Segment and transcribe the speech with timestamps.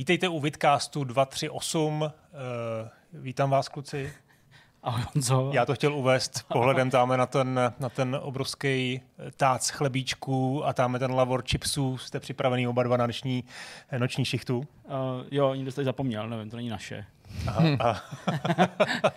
[0.00, 2.02] Vítejte u Vidcastu 238.
[2.02, 2.08] Uh,
[3.12, 4.12] vítám vás, kluci.
[4.82, 5.50] Ahoj, Honzo.
[5.54, 9.00] Já to chtěl uvést pohledem tam na ten, na ten obrovský
[9.36, 11.98] tác chlebíčků a tam ten lavor chipsů.
[11.98, 13.44] Jste připravený oba dva na dnešní
[13.98, 14.58] noční šichtu?
[14.58, 14.64] Uh,
[15.30, 17.04] jo, někdo jste zapomněl, nevím, to není naše.
[17.46, 18.02] Aha, aha.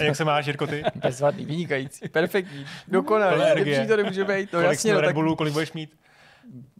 [0.00, 0.82] Jak se máš, Jirko, ty?
[0.94, 4.52] Bezvadný, vynikající, perfektní, dokonalý, lepší to nemůže být.
[4.52, 5.90] No, kolik jasně, no, Red Bullu, kolik budeš mít?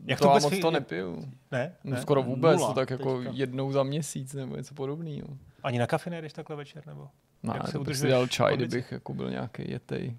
[0.08, 1.28] Jak to, to moc to nepiju.
[1.50, 1.74] Ne?
[1.84, 2.02] No, ne?
[2.02, 3.32] skoro vůbec, Nula, to tak jako teďka.
[3.34, 5.28] jednou za měsíc nebo něco podobného.
[5.62, 7.08] Ani na kafe nejdeš takhle večer, nebo?
[7.42, 10.16] No, Jak se bych si dal čaj, kdybych jako byl nějaký jetej.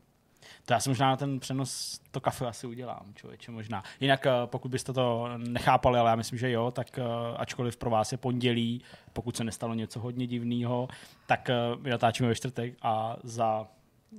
[0.66, 3.84] To já si možná na ten přenos to kafe asi udělám, člověče, možná.
[4.00, 7.04] Jinak, eh, pokud byste to nechápali, ale já myslím, že jo, tak eh,
[7.38, 8.82] ačkoliv pro vás je pondělí,
[9.14, 10.88] pokud se nestalo něco hodně divného,
[11.28, 13.68] tak eh, my natáčíme ve čtvrtek a za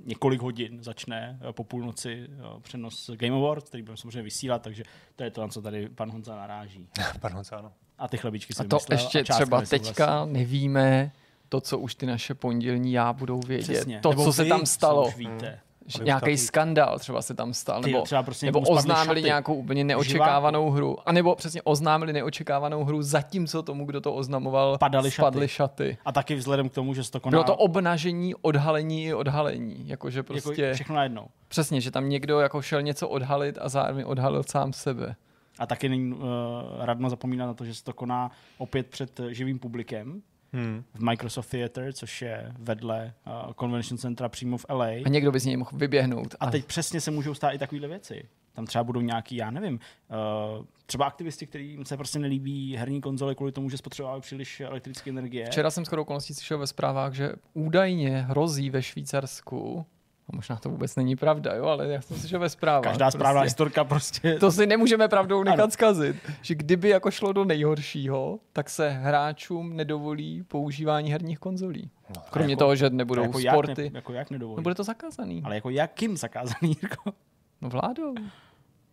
[0.05, 2.27] několik hodin začne po půlnoci
[2.61, 4.83] přenos Game Awards, který budeme samozřejmě vysílat, takže
[5.15, 6.87] to je to, na co tady pan Honza naráží.
[7.19, 7.73] pan Honza, ano.
[7.97, 11.11] A ty chlebičky si A to vymyslel, ještě a třeba teďka nevíme
[11.49, 13.73] to, co už ty naše pondělní já budou vědět.
[13.73, 13.99] Přesně.
[13.99, 15.03] To, Nebo co se tam stalo.
[15.03, 15.59] Co už víte.
[15.97, 19.27] Že nějaký skandál třeba se tam stal, nebo, třeba prostě nebo oznámili šaty.
[19.27, 20.75] nějakou úplně neočekávanou Živáku.
[20.75, 20.97] hru.
[21.05, 25.83] A nebo přesně oznámili neočekávanou hru, zatímco tomu, kdo to oznamoval, Padali spadly šaty.
[25.83, 25.97] šaty.
[26.05, 27.31] A taky vzhledem k tomu, že se to koná...
[27.31, 29.87] Bylo to obnažení, odhalení i odhalení.
[29.87, 30.61] Jakože jako prostě...
[30.61, 31.27] Jako všechno najednou.
[31.47, 35.15] Přesně, že tam někdo jako šel něco odhalit a zároveň odhalil sám sebe.
[35.59, 36.19] A taky není uh,
[36.79, 40.21] radno zapomínat na to, že se to koná opět před živým publikem,
[40.53, 40.83] hmm.
[40.93, 44.85] v Microsoft Theater, což je vedle uh, Convention Centra přímo v LA.
[44.85, 46.35] A někdo by z něj mohl vyběhnout.
[46.39, 48.29] A, a teď přesně se můžou stát i takovéhle věci.
[48.53, 49.79] Tam třeba budou nějaký, já nevím,
[50.59, 55.09] uh, třeba aktivisti, kterým se prostě nelíbí herní konzole kvůli tomu, že spotřebovávají příliš elektrické
[55.09, 55.45] energie.
[55.45, 59.85] Včera jsem skoro okolností slyšel ve zprávách, že údajně hrozí ve Švýcarsku
[60.31, 62.83] a možná to vůbec není pravda, jo, ale já jsem si ve zprávách.
[62.83, 64.39] Každá prostě, správná historka prostě.
[64.39, 65.71] To si nemůžeme pravdou nechat ano.
[65.71, 66.15] zkazit.
[66.41, 71.89] Že kdyby jako šlo do nejhoršího, tak se hráčům nedovolí používání herních konzolí.
[72.15, 73.83] No, Kromě jako, toho, že nebudou jako sporty.
[73.83, 74.57] Jak ne, jako jak nedovolí?
[74.57, 75.41] No bude to zakázaný.
[75.45, 77.13] Ale jako jakým zakázaný, Jirko?
[77.61, 78.15] No vládou.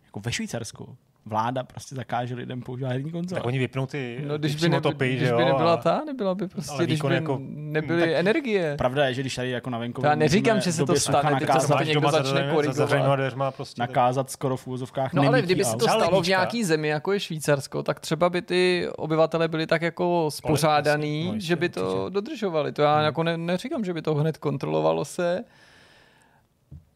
[0.05, 0.97] Jako ve Švýcarsku
[1.29, 3.41] vláda prostě zakáže lidem používat herní konzole.
[3.41, 6.35] Tak oni vypnou ty, no, když ty by, nebyl, topy, když by nebyla ta, nebyla
[6.35, 8.75] by prostě, když by jako, nebyly tak energie.
[8.79, 10.03] Pravda je, že když tady jako na venku...
[10.05, 13.55] Já neříkám, že se to stane, teď to někdo začne korigovat.
[13.57, 17.13] Prostě nakázat skoro v úzovkách No ale kdyby se to stalo v nějaký zemi, jako
[17.13, 22.73] je Švýcarsko, tak třeba by ty obyvatele byli tak jako spořádaný, že by to dodržovali.
[22.73, 23.05] To já hmm.
[23.05, 25.45] jako neříkám, že by to hned kontrolovalo se,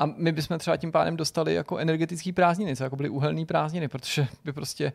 [0.03, 3.89] a my bychom třeba tím pádem dostali jako energetický prázdniny, co jako byly uhelný prázdniny,
[3.89, 4.93] protože by prostě,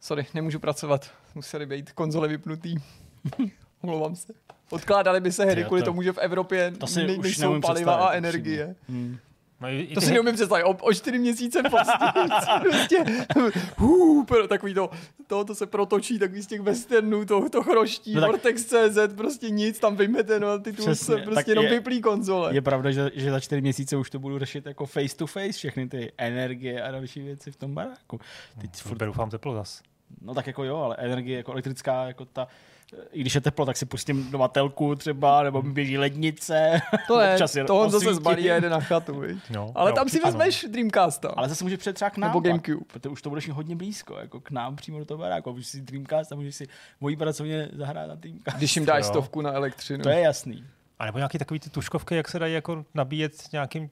[0.00, 2.74] sorry, nemůžu pracovat, museli být konzole vypnutý.
[3.82, 4.32] Omlouvám se.
[4.70, 8.74] Odkládali by se hry kvůli tomu, že v Evropě to nejsou paliva a energie.
[8.88, 9.18] Hmm.
[9.60, 10.64] No, i, to si neumím představit.
[10.64, 11.92] O, o čtyři měsíce prostě,
[12.62, 13.04] prostě
[13.76, 14.90] hů, takový to,
[15.26, 19.50] to, to se protočí takový z těch westernů, to, to chroští, no Vortex CZ, prostě
[19.50, 22.54] nic, tam vyjmete, no ty tu se prostě jenom vyplý konzole.
[22.54, 25.52] Je pravda, že, že za čtyři měsíce už to budu řešit jako face to face,
[25.52, 28.20] všechny ty energie a další věci v tom baráku.
[28.60, 28.98] Teď no, furt...
[28.98, 29.82] doufám teplo zas.
[30.22, 32.48] No tak jako jo, ale energie jako elektrická, jako ta,
[33.12, 36.80] i když je teplo, tak si pustím dovatelku třeba, nebo mi běží lednice.
[37.06, 39.96] To je, Občas je to on zase zbalí a jede na chatu, no, Ale no,
[39.96, 40.72] tam si vezmeš ano.
[40.72, 41.28] Dreamcasta.
[41.28, 42.30] Ale zase může přijet třeba k nám.
[42.30, 42.84] Nebo Gamecube.
[42.86, 45.52] Protože už to budeš hodně blízko, jako k nám přímo do toho baráku.
[45.52, 46.68] Můžeš si Dreamcast a můžeš si
[47.00, 48.56] mojí pracovně zahrát na Dreamcast.
[48.56, 50.02] Když jim dáš stovku na elektřinu.
[50.02, 50.64] To je jasný.
[50.98, 53.90] A nebo nějaký takový ty tuškovky, jak se dají jako nabíjet nějakým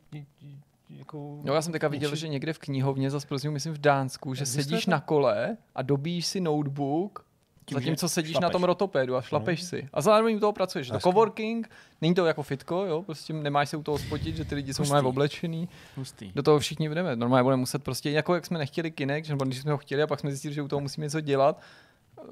[0.90, 1.40] jako...
[1.44, 4.46] No já jsem teďka viděl, že někde v knihovně, zase prosím, myslím v Dánsku, že
[4.46, 7.25] sedíš na kole a dobíš si notebook
[7.66, 8.42] tím, Zatímco sedíš šlapeš.
[8.42, 9.68] na tom rotopédu a šlapeš no.
[9.68, 9.88] si.
[9.92, 10.88] A zároveň u toho pracuješ.
[10.88, 14.54] To coworking, není to jako fitko, jo, prostě nemáš se u toho spotit, že ty
[14.54, 15.68] lidi jsou normálně oblečený.
[15.96, 16.32] Hustý.
[16.34, 17.16] Do toho všichni jdeme.
[17.16, 20.06] Normálně budeme muset prostě, jako jak jsme nechtěli kinek, že když jsme ho chtěli a
[20.06, 21.60] pak jsme zjistili, že u toho musíme něco dělat,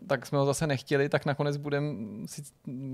[0.06, 1.94] tak jsme ho zase nechtěli, tak nakonec budeme
[2.26, 2.42] si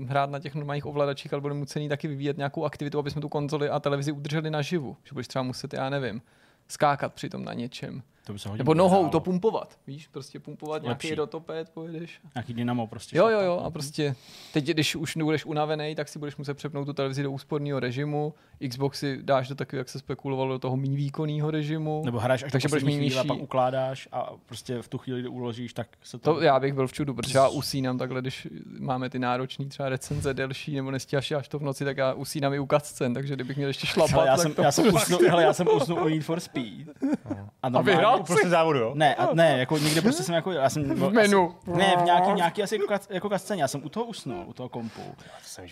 [0.05, 3.29] hrát na těch normálních ovladačích, ale budeme mucený taky vyvíjet nějakou aktivitu, aby jsme tu
[3.29, 4.97] konzoli a televizi udrželi naživu.
[5.03, 6.21] Že budeš třeba muset, já nevím,
[6.67, 8.03] skákat přitom na něčem.
[8.23, 11.07] To by se Nebo nohou to pumpovat, víš, prostě pumpovat Lepší.
[11.07, 12.19] nějaký rotoped, pojedeš.
[12.35, 13.17] Nějaký dynamo prostě.
[13.17, 14.15] Jo, jo, jo, a prostě
[14.53, 18.33] teď, když už nebudeš unavený, tak si budeš muset přepnout tu televizi do úsporného režimu,
[18.69, 22.01] Xboxy dáš do takového, jak se spekulovalo, do toho méně výkonného režimu.
[22.05, 23.17] Nebo hraješ až takže budeš mít nižší...
[23.17, 26.33] a pak ukládáš a prostě v tu chvíli, kdy uložíš, tak se to...
[26.33, 28.47] to já bych byl v čudu, protože já usínám takhle, když
[28.79, 32.53] máme ty náročné třeba recenze delší nebo nestíháš až to v noci, tak já usínám
[32.53, 35.53] i u cutscen, takže kdybych měl ještě šlapat, já, jsem, já, jsem usnul, hele, já
[35.53, 36.87] jsem usnul u Need for Speed.
[37.63, 37.81] A, a
[38.11, 38.91] vyhrál prostě závodu, jo?
[38.95, 40.83] Ne, a, ne, jako někde prostě jsem jako, já jsem...
[40.83, 41.55] V menu.
[41.61, 44.53] Asi, ne, v nějaký, nějaký asi jako, jako kasceně, já jsem u toho usnul, u
[44.53, 45.01] toho kompu.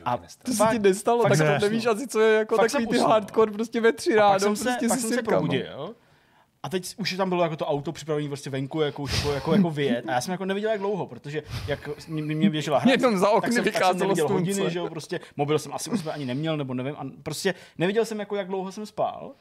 [0.05, 3.51] A to se ti nestalo, tak to nevíš asi, co je jako takový ty hardcore
[3.51, 4.33] prostě ve tři ráno.
[4.33, 5.95] Pak jsem se, prostě jsem se probudil
[6.63, 9.53] A teď už tam bylo jako to auto připravené prostě venku, jako, už jako, jako,
[9.53, 10.09] jako vyjet.
[10.09, 13.29] A já jsem jako neviděl, jak dlouho, protože jak mě, mě běžela hra, Jenom za
[13.29, 16.05] okny tak jsem, tak jsem vycházelo neviděl hodiny, že jo, prostě mobil jsem asi už
[16.05, 16.95] ani neměl, nebo nevím.
[16.97, 19.31] A prostě neviděl jsem, jako, jak dlouho jsem spal.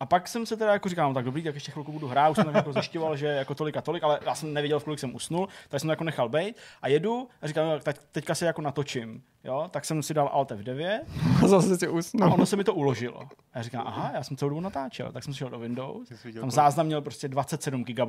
[0.00, 2.30] A pak jsem se teda jako říkal, no tak dobrý, tak ještě chvilku budu hrát,
[2.30, 4.84] už jsem tak jako zjišťoval, že jako tolik a tolik, ale já jsem nevěděl, v
[4.84, 7.96] kolik jsem usnul, tak jsem to jako nechal být a jedu a říkám, no, tak
[8.12, 11.00] teďka se jako natočím, jo, tak jsem si dal Alt F9
[11.44, 12.32] A zase si a usnul.
[12.32, 13.20] ono se mi to uložilo.
[13.52, 16.08] A já říkám, aha, já jsem celou dobu natáčel, tak jsem šel do Windows,
[16.40, 18.08] tam záznam měl prostě 27 GB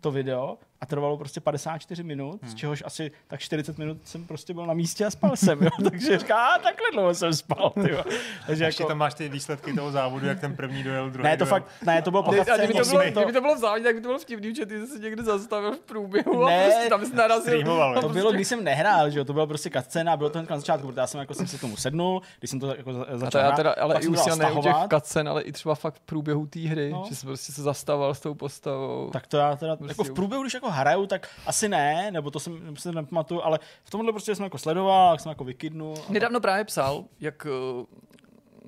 [0.00, 2.50] to video a trvalo prostě 54 minut, Hmm.
[2.50, 5.70] z čehož asi tak 40 minut jsem prostě byl na místě a spal jsem, jo.
[5.90, 8.04] takže říkám, a takhle dlouho jsem spal, tyjo.
[8.46, 11.36] Takže Ještě jako, tam máš ty výsledky toho závodu, jak ten první dojel, druhý ne,
[11.36, 11.54] to dojel.
[11.60, 13.58] fakt, ne, to bylo po Ne, a kdyby to, bylo, mi kdyby to bylo v
[13.58, 16.48] závodě, tak by to bylo vtipný, že ty jsi se někde zastavil v průběhu a
[16.48, 17.64] Ne, prostě tam jsi narazil.
[18.00, 20.50] To bylo, když jsem nehrál, že jo, to bylo prostě cutscéna a bylo to hned
[20.50, 23.02] na začátku, protože já jsem jako jsem se tomu sednul, když jsem to jako za-
[23.02, 25.52] A to začal já teda, ale i jsem už ne u těch cutscén, ale i
[25.52, 27.04] třeba fakt v průběhu té hry, No.
[27.08, 29.10] že jsi prostě se zastával s tou postavou.
[29.12, 32.30] Tak to já teda, Prostě jako v průběhu, když jako hraju, tak asi ne, nebo
[32.30, 35.44] to jsem nebo si nepamatuju, ale v tomhle prostě jsem jako sledoval, jak jsem jako
[35.44, 35.94] vykydnul.
[36.08, 37.84] a- Nedávno právě psal, jak eh,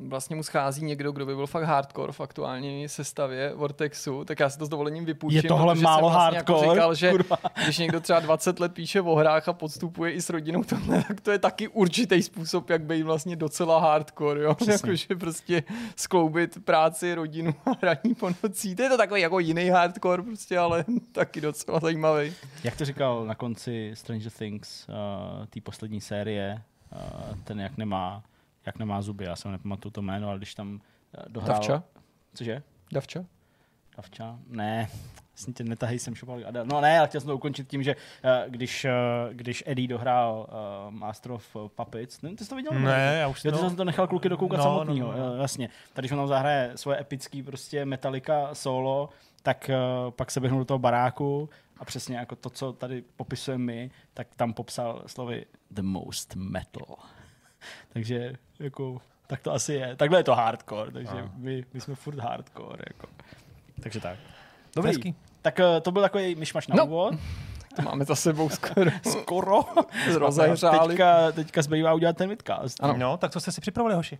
[0.08, 4.50] vlastně mu schází někdo, kdo by byl fakt hardcore v aktuální sestavě Vortexu, tak já
[4.50, 5.36] si to s dovolením vypůjčím.
[5.36, 6.74] Je tohle málo vlastně Jako hardcore?
[6.74, 7.36] říkal, že Kurva.
[7.64, 11.20] když někdo třeba 20 let píše o hrách a podstupuje i s rodinou tohle, tak
[11.20, 14.56] to je taky určitý způsob, jak být vlastně docela hardcore, jo?
[14.70, 15.62] Jakože prostě
[15.96, 18.76] skloubit práci, rodinu a hraní po nocí.
[18.76, 22.32] To je to takový jako jiný hardcore prostě, ale taky docela zajímavý.
[22.64, 26.62] Jak to říkal na konci Stranger Things, uh, té poslední série,
[26.92, 28.22] uh, ten jak nemá,
[28.68, 30.80] jak nemá zuby, já jsem nepamatuju to jméno, ale když tam uh,
[31.28, 31.54] dohrál...
[31.54, 31.82] Davča?
[32.34, 32.62] Cože?
[32.92, 33.24] Davča?
[33.96, 34.38] Davča?
[34.46, 34.88] Ne,
[35.32, 36.40] vlastně tě netahej sem šopal.
[36.64, 40.46] No ne, ale chtěl jsem to ukončit tím, že uh, když, uh, když Eddie dohrál
[40.48, 42.72] uh, Master of Puppets, ne, ty jsi to viděl?
[42.72, 43.68] Ne, já už Jo, ty to...
[43.68, 45.36] jsem to nechal kluky dokoukat No, samotnýho, no, no, no.
[45.36, 45.42] no.
[45.42, 45.68] jasně.
[45.92, 49.08] Tady, když on tam zahraje svoje epický prostě Metallica solo,
[49.42, 49.70] tak
[50.04, 51.48] uh, pak se běhnul do toho baráku
[51.78, 56.96] a přesně jako to, co tady popisujeme my, tak tam popsal slovy the most metal.
[57.93, 59.96] takže jako, tak to asi je.
[59.96, 61.31] Takhle je to hardcore, takže Aha.
[61.34, 62.84] my, my jsme furt hardcore.
[62.88, 63.06] Jako.
[63.82, 64.19] Takže tak.
[64.76, 64.88] Dobrý.
[64.88, 65.14] Hezký.
[65.43, 66.84] Tak uh, to byl takový myšmaš na No.
[66.87, 67.14] úvod.
[67.76, 68.90] To máme za sebou skoro.
[69.10, 69.60] Skoro.
[70.14, 70.88] Rozehřáli.
[70.88, 72.84] Teďka, teďka zbývá udělat ten vidcast.
[72.84, 72.94] Ano.
[72.96, 74.19] No, tak co jste si připravili, hoši?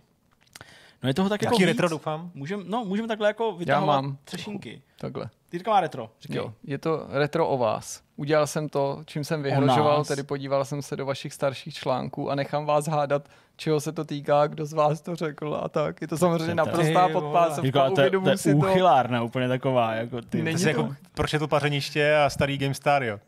[1.03, 1.67] No je toho tak jako Jaký víc.
[1.71, 2.31] retro, doufám?
[2.33, 4.81] Můžeme no, můžeme takhle jako vytahovat mám třešinky.
[4.99, 5.25] Takhle.
[5.49, 6.37] Ty teďka má retro, říkej.
[6.37, 8.01] Jo, je to retro o vás.
[8.15, 12.35] Udělal jsem to, čím jsem vyhrožoval, tedy podíval jsem se do vašich starších článků a
[12.35, 16.01] nechám vás hádat, čeho se to týká, kdo z vás to řekl a tak.
[16.01, 19.25] Je to samozřejmě naprostá podpásovka, Říká, to, je- to uvědomuji je si to.
[19.25, 19.93] úplně taková.
[19.93, 20.41] Jako ty.
[20.41, 23.19] Není jsi to- jako pročetl pařeniště a starý GameStar, jo?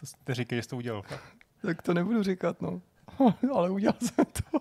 [0.00, 1.02] To jste říkali, že jsi to udělal.
[1.62, 2.80] Tak to nebudu říkat, no.
[3.54, 4.58] Ale udělal jsem to.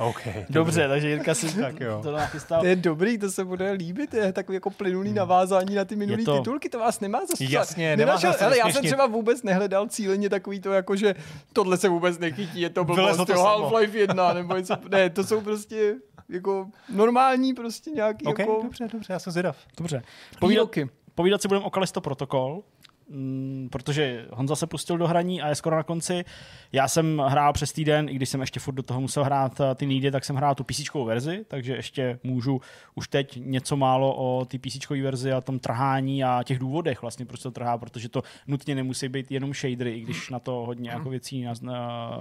[0.00, 0.20] OK.
[0.50, 2.00] Dobře, takže Jirka si Tak jo.
[2.02, 2.60] to nachystal.
[2.60, 6.22] To je dobrý, to se bude líbit, je takový jako plynulý navázání na ty minulý
[6.22, 7.44] Je to- titulky, to vás nemá zase.
[7.44, 11.14] Jasně, nemá Nenašel, zase ale já jsem třeba vůbec nehledal cíleně takový to, jako že
[11.52, 13.18] tohle se vůbec nechytí, je to blbost.
[13.30, 15.94] Half-Life 1, nebo něco, ne, to jsou prostě
[16.28, 19.56] jako normální prostě nějaký OK, jako dobře, dobře, já jsem zvědav.
[19.76, 20.02] Dobře.
[20.40, 20.68] Povídat,
[21.14, 22.62] povídat si budeme o Kalisto protokol,
[23.08, 26.24] mm, protože Honza se pustil do hraní a je skoro na konci.
[26.72, 29.74] Já jsem hrál přes týden, i když jsem ještě furt do toho musel hrát eh,
[29.74, 32.60] ty nejde, tak jsem hrál tu PC verzi, takže ještě můžu
[32.94, 37.26] už teď něco málo o ty PC verzi a tom trhání a těch důvodech vlastně,
[37.26, 40.90] proč to trhá, protože to nutně nemusí být jenom shadery, i když na to hodně
[40.90, 41.46] jako věcí,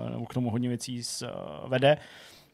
[0.10, 1.28] nebo k tomu hodně věcí eh,
[1.68, 1.98] vede.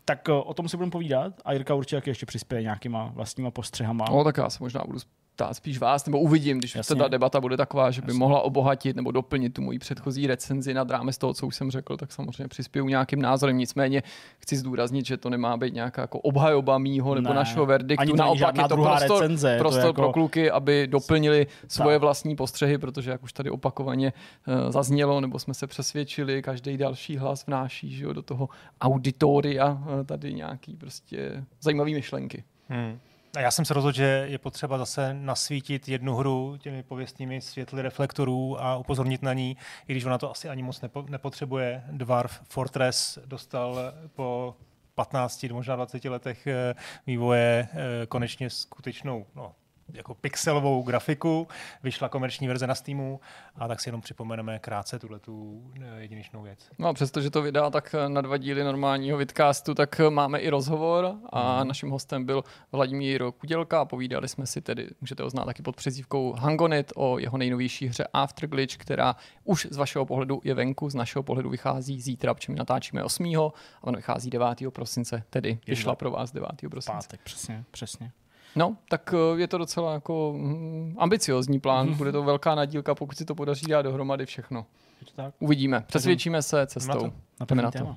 [0.05, 4.05] Tak eh, o tom si budeme povídat a Jirka určitě ještě přispěje nějakýma vlastníma postřehama.
[4.09, 4.99] No, tak já se možná budu
[5.43, 6.95] ptát spíš vás, nebo uvidím, když Jasně.
[6.95, 8.19] ta debata bude taková, že by Jasně.
[8.19, 11.97] mohla obohatit nebo doplnit tu moji předchozí recenzi nad rámec toho, co už jsem řekl,
[11.97, 13.57] tak samozřejmě přispěju nějakým názorem.
[13.57, 14.03] Nicméně
[14.39, 17.35] chci zdůraznit, že to nemá být nějaká jako obhajoba mýho nebo Ne.
[17.35, 18.01] našeho verdiktu.
[18.01, 20.87] Ani to Naopak je to druhá prostor, recenze, to je prostor jako- pro kluky, aby
[20.87, 22.01] doplnili svoje Tak.
[22.01, 24.13] vlastní postřehy, protože jak už tady opakovaně
[24.47, 28.49] uh, zaznělo, nebo jsme se přesvědčili, každý další hlas vnáší že jo, do toho
[28.81, 32.43] auditoria uh, tady nějaký prostě zajímavý myšlenky.
[32.69, 32.99] Hmm.
[33.35, 37.81] A já jsem se rozhodl, že je potřeba zase nasvítit jednu hru těmi pověstnými světly
[37.81, 39.57] reflektorů a upozornit na ní,
[39.87, 41.83] i když ona to asi ani moc nepo, nepotřebuje.
[41.91, 43.79] Dwarf Fortress dostal
[44.15, 44.55] po
[44.95, 46.75] 15, možná 20 letech eh,
[47.07, 49.55] vývoje eh, konečně skutečnou no,
[49.93, 51.47] jako pixelovou grafiku,
[51.83, 53.19] vyšla komerční verze na Steamu
[53.55, 55.63] a tak si jenom připomeneme krátce tuhle tu
[55.97, 56.69] jedinečnou věc.
[56.79, 61.15] No a přestože to vydá tak na dva díly normálního vidcastu, tak máme i rozhovor
[61.29, 65.61] a naším hostem byl Vladimír Kudělka a povídali jsme si tedy, můžete ho znát taky
[65.61, 70.89] pod přezdívkou Hangonit o jeho nejnovější hře Afterglitch, která už z vašeho pohledu je venku,
[70.89, 73.25] z našeho pohledu vychází zítra, protože my natáčíme 8.
[73.25, 74.47] a ono vychází 9.
[74.69, 76.49] prosince, tedy vyšla pro vás 9.
[76.69, 77.07] prosince.
[77.07, 78.11] Pátek, přesně, přesně.
[78.55, 81.93] No, tak je to docela jako mm, ambiciozní plán.
[81.93, 84.65] Bude to velká nadílka, pokud si to podaří dát dohromady všechno.
[85.39, 85.83] Uvidíme.
[85.87, 87.11] Přesvědčíme se cestou.
[87.55, 87.95] Na na to.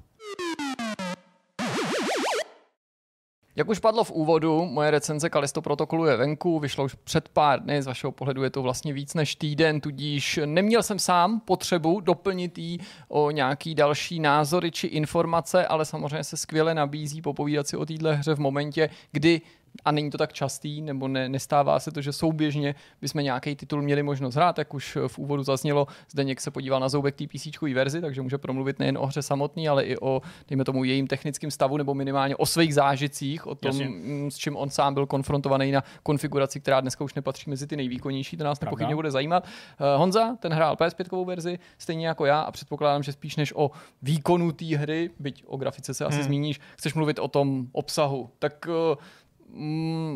[3.57, 7.63] Jak už padlo v úvodu, moje recenze Kalisto protokolu je venku, vyšlo už před pár
[7.63, 12.01] dny, z vašeho pohledu je to vlastně víc než týden, tudíž neměl jsem sám potřebu
[12.01, 17.77] doplnit jí o nějaký další názory či informace, ale samozřejmě se skvěle nabízí popovídat si
[17.77, 19.41] o téhle hře v momentě, kdy
[19.85, 23.83] a není to tak častý, nebo ne, nestává se to, že souběžně bychom nějaký titul
[23.83, 27.47] měli možnost hrát, jak už v úvodu zaznělo, Zdeněk se podíval na zoubek té PC
[27.75, 31.51] verzi, takže může promluvit nejen o hře samotný, ale i o, dejme tomu, jejím technickým
[31.51, 33.89] stavu, nebo minimálně o svých zážitcích, o tom, Jasně.
[33.89, 37.77] Mm, s čím on sám byl konfrontovaný na konfiguraci, která dneska už nepatří mezi ty
[37.77, 38.71] nejvýkonnější, to nás Pravda.
[38.71, 39.45] nepochybně bude zajímat.
[39.45, 43.71] Uh, Honza, ten hrál PS5 verzi, stejně jako já, a předpokládám, že spíš než o
[44.03, 46.25] výkonu té hry, byť o grafice se asi hmm.
[46.25, 48.31] zmíníš, chceš mluvit o tom obsahu.
[48.39, 48.97] Tak Mm,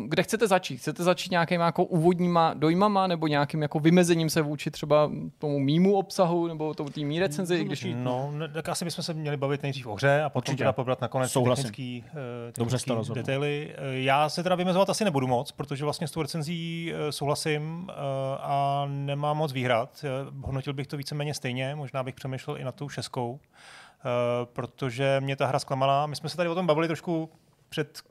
[0.07, 0.77] kde chcete začít?
[0.77, 5.95] Chcete začít nějakýma jako úvodníma dojmama nebo nějakým jako vymezením se vůči třeba tomu mýmu
[5.95, 7.63] obsahu nebo tomu té mý recenzi?
[7.63, 7.87] Když...
[7.93, 11.31] No, tak asi bychom se měli bavit nejdřív o hře a potom teda pobrat nakonec
[11.31, 11.63] Souhlasím.
[11.63, 12.03] technický,
[12.47, 13.75] uh, technický Dobře detaily.
[13.77, 17.83] Uh, já se teda vymezovat asi nebudu moc, protože vlastně s tou recenzí uh, souhlasím
[17.83, 17.89] uh,
[18.39, 20.05] a nemám moc výhrad.
[20.41, 23.39] Hodnotil bych to víceméně stejně, možná bych přemýšlel i na tou šeskou,
[24.53, 26.07] protože mě ta hra zklamala.
[26.07, 27.29] My jsme se tady o tom bavili trošku
[27.69, 28.01] před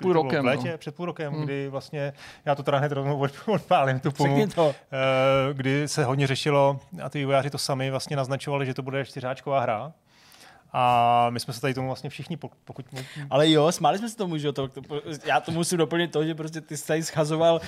[0.00, 0.42] půl rokem.
[0.42, 0.78] V létě, no.
[0.78, 1.44] před půl rokem, hmm.
[1.44, 2.12] kdy vlastně,
[2.44, 4.74] já to teda hned rovnou odpálím tu pumu, to.
[4.92, 9.04] Eh, kdy se hodně řešilo a ty vývojáři to sami vlastně naznačovali, že to bude
[9.04, 9.92] čtyřáčková hra.
[10.72, 12.86] A my jsme se tady tomu vlastně všichni, pokud...
[13.30, 14.68] Ale jo, smáli jsme se tomu, že to,
[15.24, 17.60] já to musím doplnit to, že prostě ty jsi tady schazoval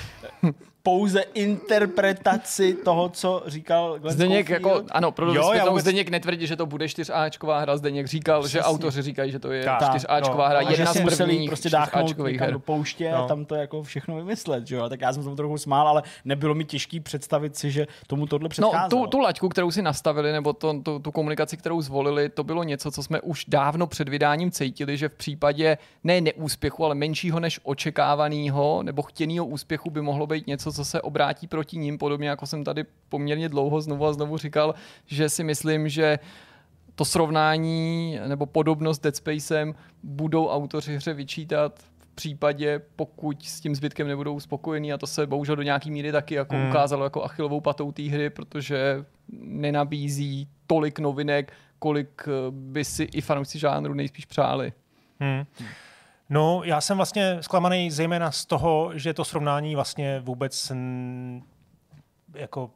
[0.83, 5.83] pouze interpretaci toho, co říkal Glenn Zdeněk, jako, ano, pro jo, já vůbec...
[5.83, 8.59] Zdeněk netvrdí, že to bude 4Ačková hra, Zdeněk říkal, Přesně.
[8.59, 12.53] že autoři říkají, že to je 4Ačková no, hra, jedna z prvních prostě dáchnout her.
[12.53, 13.25] do pouště no.
[13.25, 14.89] a tam to jako všechno vymyslet, že jo?
[14.89, 18.49] Tak já jsem tomu trochu smál, ale nebylo mi těžký představit si, že tomu tohle
[18.49, 18.83] předcházelo.
[18.83, 22.45] No, tu, tu laťku, kterou si nastavili, nebo to, tu, tu komunikaci, kterou zvolili, to
[22.45, 26.95] bylo něco, co jsme už dávno před vydáním cítili, že v případě ne neúspěchu, ale
[26.95, 31.99] menšího než očekávaného nebo chtěného úspěchu by mohlo být něco, co se obrátí proti ním,
[31.99, 34.75] podobně jako jsem tady poměrně dlouho znovu a znovu říkal,
[35.07, 36.19] že si myslím, že
[36.95, 43.75] to srovnání nebo podobnost Dead Spacem budou autoři hře vyčítat v případě, pokud s tím
[43.75, 46.69] zbytkem nebudou spokojení a to se bohužel do nějaký míry taky jako hmm.
[46.69, 49.05] ukázalo jako achilovou patou té hry, protože
[49.43, 54.73] nenabízí tolik novinek, kolik eh, by si i fanoušci žánru nejspíš přáli.
[55.21, 55.45] Hmm.
[56.29, 60.73] No, já jsem vlastně zklamaný zejména z toho, že to srovnání vlastně vůbec
[62.35, 62.71] jako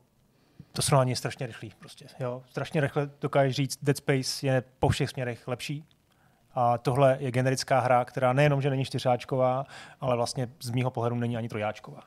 [0.72, 1.72] to srovnání je strašně rychlý.
[1.78, 2.42] Prostě, jo.
[2.50, 5.84] Strašně rychle dokážeš říct, Dead Space je po všech směrech lepší.
[6.54, 9.64] A tohle je generická hra, která nejenom, že není čtyřáčková,
[10.00, 12.00] ale vlastně z mýho pohledu není ani trojáčková.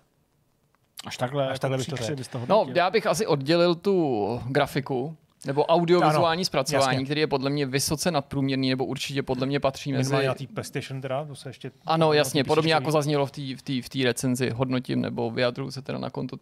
[1.06, 2.46] Až takhle, Až takhle bych to řekl.
[2.48, 7.06] No, já bych asi oddělil tu grafiku, nebo audiovizuální ano, zpracování, jasně.
[7.06, 10.26] který je podle mě vysoce nadprůměrný, nebo určitě podle mě patří mezi...
[10.26, 11.72] na té PlayStation teda, to se ještě...
[11.86, 13.42] Ano, jasně, podobně jako zaznělo v té
[13.82, 16.38] v v recenzi, hodnotím nebo vyjadruju se teda na konto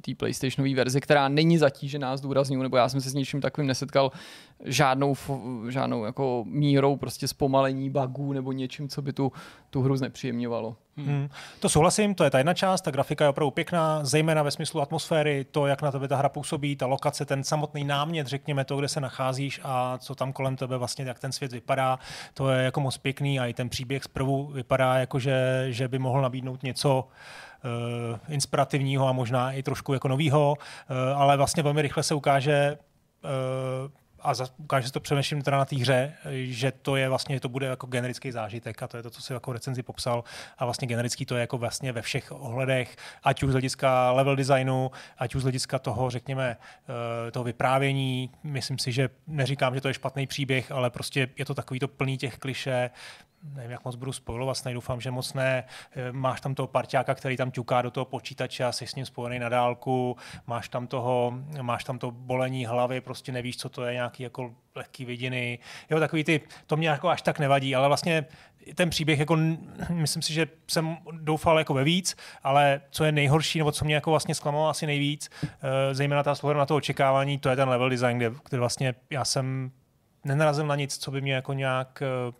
[0.00, 4.12] té PlayStationové verze, která není zatížená zdůrazňuji, nebo já jsem se s ničím takovým nesetkal
[4.64, 5.14] žádnou,
[5.68, 9.32] žádnou jako mírou prostě zpomalení bugů nebo něčím, co by tu,
[9.70, 10.76] tu hru znepříjemňovalo.
[10.96, 11.28] Hmm.
[11.60, 14.80] To souhlasím, to je ta jedna část, ta grafika je opravdu pěkná, zejména ve smyslu
[14.80, 18.76] atmosféry, to, jak na tebe ta hra působí, ta lokace, ten samotný námět, řekněme to,
[18.76, 21.98] kde se nacházíš a co tam kolem tebe vlastně, jak ten svět vypadá,
[22.34, 25.98] to je jako moc pěkný a i ten příběh zprvu vypadá jako, že, že by
[25.98, 27.08] mohl nabídnout něco,
[27.64, 32.78] uh, inspirativního a možná i trošku jako novýho, uh, ale vlastně velmi rychle se ukáže,
[33.24, 37.40] uh, a ukáže se to přemýšlím teda na té hře, že to je vlastně, že
[37.40, 40.24] to bude jako generický zážitek a to je to, co si jako recenzi popsal.
[40.58, 44.36] A vlastně generický to je jako vlastně ve všech ohledech, ať už z hlediska level
[44.36, 46.56] designu, ať už z hlediska toho, řekněme,
[47.26, 51.44] eh, toho vyprávění, myslím si, že neříkám, že to je špatný příběh, ale prostě je
[51.44, 52.90] to takový to plný těch kliše,
[53.42, 55.64] nevím, jak moc budu spojovat, snad doufám, že moc ne.
[55.92, 59.06] Eh, máš tam toho parťáka, který tam ťuká do toho počítače a jsi s ním
[59.06, 60.16] spojený na dálku,
[60.46, 61.32] máš tam toho,
[61.62, 65.58] máš tam to bolení hlavy, prostě nevíš, co to je, nějaký jako lehký vidiny.
[65.90, 68.24] Jo, takový ty, to mě jako až tak nevadí, ale vlastně
[68.74, 69.36] ten příběh, jako,
[69.90, 73.94] myslím si, že jsem doufal jako ve víc, ale co je nejhorší, nebo co mě
[73.94, 77.90] jako vlastně zklamalo asi nejvíc, eh, zejména ta na to očekávání, to je ten level
[77.90, 79.70] design, kde, kde vlastně já jsem
[80.24, 82.32] nenarazil na nic, co by mě jako nějak eh,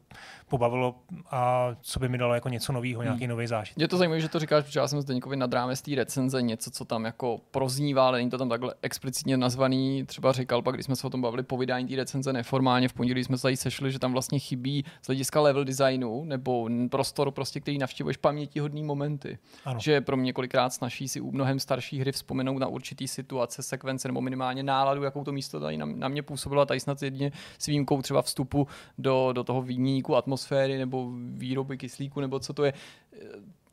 [0.49, 0.95] pobavilo
[1.31, 3.31] a co by mi dalo jako něco nového, nějaký hmm.
[3.31, 3.81] nový zážitek.
[3.81, 6.71] Je to zajímavé, že to říkáš, protože já jsem Zdeňkovi nad rámec té recenze něco,
[6.71, 10.05] co tam jako proznívá, ale není to tam takhle explicitně nazvaný.
[10.07, 12.93] Třeba říkal pak, když jsme se o tom bavili po vydání té recenze neformálně, v
[12.93, 17.31] pondělí jsme se tady sešli, že tam vlastně chybí z hlediska level designu nebo prostor,
[17.31, 19.39] prostě, který navštěvuješ pamětihodný momenty.
[19.65, 19.81] Ano.
[19.81, 24.09] Že pro mě kolikrát snaží si u mnohem starší hry vzpomenout na určitý situace, sekvence
[24.09, 26.63] nebo minimálně náladu, jakou to místo tady na, na mě působilo.
[26.63, 28.67] A tady snad jedině s výjimkou třeba vstupu
[28.99, 29.63] do, do toho
[30.01, 32.73] výměníku atmosféry nebo výroby kyslíku, nebo co to je.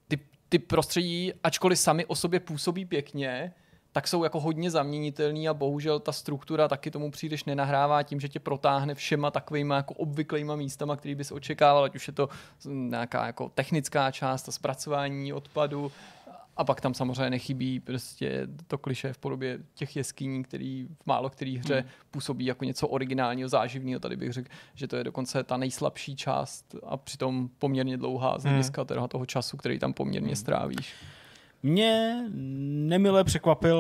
[0.08, 0.20] Ty,
[0.50, 3.54] ty prostředí, ačkoliv sami o sobě působí pěkně,
[3.92, 8.30] tak jsou jako hodně zaměnitelný a bohužel ta struktura taky tomu příliš nenahrává tím, že
[8.30, 12.30] tě protáhne všema takovýma jako obvyklýma místama, který bys očekával, ať už je to
[12.66, 15.92] nějaká jako technická část, zpracování odpadu,
[16.58, 21.30] a pak tam samozřejmě nechybí prostě to kliše v podobě těch jeskyní, který v málo
[21.30, 21.90] který hře hmm.
[22.12, 24.00] působí jako něco originálního, záživného.
[24.00, 28.44] Tady bych řekl, že to je dokonce ta nejslabší část a přitom poměrně dlouhá z
[28.44, 28.54] hmm.
[28.54, 29.08] hlediska hmm.
[29.08, 30.36] toho času, který tam poměrně hmm.
[30.36, 30.94] strávíš.
[31.64, 32.24] Mě
[32.88, 33.80] nemile překvapil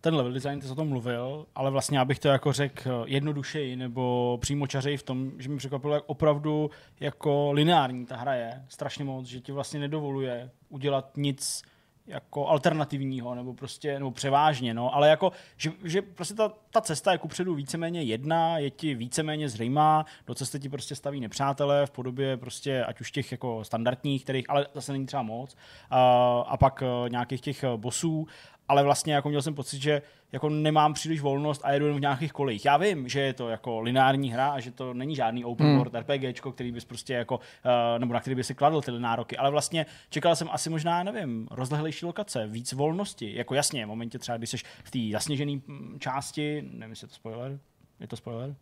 [0.00, 3.76] ten level design, ty jsi o tom mluvil, ale vlastně abych to jako řekl jednodušeji
[3.76, 8.64] nebo přímo čařej v tom, že mi překvapilo, jak opravdu jako lineární ta hra je
[8.68, 11.62] strašně moc, že ti vlastně nedovoluje udělat nic
[12.06, 17.12] jako alternativního, nebo prostě, nebo převážně, no, ale jako, že, že prostě ta, ta cesta
[17.12, 21.90] je kupředu víceméně jedna, je ti víceméně zřejmá, do cesty ti prostě staví nepřátelé v
[21.90, 25.56] podobě prostě, ať už těch jako standardních, kterých, ale zase není třeba moc,
[25.90, 26.00] a,
[26.48, 28.26] a pak uh, nějakých těch bosů
[28.68, 30.02] ale vlastně jako měl jsem pocit, že
[30.32, 32.64] jako nemám příliš volnost a jedu jen v nějakých kolejích.
[32.64, 35.78] Já vím, že je to jako lineární hra a že to není žádný open hmm.
[35.78, 39.36] world RPGčko, který bys prostě jako, uh, nebo na který by si kladl ty nároky,
[39.36, 43.36] ale vlastně čekal jsem asi možná, nevím, rozlehlejší lokace, víc volnosti.
[43.36, 47.08] Jako jasně, v momentě třeba, když jsi v té zasněžené mm, části, nevím, jestli je
[47.08, 47.58] to spoiler,
[48.00, 48.54] je to spoiler?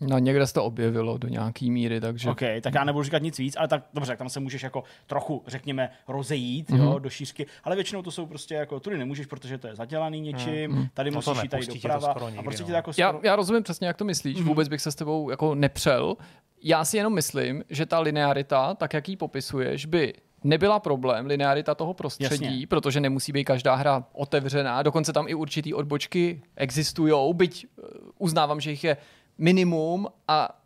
[0.00, 2.30] No někde se to objevilo do nějaký míry, takže...
[2.30, 5.42] OK, tak já nebudu říkat nic víc, ale tak dobře, tam se můžeš jako trochu,
[5.46, 6.78] řekněme, rozejít, mm-hmm.
[6.78, 7.02] jo, mhm.
[7.02, 10.72] do šířky, ale většinou to jsou prostě jako, tudy nemůžeš, protože to je zadělaný něčím,
[10.72, 10.88] mm-hmm.
[10.94, 12.74] tady no musíš jít tady doprava a prostě no.
[12.74, 13.06] jako skoro...
[13.08, 14.44] já, já rozumím přesně, jak to myslíš, mm-hmm.
[14.44, 16.16] vůbec bych se s tebou jako nepřel.
[16.62, 20.14] Já si jenom myslím, že ta linearita, tak jak ji popisuješ, by
[20.44, 22.66] nebyla problém, linearita toho prostředí, Jasně.
[22.66, 27.82] protože nemusí být každá hra otevřená, dokonce tam i určitý odbočky existují, byť eh,
[28.18, 28.96] uznávám, že jich je
[29.38, 30.60] minimum a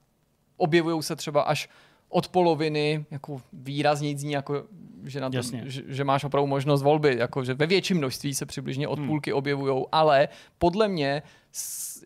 [0.57, 1.69] objevují se třeba až
[2.09, 4.65] od poloviny, jako výrazně zní, jako,
[5.05, 8.47] že, na to, že, že, máš opravdu možnost volby, jako, že ve větším množství se
[8.47, 9.09] přibližně od hmm.
[9.09, 11.23] půlky objevují, ale podle mě,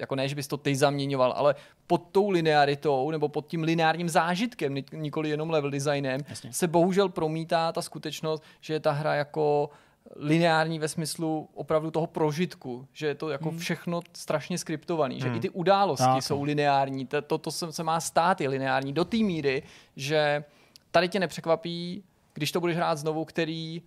[0.00, 1.54] jako ne, že bys to ty zaměňoval, ale
[1.86, 6.52] pod tou linearitou nebo pod tím lineárním zážitkem, nikoli jenom level designem, Jasně.
[6.52, 9.76] se bohužel promítá ta skutečnost, že je ta hra jako uh,
[10.16, 13.58] lineární ve smyslu opravdu toho prožitku, že je to jako hmm.
[13.58, 15.36] všechno strašně skriptovaný, že hmm.
[15.36, 16.22] i ty události tak.
[16.22, 19.62] jsou lineární, to, to, to se má stát je lineární do té míry,
[19.96, 20.44] že
[20.90, 23.82] tady tě nepřekvapí, když to budeš hrát znovu, který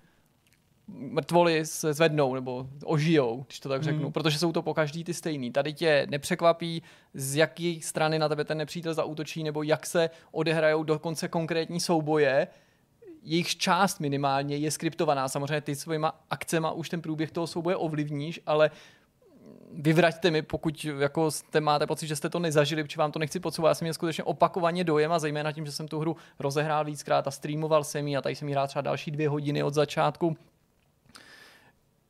[0.88, 4.12] mrtvoly se zvednou nebo ožijou, když to tak řeknu, hmm.
[4.12, 5.51] protože jsou to po každý ty stejný.
[5.51, 10.84] Tady tě nepřekvapí, z jaké strany na tebe ten nepřítel zaútočí, nebo jak se odehrajou
[10.84, 12.47] dokonce konkrétní souboje,
[13.23, 15.27] jejich část minimálně je skriptovaná.
[15.27, 18.71] Samozřejmě ty svýma akcema už ten průběh toho souboje ovlivníš, ale
[19.71, 23.39] vyvraťte mi, pokud jako jste, máte pocit, že jste to nezažili, protože vám to nechci
[23.39, 23.69] podsouvat.
[23.69, 27.27] Já jsem měl skutečně opakovaně dojem a zejména tím, že jsem tu hru rozehrál víckrát
[27.27, 30.38] a streamoval jsem ji a tady jsem ji hrál třeba další dvě hodiny od začátku,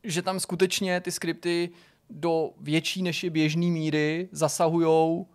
[0.04, 1.70] že tam skutečně ty skripty
[2.10, 5.26] do větší než je běžný míry zasahujou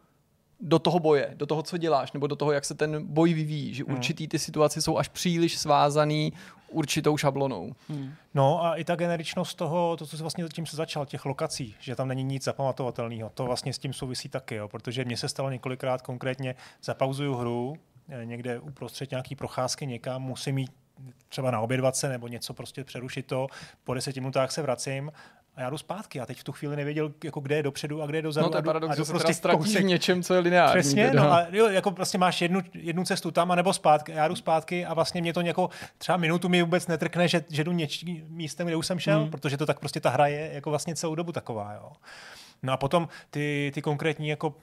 [0.60, 3.74] do toho boje, do toho, co děláš, nebo do toho, jak se ten boj vyvíjí,
[3.74, 3.94] že hmm.
[3.94, 6.34] určitý ty situace jsou až příliš svázaný
[6.70, 7.76] určitou šablonou.
[7.90, 8.14] Hmm.
[8.34, 11.76] No a i ta generičnost toho, to, co se vlastně tím se začal, těch lokací,
[11.80, 15.30] že tam není nic zapamatovatelného, to vlastně s tím souvisí taky, jo, protože mně se
[15.30, 17.78] stalo několikrát konkrétně, zapauzuju hru,
[18.10, 20.72] eh, někde uprostřed nějaký procházky někam, musím jít
[21.30, 23.48] třeba na obědvace nebo něco prostě přerušit to,
[23.84, 25.12] po deseti minutách se vracím
[25.56, 26.20] a já jdu zpátky.
[26.22, 28.46] A teď v tu chvíli nevěděl, jako kde je dopředu a kde je dozadu.
[28.46, 30.82] No to je paradox, že prostě se v něčem, co je lineární.
[30.82, 34.12] Přesně, no a jo, jako prostě máš jednu, jednu cestu tam, a nebo zpátky.
[34.12, 37.64] Já jdu zpátky a vlastně mě to nějakou třeba minutu mi vůbec netrkne, že, že
[37.64, 39.32] jdu něčím místem, kde už jsem šel, hmm.
[39.32, 41.74] protože to tak prostě ta hra je jako vlastně celou dobu taková.
[41.74, 41.92] Jo.
[42.64, 44.56] No a potom ty, ty konkrétní jako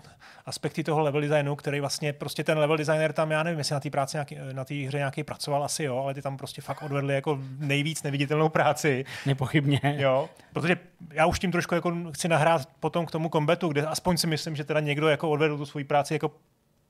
[0.46, 3.80] aspekty toho level designu, který vlastně prostě ten level designer tam, já nevím, jestli na
[3.80, 6.82] té práci nějaký, na té hře nějaký pracoval asi, jo, ale ty tam prostě fakt
[6.82, 9.04] odvedli jako nejvíc neviditelnou práci.
[9.26, 9.80] Nepochybně.
[9.84, 10.76] Jo, protože
[11.10, 14.56] já už tím trošku jako chci nahrát potom k tomu kombetu, kde aspoň si myslím,
[14.56, 16.30] že teda někdo jako odvedl tu svoji práci jako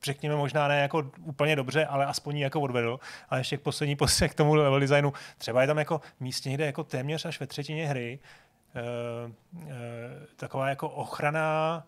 [0.04, 3.00] řekněme možná ne jako úplně dobře, ale aspoň jako odvedl.
[3.28, 5.12] A ještě k poslední poslední k tomu level designu.
[5.38, 8.18] Třeba je tam jako místně někde jako téměř až ve třetině hry,
[10.36, 11.84] taková jako ochrana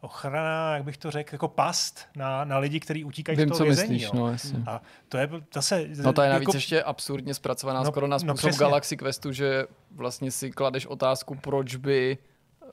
[0.00, 3.58] ochrana, jak bych to řekl, jako past na, na lidi, kteří utíkají Vím, z toho
[3.58, 3.92] co vězení.
[3.92, 4.20] myslíš, jo.
[4.20, 4.62] no, jasně.
[4.66, 5.88] A to je zase...
[6.02, 8.58] No to je navíc jako, ještě absurdně zpracovaná No, skoro na no způsob přesně.
[8.58, 12.18] Galaxy Questu, že vlastně si kladeš otázku, proč by
[12.62, 12.70] eh,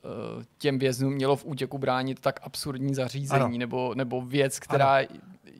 [0.58, 3.58] těm věznům mělo v útěku bránit tak absurdní zařízení Ano.
[3.58, 5.00] nebo, nebo věc, která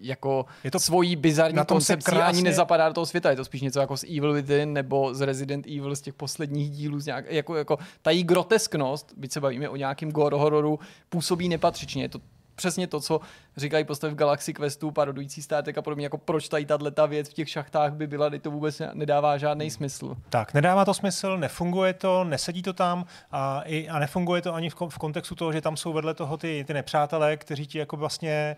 [0.01, 3.31] jako Je to- svojí bizarní koncepcí ani krásně- nezapadá do toho světa.
[3.31, 6.71] Je to spíš něco jako z Evil Within nebo z Resident Evil z těch posledních
[6.71, 7.01] dílů.
[7.01, 10.79] Z nějak, jako, jako, ta její grotesknost, byť se bavíme o nějakém gore hororu,
[11.09, 12.03] působí nepatřičně.
[12.03, 12.19] Je to
[12.57, 13.21] přesně to, co
[13.57, 17.33] říkají postavy v Galaxy Questu, parodující státek a podobně, jako proč tady tato věc v
[17.33, 20.17] těch šachtách by byla, kdy to vůbec nedává žádný smysl.
[20.31, 24.71] Tak, nedává to smysl, nefunguje to, nesedí to tam a, i, a nefunguje to ani
[24.71, 27.97] v, v kontextu toho, že tam jsou vedle toho ty, ty nepřátelé, kteří ti jako
[27.97, 28.57] vlastně,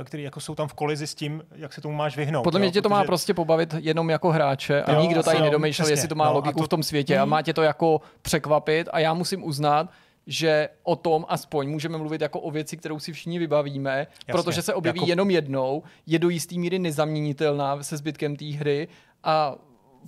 [0.00, 2.42] eh, kteří jako jsou tam v kolizi s tím, jak se tomu máš vyhnout.
[2.44, 5.22] Podle mě jo, tě to má protože- prostě pobavit jenom jako hráče a Jo, nikdo
[5.22, 5.92] tady jo, nedomýšlel, přesně.
[5.92, 7.30] jestli to má No, logiku to- v tom světě a Hmm.
[7.30, 9.88] má tě to jako překvapit a já musím uznat,
[10.26, 14.62] že o tom aspoň můžeme mluvit jako o věci, kterou si všichni vybavíme, Jasně, protože
[14.62, 18.88] se objeví jako- jenom jednou, je do jistý míry nezaměnitelná se zbytkem té hry
[19.24, 19.56] a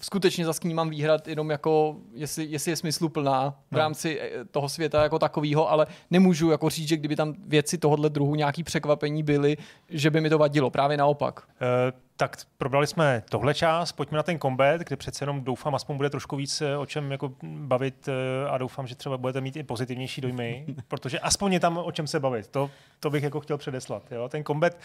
[0.02, 3.78] skutečně za ní mám výhrad jenom jako, jestli, jestli je smysluplná v No.
[3.78, 8.10] rámci eh, toho světa jako takového, ale nemůžu jako říct, že kdyby tam věci tohohle
[8.10, 9.56] druhu nějaký překvapení byly,
[9.88, 10.70] že by mi to vadilo.
[10.70, 11.48] Právě naopak.
[11.60, 15.96] Eh, tak probrali jsme tohle část, pojďme na ten combat, kde přece jenom doufám, aspoň
[15.96, 18.08] bude trošku víc eh, o čem jako bavit
[18.50, 22.06] a doufám, že třeba budete mít i pozitivnější dojmy, protože aspoň je tam o čem
[22.06, 22.48] se bavit.
[22.48, 24.02] To, to bych jako chtěl předeslat.
[24.12, 24.28] Jo?
[24.28, 24.76] Ten combat,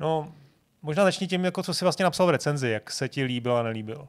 [0.00, 0.32] no
[0.82, 3.62] možná začni tím, jako co jsi vlastně napsal v recenzi, jak se ti líbil a
[3.62, 4.08] nelíbil.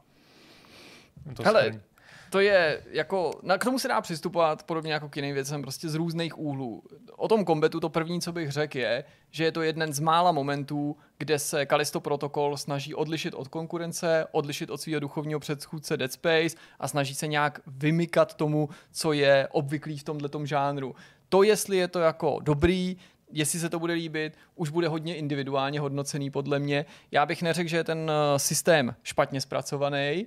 [1.36, 1.80] To Hele,
[2.30, 5.88] to je jako, na, k tomu se dá přistupovat podobně jako k jiným věcem, prostě
[5.88, 6.82] z různých úhlů.
[7.16, 10.32] O tom kombetu to první, co bych řekl, je, že je to jeden z mála
[10.32, 16.12] momentů, kde se Kalisto Protocol snaží odlišit od konkurence, odlišit od svého duchovního předchůdce Dead
[16.12, 20.94] Space a snaží se nějak vymykat tomu, co je obvyklý v tomhle žánru.
[21.28, 22.96] To, jestli je to jako dobrý,
[23.32, 26.86] jestli se to bude líbit, už bude hodně individuálně hodnocený podle mě.
[27.10, 30.26] Já bych neřekl, že je ten eh, systém špatně zpracovaný,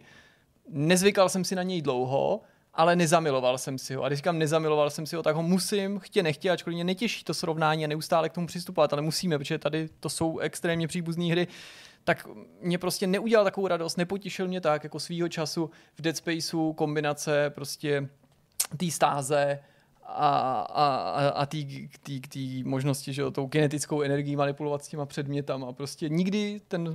[0.69, 2.41] nezvykal jsem si na něj dlouho,
[2.73, 4.03] ale nezamiloval jsem si ho.
[4.03, 7.23] A když říkám nezamiloval jsem si ho, tak ho musím, chtě nechtě, ačkoliv mě netěší
[7.23, 11.25] to srovnání a neustále k tomu přistupovat, ale musíme, protože tady to jsou extrémně příbuzné
[11.25, 11.47] hry,
[12.03, 12.27] tak
[12.61, 17.49] mě prostě neudělal takovou radost, nepotěšil mě tak, jako svýho času v Dead Spaceu kombinace
[17.49, 18.09] prostě
[18.77, 19.59] té stáze
[20.05, 21.59] a, a, a, a té
[22.63, 25.73] možnosti, že jo, tou kinetickou energií manipulovat s těma předmětama.
[25.73, 26.93] Prostě nikdy ten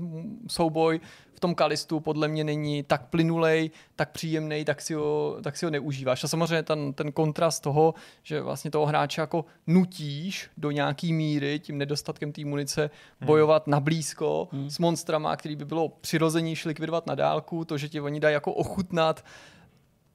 [0.48, 1.00] souboj
[1.32, 5.66] v tom kalistu podle mě není tak plynulej, tak příjemný, tak si ho, tak si
[5.66, 6.24] ho neužíváš.
[6.24, 11.58] A samozřejmě ten, ten kontrast toho, že vlastně toho hráče jako nutíš do nějaký míry
[11.58, 12.90] tím nedostatkem té munice
[13.24, 14.70] bojovat na blízko hmm.
[14.70, 18.52] s monstrama, který by bylo přirozenější likvidovat na dálku, to, že ti oni dají jako
[18.52, 19.24] ochutnat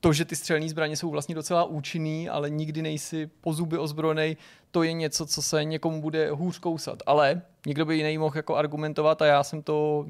[0.03, 4.37] to, že ty střelné zbraně jsou vlastně docela účinný, ale nikdy nejsi po zuby ozbrojený,
[4.71, 7.03] to je něco, co se někomu bude hůř kousat.
[7.05, 10.05] Ale někdo by jiný mohl jako argumentovat a já jsem to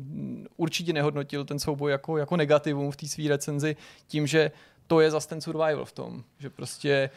[0.58, 3.76] určitě nehodnotil, ten souboj jako, jako negativum v té své recenzi,
[4.08, 4.52] tím, že
[4.88, 7.10] to je zase ten survival v tom, že prostě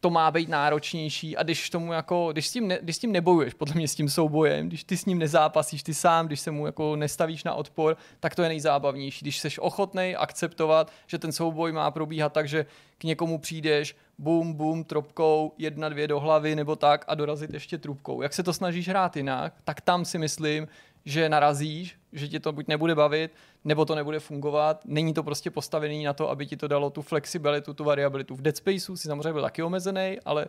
[0.00, 3.12] to má být náročnější a když tomu jako, když s, tím ne, když s tím
[3.12, 6.50] nebojuješ, podle mě s tím soubojem, když ty s ním nezápasíš ty sám, když se
[6.50, 9.24] mu jako nestavíš na odpor, tak to je nejzábavnější.
[9.24, 12.66] Když jsi ochotný akceptovat, že ten souboj má probíhat tak, že
[12.98, 17.78] k někomu přijdeš, bum, bum, tropkou, jedna, dvě do hlavy nebo tak a dorazit ještě
[17.78, 18.22] trubkou.
[18.22, 20.68] Jak se to snažíš hrát jinak, tak tam si myslím,
[21.08, 23.30] že narazíš, že ti to buď nebude bavit,
[23.64, 24.82] nebo to nebude fungovat.
[24.84, 28.36] Není to prostě postavený na to, aby ti to dalo tu flexibilitu, tu variabilitu.
[28.36, 30.46] V Dead Spaceu si samozřejmě byl taky omezený, ale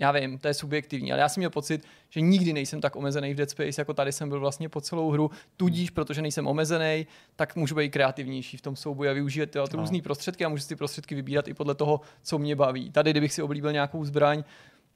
[0.00, 3.34] já vím, to je subjektivní, ale já jsem měl pocit, že nikdy nejsem tak omezený
[3.34, 5.30] v Dead Space, jako tady jsem byl vlastně po celou hru.
[5.56, 9.64] Tudíž, protože nejsem omezený, tak můžu být kreativnější v tom souboji a využít ty no.
[9.72, 12.90] různé prostředky a můžu si ty prostředky vybírat i podle toho, co mě baví.
[12.90, 14.44] Tady, kdybych si oblíbil nějakou zbraň,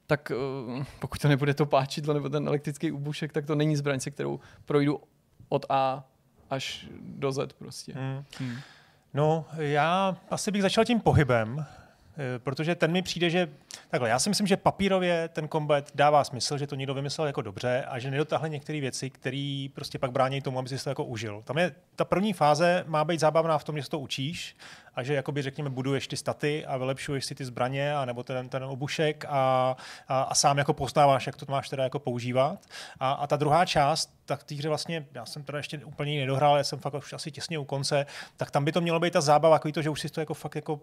[0.09, 3.99] tak uh, pokud to nebude to páčidlo nebo ten elektrický úbušek, tak to není zbraň,
[3.99, 5.01] se kterou projdu
[5.49, 6.03] od A
[6.49, 7.93] až do Z prostě.
[7.93, 8.23] Hmm.
[8.39, 8.57] Hmm.
[9.13, 11.65] No, já asi bych začal tím pohybem,
[12.37, 13.49] protože ten mi přijde, že
[13.89, 17.41] takhle, já si myslím, že papírově ten kombat dává smysl, že to někdo vymyslel jako
[17.41, 21.05] dobře a že nedotáhli některé věci, které prostě pak brání tomu, aby si to jako
[21.05, 21.41] užil.
[21.45, 24.55] Tam je ta první fáze má být zábavná v tom, že si to učíš
[24.99, 28.49] a že jakoby řekněme buduješ ty staty a vylepšuješ si ty zbraně a nebo ten,
[28.49, 29.75] ten obušek a,
[30.07, 32.59] a, a, sám jako poznáváš, jak to máš teda jako používat.
[32.99, 36.57] A, a ta druhá část, tak té hře vlastně, já jsem teda ještě úplně nedohrál,
[36.57, 38.05] já jsem fakt už asi těsně u konce,
[38.37, 40.33] tak tam by to mělo být ta zábava, jako to, že už si to jako
[40.33, 40.81] fakt jako uh,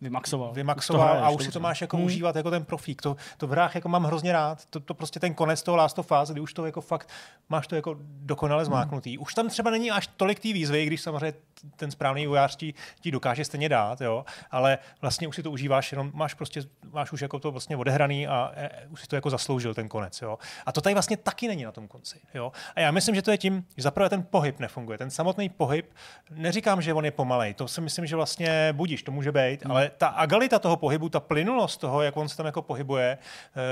[0.00, 2.06] vymaxoval, vymaxoval už a už si to máš jako hmm.
[2.06, 3.02] užívat jako ten profík.
[3.02, 4.66] To, to v hrách jako mám hrozně rád.
[4.70, 7.10] To, to prostě ten konec toho Last of Us, kdy už to jako fakt
[7.48, 9.16] máš to jako dokonale zmáknutý.
[9.16, 9.22] Hmm.
[9.22, 11.34] Už tam třeba není až tolik té výzvy, když samozřejmě
[11.76, 15.50] ten správný vojář ti, ti dokáže dokáže stejně dát, jo, ale vlastně už si to
[15.50, 19.16] užíváš, jenom máš prostě, máš už jako to vlastně odehraný a e, už si to
[19.16, 20.38] jako zasloužil ten konec, jo.
[20.66, 22.52] A to tady vlastně taky není na tom konci, jo.
[22.74, 25.94] A já myslím, že to je tím, že zaprvé ten pohyb nefunguje, ten samotný pohyb,
[26.30, 29.72] neříkám, že on je pomalej, to si myslím, že vlastně budíš, to může být, hmm.
[29.72, 33.18] ale ta agalita toho pohybu, ta plynulost toho, jak on se tam jako pohybuje,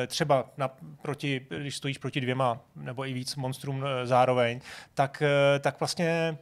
[0.03, 0.71] e, třeba na,
[1.03, 4.61] proti, když stojíš proti dvěma nebo i víc monstrům e, zároveň,
[4.95, 5.23] tak,
[5.61, 6.39] tak vlastně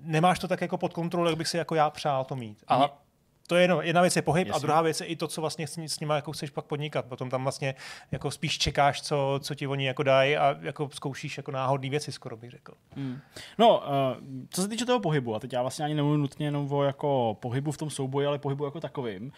[0.00, 2.64] nemáš to tak jako pod kontrolou, jak bych si jako já přál to mít.
[2.68, 3.01] A
[3.52, 4.56] to je jedno, jedna věc je pohyb Jasně.
[4.56, 7.04] a druhá věc je i to, co vlastně s, s nimi jako chceš pak podnikat.
[7.04, 7.74] Potom tam vlastně
[8.12, 12.12] jako spíš čekáš, co, co ti oni jako dají a jako zkoušíš jako náhodné věci,
[12.12, 12.74] skoro bych řekl.
[12.96, 13.18] Hmm.
[13.58, 13.84] No, uh,
[14.50, 17.36] co se týče toho pohybu, a teď já vlastně ani nemluvím nutně jenom o jako
[17.40, 19.30] pohybu v tom souboji, ale pohybu jako takovým, uh,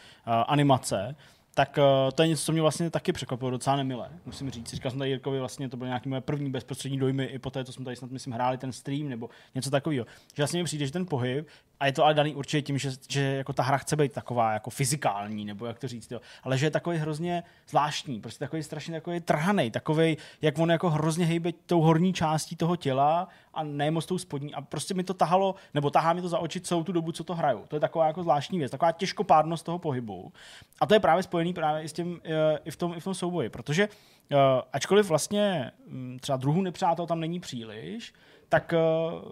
[0.47, 1.17] animace,
[1.55, 4.75] tak uh, to je něco, co mě vlastně taky překvapilo docela nemile, musím říct.
[4.75, 7.65] Říkal jsem tady Jirkovi, vlastně to byly nějaké moje první bezprostřední dojmy i po té,
[7.65, 10.07] co jsme tady snad, myslím, hráli ten stream nebo něco takového.
[10.35, 11.49] Že vlastně mi přijde, že ten pohyb,
[11.81, 14.53] a je to ale daný určitě tím, že, že jako ta hra chce být taková
[14.53, 16.21] jako fyzikální, nebo jak to říct, jo.
[16.43, 20.91] ale že je takový hrozně zvláštní, prostě takový strašně takový trhaný, takový, jak on jako
[20.91, 24.55] hrozně hejbe tou horní částí toho těla a ne moc tou spodní.
[24.55, 27.25] A prostě mi to tahalo, nebo tahá mi to za oči celou tu dobu, co
[27.25, 27.65] to hraju.
[27.69, 30.33] To je taková jako zvláštní věc, taková těžkopádnost toho pohybu.
[30.81, 33.05] A to je právě spojený právě i s tím, eh, i v tom, i v
[33.05, 34.39] tom souboji, protože uh,
[34.73, 38.15] ačkoliv vlastně um, třeba druhů nepřátel tam není příliš,
[38.55, 39.23] tak uh,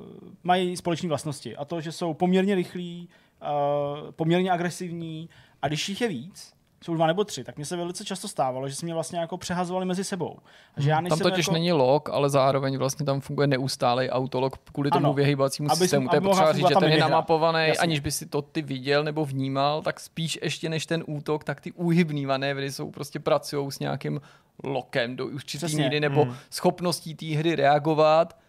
[0.43, 1.57] mají společné vlastnosti.
[1.57, 3.09] A to, že jsou poměrně rychlí,
[3.43, 5.29] uh, poměrně agresivní
[5.63, 6.53] a když jich je víc,
[6.85, 9.39] jsou dva nebo tři, tak mi se velice často stávalo, že se mě vlastně jako
[9.39, 10.39] přehazovali mezi sebou.
[10.77, 11.53] A že já tam totiž jako...
[11.53, 16.09] není log, ale zároveň vlastně tam funguje neustálý autolog kvůli tomu ano, vyhýbacímu systému.
[16.09, 17.79] To je potřeba říct, že ten je namapovaný, Jasně.
[17.79, 21.61] aniž by si to ty viděl nebo vnímal, tak spíš ještě než ten útok, tak
[21.61, 24.21] ty úhybný manévry jsou prostě pracují s nějakým
[24.65, 26.35] lokem do určitý míry nebo hmm.
[26.51, 28.43] schopností té hry reagovat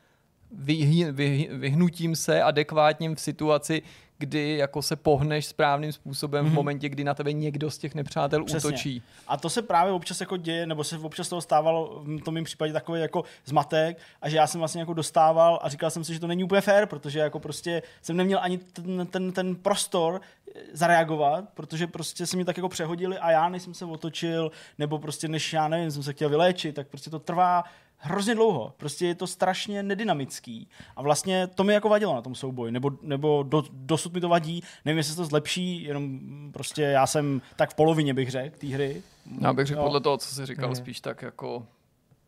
[0.54, 1.12] vyhy,
[1.52, 3.82] vyhnutím se adekvátním v situaci,
[4.18, 6.48] kdy jako se pohneš správným způsobem mm-hmm.
[6.48, 6.56] v mhm.
[6.56, 8.68] momentě, kdy na tebe někdo z těch nepřátel Přesně.
[8.68, 9.04] útočí.
[9.28, 12.44] A to se právě občas jako děje, nebo se občas toho stávalo v tom mém
[12.44, 16.14] případě takový jako zmatek a že já jsem vlastně jako dostával a říkal jsem si,
[16.14, 20.22] že to není úplně fair, protože jako prostě jsem neměl ani ten, ten, ten prostor
[20.56, 24.52] eh, zareagovat, protože prostě se mi tak jako přehodili a já než jsem se otočil,
[24.80, 27.64] nebo prostě než já nevím, jsem se chtěl vyléčit, tak prostě to trvá
[28.04, 28.74] hrozně dlouho.
[28.78, 30.68] Prostě je to strašně nedynamický.
[30.96, 34.30] A vlastně to mi jako vadilo na tom souboji, nebo, nebo do, dosud mi to
[34.30, 34.64] vadí.
[34.86, 36.20] Nevím, jestli se to zlepší, jenom
[36.54, 39.02] prostě já jsem tak v polovině bych řekl té hry.
[39.42, 40.76] Já bych řekl podle toho, co jsi říkal, mm.
[40.76, 41.66] spíš tak jako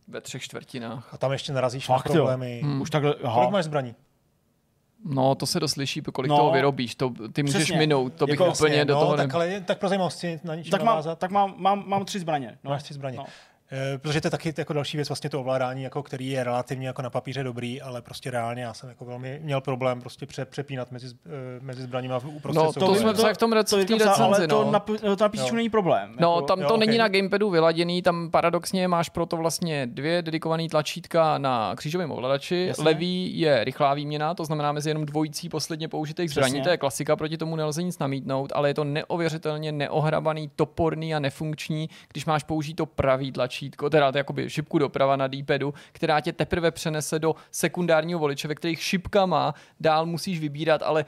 [0.08, 1.14] ve třech čtvrtinách.
[1.14, 2.62] A tam ještě narazíš Fakt, na problémy.
[2.64, 2.82] Hmm.
[2.82, 3.36] Už takhle, aha.
[3.36, 3.96] Kolik máš zbraní?
[5.06, 6.96] No, to se doslyší, kolik no, toho vyrobíš.
[6.96, 7.78] To, ty můžeš Přesně.
[7.78, 9.18] minout, to bych jako úplně jasně, do no, toho...
[9.18, 12.58] Tak, ale, tak pro zajímavosti na tak mám, tak mám, mám, mám tři zbraně.
[12.64, 12.72] No.
[12.72, 13.18] Máš tři zbraně.
[13.18, 13.26] No.
[13.72, 16.88] Eh, protože to je taky jako další věc, vlastně to ovládání, jako, který je relativně
[16.88, 20.46] jako na papíře dobrý, ale prostě reálně já jsem jako velmi měl problém prostě pře,
[20.46, 21.12] přepínat mezi, uh,
[21.62, 22.82] mezi zbraněmi a uprostřed.
[22.82, 24.72] No, to jsme to, v tom rec- to, v recenzi, ale to no.
[24.72, 26.16] na, to na není problém.
[26.20, 26.98] No, jako, tam to jo, není okay.
[26.98, 32.66] na gamepadu vyladěný, tam paradoxně máš proto vlastně dvě dedikované tlačítka na křížovém ovladači.
[32.68, 32.84] Jasně.
[32.84, 37.16] Levý je rychlá výměna, to znamená mezi jenom dvojicí posledně použitých zbraní, to je klasika,
[37.16, 42.44] proti tomu nelze nic namítnout, ale je to neověřitelně neohrabaný, toporný a nefunkční, když máš
[42.44, 43.55] použít to pravý tlačítko,
[43.90, 48.56] teda jako jakoby šipku doprava na D-padu, která tě teprve přenese do sekundárního voliče, ve
[48.56, 51.06] kterých šipkama dál musíš vybírat, ale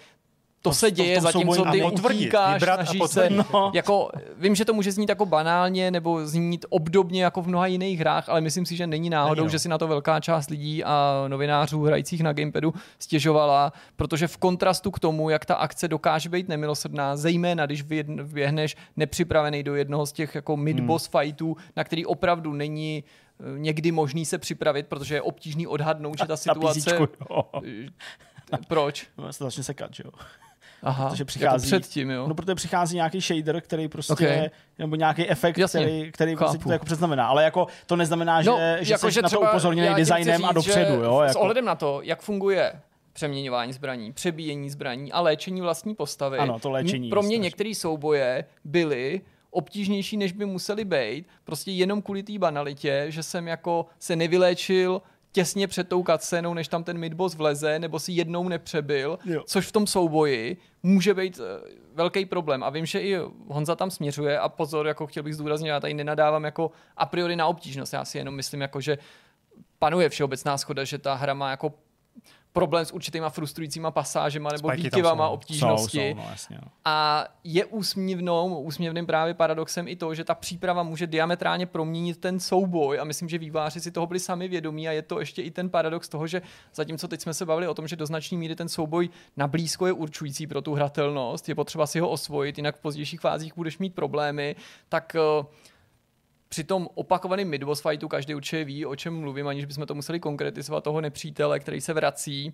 [0.68, 3.72] to, se děje, zatímco ty utíkáš, snažíš se, no.
[3.74, 8.00] jako, vím, že to může znít jako banálně, nebo znít obdobně jako v mnoha jiných
[8.00, 9.50] hrách, ale myslím si, že není náhodou, není, no.
[9.52, 14.38] že si na to velká část lidí a novinářů hrajících na gamepadu stěžovala, protože v
[14.38, 17.82] kontrastu k tomu, jak ta akce dokáže být nemilosrdná, zejména když
[18.22, 21.22] vběhneš nepřipravený do jednoho z těch jako mid-boss hmm.
[21.22, 26.26] fightů, na který opravdu není eh, někdy možný se připravit, protože je obtížný odhadnout, že
[26.26, 26.80] ta situace...
[26.80, 27.08] Písíčku,
[28.68, 29.08] Proč?
[29.18, 30.12] No, se začne sekat, že jo.
[30.84, 32.28] Aha, protože přichází, je to předtím, jo?
[32.28, 34.50] No, protože přichází nějaký shader, který prostě, okay.
[34.80, 37.28] nebo nějaký efekt, Jasně, který, který prostě to jako předznamená.
[37.28, 40.50] Ale jako to neznamená, že, no, že jako, jsi že na to upozorněný designem říct,
[40.50, 40.94] a dopředu.
[40.94, 41.34] Jo, jako.
[41.34, 42.74] S ohledem na to, jak funguje
[43.14, 46.38] přeměňování zbraní, přebíjení zbraní a léčení vlastní postavy.
[46.38, 47.10] Ano, to léčení.
[47.10, 53.06] Pro mě některé souboje byly obtížnější, než by museli být, prostě jenom kvůli té banalitě,
[53.10, 55.02] že jsem jako se nevyléčil
[55.38, 59.44] těsně před tou cutscénou, než tam ten midboss vleze, nebo si jednou nepřebil, jo.
[59.46, 61.46] což v tom souboji může být uh,
[61.94, 62.64] velký problém.
[62.64, 65.94] A vím, že i Honza tam směřuje a pozor, jako chtěl bych zdůraznit, já tady
[65.94, 68.98] nenadávám jako a priori na obtížnost, já si jenom myslím, jako, že
[69.80, 71.74] panuje všeobecná schoda, že ta hra má jako
[72.60, 75.32] problém s určitýma frustrujícíma pasážema nebo výkyvama no.
[75.32, 75.98] obtížnosti.
[75.98, 76.72] Jsou, jsou, no, jasně, no.
[76.86, 82.40] A je úsměvnou, úsměvným právě paradoxem i to, že ta příprava může diametrálně proměnit ten
[82.40, 85.52] souboj a myslím, že výváři si toho byli sami vědomí a je to ještě i
[85.52, 86.42] ten paradox toho, že
[86.74, 89.88] zatímco teď jsme se bavili o tom, že do značné míry ten souboj na blízko
[89.88, 93.78] je určující pro tu hratelnost, je potřeba si ho osvojit, jinak v pozdějších fázích budeš
[93.78, 94.56] mít problémy,
[94.90, 95.46] tak uh,
[96.50, 100.20] při tom opakovaném midboss fightu každý určitě ví, o čem mluvím, aniž bychom to museli
[100.20, 102.54] konkretizovat toho nepřítele, který se vrací.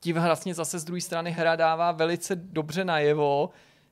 [0.00, 3.50] Tím vlastně zase z druhé strany hra dává velice dobře najevo,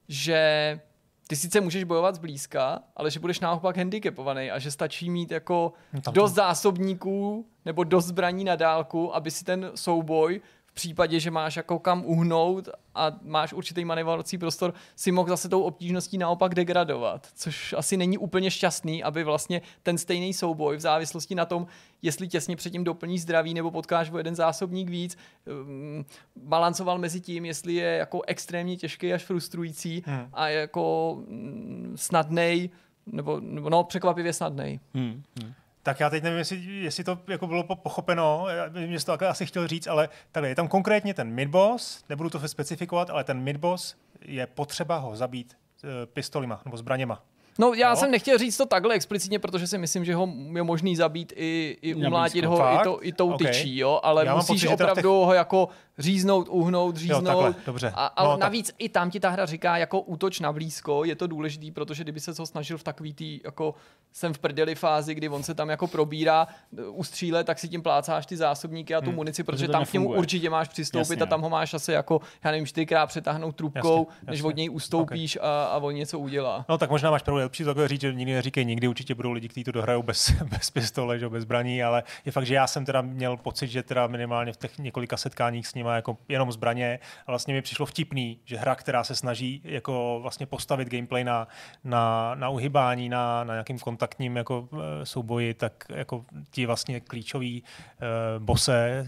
[0.08, 0.80] že
[1.26, 5.72] ty sice můžeš bojovat zblízka, ale že budeš naopak handicapovaný a že stačí mít jako
[5.92, 10.40] no dost zásobníků nebo dost zbraní na dálku, aby si ten souboj
[10.76, 15.62] případě, že máš jako kam uhnout a máš určitý manevrovací prostor, si mohl zase tou
[15.62, 21.34] obtížností naopak degradovat, což asi není úplně šťastný, aby vlastně ten stejný souboj v závislosti
[21.34, 21.66] na tom,
[22.02, 26.04] jestli těsně předtím doplní zdraví nebo potkáš o jeden zásobník víc, um,
[26.36, 30.28] balancoval mezi tím, jestli je jako extrémně těžký až frustrující hmm.
[30.32, 32.70] a jako um, snadnej,
[33.06, 34.80] nebo, nebo no překvapivě snadnej.
[34.94, 35.22] Hmm.
[35.42, 35.52] Hmm.
[35.86, 38.46] Tak já teď nevím, jestli, jestli to jako bylo pochopeno,
[38.86, 43.10] mě to asi chtěl říct, ale tady je tam konkrétně ten midboss, nebudu to specifikovat,
[43.10, 47.22] ale ten midboss je potřeba ho zabít e, pistolima nebo zbraněma.
[47.58, 47.96] No, já no.
[47.96, 51.78] jsem nechtěl říct to takhle explicitně, protože si myslím, že ho je možný zabít i,
[51.82, 53.46] i umlátit ho i, to, i tou okay.
[53.46, 55.26] tyčí, jo, ale já musíš pocit, opravdu těch...
[55.26, 57.26] ho jako říznout, uhnout, říznout.
[57.26, 57.92] Jo, takhle, dobře.
[57.94, 58.76] A, ale no, navíc tak...
[58.78, 62.20] i tam ti ta hra říká jako útoč na blízko, je to důležitý, protože kdyby
[62.20, 63.74] se to snažil v takový tý jako
[64.12, 66.46] jsem v prdeli fázi, kdy on se tam jako probírá
[66.88, 69.16] ustříle, tak si tím plácáš ty zásobníky a tu hmm.
[69.16, 72.20] munici, protože tam k němu určitě máš přistoupit jasně, a tam ho máš asi jako,
[72.44, 74.30] já nevím, čtyřikrát přetáhnout trubkou, jasně, jasně.
[74.30, 75.48] než od něj ustoupíš okay.
[75.48, 76.64] a, a on něco udělá.
[76.68, 79.48] No tak možná máš pravdu, lepší to říct, že nikdy neříkej nikdy, určitě budou lidi,
[79.48, 82.84] kteří to dohrajou bez, bez pistole, že, bez zbraní, ale je fakt, že já jsem
[82.84, 86.98] teda měl pocit, že teda minimálně v těch několika setkáních s nimi jako jenom zbraně
[87.26, 91.48] a vlastně mi přišlo vtipný, že hra, která se snaží jako vlastně postavit gameplay na,
[91.84, 97.62] na, na uhybání, na, na nějakým kontaktním jako eh, souboji, tak jako ti vlastně klíčoví
[97.62, 99.06] uh, bose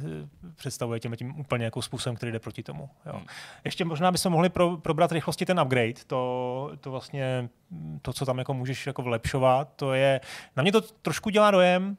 [0.54, 2.90] představuje tím, tím úplně jako způsobem, který jde proti tomu.
[3.06, 3.12] Jo.
[3.12, 3.26] Hmm.
[3.64, 7.48] Ještě možná bychom mohli pro, probrat rychlosti ten upgrade, to, to vlastně
[8.02, 10.20] to, co tam jako můžeš jako vlepšovat, to je,
[10.56, 11.96] na mě to trošku dělá dojem,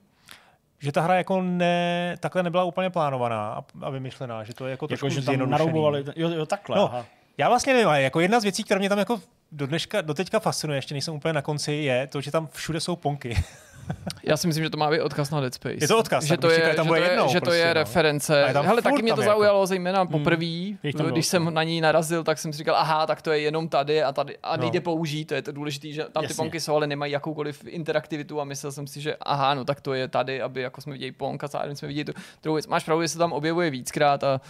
[0.79, 4.87] že ta hra jako ne, takhle nebyla úplně plánovaná a vymyšlená, že to je jako,
[4.89, 7.05] jako že tam naroubovali, jo, jo, takhle, no, aha.
[7.39, 9.21] Já vlastně nevím, ale jako jedna z věcí, která mě tam jako
[9.51, 12.79] do dneška, do teďka fascinuje, ještě nejsem úplně na konci, je to, že tam všude
[12.79, 13.43] jsou ponky.
[14.23, 15.77] Já si myslím, že to má být odkaz na Dead Space.
[15.81, 17.67] Je to odkaz, že to je, tam že to je, jednou, že to prostě, je
[17.67, 17.73] no.
[17.73, 18.45] reference.
[18.47, 19.65] Hele, taky mě to jako- zaujalo jako...
[19.65, 21.11] zejména poprvé, hmm.
[21.11, 24.03] když jsem na ní narazil, tak jsem si říkal, aha, tak to je jenom tady
[24.03, 24.83] a tady a nejde no.
[24.83, 26.35] použít, to je to důležité, že tam Jasně.
[26.35, 29.81] ty ponky jsou, ale nemají jakoukoliv interaktivitu a myslel jsem si, že aha, no tak
[29.81, 32.67] to je tady, aby jako jsme viděli ponka, a zároveň jsme viděli tu druhou věc.
[32.67, 34.41] Máš pravdu, že se tam objevuje víckrát a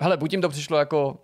[0.00, 1.16] hele, buď jim to přišlo jako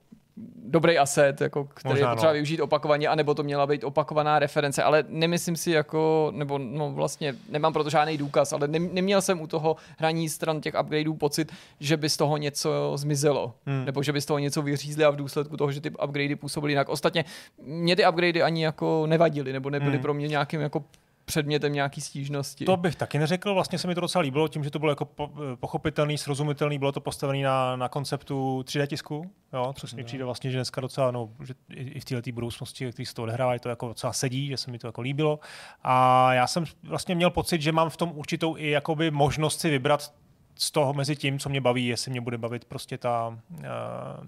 [0.64, 2.35] dobrý asset, jako, který Možná, je potřeba no.
[2.35, 7.35] využít opakovaně, anebo to měla být opakovaná reference, ale nemyslím si jako, nebo no vlastně
[7.49, 11.53] nemám proto žádný důkaz, ale ne, neměl jsem u toho hraní stran těch upgradeů pocit,
[11.81, 13.85] že by z toho něco zmizelo, hmm.
[13.85, 16.73] nebo že by z toho něco vyřízli a v důsledku toho, že ty upgradey působily
[16.73, 16.88] jinak.
[16.88, 17.25] Ostatně
[17.62, 20.03] mě ty upgradey ani jako nevadily, nebo nebyly hmm.
[20.03, 20.85] pro mě nějakým jako
[21.25, 22.65] předmětem nějaký stížnosti.
[22.65, 25.09] To bych taky neřekl, vlastně se mi to docela líbilo tím, že to bylo jako
[25.55, 30.51] pochopitelný, srozumitelný, bylo to postavené na, na konceptu 3D tisku, jo, což mi přijde vlastně,
[30.51, 33.89] že dneska docela, no, že i v této budoucnosti, který se to odehrává, to jako
[33.89, 35.41] docela sedí, že se mi to jako líbilo.
[35.83, 39.71] A já jsem vlastně měl pocit, že mám v tom určitou i jakoby možnost si
[39.71, 40.13] vybrat
[40.55, 43.69] z toho mezi tím, co mě baví, jestli mě bude bavit prostě ta, eh,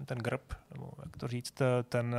[0.05, 2.15] ten grb, nebo jak to říct, ten,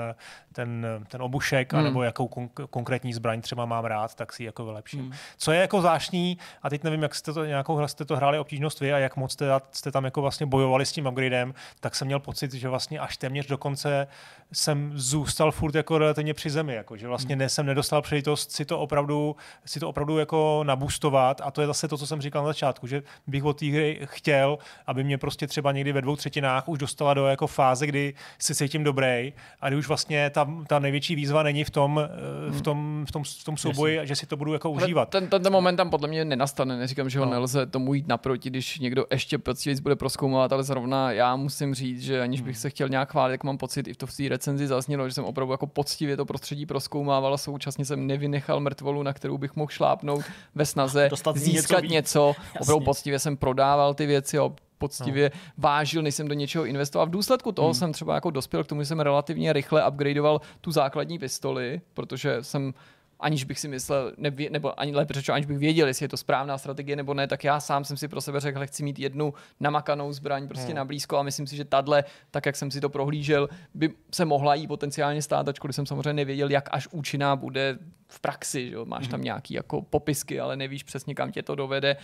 [0.52, 1.80] ten, ten obušek, hmm.
[1.80, 5.00] anebo jakou kon- konkrétní zbraň třeba mám rád, tak si ji jako vylepším.
[5.00, 5.12] Hmm.
[5.36, 8.80] Co je jako zvláštní, a teď nevím, jak jste to nějakou jste to hráli obtížnost
[8.80, 12.06] vy a jak moc jste, jste tam jako vlastně bojovali s tím upgradem, tak jsem
[12.06, 14.06] měl pocit, že vlastně až téměř do konce
[14.52, 17.38] jsem zůstal furt jako relativně při zemi, jako, že vlastně hmm.
[17.38, 21.66] ne, jsem nedostal příležitost si to opravdu, si to opravdu jako nabustovat a to je
[21.66, 25.18] zase to, co jsem říkal na začátku, že bych od té hry chtěl, aby mě
[25.18, 29.32] prostě třeba někdy ve dvou třetinách už dostala do jako fáze, kdy se cítím dobrý
[29.60, 33.12] a kdy už vlastně ta, ta největší výzva není v tom, eh, v tom, v
[33.12, 34.06] tom, v tom souboji, Jasně.
[34.06, 35.08] že si to budu jako užívat.
[35.08, 37.30] Ten, ten, ten moment tam podle mě nenastane, neříkám, že ho no.
[37.30, 42.02] nelze tomu jít naproti, když někdo ještě poctivě bude proskoumat, ale zrovna já musím říct,
[42.02, 42.60] že aniž bych hmm.
[42.60, 45.14] se chtěl nějak chválit, jak mám pocit, i v to v té recenzi zaznělo, že
[45.14, 49.56] jsem opravdu jako poctivě to prostředí proskoumával a současně jsem nevynechal mrtvolu, na kterou bych
[49.56, 51.94] mohl šlápnout ve snaze získat něco.
[51.94, 52.34] něco.
[52.60, 55.40] Opravdu poctivě jsem prodával ty věci a poctivě no.
[55.58, 57.06] vážil, než jsem do něčeho investoval.
[57.06, 57.74] V důsledku toho hmm.
[57.74, 62.38] jsem třeba jako dospěl k tomu, že jsem relativně rychle upgradeoval tu základní pistoli, protože
[62.42, 62.74] jsem
[63.20, 66.16] aniž bych si myslel, nevě, nebo ani lépe řečeno, aniž bych věděl, jestli je to
[66.16, 68.98] správná strategie nebo ne, tak já sám jsem si pro sebe řekl, že chci mít
[68.98, 70.76] jednu namakanou zbraň prostě hmm.
[70.76, 74.24] na blízko a myslím si, že tahle, tak jak jsem si to prohlížel, by se
[74.24, 78.70] mohla jí potenciálně stát, ačkoliv jsem samozřejmě nevěděl, jak až účinná bude v praxi.
[78.70, 78.76] Že?
[78.84, 79.24] Máš tam hmm.
[79.24, 81.96] nějaký jako popisky, ale nevíš přesně, kam tě to dovede.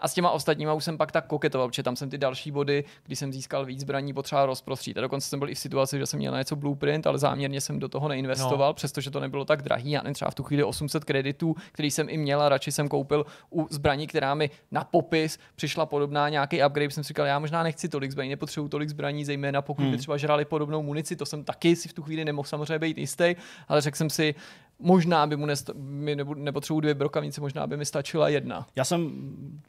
[0.00, 2.84] A s těma ostatníma už jsem pak tak koketoval, protože tam jsem ty další body,
[3.04, 4.98] když jsem získal víc zbraní, potřeboval rozprostřít.
[4.98, 7.60] A dokonce jsem byl i v situaci, že jsem měl na něco blueprint, ale záměrně
[7.60, 8.74] jsem do toho neinvestoval, no.
[8.74, 9.90] přestože to nebylo tak drahý.
[9.90, 13.26] Já třeba v tu chvíli 800 kreditů, který jsem i měl a radši jsem koupil
[13.50, 16.90] u zbraní, která mi na popis přišla podobná nějaký upgrade.
[16.90, 19.90] Jsem si říkal, já možná nechci tolik zbraní, nepotřebuji tolik zbraní, zejména pokud hmm.
[19.90, 21.16] by třeba žrali podobnou munici.
[21.16, 23.36] To jsem taky si v tu chvíli nemohl samozřejmě být jistý,
[23.68, 24.34] ale řekl jsem si,
[24.78, 28.66] možná by mu nest- mi nepotřebuji dvě brokavnice, možná by mi stačila jedna.
[28.76, 29.12] Já jsem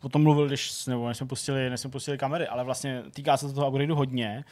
[0.01, 3.37] o tom mluvil, když, nebo než jsme pustili, než jsme pustili kamery, ale vlastně týká
[3.37, 4.43] se to toho upgradeu hodně.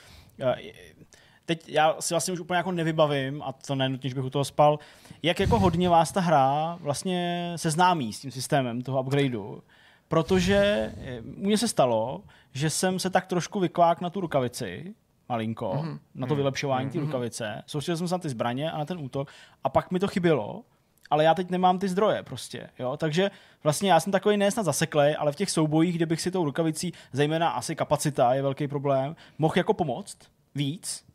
[1.46, 4.46] Teď já si vlastně už úplně jako nevybavím, a to nenutně, že bych u toho
[4.46, 4.80] spal,
[5.24, 9.64] jak jako hodně vás ta hra vlastně seznámí s tím systémem toho upgradeu.
[10.08, 10.92] Protože
[11.38, 14.96] u mě se stalo, že jsem se tak trošku vykvák na tu rukavici,
[15.30, 16.00] malinko, mm-hmm.
[16.16, 16.38] na to mhm.
[16.38, 16.94] vylepšování mm-hmm.
[16.94, 17.64] té rukavice.
[17.66, 19.32] Soustředil jsem se na ty zbraně a na ten útok
[19.64, 20.64] a pak mi to chybělo,
[21.10, 23.32] ale já teď nemám ty zdroje prostě, jo, takže
[23.64, 26.94] vlastně já jsem takový nesnad zaseklej, ale v těch soubojích, kde bych si tou rukavicí,
[27.12, 30.18] zejména asi kapacita je velký problém, mohl jako pomoct
[30.56, 31.06] víc,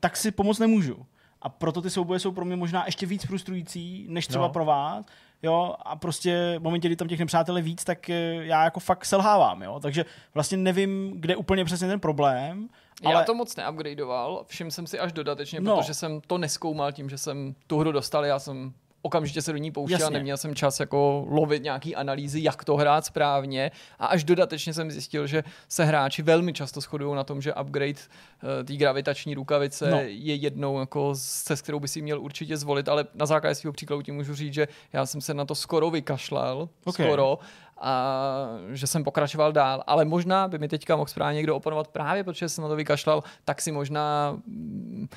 [0.00, 1.06] tak si pomoct nemůžu.
[1.42, 4.52] A proto ty souboje jsou pro mě možná ještě víc frustrující, než třeba no.
[4.52, 5.04] pro vás,
[5.42, 8.80] jo, a prostě v momentě, kdy tam těch nepřátel je víc, tak eh, já jako
[8.80, 10.04] fakt selhávám, jo, takže
[10.34, 12.68] vlastně nevím, kde úplně přesně ten problém,
[13.04, 13.14] ale...
[13.14, 15.76] Já to moc neupgradeoval, všim jsem si až dodatečně, no.
[15.76, 18.74] protože jsem to neskoumal tím, že jsem tu hru dostal, já jsem
[19.04, 20.06] okamžitě se do ní pouštěl Jasně.
[20.06, 24.74] a neměl jsem čas jako lovit nějaký analýzy, jak to hrát správně a až dodatečně
[24.74, 29.34] jsem zjistil, že se hráči velmi často shodují na tom, že upgrade uh, té gravitační
[29.34, 30.00] rukavice no.
[30.00, 33.72] je jednou jako se, s kterou by si měl určitě zvolit, ale na základě svého
[33.72, 37.06] příkladu ti můžu říct, že já jsem se na to skoro vykašlal, okay.
[37.06, 37.38] skoro
[37.80, 39.84] a že jsem pokračoval dál.
[39.86, 43.22] Ale možná by mi teďka mohl správně někdo oponovat právě, protože jsem na to vykašlal,
[43.44, 45.08] tak si možná mm,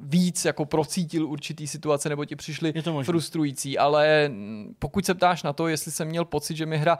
[0.00, 3.78] víc jako procítil určitý situace, nebo ti přišly frustrující.
[3.78, 6.98] Ale mm, pokud se ptáš na to, jestli jsem měl pocit, že mi hra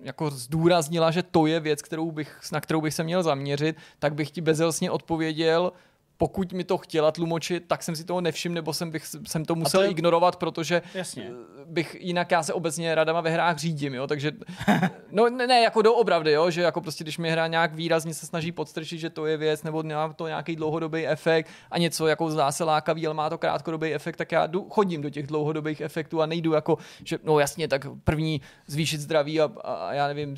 [0.00, 4.14] jako zdůraznila, že to je věc, kterou bych, na kterou bych se měl zaměřit, tak
[4.14, 5.72] bych ti bezelsně odpověděl,
[6.16, 9.54] pokud mi to chtěla tlumočit, tak jsem si toho nevšiml, nebo jsem, bych, jsem to
[9.54, 9.90] musel to je...
[9.90, 11.30] ignorovat, protože Jasně.
[11.66, 14.32] bych jinak já se obecně radama ve hrách řídím, jo, takže
[15.10, 18.26] no ne, ne jako doopravdy, jo, že jako prostě když mi hra nějak výrazně se
[18.26, 22.30] snaží podstrčit, že to je věc, nebo má to nějaký dlouhodobý efekt a něco jako
[22.30, 25.80] zdá se lákavý, ale má to krátkodobý efekt, tak já jdu, chodím do těch dlouhodobých
[25.80, 30.34] efektů a nejdu jako, že no jasně, tak první zvýšit zdraví a, a já nevím,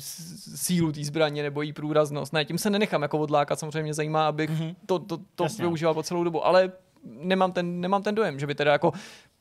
[0.55, 2.33] sílu té zbraně nebo jí průraznost.
[2.33, 4.75] Ne, tím se nenechám jako odlákat, samozřejmě mě zajímá, abych mm-hmm.
[4.85, 6.71] to, to, to využíval po celou dobu, ale
[7.03, 8.91] nemám ten, nemám ten dojem, že by teda jako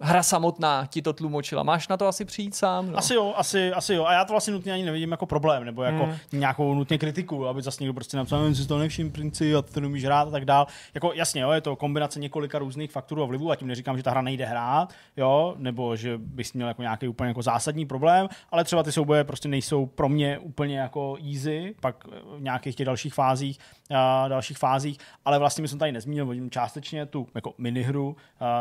[0.00, 1.62] hra samotná ti to tlumočila.
[1.62, 2.92] Máš na to asi přijít sám?
[2.92, 2.98] No?
[2.98, 4.04] Asi jo, asi, asi jo.
[4.04, 6.14] A já to vlastně nutně ani nevidím jako problém, nebo jako hmm.
[6.32, 9.80] nějakou nutně kritiku, aby zase někdo prostě napsal, že si to nevšim princi a ty
[9.80, 10.66] nemůžeš hrát a tak dál.
[10.94, 14.02] Jako jasně, jo, je to kombinace několika různých faktorů a vlivů a tím neříkám, že
[14.02, 18.28] ta hra nejde hrát, jo, nebo že bys měl jako nějaký úplně jako zásadní problém,
[18.50, 22.06] ale třeba ty souboje prostě nejsou pro mě úplně jako easy, pak
[22.36, 23.58] v nějakých těch dalších fázích,
[23.94, 28.16] a dalších fázích, ale vlastně my jsme tady nezmínil, částečně tu jako minihru,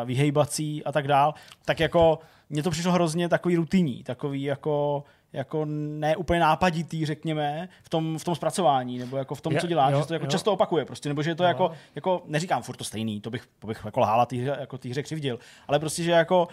[0.05, 1.33] vyhejbací a tak dál
[1.65, 2.19] tak jako
[2.49, 5.03] mně to přišlo hrozně takový rutinní, takový jako
[5.33, 9.67] jako ne úplně nápaditý, řekněme, v tom, v tom zpracování, nebo jako v tom, co
[9.67, 10.31] děláš, jo, že to jako jo.
[10.31, 13.47] často opakuje prostě, nebo že je to jako, jako, neříkám furt to stejný, to bych,
[13.59, 16.47] to bych jako lhála tý, jako tý hře křivdil, ale prostě, že jako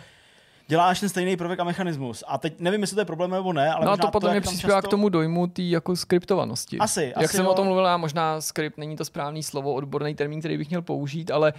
[0.66, 2.24] děláš ten stejný prvek a mechanismus.
[2.26, 4.40] A teď nevím, jestli to je problém nebo ne, ale no a to potom mě
[4.40, 4.88] přispívá často...
[4.88, 6.78] k tomu dojmu té jako skriptovanosti.
[6.78, 7.50] Asi, Jak asi jsem jo.
[7.50, 10.82] o tom mluvil, já možná skript není to správný slovo, odborný termín, který bych měl
[10.82, 11.52] použít, ale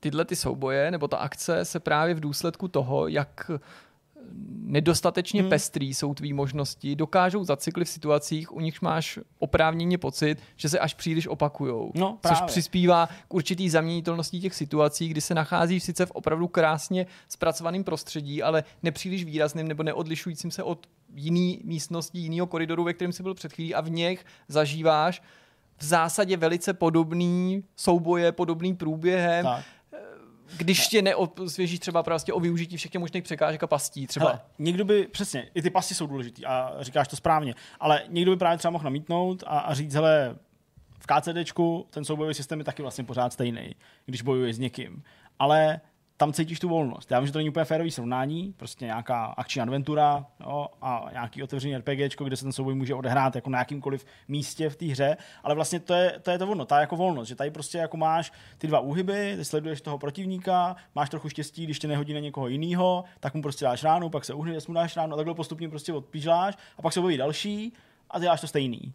[0.00, 3.50] tyhle ty souboje nebo ta akce se právě v důsledku toho, jak
[4.72, 5.50] nedostatečně hmm.
[5.50, 10.78] pestrý jsou tvý možnosti, dokážou zacyklit v situacích, u nichž máš oprávněně pocit, že se
[10.78, 11.92] až příliš opakujou.
[11.94, 17.06] No, což přispívá k určitý zaměnitelnosti těch situací, kdy se nacházíš sice v opravdu krásně
[17.28, 23.12] zpracovaném prostředí, ale nepříliš výrazným nebo neodlišujícím se od jiný místnosti, jiného koridoru, ve kterém
[23.12, 25.22] jsi byl před chvílí a v něch zažíváš
[25.76, 29.44] v zásadě velice podobný souboje, podobný průběhem.
[29.44, 29.64] Tak
[30.56, 34.26] když tě neosvěžíš třeba prostě o využití všech těch možných překážek a pastí třeba.
[34.26, 38.30] Hele, někdo by, přesně, i ty pasti jsou důležitý a říkáš to správně, ale někdo
[38.30, 40.36] by právě třeba mohl namítnout a, a říct, hele,
[40.98, 43.74] v KCDčku ten soubojový systém je taky vlastně pořád stejný,
[44.06, 45.02] když bojuješ s někým.
[45.38, 45.80] Ale
[46.22, 47.10] tam cítíš tu volnost.
[47.10, 51.42] Já vím, že to není úplně férový srovnání, prostě nějaká akční adventura jo, a nějaký
[51.42, 55.16] otevřený RPG, kde se ten souboj může odehrát jako na jakýmkoliv místě v té hře,
[55.42, 57.96] ale vlastně to je, to je to ono, ta jako volnost, že tady prostě jako
[57.96, 62.20] máš ty dva úhyby, ty sleduješ toho protivníka, máš trochu štěstí, když tě nehodí na
[62.20, 65.34] někoho jiného, tak mu prostě dáš ránu, pak se uhneš, mu dáš ránu a takhle
[65.34, 67.72] postupně prostě odpížláš a pak se objeví další
[68.10, 68.94] a dáš to stejný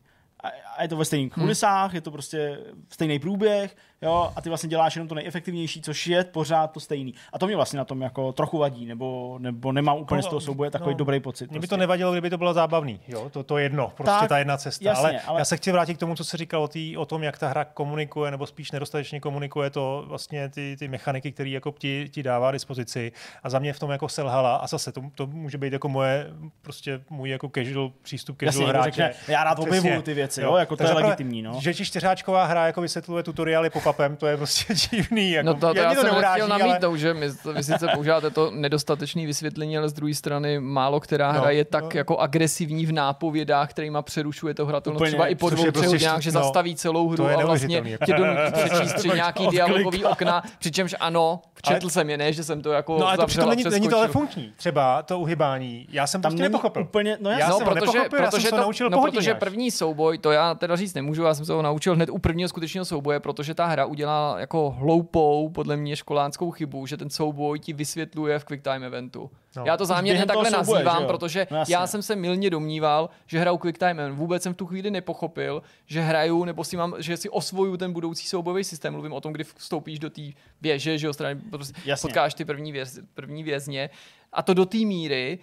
[0.77, 1.45] a je to ve stejných hmm.
[1.45, 2.59] kulisách, je to prostě
[2.89, 7.13] stejný průběh, jo, a ty vlastně děláš jenom to nejefektivnější, což je pořád to stejný.
[7.33, 10.27] A to mě vlastně na tom jako trochu vadí, nebo, nebo nemám úplně no, z
[10.27, 11.45] toho souboje takový no, dobrý pocit.
[11.45, 11.59] Mě prostě.
[11.59, 11.79] by to prostě.
[11.79, 14.85] nevadilo, kdyby to bylo zábavný, jo, to, to jedno, prostě tak, ta jedna cesta.
[14.85, 17.05] Jasně, ale, ale, já se chci vrátit k tomu, co se říkal o, tý, o
[17.05, 21.49] tom, jak ta hra komunikuje, nebo spíš nedostatečně komunikuje to vlastně ty, ty mechaniky, které
[21.49, 23.11] jako ti, ti dává dispozici.
[23.43, 24.55] A za mě v tom jako selhala.
[24.55, 26.27] A zase to, to může být jako moje,
[26.61, 28.91] prostě můj jako casual přístup casual Jasně, hráče.
[28.91, 31.41] Řekne, já rád objevuju ty věci, jo, jo jako to je legitimní.
[31.41, 31.59] No.
[31.61, 35.31] Že ti čtyřáčková hra jako vysvětluje tutoriály pop-upem, to je prostě divný.
[35.31, 36.97] Jako, no to, to já, já to jsem chtěl namítnout, ale...
[36.97, 41.39] že my, vy sice používáte to nedostatečné vysvětlení, ale z druhé strany málo která no,
[41.39, 41.89] hra je tak no.
[41.93, 46.31] jako agresivní v nápovědách, kterýma přerušuje to hratelnost třeba i po dvou, třech prostě, že
[46.31, 51.41] no, zastaví celou hru a vlastně tě donutí přečíst tři nějaký dialogový okna, přičemž ano,
[51.63, 53.97] četl jsem je, ne, že jsem to jako No ale to přitom není, není to
[53.97, 55.87] ale funkční, třeba to uhybání.
[55.91, 56.81] Já jsem tam prostě nepochopil.
[56.81, 60.55] Úplně, no já, no, jsem protože, protože, to, naučil no, protože první souboj, to já
[60.55, 63.65] teda říct nemůžu, já jsem se ho naučil hned u prvního skutečného souboje, protože ta
[63.65, 68.63] hra udělá jako hloupou, podle mě školánskou chybu, že ten souboj ti vysvětluje v quick
[68.63, 69.31] time eventu.
[69.55, 69.63] No.
[69.65, 73.57] Já to záměrně takhle souboje, nazývám, protože no, já jsem se milně domníval, že hraju
[73.57, 74.17] quick time event.
[74.17, 77.93] Vůbec jsem v tu chvíli nepochopil, že hraju nebo si mám, že si osvoju ten
[77.93, 78.93] budoucí soubojový systém.
[78.93, 80.21] Mluvím o tom, kdy vstoupíš do té
[80.61, 83.89] věže, že jo, strany, prostě potkáš ty první, věz, první vězně.
[84.33, 85.39] A to do té míry,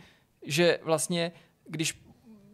[0.47, 1.32] že vlastně
[1.68, 2.04] když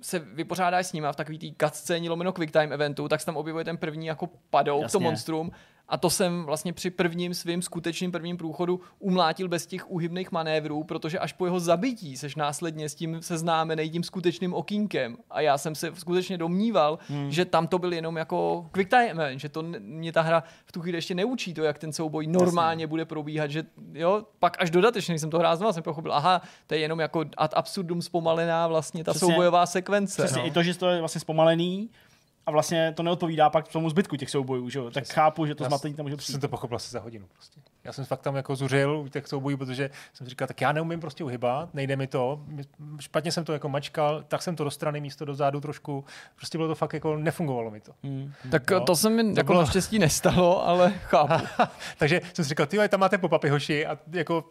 [0.00, 3.36] se vypořádáš s nima v takový té cutscéně lomeno quick time eventu, tak se tam
[3.36, 5.50] objevuje ten první jako padou, to monstrum
[5.90, 10.84] a to jsem vlastně při prvním svým skutečným prvním průchodu umlátil bez těch uhybných manévrů,
[10.84, 15.16] protože až po jeho zabití seš následně s tím seznámený tím skutečným okýnkem.
[15.30, 17.30] A já jsem se skutečně domníval, hmm.
[17.30, 20.80] že tam to byl jenom jako quick time, že to mě ta hra v tu
[20.80, 22.86] chvíli ještě neučí to, jak ten souboj normálně Jasně.
[22.86, 26.74] bude probíhat, že jo, pak až dodatečně, jsem to hrál znovu, jsem pochopil, aha, to
[26.74, 29.28] je jenom jako ad absurdum zpomalená vlastně ta Přesně.
[29.28, 30.22] soubojová sekvence.
[30.22, 30.48] Přesně, no.
[30.48, 31.90] i to, že to je vlastně zpomalený,
[32.46, 34.80] a vlastně to neodpovídá pak tomu zbytku těch soubojů, že?
[34.92, 36.32] tak chápu, že to zmatení tam může přijít.
[36.32, 37.60] Jsem to pochopil asi za hodinu prostě.
[37.84, 40.72] Já jsem fakt tam jako zuřil u těch soubojů, protože jsem si říkal, tak já
[40.72, 42.40] neumím prostě uhybat, nejde mi to,
[43.00, 46.04] špatně jsem to jako mačkal, tak jsem to do strany místo do zádu trošku,
[46.36, 47.92] prostě bylo to fakt jako, nefungovalo mi to.
[48.02, 48.32] Hmm.
[48.50, 49.60] Tak no, to se mi to jako bylo...
[49.60, 51.46] naštěstí nestalo, ale chápu.
[51.98, 54.44] Takže jsem si říkal, ty tam máte popapy hoši a jako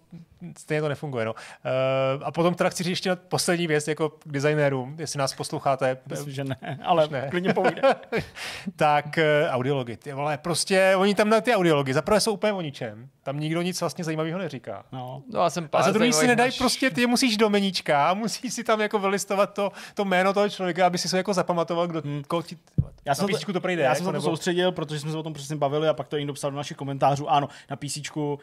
[0.58, 1.26] stejně to nefunguje.
[1.26, 1.34] No.
[1.34, 5.98] Uh, a potom teda chci říct ještě poslední věc jako k designérům, jestli nás posloucháte.
[6.10, 7.28] Myslím, že ne, ale ne.
[7.30, 7.82] klidně povíde.
[8.76, 12.62] tak uh, audiology, ty vole, prostě oni tam na ty audiology, zaprvé jsou úplně o
[12.62, 14.86] ničem tam nikdo nic vlastně zajímavého neříká.
[14.92, 18.14] No, no já jsem a za druhý si nedají prostě, ty musíš do meníčka a
[18.14, 21.88] musíš si tam jako vylistovat to, to jméno toho člověka, aby si se jako zapamatoval,
[21.88, 22.24] kdo hmm.
[22.28, 22.58] koho ti,
[23.06, 23.84] já jsem to, to projde.
[23.84, 24.24] Já jsem se nebo...
[24.24, 26.58] to soustředil, protože jsme se o tom přesně bavili a pak to někdo psal do
[26.58, 27.30] našich komentářů.
[27.30, 27.98] Ano, na PC,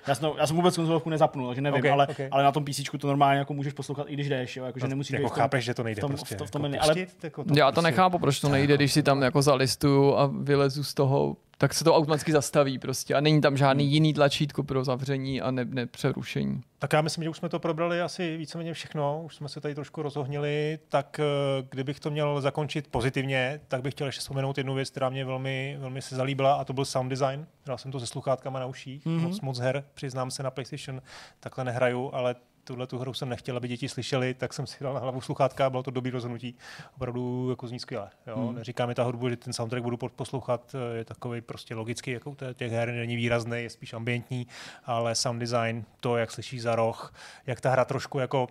[0.07, 2.29] já jsem, já jsem vůbec konzolovku nezapnul, takže nevím, okay, ale, okay.
[2.31, 4.89] ale na tom PC to normálně jako můžeš poslouchat, i když jdeš, jo, jako, že
[4.89, 6.35] nemusíš jako chápeš, že to nejde v tom, prostě.
[6.35, 8.77] V tom, v tom, jako ale, jako to já to prostě- nechápu, proč to nejde,
[8.77, 13.15] když si tam jako zalistuju a vylezu z toho tak se to automaticky zastaví prostě
[13.15, 13.93] a není tam žádný hmm.
[13.93, 16.61] jiný tlačítko pro zavření a ne, nepřerušení.
[16.79, 19.75] Tak já myslím, že už jsme to probrali asi víceméně všechno, už jsme se tady
[19.75, 24.75] trošku rozohnili, tak eh, kdybych to měl zakončit pozitivně, tak bych chtěl ještě vzpomenout jednu
[24.75, 27.47] věc, která mě velmi, velmi se zalíbila a to byl sound design.
[27.65, 29.21] Hrál jsem to se sluchátkama na uších, mm-hmm.
[29.21, 31.03] moc, moc her, přiznám se na PlayStation,
[31.41, 32.35] takhle nehraju, ale
[32.67, 35.67] tuhle tu hru jsem nechtěl, aby děti slyšeli, tak jsem si dal na hlavu sluchátka
[35.67, 36.55] a bylo to dobrý rozhodnutí.
[36.97, 38.11] Opravdu jako zní skvěle.
[38.27, 38.37] Jo?
[38.37, 38.55] Hmm.
[38.55, 42.73] Neříká mi ta hudbu, že ten soundtrack budu poslouchat, je takový prostě logický, jako těch
[42.73, 44.47] her není výrazný, je spíš ambientní,
[44.85, 47.15] ale sound design, to, jak slyšíš za roh,
[47.47, 48.49] jak ta hra trošku jako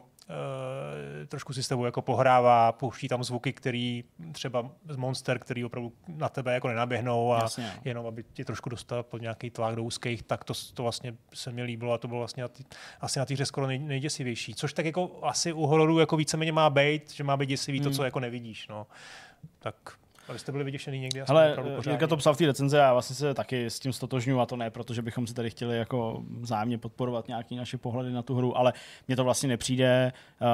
[1.28, 5.94] trošku si s tebou jako pohrává, pouští tam zvuky, který třeba z Monster, který opravdu
[6.08, 7.64] na tebe jako nenaběhnou a Jasně.
[7.76, 7.82] No.
[7.86, 11.52] jenom aby tě trošku dostal pod nějaký tlak do úzkých, tak to, to vlastně se
[11.52, 12.64] mi líbilo a to bylo vlastně na tý,
[13.02, 14.56] asi na té hře skoro nej, nejděsivější.
[14.56, 17.88] Což tak jako asi u hororu jako víceméně má být, že má být děsivý hmm.
[17.90, 18.68] to, co jako nevidíš.
[18.68, 18.88] No.
[19.60, 19.76] Tak
[20.28, 21.22] ale jste byli vyděšený někdy?
[21.22, 21.58] Ale
[21.90, 24.56] Jirka to psal v té recenze a vlastně se taky s tím stotožňuji a to
[24.56, 28.58] ne, protože bychom si tady chtěli jako zájemně podporovat nějaké naše pohledy na tu hru,
[28.58, 28.74] ale
[29.08, 30.48] mně to vlastně nepřijde uh,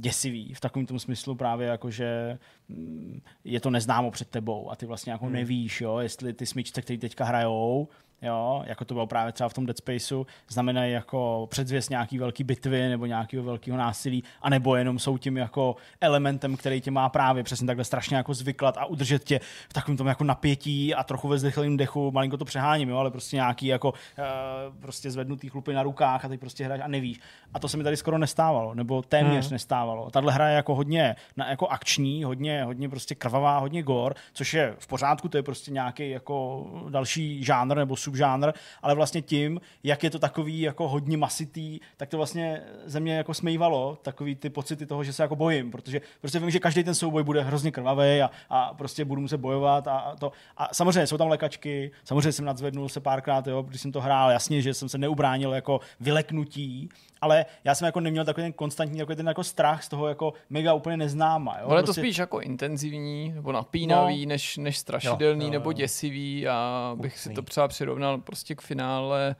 [0.00, 2.38] děsivý v takovém tom smyslu právě jako, že
[2.68, 5.34] mm, je to neznámo před tebou a ty vlastně jako hmm.
[5.34, 7.88] nevíš, jo, jestli ty smyčce, které teďka hrajou,
[8.22, 12.44] jo, jako to bylo právě třeba v tom Dead Spaceu, znamenají jako předzvěst nějaký velký
[12.44, 17.42] bitvy nebo nějakého velkého násilí, anebo jenom jsou tím jako elementem, který tě má právě
[17.42, 21.28] přesně takhle strašně jako zvyklat a udržet tě v takovém tom jako napětí a trochu
[21.28, 25.72] ve zrychleném dechu, malinko to přeháním, jo, ale prostě nějaký jako uh, prostě zvednutý chlupy
[25.72, 27.20] na rukách a ty prostě hraješ a nevíš.
[27.54, 29.52] A to se mi tady skoro nestávalo, nebo téměř hmm.
[29.52, 30.10] nestávalo.
[30.10, 34.54] Tahle hra je jako hodně na, jako akční, hodně, hodně prostě krvavá, hodně gor, což
[34.54, 38.52] je v pořádku, to je prostě nějaký jako další žánr nebo subžánr,
[38.82, 43.16] ale vlastně tím, jak je to takový jako hodně masitý, tak to vlastně ze mě
[43.16, 46.84] jako smejvalo, takový ty pocity toho, že se jako bojím, protože prostě vím, že každý
[46.84, 50.32] ten souboj bude hrozně krvavý a, a prostě budu muset bojovat a, a to.
[50.56, 54.30] A samozřejmě jsou tam lékačky, samozřejmě jsem nadzvednul se párkrát, jo, když jsem to hrál,
[54.30, 56.88] jasně, že jsem se neubránil jako vyleknutí,
[57.20, 60.32] ale já jsem jako neměl takový ten konstantní takový ten jako strach z toho jako
[60.50, 61.58] mega úplně neznáma.
[61.60, 61.68] Jo?
[61.68, 62.00] Ale prostě...
[62.00, 64.28] to spíš jako intenzivní nebo napínavý, no.
[64.28, 65.52] než, než strašidelný jo, jo, jo.
[65.52, 69.36] nebo děsivý a bych si to třeba přirovnal prostě k finále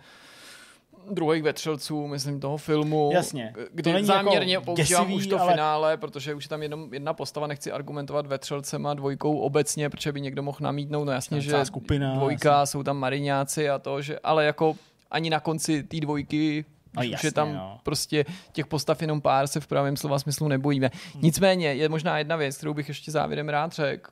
[1.11, 3.11] druhých vetřelců, myslím, toho filmu.
[3.13, 3.55] Jasně.
[3.73, 5.53] Kdy to záměrně jako používám děsivý, už to ale...
[5.53, 10.21] finále, protože už je tam jenom jedna postava, nechci argumentovat vetřelcema dvojkou obecně, protože by
[10.21, 12.67] někdo mohl namítnout, no jasně, že skupina, dvojka, jasně.
[12.67, 14.77] jsou tam mariňáci a to, že, ale jako
[15.11, 16.65] ani na konci té dvojky
[16.97, 17.81] No jasně, že tam no.
[17.83, 20.91] prostě těch postav jenom pár se v pravém slova smyslu nebojíme.
[21.15, 21.23] Hmm.
[21.23, 24.11] Nicméně je možná jedna věc, kterou bych ještě závěrem rád řekl,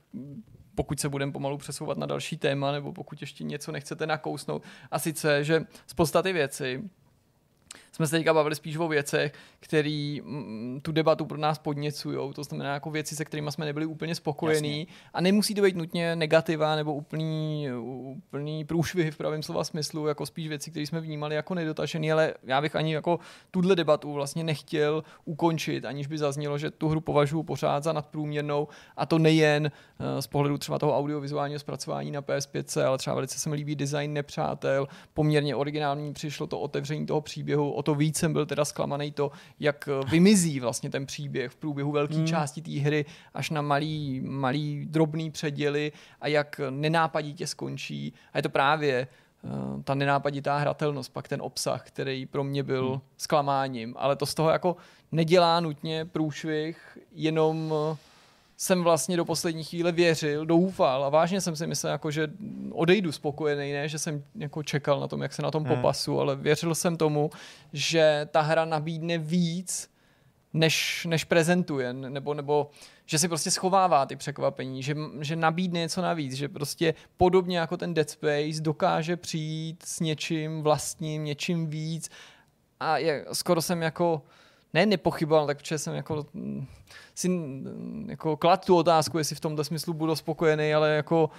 [0.75, 4.63] pokud se budeme pomalu přesouvat na další téma, nebo pokud ještě něco nechcete nakousnout.
[4.91, 6.83] A sice, že z podstaty věci
[7.99, 12.35] jsme se teďka bavili spíš o věcech, které mm, tu debatu pro nás podněcují.
[12.35, 14.81] To znamená jako věci, se kterými jsme nebyli úplně spokojení.
[14.81, 14.95] Jasně.
[15.15, 20.27] A nemusí to být nutně negativa nebo úplný, úplný průšvihy v pravém slova smyslu, jako
[20.27, 23.19] spíš věci, které jsme vnímali jako nedotažený, ale já bych ani jako
[23.51, 28.69] tuhle debatu vlastně nechtěl ukončit, aniž by zaznělo, že tu hru považuji pořád za nadprůměrnou
[28.97, 33.39] a to nejen eh, z pohledu třeba toho audiovizuálního zpracování na PS5, ale třeba velice
[33.39, 38.17] se mi líbí design nepřátel, poměrně originální přišlo to otevření toho příběhu, o to víc
[38.17, 39.31] jsem byl teda zklamaný to,
[39.61, 42.27] jak eh, vymizí vlastně ten příběh v průběhu velké hmm.
[42.27, 48.13] části té hry až na malý, malý drobný předěly a jak nenápaditě skončí.
[48.33, 49.09] A je to právě
[49.43, 53.01] uh, ta nenápaditá hratelnost, pak ten obsah, který pro mě byl hmm.
[53.17, 53.95] zklamáním.
[53.99, 54.77] Ale to z toho jako
[55.13, 57.97] nedělá nutně průšvih, jenom uh,
[58.61, 62.29] jsem vlastně do poslední chvíle věřil, doufal a vážně jsem si myslel, jako, že
[62.71, 65.77] odejdu spokojený, ne, že jsem jako čekal na tom, jak se na tom hmm.
[65.77, 67.31] popasu, ale věřil jsem tomu,
[67.73, 69.91] že ta hra nabídne víc,
[70.53, 72.71] než, než prezentuje, nebo, nebo
[73.07, 77.77] že si prostě schovává ty překvapení, že, že nabídne něco navíc, že prostě podobně jako
[77.77, 82.11] ten Dead Space dokáže přijít s něčím vlastním, něčím víc
[82.81, 84.23] a je, skoro jsem jako
[84.75, 86.27] ne nepochyboval, tak protože jsem jako
[87.15, 87.31] si
[88.07, 91.31] jako klad tu otázku, jestli v tomto smyslu budu spokojený, ale jako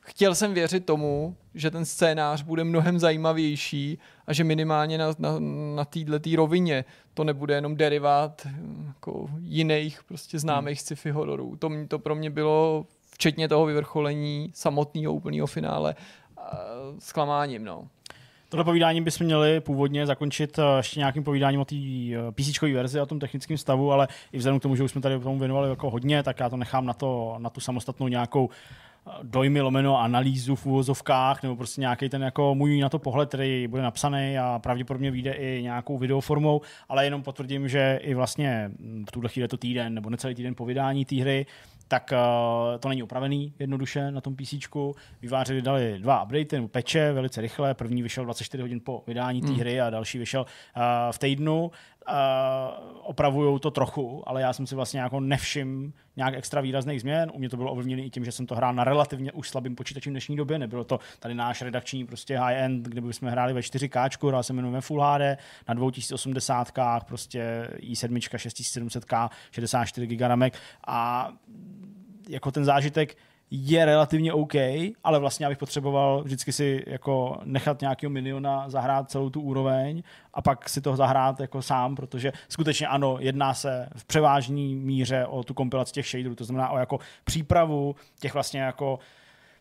[0.00, 5.38] chtěl jsem věřit tomu, že ten scénář bude mnohem zajímavější a že minimálně na, na,
[5.74, 6.84] na této rovině
[7.14, 8.46] to nebude jenom derivát
[8.86, 10.84] jako jiných prostě známých hmm.
[10.84, 11.56] sci-fi hororů.
[11.56, 15.94] To, to pro mě bylo, včetně toho vyvrcholení samotného úplného finále,
[16.98, 17.64] zklamáním.
[17.64, 17.88] No.
[18.48, 23.00] Tohle povídání bychom měli původně zakončit eh, ještě nějakým povídáním o té eh, PC verzi,
[23.00, 25.70] o tom technickém stavu, ale i vzhledem k tomu, že už jsme tady tomu věnovali
[25.70, 30.00] jako hodně, tak já to nechám na, to, na tu samostatnou nějakou eh, dojmy lomeno
[30.00, 34.38] analýzu v úvozovkách, nebo prostě nějaký ten jako můj na to pohled, který bude napsaný
[34.38, 38.70] a pravděpodobně vyjde i nějakou videoformou, ale jenom potvrdím, že i vlastně
[39.08, 41.46] v tuhle chvíli to týden nebo necelý týden po vydání té hry
[41.88, 44.54] tak uh, to není upravený jednoduše na tom PC.
[45.22, 47.74] Vyvářili dali dva updaty nebo peče velice rychle.
[47.74, 49.56] První vyšel 24 hodin po vydání té hmm.
[49.56, 51.70] hry a další vyšel uh, v týdnu.
[52.08, 57.30] Uh, opravují to trochu, ale já jsem si vlastně jako nevšim nějak extra výrazných změn.
[57.34, 59.76] U mě to bylo ovlivněné i tím, že jsem to hrál na relativně už slabým
[59.76, 60.58] počítači v dnešní době.
[60.58, 64.72] Nebylo to tady náš redakční prostě high-end, kde bychom hráli ve 4K, hrál jsem jenom
[64.72, 65.38] ve Full HD,
[65.68, 66.72] na 2080,
[67.06, 70.54] prostě i7, 6700K, 64 GB
[70.86, 71.32] a
[72.28, 73.16] jako ten zážitek
[73.50, 74.54] je relativně OK,
[75.04, 80.02] ale vlastně já bych potřeboval vždycky si jako nechat nějakého miniona zahrát celou tu úroveň
[80.34, 85.26] a pak si to zahrát jako sám, protože skutečně ano, jedná se v převážní míře
[85.26, 88.98] o tu kompilaci těch shaderů, to znamená o jako přípravu těch vlastně jako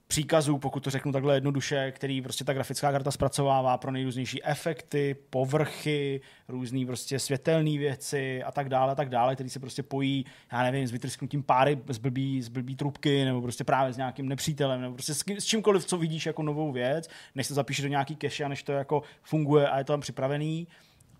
[0.07, 5.15] příkazů, pokud to řeknu takhle jednoduše, který prostě ta grafická karta zpracovává pro nejrůznější efekty,
[5.29, 10.25] povrchy, různé prostě světelné věci a tak dále, a tak dále, který se prostě pojí,
[10.51, 14.29] já nevím, s vytrsknutím páry z blbý, z blbý trubky, nebo prostě právě s nějakým
[14.29, 17.81] nepřítelem, nebo prostě s, kým, s čímkoliv, co vidíš jako novou věc, než to zapíše
[17.81, 20.67] do nějaký cache a než to jako funguje a je to tam připravený.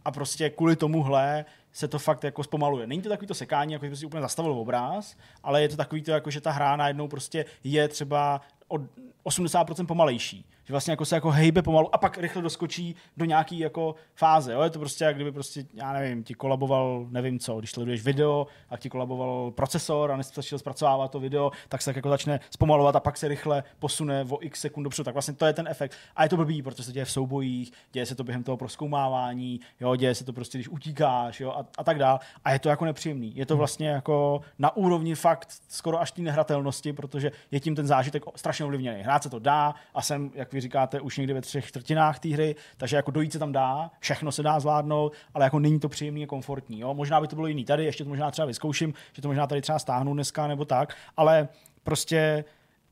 [0.06, 2.88] A prostě kvůli tomuhle se to fakt jako zpomaluje.
[2.88, 6.02] Není to takový to sekání, jako by si úplně zastavil obráz, ale je to takový
[6.02, 8.78] to, jako že ta hra najednou prostě je třeba o
[9.26, 13.60] 80% pomalejší že vlastně jako se jako hejbe pomalu a pak rychle doskočí do nějaký
[13.60, 14.54] jako fáze.
[14.54, 14.62] Jo?
[14.62, 18.48] Je to prostě jak kdyby prostě, já nevím, ti kolaboval, nevím co, když sleduješ video
[18.70, 22.96] a ti kolaboval procesor a nestačil zpracovávat to video, tak se tak jako začne zpomalovat
[22.96, 25.04] a pak se rychle posune o x sekund dopředu.
[25.04, 25.94] Tak vlastně to je ten efekt.
[26.16, 29.60] A je to blbý, protože se děje v soubojích, děje se to během toho proskoumávání,
[29.80, 29.96] jo?
[29.96, 31.52] děje se to prostě, když utíkáš jo?
[31.52, 32.20] A, a, tak dál.
[32.46, 33.36] A je to jako nepříjemný.
[33.36, 33.60] Je to hmm.
[33.60, 38.66] vlastně jako na úrovni fakt skoro až té nehratelnosti, protože je tím ten zážitek strašně
[38.66, 39.02] ovlivněný.
[39.02, 42.30] Hrát se to dá a jsem, jak vy říkáte, už někdy ve třech čtvrtinách té
[42.30, 45.90] hry, takže jako dojít se tam dá, všechno se dá zvládnout, ale jako není to
[45.90, 46.80] příjemný a komfortní.
[46.80, 46.94] Jo?
[46.94, 49.62] Možná by to bylo jiný tady, ještě to možná třeba vyzkouším, že to možná tady
[49.62, 51.48] třeba stáhnu dneska nebo tak, ale
[51.84, 52.46] prostě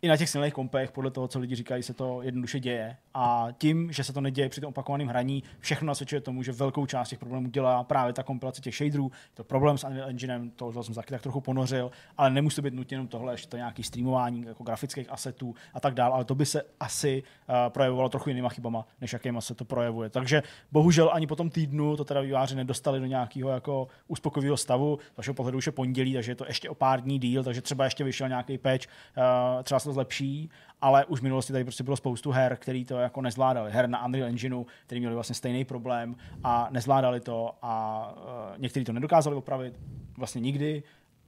[0.03, 2.97] i na těch silných kompech, podle toho, co lidi říkají, se to jednoduše děje.
[3.13, 6.85] A tím, že se to neděje při tom opakovaném hraní, všechno nasvědčuje tomu, že velkou
[6.85, 9.11] část těch problémů dělá právě ta kompilace těch shaderů.
[9.33, 12.73] To problém s Unreal Enginem, to jsem taky tak trochu ponořil, ale nemusí to být
[12.73, 16.35] nutně jenom tohle, že to nějaký streamování jako grafických asetů a tak dále, ale to
[16.35, 20.09] by se asi uh, projevovalo trochu jinýma chybama, než jakýma se to projevuje.
[20.09, 24.99] Takže bohužel ani po tom týdnu to teda výváři nedostali do nějakého jako uspokojivého stavu.
[25.13, 27.61] Z vašeho pohledu už je pondělí, takže je to ještě o pár dní díl, takže
[27.61, 28.85] třeba ještě vyšel nějaký patch,
[29.17, 30.49] uh, třeba se to zlepší,
[30.81, 33.71] ale už v minulosti tady prostě bylo spoustu her, který to jako nezvládali.
[33.71, 38.85] Her na Unreal Engineu, který měli vlastně stejný problém a nezvládali to a uh, někteří
[38.85, 39.79] to nedokázali opravit
[40.17, 40.83] vlastně nikdy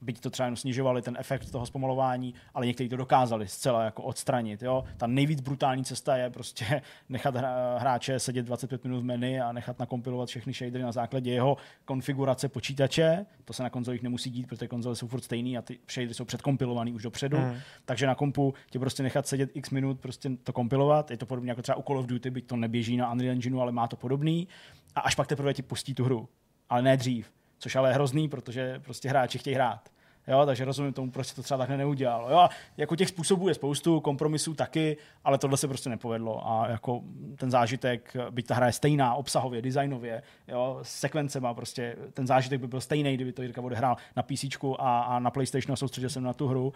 [0.05, 4.63] byť to třeba snižovali ten efekt toho zpomalování, ale někteří to dokázali zcela jako odstranit.
[4.63, 4.83] Jo?
[4.97, 7.35] Ta nejvíc brutální cesta je prostě nechat
[7.77, 12.49] hráče sedět 25 minut v menu a nechat nakompilovat všechny shadery na základě jeho konfigurace
[12.49, 13.25] počítače.
[13.45, 16.25] To se na konzolích nemusí dít, protože konzole jsou furt stejný a ty shadery jsou
[16.25, 17.37] předkompilovaný už dopředu.
[17.37, 17.55] Mm.
[17.85, 21.11] Takže na kompu tě prostě nechat sedět x minut, prostě to kompilovat.
[21.11, 23.59] Je to podobně jako třeba u Call of Duty, byť to neběží na Unreal Engineu,
[23.59, 24.47] ale má to podobný.
[24.95, 26.29] A až pak teprve ti pustí tu hru.
[26.69, 27.31] Ale ne dřív
[27.65, 29.89] což ale je hrozný, protože prostě hráči chtějí hrát.
[30.27, 32.29] Jo, takže rozumím tomu, proč se to třeba takhle neudělalo.
[32.29, 36.47] Jo, jako těch způsobů je spoustu, kompromisů taky, ale tohle se prostě nepovedlo.
[36.51, 37.01] A jako
[37.35, 42.67] ten zážitek, byť ta hra je stejná obsahově, designově, jo, sekvencema, prostě ten zážitek by
[42.67, 44.45] byl stejný, kdyby to Jirka odehrál na PC
[44.79, 46.73] a, a na PlayStationu a soustředil jsem na tu hru,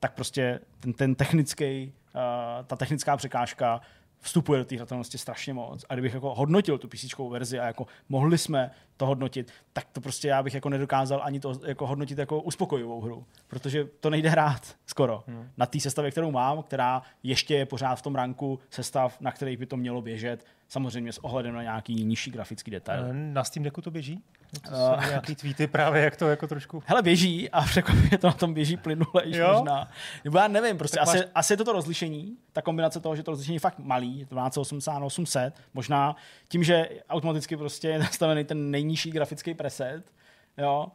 [0.00, 2.20] tak prostě ten, ten technický, uh,
[2.66, 3.80] ta technická překážka
[4.22, 5.84] vstupuje do té hratelnosti strašně moc.
[5.88, 10.00] A kdybych jako hodnotil tu PC verzi a jako mohli jsme to hodnotit, tak to
[10.00, 14.28] prostě já bych jako nedokázal ani to jako hodnotit jako uspokojivou hru, protože to nejde
[14.28, 15.24] hrát skoro.
[15.26, 15.48] Hmm.
[15.56, 19.56] Na té sestavě, kterou mám, která ještě je pořád v tom ranku sestav, na který
[19.56, 23.04] by to mělo běžet, samozřejmě s ohledem na nějaký nižší grafický detail.
[23.04, 24.22] Eh, na Steam Decku to běží?
[24.68, 26.82] To uh, nějaký tweety právě, jak to jako trošku...
[26.86, 29.88] Hele, běží a překvapivě to na tom běží plynule možná.
[30.24, 31.26] Nebo já nevím, prostě asi, máš...
[31.34, 34.26] asi, je to to rozlišení, ta kombinace toho, že to rozlišení je fakt malý, je
[34.26, 36.16] to 1280 na 800, možná
[36.48, 40.12] tím, že automaticky prostě je nastavený ten nejnižší grafický preset,
[40.58, 40.86] jo,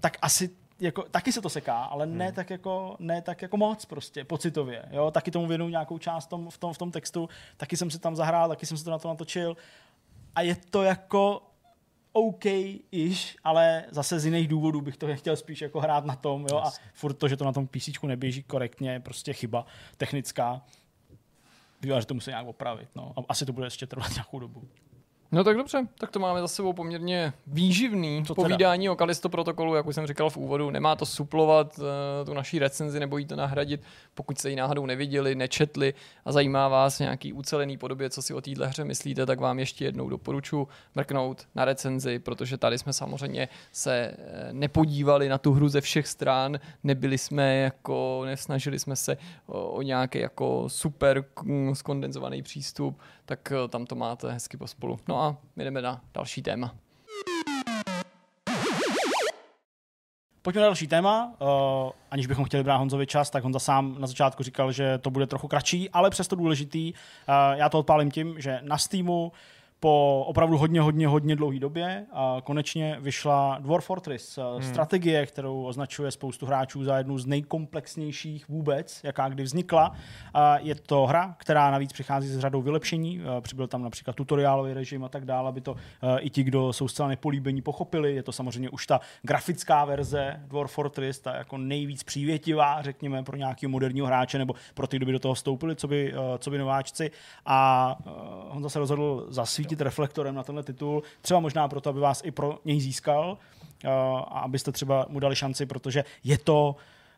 [0.00, 0.50] tak asi
[0.80, 2.34] jako, taky se to seká, ale ne, hmm.
[2.34, 4.84] tak jako, ne tak jako moc prostě, pocitově.
[4.90, 5.10] Jo?
[5.10, 8.16] Taky tomu věnu nějakou část tom, v, tom, v tom textu, taky jsem si tam
[8.16, 9.56] zahrál, taky jsem se to na to natočil.
[10.34, 11.42] A je to jako
[12.12, 12.44] OK
[12.92, 16.58] iž, ale zase z jiných důvodů bych to chtěl spíš jako hrát na tom, jo,
[16.58, 20.62] a furt to, že to na tom PC neběží korektně, je prostě chyba technická.
[21.82, 23.12] že to musí nějak opravit, no.
[23.16, 24.68] A asi to bude ještě trvat nějakou dobu.
[25.34, 28.92] No tak dobře, tak to máme za sebou poměrně výživný Co povídání teda?
[28.92, 30.70] o Kalisto protokolu, jak už jsem říkal v úvodu.
[30.70, 31.84] Nemá to suplovat uh,
[32.26, 33.80] tu naší recenzi nebo jí to nahradit,
[34.14, 38.40] pokud jste ji náhodou neviděli, nečetli a zajímá vás nějaký ucelený podobě, co si o
[38.40, 43.48] téhle hře myslíte, tak vám ještě jednou doporučuji mrknout na recenzi, protože tady jsme samozřejmě
[43.72, 49.16] se eh, nepodívali na tu hru ze všech stran, nebyli jsme jako, nesnažili jsme se
[49.46, 51.24] o, o nějaký jako super
[51.72, 54.98] skondenzovaný přístup, tak eh, tam to máte hezky pospolu.
[55.08, 56.74] No a my jdeme na další téma.
[60.42, 61.34] Pojďme na další téma.
[61.40, 61.48] Uh,
[62.10, 65.26] aniž bychom chtěli brát Honzovi čas, tak Honza sám na začátku říkal, že to bude
[65.26, 66.92] trochu kratší, ale přesto důležitý.
[66.92, 69.32] Uh, já to odpálím tím, že na Steamu
[69.84, 74.62] po opravdu hodně, hodně, hodně dlouhé době a konečně vyšla Dwarf Fortress, eh, hmm.
[74.62, 79.92] strategie, kterou označuje spoustu hráčů za jednu z nejkomplexnějších vůbec, jaká kdy vznikla.
[80.34, 84.72] A je to hra, která navíc přichází s řadou vylepšení, eh, přibyl tam například tutoriálový
[84.72, 88.14] režim a tak dále, aby to eh, i ti, kdo jsou zcela nepolíbení, pochopili.
[88.14, 93.36] Je to samozřejmě už ta grafická verze Dwarf Fortress, ta jako nejvíc přívětivá, řekněme, pro
[93.36, 96.58] nějakého moderního hráče nebo pro ty, kdo by do toho vstoupili, co by, co by
[96.58, 97.10] nováčci.
[97.46, 97.98] A
[98.50, 102.30] on zase rozhodl zasvítit svítit reflektorem na tenhle titul, třeba možná proto, aby vás i
[102.30, 103.38] pro něj získal
[103.84, 106.76] uh, a abyste třeba mu dali šanci, protože je to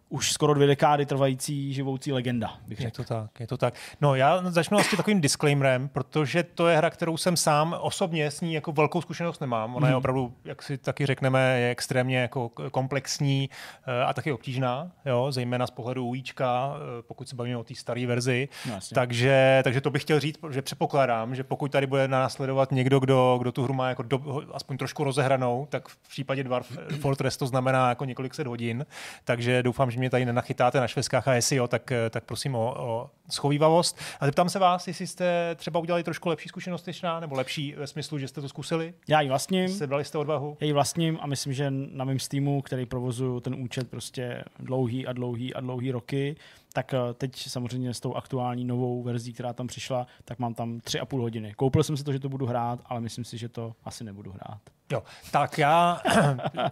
[0.08, 3.00] už skoro dvě dekády trvající živoucí legenda, bych řekl.
[3.00, 3.74] Je to tak, je to tak.
[4.00, 8.40] No já začnu vlastně takovým disclaimerem, protože to je hra, kterou jsem sám osobně s
[8.40, 9.76] ní jako velkou zkušenost nemám.
[9.76, 9.98] Ona je mhm.
[9.98, 13.50] opravdu, jak si taky řekneme, je extrémně jako komplexní
[13.86, 17.74] eh, a taky obtížná, jo, zejména z pohledu UIčka, eh, pokud se bavíme o té
[17.74, 18.48] staré verzi.
[18.68, 23.00] No, takže, takže to bych chtěl říct, že předpokládám, že pokud tady bude následovat někdo,
[23.00, 27.36] kdo, kdo tu hru má jako do, aspoň trošku rozehranou, tak v případě Dwarf Fortress
[27.36, 28.86] to znamená jako několik set hodin.
[29.24, 32.74] Takže doufám, že mě tady nenachytáte na šveskách a jestli jo, tak, tak prosím o,
[32.78, 33.98] o schovývavost.
[34.20, 37.86] A zeptám se vás, jestli jste třeba udělali trošku lepší zkušenost než nebo lepší ve
[37.86, 38.94] smyslu, že jste to zkusili?
[39.08, 39.68] Já ji vlastním.
[39.68, 40.56] Jste brali jste odvahu?
[40.60, 45.06] Já ji vlastním a myslím, že na mém Steamu, který provozuju ten účet prostě dlouhý
[45.06, 46.36] a dlouhý a dlouhý roky,
[46.72, 50.80] tak eh, teď samozřejmě s tou aktuální novou verzí, která tam přišla, tak mám tam
[50.80, 51.54] tři a půl hodiny.
[51.54, 54.32] Koupil jsem si to, že to budu hrát, ale myslím si, že to asi nebudu
[54.32, 54.60] hrát.
[54.92, 56.00] Jo, tak já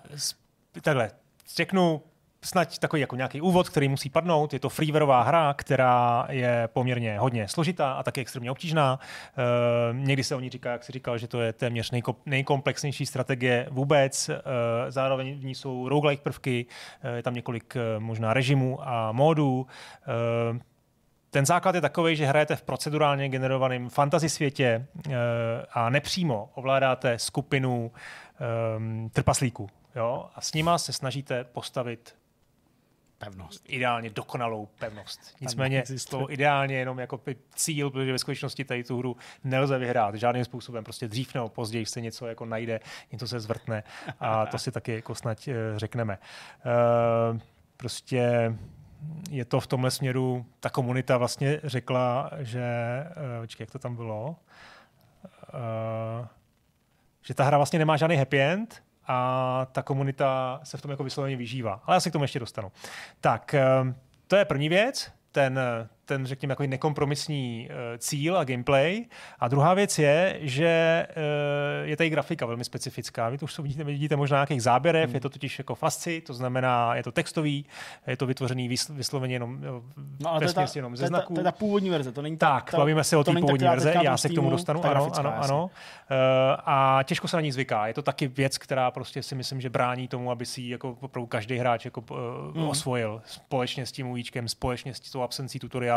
[0.82, 1.10] takhle
[1.56, 2.02] řeknu
[2.44, 4.52] snad takový jako nějaký úvod, který musí padnout.
[4.52, 8.98] Je to freewareová hra, která je poměrně hodně složitá a taky extrémně obtížná.
[9.00, 13.06] E, někdy se o ní říká, jak si říkal, že to je téměř nejko, nejkomplexnější
[13.06, 14.28] strategie vůbec.
[14.28, 14.42] E,
[14.88, 16.66] zároveň v ní jsou roguelike prvky,
[17.02, 19.66] e, je tam několik e, možná režimů a módů.
[20.56, 20.74] E,
[21.30, 24.86] ten základ je takový, že hrajete v procedurálně generovaném fantasy světě
[25.72, 29.68] a nepřímo ovládáte skupinu e, trpaslíků.
[29.96, 30.26] Jo?
[30.34, 32.14] A s nima se snažíte postavit
[33.18, 33.64] pevnost.
[33.68, 35.20] Ideálně dokonalou pevnost.
[35.40, 37.20] Nicméně to ideálně jenom jako
[37.54, 40.84] cíl, protože ve skutečnosti tady tu hru nelze vyhrát žádným způsobem.
[40.84, 42.80] Prostě dřív nebo později se něco jako najde,
[43.12, 43.82] něco se zvrtne
[44.20, 46.18] a to si taky jako snad eh, řekneme.
[47.32, 47.38] Uh,
[47.76, 48.54] prostě
[49.30, 52.64] je to v tomhle směru, ta komunita vlastně řekla, že,
[53.08, 54.36] uh, počkej, jak to tam bylo,
[57.22, 61.04] že ta hra vlastně nemá žádný happy end, a ta komunita se v tom jako
[61.04, 61.82] vysloveně vyžívá.
[61.86, 62.72] Ale já se k tomu ještě dostanu.
[63.20, 63.94] Tak, ehm,
[64.26, 65.60] to je první věc ten,
[66.04, 69.04] ten řekněme, jako nekompromisní uh, cíl a gameplay.
[69.38, 73.28] A druhá věc je, že uh, je tady grafika velmi specifická.
[73.28, 75.14] Vy to už to vidíte, vidíte možná nějakých záběrech, hmm.
[75.14, 77.66] je to totiž jako fasci, to znamená, je to textový,
[78.06, 79.60] je to vytvořený vysloveně jenom,
[80.20, 81.34] no, ale to je ta, jenom ze znaků.
[81.34, 82.70] To je ta původní verze, to není tak.
[82.70, 85.64] Ta, bavíme se o té původní verze, já se k tomu dostanu, ano, ano, ano.
[85.64, 85.70] Uh,
[86.64, 87.86] a těžko se na ní zvyká.
[87.86, 91.26] Je to taky věc, která prostě si myslím, že brání tomu, aby si jako opravdu
[91.26, 92.04] každý hráč jako
[92.54, 92.68] hmm.
[92.68, 95.93] osvojil společně s tím újíčkem, společně s tou absencí tutoriálu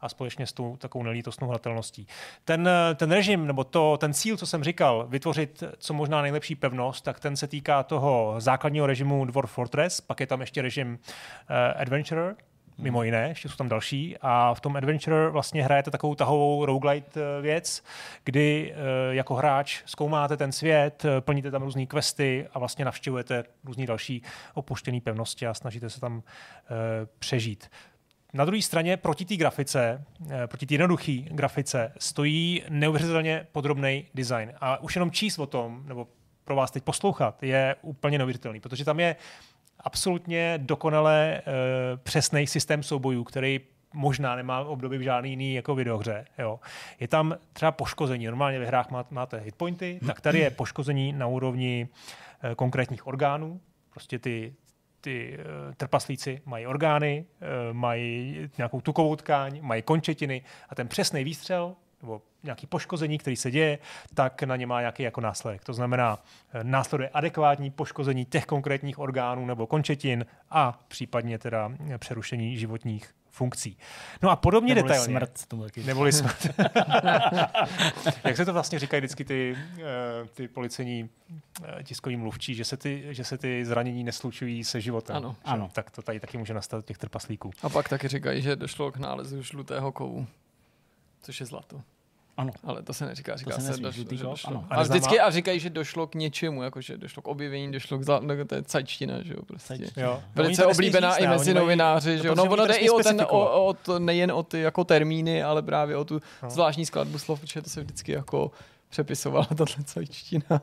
[0.00, 2.06] a společně s tou takovou nelítostnou hratelností.
[2.44, 7.04] Ten, ten režim, nebo to, ten cíl, co jsem říkal, vytvořit co možná nejlepší pevnost,
[7.04, 11.80] tak ten se týká toho základního režimu Dwarf Fortress, pak je tam ještě režim uh,
[11.80, 12.36] Adventurer,
[12.78, 14.16] mimo jiné, ještě jsou tam další.
[14.20, 17.84] A v tom Adventure vlastně hrajete takovou tahovou roguelite eh, věc,
[18.24, 23.86] kdy eh, jako hráč zkoumáte ten svět, plníte tam různé questy a vlastně navštěvujete různé
[23.86, 24.22] další
[24.54, 26.22] opuštěné pevnosti a snažíte se tam
[27.18, 27.70] přežít.
[28.32, 34.52] Na druhé straně proti té grafice, eh, proti té jednoduché grafice, stojí neuvěřitelně podrobný design.
[34.60, 36.08] A už jenom číst o tom, nebo
[36.44, 39.16] pro vás teď poslouchat, je úplně neuvěřitelný, protože tam je
[39.80, 41.42] absolutně dokonale e,
[41.96, 43.60] přesný systém soubojů, který
[43.92, 46.24] možná nemá období v žádný jiný jako videohře.
[46.38, 46.60] Jo.
[47.00, 48.26] Je tam třeba poškození.
[48.26, 51.88] Normálně ve hrách máte hitpointy, tak tady je poškození na úrovni
[52.42, 53.60] e, konkrétních orgánů.
[53.90, 54.54] Prostě ty,
[55.00, 61.24] ty uh, trpaslíci mají orgány, uh, mají nějakou tukovou tkáň, mají končetiny a ten přesný
[61.24, 63.78] výstřel nebo nějaký poškození, který se děje,
[64.14, 65.64] tak na ně má nějaký jako následek.
[65.64, 66.18] To znamená,
[66.52, 73.76] eh, následuje adekvátní poškození těch konkrétních orgánů nebo končetin a případně teda přerušení životních funkcí.
[74.22, 75.12] No a podobně Neboli detailně.
[75.12, 75.46] smrt.
[75.48, 76.46] To Neboli smrt.
[78.24, 79.84] Jak se to vlastně říkají vždycky ty, eh,
[80.34, 81.10] ty policení
[81.64, 85.16] eh, tiskový mluvčí, že se, ty, že se ty zranění neslučují se životem.
[85.16, 85.44] Ano, že?
[85.44, 85.70] ano.
[85.72, 87.50] Tak to tady taky může nastat těch trpaslíků.
[87.62, 90.26] A pak taky říkají, že došlo k nálezu žlutého kovu,
[91.22, 91.80] což je zlato.
[92.38, 92.52] Ano.
[92.64, 94.50] Ale to se neříká, říká to se, se došlo, že došlo.
[94.50, 94.66] Ano.
[94.70, 98.20] A vždycky a říkají, že došlo k něčemu, jakože došlo k objevení, došlo k zla,
[98.22, 99.78] no, to je cajčtina, že jo, prostě.
[99.96, 100.22] Jo.
[100.34, 102.34] Velice no, oblíbená i mezi novináři, že jo.
[102.34, 105.62] No ono jde i o ten, o, o to, nejen o ty jako termíny, ale
[105.62, 106.50] právě o tu no.
[106.50, 108.50] zvláštní skladbu slov, protože to se vždycky jako
[108.88, 110.62] přepisovala tato cajčtina.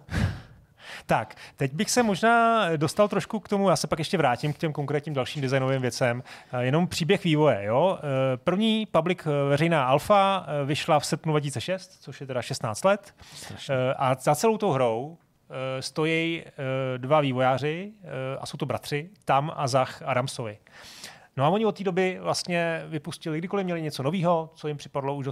[1.05, 4.57] Tak, teď bych se možná dostal trošku k tomu, já se pak ještě vrátím k
[4.57, 6.23] těm konkrétním dalším designovým věcem.
[6.53, 7.63] Eh, jenom příběh vývoje.
[7.63, 7.99] Jo?
[7.99, 13.13] Eh, první public eh, veřejná alfa vyšla v srpnu 2006, což je teda 16 let.
[13.35, 13.75] Strašně.
[13.97, 15.17] A za celou tou hrou
[15.79, 16.43] stojí
[16.97, 17.91] dva vývojáři
[18.39, 20.57] a jsou to bratři, Tam a Zach Adamsovi.
[21.37, 25.15] No a oni od té doby vlastně vypustili, kdykoliv měli něco nového, co jim připadlo
[25.15, 25.25] už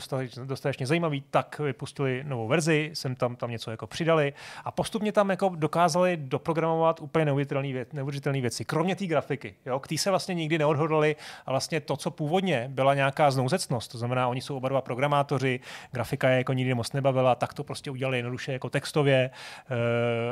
[0.45, 4.33] dostatečně, zajímavý, tak vypustili novou verzi, jsem tam, tam něco jako přidali
[4.65, 9.79] a postupně tam jako dokázali doprogramovat úplně neuvěřitelné věc, neuvěřitelné věci, kromě té grafiky, jo,
[9.79, 13.97] k té se vlastně nikdy neodhodlali a vlastně to, co původně byla nějaká znouzecnost, to
[13.97, 15.59] znamená, oni jsou oba dva programátoři,
[15.91, 19.29] grafika je jako nikdy moc nebavila, tak to prostě udělali jednoduše jako textově e,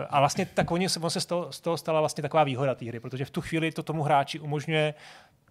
[0.09, 2.85] a vlastně tak oni se, se z, toho, z toho stala vlastně taková výhoda té
[2.85, 4.93] hry, protože v tu chvíli to tomu hráči umožňuje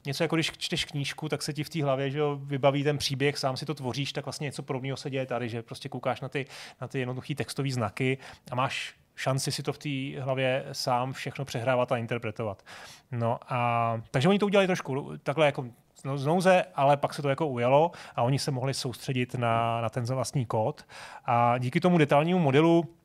[0.07, 2.99] něco jako když čteš knížku, tak se ti v té hlavě že jo, vybaví ten
[2.99, 6.21] příběh, sám si to tvoříš, tak vlastně něco podobného se děje tady, že prostě koukáš
[6.21, 6.47] na ty,
[6.81, 8.19] na ty jednoduché textové znaky
[8.51, 12.63] a máš šanci si to v té hlavě sám všechno přehrávat a interpretovat.
[13.13, 17.47] No a takže oni to udělali trošku takhle jako znouze, ale pak se to jako
[17.47, 20.87] ujelo a oni se mohli soustředit na, na ten vlastní kód.
[21.25, 23.00] A díky tomu detailnímu modelu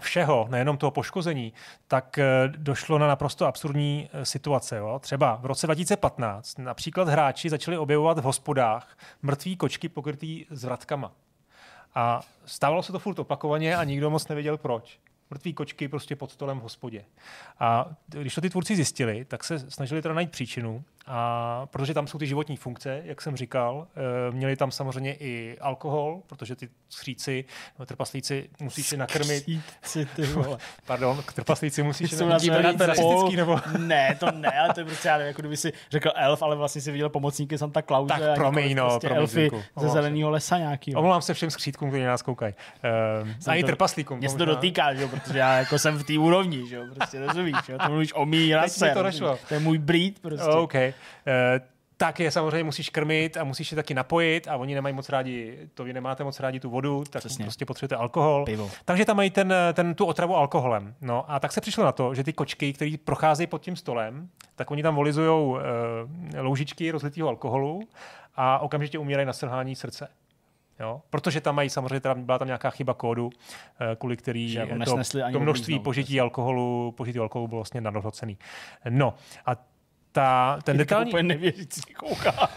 [0.00, 1.52] všeho, nejenom toho poškození,
[1.88, 4.76] tak eh, došlo na naprosto absurdní eh, situace.
[4.76, 4.98] Jo?
[4.98, 11.12] Třeba v roce 2015 například hráči začali objevovat v hospodách mrtvé kočky pokrytý zvratkama.
[11.94, 14.98] A stávalo se to furt opakovaně a nikdo moc nevěděl proč
[15.32, 17.04] mrtvý kočky prostě pod stolem v hospodě.
[17.60, 22.06] A když to ty tvůrci zjistili, tak se snažili teda najít příčinu a protože tam
[22.06, 23.86] jsou ty životní funkce, jak jsem říkal,
[24.28, 27.44] e, měli tam samozřejmě i alkohol, protože ty skříci,
[27.78, 29.40] no, trpaslíci musíš je nakrmit.
[29.40, 30.58] Skříci, ty vole.
[30.86, 32.78] Pardon, trpaslíci musíš je nakrmit.
[33.36, 33.60] nebo...
[33.78, 36.56] Ne, to ne, ale to je prostě, já nevím, jako kdyby si řekl elf, ale
[36.56, 38.14] vlastně si viděl pomocníky Santa Clause.
[38.14, 40.94] Tak promiň, no, prostě promiň, elfy ze zeleného lesa nějaký.
[40.94, 42.54] Omlouvám se všem skřítkům, kteří nás koukají.
[42.84, 44.18] E, a i trpaslíkům.
[44.18, 45.06] Mě se to dotýká, že?
[45.06, 46.80] protože já jako jsem v té úrovni, že?
[46.94, 47.78] prostě rozumíš, že?
[47.78, 48.94] to mluvíš o mý rase.
[49.18, 50.48] To, to je můj breed prostě.
[50.48, 50.91] Okay.
[51.26, 51.66] Uh,
[51.96, 55.58] tak je samozřejmě musíš krmit a musíš je taky napojit a oni nemají moc rádi,
[55.74, 57.44] to vy nemáte moc rádi tu vodu, tak Přesně.
[57.44, 58.44] prostě potřebujete alkohol.
[58.44, 58.70] Pivo.
[58.84, 60.94] Takže tam mají ten, ten, tu otravu alkoholem.
[61.00, 64.28] No a tak se přišlo na to, že ty kočky, které procházejí pod tím stolem,
[64.56, 65.60] tak oni tam volizují uh,
[66.38, 67.80] loužičky rozlitého alkoholu
[68.36, 70.08] a okamžitě umírají na selhání srdce.
[70.80, 71.02] Jo?
[71.10, 73.30] Protože tam mají samozřejmě, teda byla tam nějaká chyba kódu,
[73.80, 74.96] eh, kvůli který jako to,
[75.32, 78.38] to množství požití alkoholu, požití alkoholu bylo vlastně nadhodnocený.
[78.88, 79.14] No
[79.46, 79.56] a
[80.12, 81.10] ta, ten detailní...
[81.10, 82.48] úplně nevěřící kouká,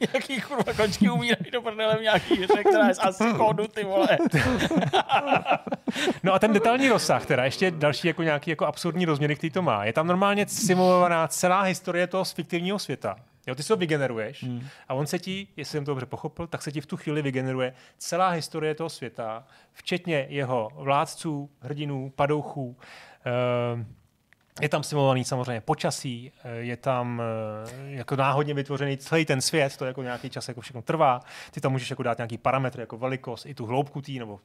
[0.14, 4.08] jaký kurva kočky umírají do prdele v nějaký hře, která je asi kódu, ty vole.
[6.22, 9.62] no a ten detailní rozsah, teda ještě další jako nějaký jako absurdní rozměry, který to
[9.62, 9.84] má.
[9.84, 13.16] Je tam normálně simulovaná celá historie toho z fiktivního světa.
[13.46, 14.66] Jo, ty se ho vygeneruješ hmm.
[14.88, 17.22] a on se ti, jestli jsem to dobře pochopil, tak se ti v tu chvíli
[17.22, 23.84] vygeneruje celá historie toho světa, včetně jeho vládců, hrdinů, padouchů, uh,
[24.60, 29.76] je tam simulovaný samozřejmě počasí, eh, je tam eh, jako náhodně vytvořený celý ten svět,
[29.76, 31.20] to jako nějaký čas jako všechno trvá.
[31.50, 34.40] Ty tam můžeš jako dát nějaký parametr, jako velikost, i tu hloubku tý, nebo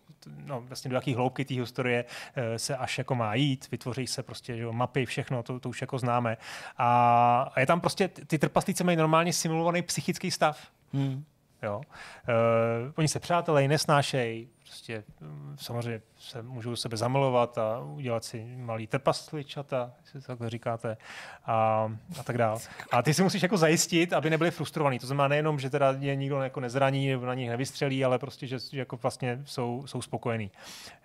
[0.45, 4.23] no, vlastně do jaký hloubky té historie eh, se až jako má jít, vytvoří se
[4.23, 6.37] prostě že, mapy, všechno, to, to už jako známe.
[6.77, 10.67] A, a je tam prostě, ty trpaslíci mají normálně simulovaný psychický stav.
[10.93, 11.23] Hmm.
[11.63, 11.77] Jo?
[11.77, 18.45] Uh, oni se přátelé, nesnášejí, prostě mm, samozřejmě se můžou sebe zamilovat a udělat si
[18.57, 20.97] malý trpasličata, jestli to takhle říkáte,
[21.45, 22.59] a, a tak dále.
[22.91, 24.99] A ty si musíš jako zajistit, aby nebyli frustrovaní.
[24.99, 28.47] To znamená nejenom, že teda je nikdo jako nezraní nebo na nich nevystřelí, ale prostě,
[28.47, 30.51] že, že jako vlastně jsou, jsou spokojení.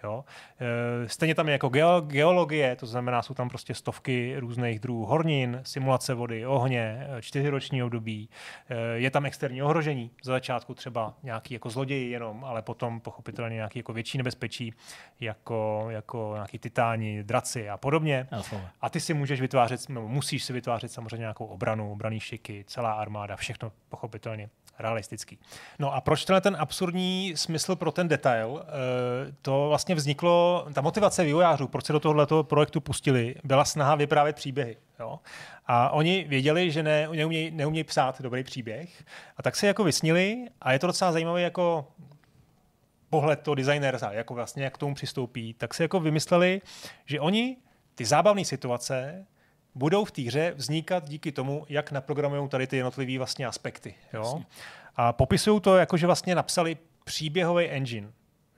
[0.05, 0.25] Jo?
[0.61, 1.69] E, stejně tam je jako
[2.01, 8.29] geologie, to znamená, jsou tam prostě stovky různých druhů hornin, simulace vody, ohně, čtyřiroční období.
[8.69, 10.11] E, je tam externí ohrožení.
[10.25, 14.75] Za začátku třeba nějaký jako zloději jenom, ale potom pochopitelně nějaký jako větší nebezpečí
[15.21, 18.29] jako, jako nějaký titáni, draci a podobně.
[18.81, 22.93] A ty si můžeš vytvářet, no, musíš si vytvářet samozřejmě nějakou obranu, obraný šiky, celá
[22.93, 24.49] armáda, všechno pochopitelně
[24.79, 25.39] realistický.
[25.79, 28.63] No a proč tenhle ten absurdní smysl pro ten detail?
[28.63, 33.95] Eh, to vlastně vzniklo, ta motivace vývojářů, proč se do tohoto projektu pustili, byla snaha
[33.95, 34.77] vyprávět příběhy.
[35.01, 35.19] Jo?
[35.67, 39.05] A oni věděli, že ne, neumějí, neumějí psát dobrý příběh
[39.37, 41.87] a tak se jako vysnili a je to docela zajímavé jako
[43.11, 46.61] pohled toho designera, jako vlastně jak k tomu přistoupí, tak si jako vymysleli,
[47.07, 47.57] že oni
[47.95, 49.27] ty zábavné situace
[49.75, 53.95] budou v té hře vznikat díky tomu, jak naprogramují tady ty jednotlivé vlastně aspekty.
[54.13, 54.43] Jo?
[54.97, 58.13] A popisují to jako, že vlastně napsali příběhový engine.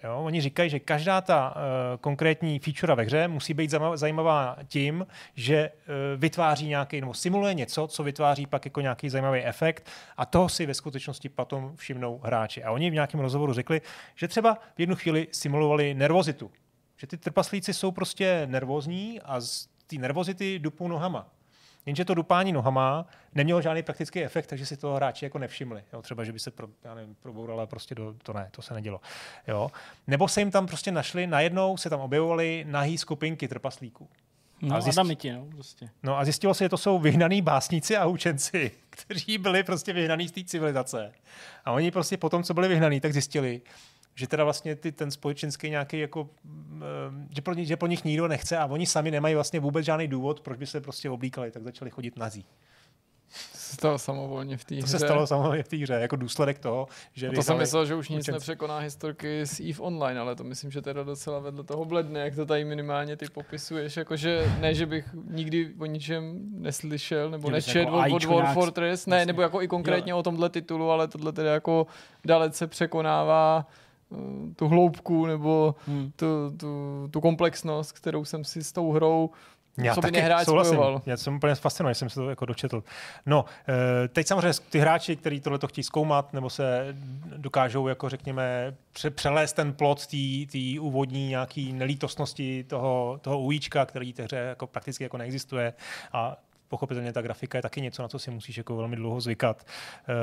[0.05, 0.23] Jo?
[0.25, 1.61] Oni říkají, že každá ta uh,
[2.01, 7.87] konkrétní feature ve hře musí být zajímavá tím, že uh, vytváří nějaký, nebo simuluje něco,
[7.87, 9.87] co vytváří pak jako nějaký zajímavý efekt
[10.17, 12.65] a toho si ve skutečnosti potom všimnou hráči.
[12.65, 13.81] A oni v nějakém rozhovoru řekli,
[14.15, 16.51] že třeba v jednu chvíli simulovali nervozitu.
[16.97, 21.29] Že ty trpaslíci jsou prostě nervózní a z té nervozity dupou nohama.
[21.87, 25.85] Jenže to dupání nohama nemělo žádný praktický efekt, takže si toho hráči jako nevšimli.
[25.93, 28.75] Jo, třeba, že by se pro, já nevím, probourala prostě do, to ne, to se
[28.75, 29.01] nedělo.
[29.49, 29.71] Jo.
[30.07, 34.09] Nebo se jim tam prostě našli, najednou se tam objevovaly nahý skupinky trpaslíků.
[34.63, 34.99] No, a, zjist...
[34.99, 35.91] Adamiti, no, prostě.
[36.03, 40.29] no a zjistilo se, že to jsou vyhnaný básníci a učenci, kteří byli prostě vyhnaný
[40.29, 41.13] z té civilizace.
[41.65, 43.61] A oni prostě potom, co byli vyhnaný, tak zjistili,
[44.15, 46.29] že teda vlastně ty, ten společenský nějaký jako,
[47.35, 50.41] že pro, že pro nich nikdo nechce a oni sami nemají vlastně vůbec žádný důvod,
[50.41, 52.47] proč by se prostě oblíkali, tak začali chodit nazí
[53.73, 54.83] se stalo samovolně v té hře.
[54.83, 57.29] To se stalo samovolně v té hře, jako důsledek toho, že...
[57.29, 58.33] No to jsem myslel, že už nic učenci.
[58.33, 62.35] nepřekoná historky z EVE Online, ale to myslím, že teda docela vedle toho bledne, jak
[62.35, 67.79] to tady minimálně ty popisuješ, jakože ne, že bych nikdy o ničem neslyšel, nebo nečet
[67.79, 70.19] jako od World Fortress, ne, nebo jako i konkrétně jo.
[70.19, 71.87] o tomhle titulu, ale tohle teda jako
[72.25, 73.67] dalece překonává
[74.57, 76.13] tu hloubku nebo hmm.
[76.17, 76.69] tu, tu,
[77.11, 79.31] tu komplexnost, kterou jsem si s tou hrou
[79.79, 80.75] já co taky souhlasím.
[80.75, 81.03] Spojoval.
[81.07, 82.85] Já jsem úplně fascinovaný, jsem se to jako dočetl.
[83.27, 83.45] No,
[84.05, 86.97] eh, teď samozřejmě ty hráči, kteří tohle to chtějí zkoumat, nebo se
[87.37, 88.75] dokážou, jako řekněme,
[89.11, 90.07] přelézt ten plot
[90.53, 95.73] té úvodní nějaký nelítostnosti toho, toho ujíčka, který té hře jako prakticky jako neexistuje
[96.13, 96.37] a
[96.73, 100.15] pochopitelně ta grafika je taky něco, na co si musíš jako velmi dlouho zvykat, eh,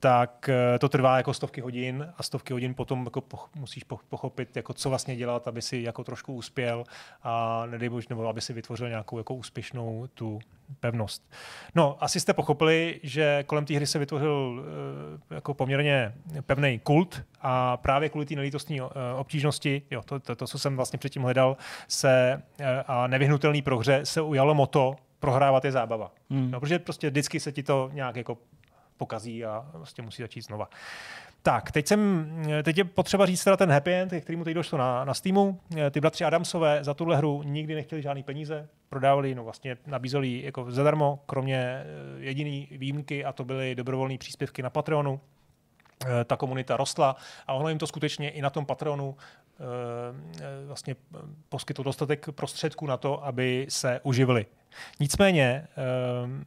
[0.00, 3.22] tak eh, to trvá jako stovky hodin a stovky hodin potom jako
[3.54, 6.84] musíš pochopit, jako co vlastně dělat, aby si jako trošku uspěl
[7.22, 10.38] a nedej bož, nebo aby si vytvořil nějakou jako úspěšnou tu
[10.80, 11.32] pevnost.
[11.74, 17.22] No, asi jste pochopili, že kolem té hry se vytvořil uh, jako poměrně pevný kult
[17.40, 18.80] a právě kvůli té nelítostní
[19.16, 21.56] obtížnosti, jo, to, to, to, co jsem vlastně předtím hledal,
[21.88, 22.42] se
[22.86, 24.96] a nevyhnutelný prohře se ujalo moto
[25.26, 26.12] prohrávat je zábava.
[26.30, 26.50] Hmm.
[26.50, 28.38] No, protože prostě vždycky se ti to nějak jako
[28.96, 30.68] pokazí a prostě musí začít znova.
[31.42, 32.26] Tak, teď, jsem,
[32.62, 35.60] teď je potřeba říct teda ten happy end, kterýmu teď došlo na, na Steamu.
[35.90, 40.70] Ty bratři Adamsové za tuhle hru nikdy nechtěli žádný peníze, prodávali, no vlastně nabízeli jako
[40.70, 41.84] zadarmo, kromě eh,
[42.18, 45.20] jediný výjimky a to byly dobrovolné příspěvky na Patreonu.
[46.06, 47.16] Eh, ta komunita rostla
[47.46, 50.96] a ono jim to skutečně i na tom Patreonu eh, vlastně
[51.48, 54.46] poskytlo dostatek prostředků na to, aby se uživili.
[55.00, 56.44] Nicméně ehm,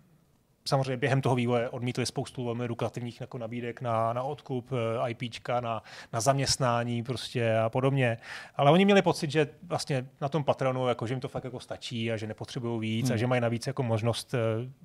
[0.70, 5.62] samozřejmě během toho vývoje odmítli spoustu velmi lukrativních jako nabídek na, na odkup eh, IPčka,
[5.62, 8.18] na, na zaměstnání prostě a podobně.
[8.56, 11.60] Ale oni měli pocit, že vlastně na tom patronu, jako, že jim to fakt jako
[11.60, 13.14] stačí a že nepotřebují víc hmm.
[13.14, 14.38] a že mají navíc jako možnost eh,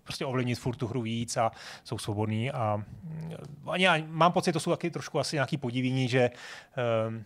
[0.03, 1.51] prostě ovlivnit furt tu hru víc a
[1.85, 2.51] jsou svobodní.
[2.51, 2.83] A,
[3.67, 6.31] a já mám pocit, to jsou taky trošku asi nějaký podivění, že
[7.09, 7.25] um,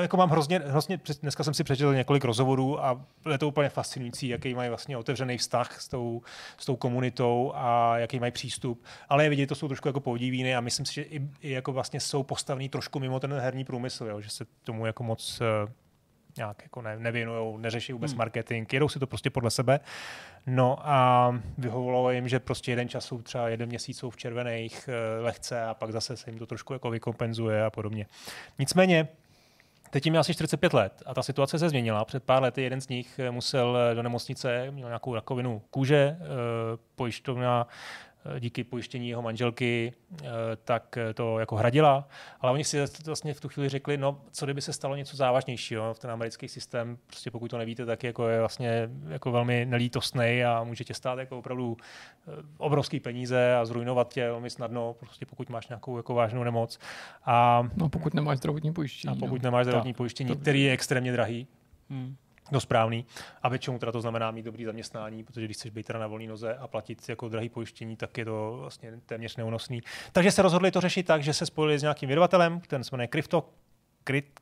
[0.00, 3.00] jako mám hrozně, hrozně, dneska jsem si přečetl několik rozhovorů a
[3.30, 6.22] je to úplně fascinující, jaký mají vlastně otevřený vztah s tou,
[6.58, 8.84] s tou komunitou a jaký mají přístup.
[9.08, 11.72] Ale je vidět, to jsou trošku jako podivíny a myslím si, že i, i jako
[11.72, 15.70] vlastně jsou postavní trošku mimo ten herní průmysl, jo, že se tomu jako moc uh,
[16.36, 18.18] nějak jako ne, nevěnují, neřeší vůbec hmm.
[18.18, 19.80] marketing, jedou si to prostě podle sebe.
[20.46, 24.88] No a vyhovovalo jim, že prostě jeden čas jsou třeba jeden měsíc jsou v červených
[24.88, 28.06] uh, lehce a pak zase se jim to trošku jako vykompenzuje a podobně.
[28.58, 29.08] Nicméně
[29.94, 32.04] Teď jim je asi 45 let a ta situace se změnila.
[32.04, 36.26] Před pár lety jeden z nich musel do nemocnice, měl nějakou rakovinu kůže, eh,
[36.96, 38.03] pojišťovna Eh,
[38.38, 40.26] díky pojištění jeho manželky, eh,
[40.64, 42.08] tak to jako hradila.
[42.40, 45.94] Ale oni si vlastně v tu chvíli řekli, no co kdyby se stalo něco závažnějšího
[45.94, 50.44] v ten americký systém, prostě pokud to nevíte, tak jako je vlastně jako velmi nelítostný
[50.44, 55.26] a může tě stát jako opravdu eh, obrovský peníze a zrujnovat tě velmi snadno, prostě
[55.26, 56.78] pokud máš nějakou jako vážnou nemoc.
[57.24, 59.16] A, no pokud nemáš zdravotní pojištění.
[59.16, 59.46] A pokud no.
[59.46, 60.36] nemáš zdravotní tak, pojištění, to...
[60.36, 61.46] který je extrémně drahý.
[61.90, 62.16] Hmm
[62.52, 63.06] no správný.
[63.42, 66.26] A většinou teda to znamená mít dobrý zaměstnání, protože když chceš být teda na volné
[66.26, 69.82] noze a platit jako drahý pojištění, tak je to vlastně téměř neúnosný.
[70.12, 73.08] Takže se rozhodli to řešit tak, že se spojili s nějakým vydavatelem, ten se jmenuje
[73.08, 73.48] Crypto,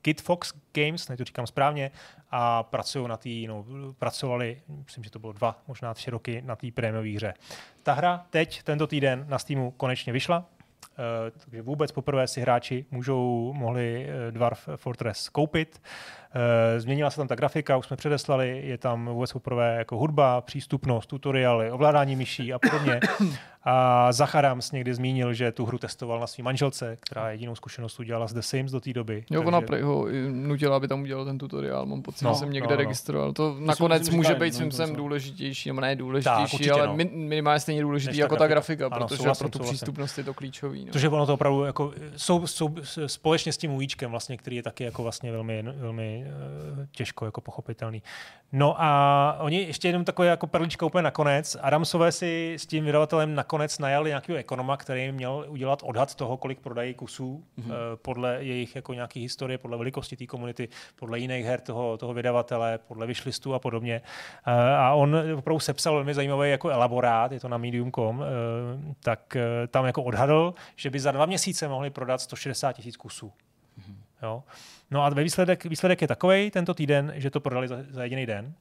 [0.02, 1.90] Kid Fox Games, ne to říkám správně,
[2.30, 3.64] a pracují na té, no,
[3.98, 7.34] pracovali, myslím, že to bylo dva, možná tři roky na té prémiové hře.
[7.82, 10.44] Ta hra teď, tento týden na Steamu konečně vyšla,
[10.92, 15.82] Uh, takže vůbec poprvé si hráči můžou, mohli uh, Dwarf Fortress koupit.
[15.84, 16.21] Eh,
[16.78, 21.06] změnila se tam ta grafika, už jsme předeslali, je tam vůbec poprvé jako hudba, přístupnost,
[21.06, 23.00] tutoriály, ovládání myší a podobně.
[23.64, 28.26] A Zacharams někdy zmínil, že tu hru testoval na své manželce, která jedinou zkušenost udělala
[28.26, 29.14] z The Sims do té doby.
[29.14, 29.48] Jo, takže...
[29.48, 31.86] ona prej ho nutila, aby tam udělal ten tutoriál.
[31.86, 32.76] Mám pocit, no, že jsem někde no, no.
[32.76, 33.32] registroval.
[33.32, 36.96] To, to nakonec může být no, Simsem důležitější, nebo ne důležitější, tak, ale no.
[37.12, 39.76] minimálně stejně důležitý jako ta grafika, ano, protože souhlasím, pro tu souhlasím.
[39.76, 40.84] přístupnost je to klíčový.
[40.84, 40.92] No.
[40.92, 42.74] Protože ono to opravdu jako, jsou, jsou,
[43.06, 46.21] společně s tím ujíčkem, vlastně, který je taky jako vlastně velmi, velmi
[46.90, 48.02] těžko jako pochopitelný.
[48.52, 51.56] No a oni ještě jenom takové jako perlička úplně nakonec.
[51.60, 56.60] Adamsové si s tím vydavatelem nakonec najali nějakého ekonoma, který měl udělat odhad toho, kolik
[56.60, 57.72] prodají kusů mm-hmm.
[58.02, 62.78] podle jejich jako nějaké historie, podle velikosti té komunity, podle jiných her toho, toho vydavatele,
[62.78, 64.02] podle vyšlistů a podobně.
[64.46, 69.36] Eh, a on opravdu sepsal velmi zajímavý jako elaborát, je to na medium.com, eh, tak
[69.68, 73.32] tam jako odhadl, že by za dva měsíce mohli prodat 160 tisíc kusů.
[73.78, 73.96] Mm-hmm.
[74.22, 74.42] Jo?
[74.92, 78.54] No a výsledek, výsledek je takový tento týden, že to prodali za, za jediný den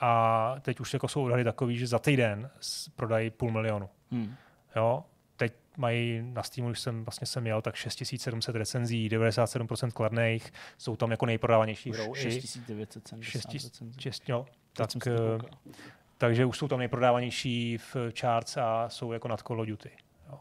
[0.00, 2.50] a teď už jako jsou odhady takový, že za týden
[2.96, 3.88] prodají půl milionu.
[4.10, 4.34] Hmm.
[4.76, 5.04] Jo,
[5.36, 10.96] teď mají na Steamu, když jsem vlastně jsem jel, tak 6700 recenzí, 97% kladných, jsou
[10.96, 12.14] tam jako nejprodávanější hrou.
[12.14, 15.10] 6970 jo, tak, eh,
[16.18, 19.90] takže už jsou tam nejprodávanější v charts a jsou jako nad Call of Duty.
[20.28, 20.38] Jo.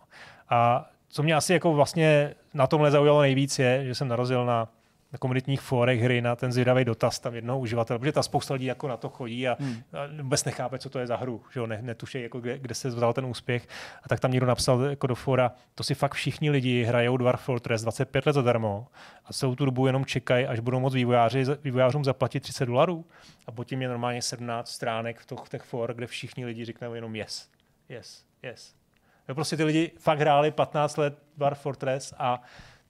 [0.49, 4.67] A co mě asi jako vlastně na tomhle zaujalo nejvíc je, že jsem narazil na
[5.13, 8.65] na komunitních fórech hry na ten zvědavý dotaz tam jednoho uživatele, protože ta spousta lidí
[8.65, 9.83] jako na to chodí a, hmm.
[9.93, 12.75] a vůbec nechápe, co to je za hru, že jo, ne, netuší, jako kde, kde
[12.75, 13.67] se vzal ten úspěch.
[14.03, 17.41] A tak tam někdo napsal jako do fora, to si fakt všichni lidi hrajou Dwarf
[17.41, 18.87] Fortress 25 let zadarmo
[19.25, 23.05] a celou tu dobu jenom čekají, až budou moc vývojáři, vývojářům zaplatit 30 dolarů.
[23.47, 26.93] A potom je normálně 17 stránek v, to, v těch for, kde všichni lidi řeknou
[26.93, 27.49] jenom yes,
[27.89, 28.73] yes, yes.
[29.29, 32.41] Jo, prostě ty lidi fakt hráli 15 let Dwarf Fortress a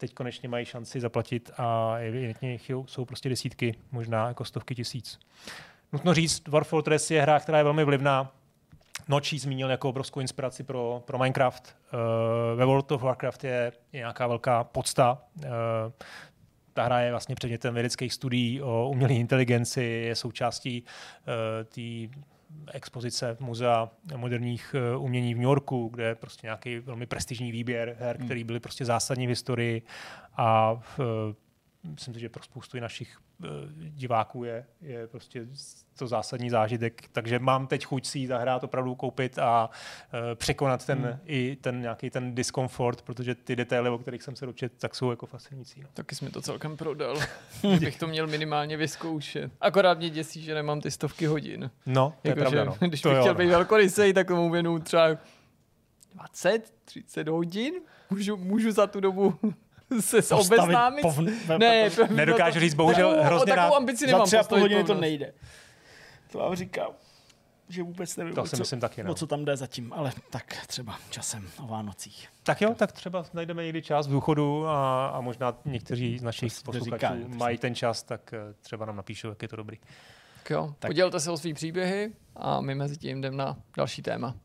[0.02, 5.20] teď konečně mají šanci zaplatit a evidentně jsou prostě desítky, možná jako stovky tisíc.
[5.92, 8.32] Nutno říct, Dwarf Fortress je hra, která je velmi vlivná.
[9.08, 11.76] Nočí zmínil jako obrovskou inspiraci pro, pro Minecraft.
[11.94, 12.00] Uh,
[12.58, 15.18] ve World of Warcraft je, je nějaká velká podsta.
[15.36, 15.50] Uh,
[16.74, 22.18] ta hra je vlastně předmětem vědeckých studií o umělé inteligenci, je součástí uh, té
[22.74, 27.96] expozice Muzea moderních eh, umění v New Yorku, kde je prostě nějaký velmi prestižní výběr
[28.00, 28.26] her, hmm.
[28.26, 29.82] který byly prostě zásadní v historii
[30.38, 31.36] a v, eh,
[31.84, 35.48] myslím si, že pro spoustu našich uh, diváků je, je prostě
[35.98, 37.10] to zásadní zážitek.
[37.12, 41.20] Takže mám teď chuť si ji zahrát, opravdu koupit a uh, překonat ten hmm.
[41.26, 45.10] i ten nějaký ten diskomfort, protože ty detaily, o kterých jsem se dočet, tak jsou
[45.10, 45.82] jako fascinující.
[45.82, 45.88] No.
[45.94, 47.20] Taky jsi mi to celkem prodal.
[47.80, 49.52] Bych to měl minimálně vyzkoušet.
[49.62, 51.72] Akorát mě děsí, že nemám ty stovky hodin.
[51.86, 52.78] No, to jako, je pravda, no.
[52.88, 53.38] Když to bych jo, chtěl no.
[53.38, 55.18] být velkorysej, tak tomu věnu třeba
[56.14, 57.74] 20, 30 hodin.
[58.10, 59.40] Můžu, můžu za tu dobu
[60.22, 61.06] se obeznámit?
[61.06, 63.74] Povn- ne, nedokážu říct, bohužel no, hrozně rád.
[63.74, 64.22] ambici nemám.
[64.22, 65.34] Za tři a půl hodiny to nejde.
[66.32, 66.92] To vám říkám
[67.72, 69.12] že vůbec nevím, to si co, myslím taky, no.
[69.12, 72.28] o co tam jde zatím, ale tak třeba časem o Vánocích.
[72.44, 76.54] Tak jo, tak třeba najdeme někdy čas v důchodu a, a možná někteří z našich
[76.56, 79.78] to posluchačů říká, mají ten čas, tak eh, třeba nám napíšou, jak je to dobrý.
[80.38, 80.90] Tak jo, tak.
[80.90, 84.36] podělte se o svý příběhy a my mezi tím jdeme na další téma.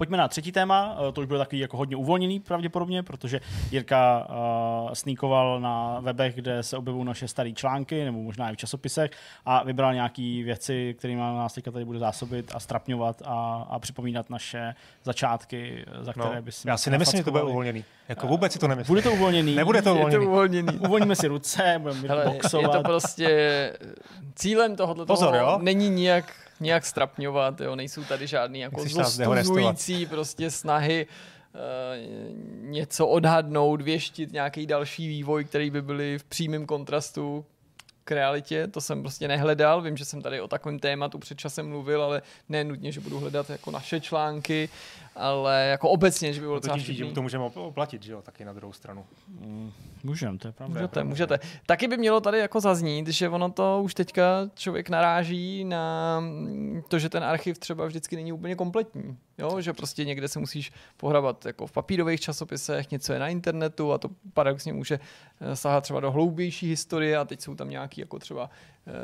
[0.00, 3.40] Pojďme na třetí téma, eh, to už bylo takový jako hodně uvolněný pravděpodobně, protože
[3.70, 8.56] Jirka uh, sníkoval na webech, kde se objevují naše staré články, nebo možná i v
[8.56, 9.10] časopisech
[9.44, 14.30] a vybral nějaké věci, kterými nás teďka tady bude zásobit a strapňovat a, a připomínat
[14.30, 14.74] naše
[15.04, 17.84] začátky, za které no, by si Já si nemyslím, že to bude uvolněný.
[18.08, 18.92] Jako vůbec si to nemyslím.
[18.92, 19.54] Bude to uvolněný.
[19.54, 20.14] Nebude to uvolněný.
[20.14, 20.78] Je to uvolněný.
[20.80, 22.74] Uvolníme si ruce, budeme boxovat.
[22.74, 23.28] Je to prostě
[24.34, 25.58] cílem tohoto Pozor, toho jo?
[25.62, 31.60] není nijak nějak strapňovat, jo, nejsou tady žádný jako zlostuzující prostě snahy uh,
[32.70, 37.44] něco odhadnout, věštit nějaký další vývoj, který by byly v přímém kontrastu
[38.04, 39.82] k realitě, to jsem prostě nehledal.
[39.82, 43.18] Vím, že jsem tady o takovém tématu před časem mluvil, ale ne nutně, že budu
[43.20, 44.68] hledat jako naše články,
[45.16, 48.44] ale jako obecně, že by bylo no docela že to můžeme oplatit, že jo, taky
[48.44, 49.04] na druhou stranu.
[49.28, 49.72] Mm,
[50.02, 50.74] můžeme, to je pravda.
[50.74, 51.38] Můžete, můžete.
[51.66, 56.22] Taky by mělo tady jako zaznít, že ono to už teďka člověk naráží na
[56.88, 59.16] to, že ten archiv třeba vždycky není úplně kompletní.
[59.38, 63.92] Jo, že prostě někde se musíš pohrabat jako v papírových časopisech, něco je na internetu
[63.92, 65.00] a to paradoxně může
[65.40, 68.50] eh, sahat třeba do hloubější historie a teď jsou tam nějaký jako třeba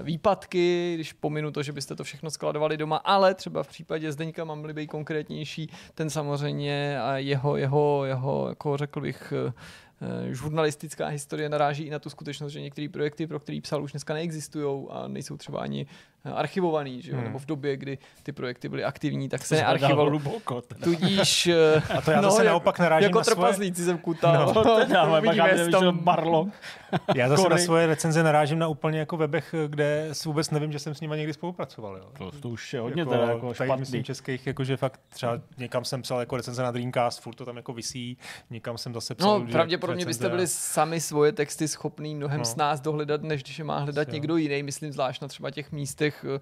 [0.02, 4.44] výpadky, když pominu to, že byste to všechno skladovali doma, ale třeba v případě Zdeňka
[4.44, 9.52] mám být konkrétnější, ten samozřejmě a jeho, jeho, jeho jako řekl bych, eh,
[10.34, 14.14] žurnalistická historie naráží i na tu skutečnost, že některé projekty, pro které psal, už dneska
[14.14, 15.86] neexistují a nejsou třeba ani
[16.24, 17.16] archivovaný, že jo?
[17.16, 17.24] Hmm.
[17.24, 20.10] nebo v době, kdy ty projekty byly aktivní, tak se nearchivoval.
[20.10, 21.48] Hluboko, Tudíž...
[21.96, 23.34] A to já zase no, naopak narážím jako na svoje...
[23.34, 24.46] trpazlíci jsem kutal.
[24.46, 26.48] No, to dáme, Vidíme tam barlo.
[27.14, 27.54] Já zase Kory.
[27.54, 31.00] na svoje recenze narážím na úplně jako webech, kde si vůbec nevím, že jsem s
[31.00, 31.96] nimi někdy spolupracoval.
[31.96, 32.04] Jo.
[32.18, 33.76] To, to už je hodně jako, teda jako špatný.
[33.80, 37.56] myslím českých, jakože fakt třeba někam jsem psal jako recenze na Dreamcast, furt to tam
[37.56, 38.18] jako visí,
[38.50, 42.44] někam jsem zase psal, No, pravděpodobně byste byli sami svoje texty schopný mnohem no.
[42.44, 44.62] s nás dohledat, než když je má hledat někdo jiný.
[44.62, 46.40] Myslím zvlášť na třeba těch místech, eh,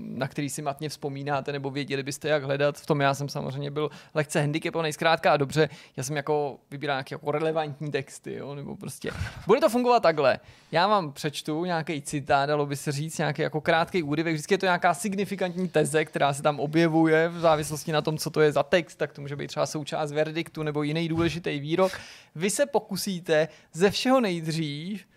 [0.00, 2.78] na který si matně vzpomínáte, nebo věděli byste, jak hledat.
[2.78, 4.92] V tom já jsem samozřejmě byl lehce handicapovaný.
[4.92, 8.54] Zkrátka a dobře, já jsem jako vybíral nějaké jako relevantní texty, jo?
[8.54, 9.10] nebo prostě.
[9.46, 10.38] Bude to fungovat takhle.
[10.72, 14.34] Já vám přečtu nějaký citát, dalo by se říct, nějaký jako krátký úryvek.
[14.34, 18.30] Vždycky je to nějaká signifikantní teze, která se tam objevuje v závislosti na tom, co
[18.30, 21.92] to je za text, tak to může být třeba součást verdiktu nebo jiný důležitý výrok.
[22.34, 25.11] Vy se pokusíte ze všeho nejdřív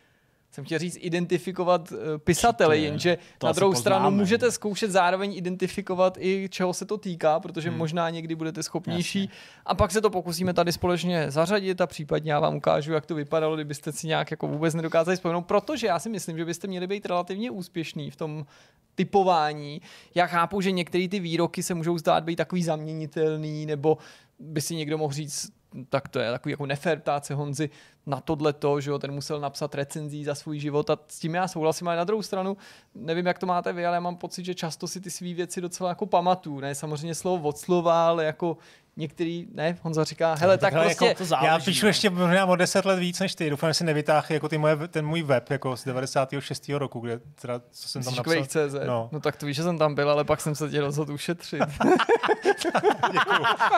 [0.55, 4.17] jsem chtěl říct identifikovat uh, pisatele, jenže to na druhou stranu poznáme.
[4.17, 7.77] můžete zkoušet zároveň identifikovat i čeho se to týká, protože hmm.
[7.77, 9.35] možná někdy budete schopnější Jasně.
[9.65, 13.15] a pak se to pokusíme tady společně zařadit a případně já vám ukážu, jak to
[13.15, 16.87] vypadalo, kdybyste si nějak jako vůbec nedokázali vzpomenout, protože já si myslím, že byste měli
[16.87, 18.45] být relativně úspěšný v tom
[18.95, 19.81] typování.
[20.15, 23.97] Já chápu, že některé ty výroky se můžou zdát být takový zaměnitelný, nebo
[24.39, 25.51] by si někdo mohl říct,
[25.89, 27.69] tak to je takový jako nefér ptát se Honzy
[28.05, 31.35] na tohle to, že jo, ten musel napsat recenzí za svůj život a s tím
[31.35, 32.57] já souhlasím, ale na druhou stranu,
[32.95, 35.61] nevím, jak to máte vy, ale já mám pocit, že často si ty své věci
[35.61, 38.57] docela jako pamatuju, ne samozřejmě slovo od slova, ale jako
[38.97, 41.05] některý, ne, Honza říká, hele, tak, tak prostě...
[41.05, 41.89] Jako, to záleží, já píšu no.
[41.89, 44.75] ještě možná o deset let víc než ty, doufám, že si nevytáhl jako ty moje,
[44.87, 46.69] ten můj web jako z 96.
[46.69, 48.45] roku, kde teda, co jsem tam napsal.
[48.45, 48.75] CZ.
[48.87, 49.09] No.
[49.11, 49.19] no.
[49.19, 51.61] tak to víš, že jsem tam byl, ale pak jsem se tě rozhodl ušetřit.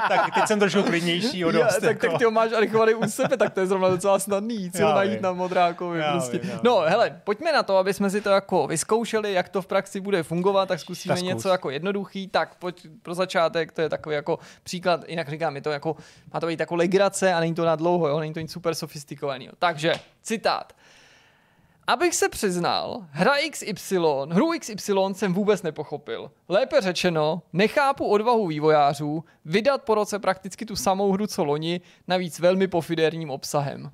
[0.10, 3.10] tak teď jsem trošku klidnější o dost, já, tak, tak ty ho máš archivovaný u
[3.10, 5.22] sebe, tak to je zrovna docela snadný, co najít vím.
[5.22, 6.00] na Modrákovi.
[6.00, 6.38] Já prostě.
[6.38, 9.62] Vím, já no, hele, pojďme na to, aby jsme si to jako vyzkoušeli, jak to
[9.62, 12.28] v praxi bude fungovat, tak zkusíme něco jako jednoduchý.
[12.28, 15.96] Tak pojď pro začátek, to je takový jako příklad, jinak říkám, je to jako,
[16.34, 18.20] má to být jako legrace a není to na dlouho, jo?
[18.20, 19.54] není to nic super sofistikovaného.
[19.60, 20.74] Takže, citát.
[21.90, 23.98] Abych se přiznal, hra XY,
[24.30, 26.32] hru XY jsem vůbec nepochopil.
[26.50, 32.40] Lépe řečeno, nechápu odvahu vývojářů vydat po roce prakticky tu samou hru co loni, navíc
[32.40, 33.92] velmi pofidérním obsahem.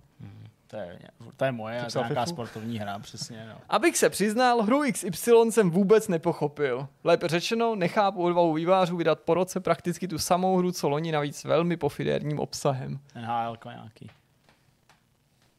[0.74, 1.00] To je,
[1.38, 3.46] to je moje, to je nějaká sportovní hra, přesně.
[3.50, 3.62] No.
[3.70, 6.88] Abych se přiznal, hru XY jsem vůbec nepochopil.
[7.04, 11.44] Lépe řečeno, nechápu odvahu vývářů vydat po roce prakticky tu samou hru, co loni, navíc
[11.44, 13.00] velmi pofidérním obsahem.
[13.16, 14.10] NHL nějaký.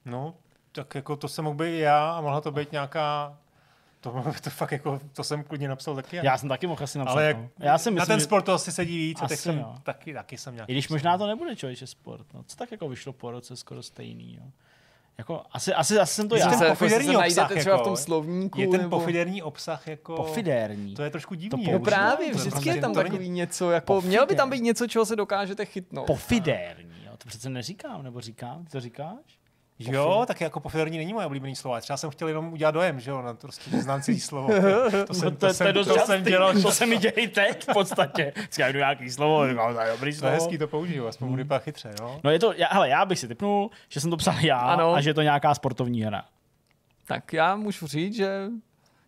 [0.05, 0.35] No,
[0.73, 3.39] tak jako to jsem mohl být já a mohla to být nějaká
[4.01, 6.17] to, to fakt jako, to jsem klidně napsal taky.
[6.17, 7.13] Já jsem taky mohl asi napsat.
[7.13, 7.49] Ale jak, no.
[7.59, 10.39] já jsem myslím, na ten sport to asi sedí víc, asi, tak jsem, taky, taky
[10.39, 10.73] jsem nějaký.
[10.73, 12.27] I když možná to nebude člověče sport.
[12.35, 12.43] No.
[12.47, 14.37] Co tak jako vyšlo po roce skoro stejný.
[14.37, 14.43] Jo.
[15.19, 16.51] Jako, asi, asi, asi jsem to já.
[16.51, 18.61] Ten pofiderní obsah, třeba jako, v tom slovníku.
[18.61, 18.99] Je ten nebo...
[18.99, 20.17] pofiderní obsah jako...
[20.17, 20.95] Pofidérní.
[20.95, 21.65] To je trošku divný.
[21.65, 25.07] To no právě, vždycky je tam takový něco, jako, měl by tam být něco, čeho
[25.07, 26.07] se dokážete chytnout.
[26.07, 29.39] Pofidérní, jo, to přece neříkám, nebo říkám, ty to říkáš?
[29.79, 31.81] Jo, tak jako pofidorní není moje oblíbený slovo.
[31.81, 34.49] Třeba jsem chtěl jenom udělat dojem, že jo, na to, prostě, znám celý slovo.
[35.07, 37.69] To jsem, no to, to, jsem, to, to jsem dělal, to se mi dělí teď
[37.69, 38.33] v podstatě.
[38.69, 40.31] Jdu nějaký slovo, říkám, to je dobrý slovo.
[40.31, 41.37] To je hezký, to použiju, aspoň hmm.
[41.37, 42.21] budu chytře, jo.
[42.25, 44.95] No je to, já, hele, já bych si typnul, že jsem to psal já ano.
[44.95, 46.25] a že je to nějaká sportovní hra.
[47.07, 48.49] Tak já můžu říct, že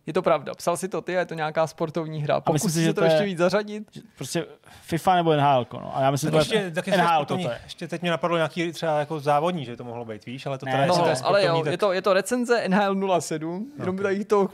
[0.07, 0.55] je to pravda.
[0.55, 2.41] Psal si to ty a je to nějaká sportovní hra.
[2.41, 3.85] Pokus si, že to, to je, ještě víc zařadit.
[4.17, 4.47] Prostě
[4.83, 5.67] FIFA nebo NHL.
[5.73, 5.97] No.
[5.97, 7.25] A já myslím, že ještě, NHL.
[7.25, 7.61] To je.
[7.65, 10.67] Ještě teď mě napadlo nějaký třeba jako závodní, že to mohlo být, víš, ale to
[10.67, 11.73] teda no, je ale jo, tak...
[11.73, 13.57] je, to, je to recenze NHL 07.
[13.57, 13.83] Okay.
[13.83, 14.49] Jenom tady to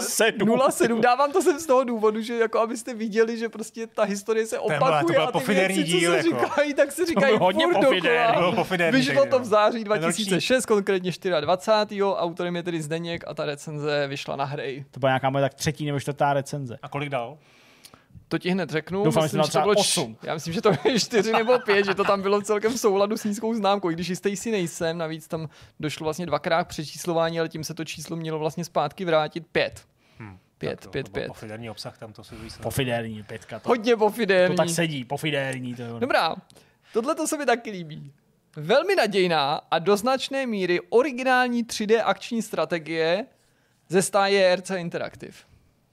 [0.00, 0.58] 07.
[0.70, 1.00] 07.
[1.00, 4.58] Dávám to sem z toho důvodu, že jako abyste viděli, že prostě ta historie se
[4.58, 6.44] opakuje to a ty věci, díl, co se jako.
[6.44, 7.64] říkají, tak se říkají hodně
[8.90, 11.10] Vyšlo to v září 2006, konkrétně
[11.40, 12.02] 24.
[12.02, 14.84] Autorem je tedy Zdeněk a ta recenze vyšla na hry.
[14.94, 16.78] To byla nějaká moje tak třetí nebo čtvrtá recenze.
[16.82, 17.38] A kolik dal?
[18.28, 19.04] To ti hned řeknu.
[19.04, 20.16] Doufám, myslím, že to bylo 8.
[20.22, 23.16] Já myslím, že to je 4 nebo 5, že to tam bylo celkem v souladu
[23.16, 24.98] s nízkou známkou, i když jistý si nejsem.
[24.98, 25.48] Navíc tam
[25.80, 29.86] došlo vlastně dvakrát přečíslování, ale tím se to číslo mělo vlastně zpátky vrátit 5.
[30.18, 30.38] Hmm.
[30.58, 31.26] Pět, to, pět, pět.
[31.26, 33.58] Pofiderní obsah tam to se Pofiderní, pětka.
[33.58, 34.56] To, Hodně pofiderní.
[34.56, 35.74] To tak sedí, pofiderní.
[35.74, 36.34] To Dobrá,
[36.92, 38.12] tohle to se mi taky líbí.
[38.56, 43.26] Velmi nadějná a do značné míry originální 3D akční strategie
[43.88, 45.34] ze stáje RC Interactive.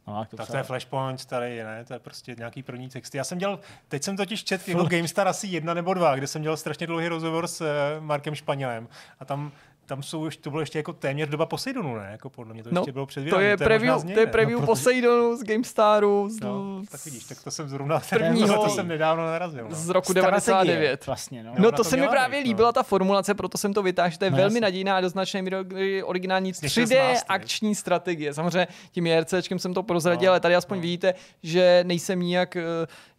[0.08, 1.86] No, to tak to je Flashpoint starý, ne?
[1.86, 3.18] To je prostě nějaký první texty.
[3.18, 6.42] Já jsem dělal, teď jsem totiž čet jako GameStar asi jedna nebo dva, kde jsem
[6.42, 7.68] dělal strašně dlouhý rozhovor s uh,
[8.00, 8.88] Markem Španělem
[9.20, 9.52] a tam
[9.92, 12.08] tam jsou, to bylo ještě jako téměř doba Poseidonu, ne?
[12.12, 14.28] Jako podle mě to no, ještě bylo před to je, to je preview, to je
[14.28, 16.30] preview no, Poseidonu z GameStaru.
[16.30, 19.68] Z, no, tak vidíš, tak to jsem zrovna prvního, to jsem nedávno narazil.
[19.70, 19.76] No.
[19.76, 21.06] Z roku Strategie, 99.
[21.06, 21.54] Vlastně, no.
[21.58, 22.74] no to, to se mi právě být, líbila no.
[22.74, 24.62] ta formulace, proto jsem to vytáhl, že to je no, velmi jasný.
[24.62, 28.34] nadějná a do značné míry originální 3D akční strategie.
[28.34, 30.82] Samozřejmě tím JRCčkem jsem to prozradil, no, ale tady aspoň no.
[30.82, 31.14] vidíte,
[31.44, 32.62] že nejsem nijak, uh,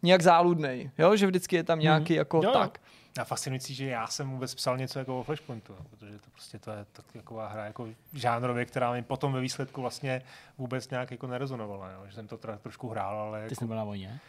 [0.03, 1.15] nijak záludnej, jo?
[1.15, 1.83] že vždycky je tam mhm.
[1.83, 2.17] nějaký mm.
[2.17, 2.79] jako tak
[3.19, 6.59] a fascinující, že já jsem vůbec psal něco jako o Flashpointu, no, protože to prostě
[6.59, 10.21] to je taková hra jako žánrově, která mi potom ve výsledku vlastně
[10.57, 12.03] vůbec nějak jako nerezonovala, jo?
[12.05, 13.39] že jsem to teda trošku hrál, ale...
[13.39, 13.55] Ty jako...
[13.55, 14.19] jsi byl na vojně?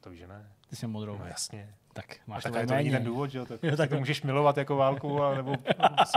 [0.00, 0.46] To víš, že ne.
[0.70, 1.18] Ty jsi modrou.
[1.18, 1.74] No jasně.
[1.92, 3.46] Tak máš a tak to není ten důvod, že jo?
[3.46, 5.54] Tak, jo, tak to můžeš milovat jako válku, a, nebo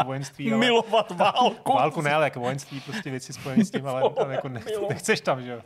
[0.06, 0.52] vojenství.
[0.52, 0.60] Ale...
[0.60, 1.74] Milovat válku?
[1.78, 5.22] Válku ne, ale jako vojenství, prostě věci spojené s tím, ale, ale jako nech, nechceš
[5.22, 5.62] tam, že jo?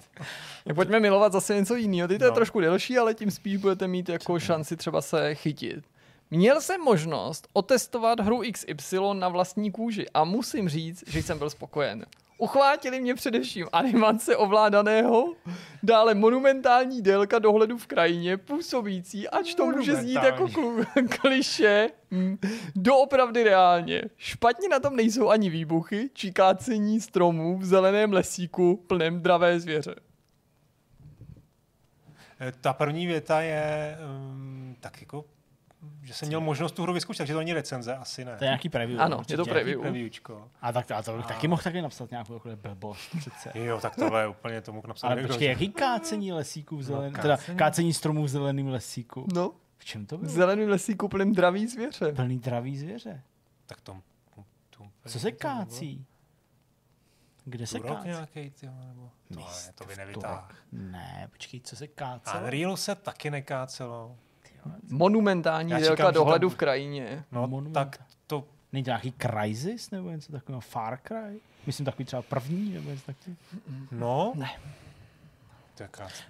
[0.63, 2.07] Tak pojďme milovat zase něco jiného.
[2.07, 2.31] Ty to no.
[2.31, 5.85] je trošku delší, ale tím spíš budete mít jako šanci třeba se chytit.
[6.31, 11.49] Měl jsem možnost otestovat hru XY na vlastní kůži a musím říct, že jsem byl
[11.49, 12.05] spokojen.
[12.39, 15.33] Uchvátili mě především animace ovládaného,
[15.83, 20.85] dále monumentální délka dohledu v krajině, působící, ač to může znít jako klu-
[21.21, 22.37] kliše, mm,
[22.75, 24.01] doopravdy reálně.
[24.17, 29.95] Špatně na tom nejsou ani výbuchy, či kácení stromů v zeleném lesíku plném dravé zvěře.
[32.39, 35.25] Eh, Ta první věta je um, tak jako,
[36.01, 38.37] že jsem měl možnost tu hru vyzkoušet, takže to není recenze, asi ne.
[38.37, 39.01] To je nějaký preview.
[39.01, 39.33] Ano, určitě.
[39.33, 39.81] je to preview.
[39.81, 40.49] Previewčko.
[40.61, 43.51] A tak a to bych taky mohl taky napsat nějakou takhle blbost přece.
[43.55, 45.07] Jo, tak tohle je úplně tomu napsat.
[45.07, 47.13] Ale někdo, počkej, jaký kácení lesíků v zelen...
[47.13, 47.57] No, teda kácení.
[47.57, 49.25] kácení stromů v zeleném lesíku?
[49.33, 50.31] No, V čem to v bylo?
[50.31, 52.11] zeleném lesíku plném draví zvěře.
[52.13, 53.21] Plný dravý zvěře.
[53.65, 54.01] Tak tom,
[54.77, 56.05] tom, Co se kácí?
[57.45, 58.07] Kde se Turok kácí?
[58.07, 59.09] nějaký, ty, nebo...
[59.33, 59.45] To, ne,
[59.75, 60.47] to by nevytáhl.
[60.71, 62.43] Ne, počkej, co se kácelo?
[62.43, 64.15] Unreal se taky nekácelo.
[64.89, 67.23] Monumentální délka říkám, dohledu tam- v krajině.
[67.31, 67.73] No, Monument.
[67.73, 70.61] tak to Není to nějaký Crysis nebo něco takového?
[70.61, 71.39] Far Cry?
[71.65, 73.37] Myslím takový třeba první nebo něco takového.
[73.91, 74.33] No.
[74.35, 74.49] Ne.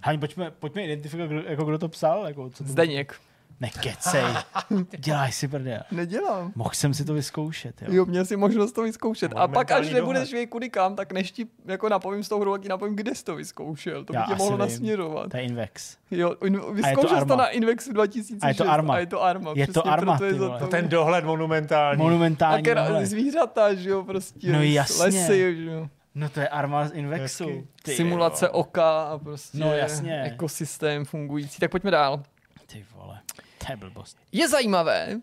[0.02, 2.28] Hani, pojďme, pojďme identifikovat, kdo, jako kdo to psal.
[2.28, 3.22] Jako, co to Zdeněk.
[3.60, 4.24] Nekecej.
[4.98, 5.80] Děláš si prdel.
[5.92, 6.52] Nedělám.
[6.56, 7.88] Mohl jsem si to vyzkoušet, jo.
[7.92, 9.32] Jo, měl si možnost to vyzkoušet.
[9.36, 12.58] A pak, až nebudeš vědět kudy kam, tak než ti jako napovím s tou hrou,
[12.58, 14.06] ti napovím, kde jsi to vyzkoušel.
[14.06, 14.60] To by Já tě mohlo vím.
[14.60, 15.32] nasměrovat.
[15.32, 15.98] To je Invex.
[16.12, 17.36] Jo, in, vyzkoušel jsi to Arma.
[17.36, 18.44] na Invexu 2006.
[18.44, 18.94] A je to Arma.
[18.94, 19.52] A je to Arma.
[19.56, 22.04] Je to Arma, proto je to- No ten dohled monumentální.
[22.04, 23.06] Monumentální kera, dohled.
[23.06, 24.52] zvířata, že jo, prostě.
[24.52, 25.04] No jasně.
[25.04, 25.88] Lesy, že jo.
[26.16, 27.68] No to je arma z Invexu.
[27.84, 28.52] Ty Simulace jo.
[28.52, 30.22] oka a prostě No jasně.
[30.24, 31.60] ekosystém fungující.
[31.60, 32.24] Tak pojďme dál.
[32.68, 33.20] Ty vole.
[33.68, 34.18] To je blbost.
[34.32, 35.22] Je zajímavé,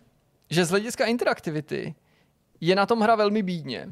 [0.51, 1.95] že z hlediska interaktivity
[2.61, 3.89] je na tom hra velmi bídně.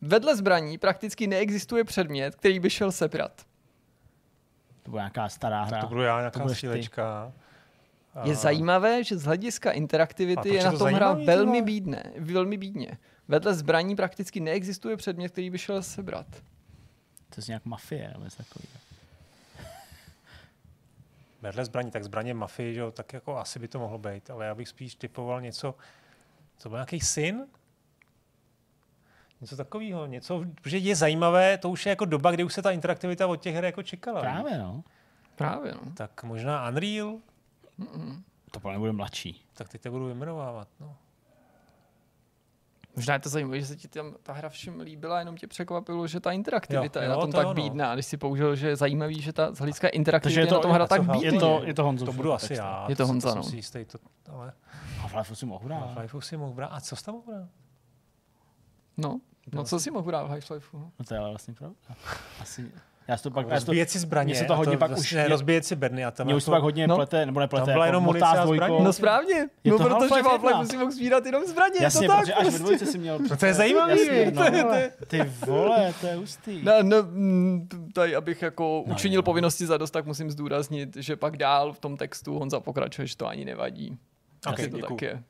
[0.00, 3.46] Vedle zbraní prakticky neexistuje předmět, který by šel sebrat.
[4.82, 5.86] To byla nějaká stará hra.
[5.86, 6.66] To já, To nějaká budeš ty.
[6.66, 7.32] střílečka.
[8.14, 12.56] A- Je zajímavé, že z hlediska interaktivity je na to tom hra velmi bídné, velmi
[12.56, 12.98] bídně.
[13.28, 16.26] Vedle zbraní prakticky neexistuje předmět, který by šel sebrat.
[17.34, 18.85] To je nějak mafie, nebo něco takového.
[21.42, 24.46] Vedle zbraní, tak zbraně mafie, že jo, tak jako asi by to mohlo být, ale
[24.46, 25.74] já bych spíš typoval něco,
[26.58, 27.46] co byl nějaký syn?
[29.40, 32.70] Něco takového, něco, protože je zajímavé, to už je jako doba, kdy už se ta
[32.70, 34.20] interaktivita od těch her jako čekala.
[34.20, 34.84] Právě, no.
[35.36, 35.92] Právě, no.
[35.94, 37.18] Tak možná Unreal,
[38.50, 39.44] To podle mě bude mladší.
[39.54, 40.68] tak teď to budu vyjmenovávat.
[40.80, 40.96] No.
[42.96, 46.06] Možná je to zajímavé, že se ti tam ta hra všem líbila, jenom tě překvapilo,
[46.06, 47.54] že ta interaktivita Jo, je jo, na tom to tak jo, no.
[47.54, 47.94] bídná.
[47.94, 50.60] Když si použil, že je zajímavý, že ta z hlediska interaktivity je je to- na
[50.60, 51.26] tom hra je tak to- bídně.
[51.26, 52.04] Je to, je to Honzo.
[52.04, 52.86] To budu asi já.
[52.88, 53.42] Je to Honza, no.
[53.42, 53.98] si jistý, to,
[54.32, 54.52] ale
[54.98, 55.78] Half-Life si mohl hrát.
[55.78, 56.68] Half-Life si mohl brát.
[56.68, 57.48] A co jsi tam mohl brát?
[58.96, 59.20] No,
[59.52, 60.68] no co si mohl hrát v Half-Life?
[60.72, 61.76] No to je ale vlastně pravda.
[62.40, 62.72] Asi,
[63.08, 64.26] já si to pak, to, Rozbíjet si zbraně.
[64.26, 66.50] mně se to hodně pak vlastně už- rozbíjet si bedny a tam mě už to
[66.50, 66.96] pak hodně No.
[66.96, 68.84] plete, nebo neplete, Tam byla jako jenom motá munice a zbraně.
[68.84, 69.34] No správně,
[69.64, 72.20] Je no to protože v Half-Life si mohl svírat jenom zbraně, Jasně, je to tak
[72.20, 73.18] protože až ve dvojce si měl...
[73.40, 76.60] to je zajímavý, Jasně, to no, je- ty vole, to je hustý.
[76.62, 76.96] No, no,
[77.92, 79.22] tady, abych jako No, učinil jo.
[79.22, 83.16] povinnosti za dost, tak musím zdůraznit, že pak dál v tom textu Honza pokračuje, že
[83.16, 83.98] to ani nevadí.
[84.46, 85.22] Ok, Asi to tak je.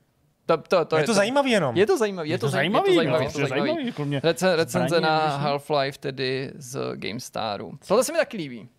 [0.47, 1.75] To, to, to je to zajímavý jenom.
[1.77, 3.25] Je to zajímavý, je to zajímavý, je to zajímavý.
[3.25, 3.85] no, je to zajímavý.
[3.85, 4.21] jako mě.
[4.23, 5.37] Rece, recenze Zbraní na.
[5.43, 7.79] Half-Life tedy z GameStaru.
[7.87, 8.69] Tohle se mi taky líbí.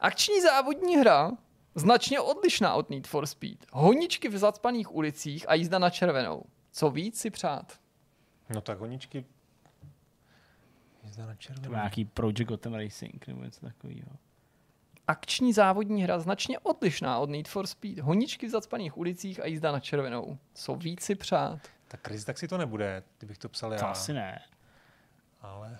[0.00, 1.30] Akční závodní hra,
[1.74, 3.58] značně odlišná od Need for Speed.
[3.72, 6.42] Honičky v zacpaných ulicích a jízda na červenou.
[6.72, 7.72] Co víc si přát?
[8.54, 9.24] No tak honičky.
[11.04, 11.68] Jízda na To červenou.
[11.68, 14.08] byl nějaký Project Gotham Racing nebo něco takového.
[15.08, 17.98] Akční závodní hra značně odlišná od Need for Speed.
[17.98, 20.38] Honičky v zacpaných ulicích a jízda na červenou.
[20.54, 21.58] Co víc si přát?
[21.88, 23.80] Tak Chris, tak si to nebude, kdybych to psal To já.
[23.90, 24.42] asi ne.
[25.42, 25.78] Ale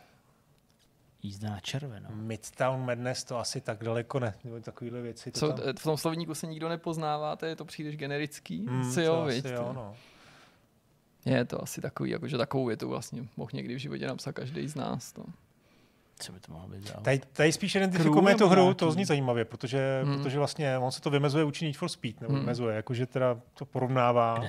[1.23, 2.09] Jízda na červenou.
[2.15, 4.35] Midtown Madness to asi tak daleko ne.
[4.45, 5.31] Nebo takovýhle věci.
[5.31, 5.75] To Co, tam...
[5.79, 8.67] v tom slovníku se nikdo nepoznáváte, je to příliš generický.
[8.67, 9.97] Hmm, si to jo, asi viď, jo, to- no.
[11.25, 14.75] Je to asi takový, jakože takovou větu vlastně mohl někdy v životě napsat každý z
[14.75, 15.15] nás.
[15.17, 15.25] No.
[16.19, 16.95] Co by to mohlo být za...
[16.95, 18.77] Tady, tady spíš identifikujeme tu hru, nějaký?
[18.79, 20.17] to zní zajímavě, protože, Hmm.
[20.17, 22.41] protože vlastně on se to vymezuje učení Need for Speed, nebo Hmm.
[22.43, 24.41] vymezuje, jakože teda to porovnává,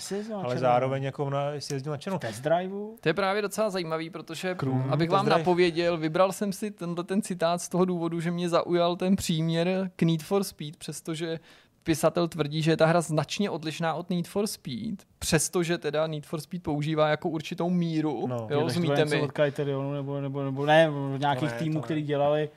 [0.44, 2.20] ale zároveň jako na, jestli jezdil na černou.
[2.20, 2.98] Test driveu?
[3.02, 4.74] To je právě docela zajímavý, protože Crew.
[4.94, 8.50] abych vám zdrav- napověděl, vybral jsem si tenhle ten citát z toho důvodu, že mě
[8.50, 11.40] zaujal ten příměr k Need for Speed, přestože
[11.86, 16.26] pisatel tvrdí, že je ta hra značně odlišná od Need for Speed, přestože teda Need
[16.26, 18.36] for Speed používá jako určitou míru, No.
[18.36, 21.58] jo, Je, tak to rozumíte mi, od Criterionu nebo, nebo, nebo ne, od nějakých ne,
[21.60, 22.50] týmů, který dělali.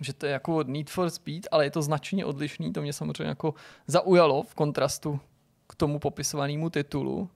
[0.00, 2.92] že to je jako od Need for Speed, ale je to značně odlišný, to mě
[2.92, 3.54] samozřejmě jako
[3.86, 5.20] zaujalo v kontrastu
[5.66, 7.30] k tomu popisovanému titulu.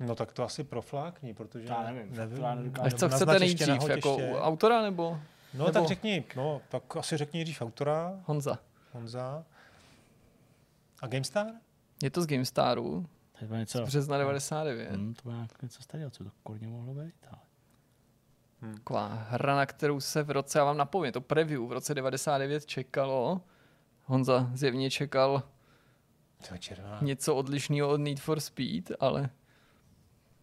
[0.00, 2.36] No tak to asi proflákni, protože Já nevím, nevím.
[2.36, 2.96] to já nedokážu.
[2.96, 4.34] A co chcete nejdřív, nahoď jako ještě.
[4.38, 5.18] autora nebo
[5.54, 8.58] No nebo- tak řekni, no tak asi řekni nejdřív autora, Honza?
[8.92, 9.44] Honza.
[11.04, 11.46] A GameStar?
[12.02, 13.06] Je to z GameStaru,
[13.38, 13.78] To bylo něco...
[13.78, 14.90] z března 99.
[14.90, 17.14] Hmm, to bylo nějak něco starého, co to kurně mohlo být.
[17.30, 17.40] Ale...
[18.60, 18.74] Hmm.
[18.74, 22.66] Taková hra, na kterou se v roce, já vám napomínám, to preview v roce 99
[22.66, 23.40] čekalo.
[24.04, 25.42] Honza zjevně čekal
[27.02, 29.30] něco odlišného od Need for Speed, ale...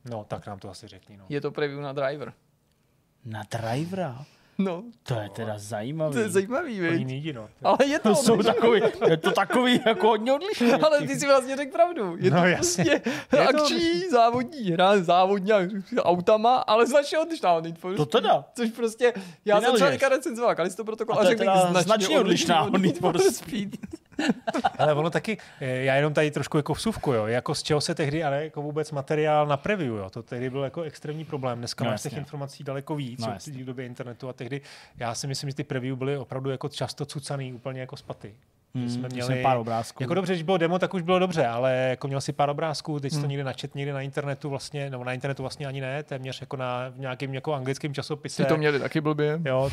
[0.05, 1.17] No, tak nám to asi řekni.
[1.17, 1.25] No.
[1.29, 2.33] Je to preview na Driver.
[3.25, 4.25] Na Drivera?
[4.63, 4.83] No.
[5.03, 6.13] To je teda zajímavý.
[6.13, 7.07] To je zajímavý, viď?
[7.07, 7.49] Nejdi, no.
[7.63, 10.73] Ale je to, to jsou takový, je to takový jako hodně odlišný.
[10.73, 12.15] Ale ty si vlastně řekl pravdu.
[12.19, 12.99] Je no, to jasně.
[12.99, 15.51] Prostě je akční to závodní hra, závodní
[15.97, 18.45] autama, ale značně odlišná od Need for To teda.
[18.55, 19.13] Což prostě,
[19.45, 22.81] já ty jsem třeba teďka recenzoval Kalisto protokol a, a řekl značně, značně odlišná od
[22.81, 23.77] Need for Speed.
[24.77, 27.95] ale ono taky, eh, já jenom tady trošku jako vsuvku, jo, jako z čeho se
[27.95, 31.57] tehdy, ale jako vůbec materiál na preview, jo, to tehdy byl jako extrémní problém.
[31.57, 34.50] Dneska no, máš těch informací daleko víc no, v době internetu a tehdy
[34.97, 38.35] já si myslím, že ty preview byly opravdu jako často cucaný úplně jako spaty.
[38.75, 40.03] Hmm, jsme měli pár obrázků.
[40.03, 42.99] Jako dobře, když bylo demo, tak už bylo dobře, ale jako měl si pár obrázků,
[42.99, 43.21] teď hmm.
[43.21, 46.57] to někde načet někde na internetu vlastně, nebo na internetu vlastně ani ne, téměř jako
[46.57, 48.43] na v nějakém jako anglickém časopise.
[48.43, 49.39] Ty to měli taky blbě.
[49.45, 49.69] Jo,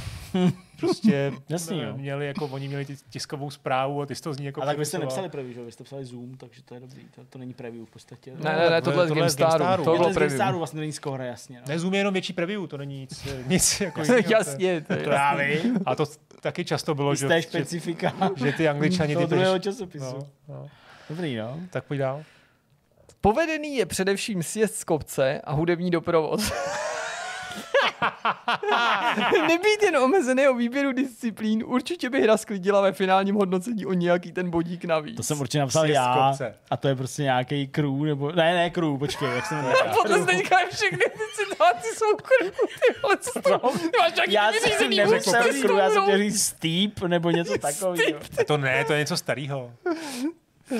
[0.78, 1.92] prostě Jasný, jo.
[1.96, 4.78] měli jako, oni měli tiskovou zprávu a ty jsi to z ní jako A tak
[4.78, 5.64] vy jste nepsali preview, že?
[5.64, 8.32] Vy jste psali Zoom, takže to je dobrý, to, to není preview v podstatě.
[8.36, 9.84] Ne, ne, ne, tohle, tohle je z GameStaru.
[9.84, 10.38] To bylo preview.
[10.38, 11.58] Staru vlastně není skoro, jasně.
[11.60, 11.64] No.
[11.68, 14.00] Ne, Zoom je jenom větší preview, to není nic, nic jako
[14.30, 15.06] Jasně, to je
[15.86, 16.06] A to
[16.40, 18.12] taky často bylo, že, specifika.
[18.36, 20.04] že ty angličani ty druhého časopisu.
[20.04, 20.68] No, no.
[21.10, 21.60] Dobrý, no.
[21.70, 22.24] Tak pojď dál.
[23.20, 26.40] Povedený je především sjezd z kopce a hudební doprovod.
[29.48, 34.32] Nebýt jen omezený o výběru disciplín, určitě by hra sklidila ve finálním hodnocení o nějaký
[34.32, 35.16] ten bodík navíc.
[35.16, 36.34] To jsem určitě napsal já.
[36.70, 38.32] A to je prostě nějaký crew, nebo...
[38.32, 39.74] Ne, ne, crew, počkej, jak se jmenuje.
[40.02, 43.60] Podle teďka všechny ty situace jsou crew, ty vole, co to?
[43.98, 45.30] máš já jsem neřekl
[45.62, 48.20] crew, já jsem chtěl říct steep, nebo něco takového.
[48.46, 49.72] To ne, to je něco starého.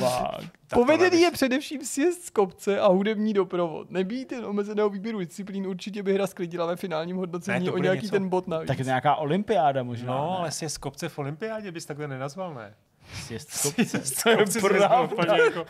[0.00, 0.58] Fakt.
[0.74, 3.90] Povedený je především sjezd z kopce a hudební doprovod.
[3.90, 8.02] Nebýt jen omezeného výběru disciplín, určitě by hra sklidila ve finálním hodnocení ne, o nějaký
[8.02, 8.12] něco...
[8.12, 8.68] ten bod navíc.
[8.68, 10.12] Tak je to nějaká olympiáda možná.
[10.12, 10.36] No, ne?
[10.38, 12.74] ale sjezd z kopce v olympiádě bys takhle nenazval, ne?
[13.14, 13.62] Sjezd z
[14.22, 14.22] kopce.
[14.22, 15.36] to je pravda.
[15.36, 15.66] Jako...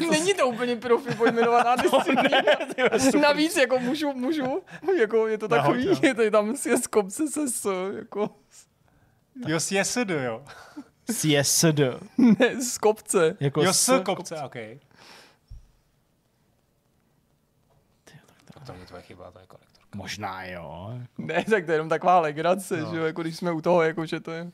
[0.10, 2.40] Není to úplně profi pojmenovaná disciplína.
[3.20, 4.62] Navíc jako můžu, můžu,
[5.00, 8.30] jako je to takový, Nahoď, je to tam sjezd z kopce se s, jako...
[9.46, 10.44] Jo, sjezd, jo.
[11.12, 11.80] CSD.
[12.18, 13.36] Ne, z kopce.
[13.40, 14.42] Jako jo, z kopce, kopce.
[14.42, 14.56] ok.
[18.66, 19.96] To je tvoje chyba, to je kolektorka.
[19.96, 20.98] Možná jo.
[21.18, 22.94] Ne, tak to je jenom taková legrace, no.
[22.94, 24.50] že jako když jsme u toho, jako že to je...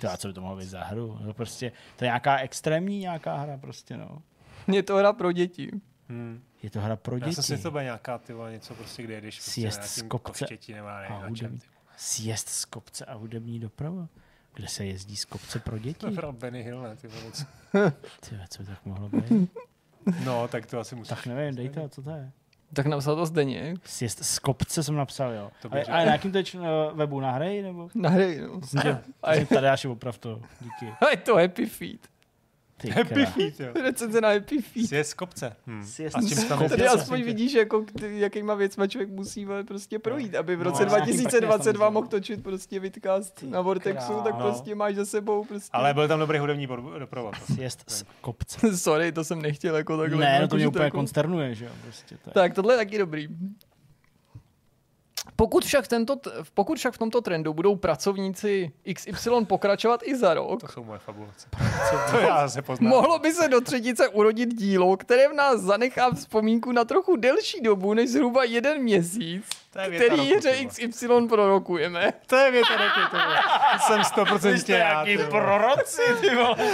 [0.00, 1.18] To co by to mohlo být za hru?
[1.26, 4.22] To prostě, to je nějaká extrémní nějaká hra prostě, no.
[4.66, 5.70] Je to hra pro děti.
[6.08, 6.42] Hmm.
[6.62, 7.28] Je to hra pro děti.
[7.28, 10.02] Já jsem si to bude nějaká, ty vole, něco prostě, kde jdeš prostě Sjezd z
[10.02, 10.46] kopce
[11.08, 11.60] a hudební,
[11.96, 14.08] Sjezd z kopce a hudební doprava
[14.54, 16.06] kde se jezdí z kopce pro děti.
[16.20, 16.96] To je Benny Hill, ne?
[16.96, 17.08] Ty,
[18.20, 19.50] ty co by tak mohlo být?
[20.24, 21.08] No, tak to asi musíš.
[21.08, 22.30] Tak nevím, dejte, co to je.
[22.74, 23.74] Tak napsal to Zdeně.
[23.84, 25.50] Sjezd z kopce jsem napsal, jo.
[25.62, 26.62] To a, a na jakým teď uh,
[26.94, 27.20] webu?
[27.20, 27.62] Na hry?
[27.62, 27.88] Nebo?
[27.94, 28.60] Na hry, no.
[29.54, 30.40] Tady až oprav to.
[30.60, 30.92] Díky.
[31.00, 32.13] A je to Happy Feet.
[32.76, 33.66] Ty Happy Feet, jo.
[33.82, 34.88] Recenze na Happy Feet.
[34.88, 35.56] Sjezd z kopce.
[35.66, 35.80] Hmm.
[36.14, 40.56] a s čím tam Tady aspoň vidíš, jako, jakýma věcma člověk musí prostě projít, aby
[40.56, 44.22] v no, roce no, 2022 mohl točit prostě vidcast na Vortexu, král.
[44.22, 44.40] tak no.
[44.40, 45.70] prostě máš za sebou prostě.
[45.72, 46.68] Ale byl tam dobrý hudební
[46.98, 47.34] doprovod.
[47.54, 48.76] Sjezd z kopce.
[48.76, 50.24] Sorry, to jsem nechtěl jako takhle.
[50.24, 50.96] Ne, no to mě úplně jako...
[50.96, 51.70] konsternuje, že jo.
[51.82, 52.32] Prostě je.
[52.32, 53.28] Tak tohle je taky dobrý.
[55.36, 56.16] Pokud však, tento,
[56.54, 60.98] pokud však v tomto trendu budou pracovníci XY pokračovat i za rok, to jsou moje
[60.98, 61.48] fabulace.
[62.10, 62.90] to já se poznám.
[62.90, 67.60] Mohlo by se do třetice urodit dílo, které v nás zanechá vzpomínku na trochu delší
[67.60, 69.44] dobu než zhruba jeden měsíc,
[69.96, 72.12] který hře XY prorokujeme.
[72.26, 73.16] To je věta roku, to
[73.86, 75.06] Jsem 100% já.
[75.06, 76.56] Jste proroci, ty vole.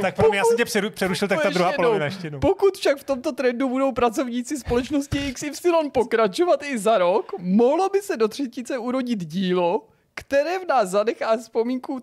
[0.00, 2.40] Tak pro mě, já jsem tě přeru, přerušil, tak ta druhá polovina ještě jednou.
[2.40, 8.02] Pokud však v tomto trendu budou pracovníci společnosti XY pokračovat i za rok, mohlo by
[8.02, 12.02] se do třetice urodit dílo, které v nás zanechá vzpomínku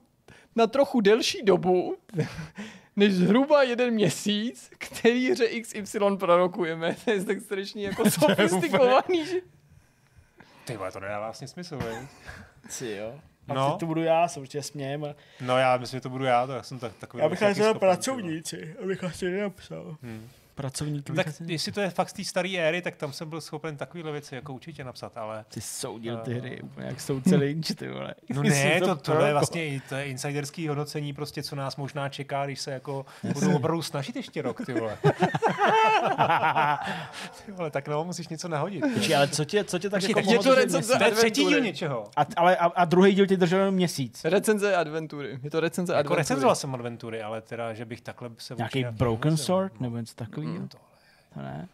[0.55, 1.95] na trochu delší dobu,
[2.95, 6.95] než zhruba jeden měsíc, který hře XY prorokujeme.
[7.05, 9.25] To je tak strašně jako sofistikovaný.
[9.25, 9.37] Že...
[10.65, 11.97] Ty vole, to nedá vlastně smysl, vej.
[12.69, 13.19] Si jo.
[13.47, 13.77] A no.
[13.79, 15.15] to budu já, se určitě smějem.
[15.41, 17.23] No já myslím, že to budu já, to já jsem tak, takový...
[17.23, 19.97] Já bych na pracovníci, abych asi nenapsal.
[20.01, 20.29] Hmm
[20.61, 21.11] pracovník.
[21.15, 24.11] Tak jestli to je fakt z té staré éry, tak tam jsem byl schopen takovéhle
[24.11, 25.45] věci jako určitě napsat, ale...
[25.53, 28.15] Ty soudil ty hry úplně jak jsou celý ty vole.
[28.29, 32.09] No ne, to, to, to je vlastně to je insiderský hodnocení prostě, co nás možná
[32.09, 34.97] čeká, když se jako budou opravdu snažit ještě rok, ty vole.
[37.45, 38.83] ty vole, tak no, musíš něco nahodit.
[38.93, 41.45] Počkej, ale co tě, co tě tak Počkej, jako je to recenze To je třetí
[41.45, 42.09] díl něčeho.
[42.17, 44.25] A, ale, a, a druhý díl tě držel jenom měsíc.
[44.25, 45.39] Recenze adventury.
[45.43, 46.19] Je to recenze jako adventury.
[46.19, 48.55] recenzoval jsem adventury, ale teda, že bych takhle se...
[48.57, 50.15] Nějaký Broken Sword nebo něco
[50.53, 50.61] takového?
[50.61, 50.77] Mm, to,
[51.33, 51.67] to ne.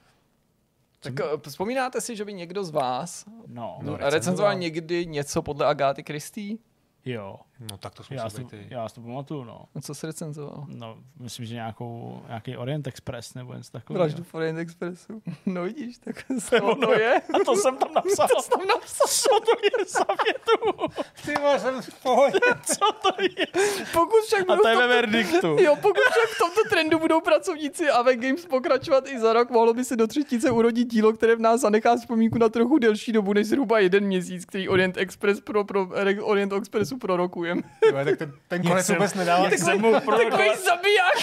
[0.99, 4.56] Tak eh, vzpomínáte si, že by někdo z vás No, No, recenzoval recenzoval.
[4.56, 6.57] někdy něco podle Agáty Christie?
[7.06, 7.39] jo.
[7.60, 8.68] No tak to Já musí si, ty.
[8.69, 9.65] já si to pamatuju, no.
[9.76, 10.65] No, Co se recenzoval?
[10.68, 14.03] No, myslím, že nějakou, nějaký Orient Express nebo něco takového.
[14.03, 15.22] Vraždu v Orient Expressu.
[15.45, 16.26] No vidíš, tak
[16.60, 17.22] to, to je.
[17.34, 18.27] A to jsem tam napsal.
[18.36, 19.07] To jsem tam napsal.
[19.07, 20.88] Co to je za větu?
[21.26, 22.40] Ty vole, jsem v pohodě.
[22.65, 23.45] Co to je?
[23.94, 25.48] Pokud však A to je v ve tomto- verdiktu.
[25.64, 29.73] Jo, pokud však v tomto trendu budou pracovníci AV Games pokračovat i za rok, mohlo
[29.73, 33.34] by se do třetice urodit dílo, které v nás zanechá vzpomínku na trochu delší dobu
[33.34, 35.88] než zhruba jeden měsíc, který Orient Express pro, pro
[36.22, 36.98] Orient Expressu
[37.46, 37.62] prorokujeme.
[37.86, 39.46] Jo, tak ten, ten konec vůbec nedává.
[39.46, 41.18] Jak jsem mohl Takový prorokovat, zabiják!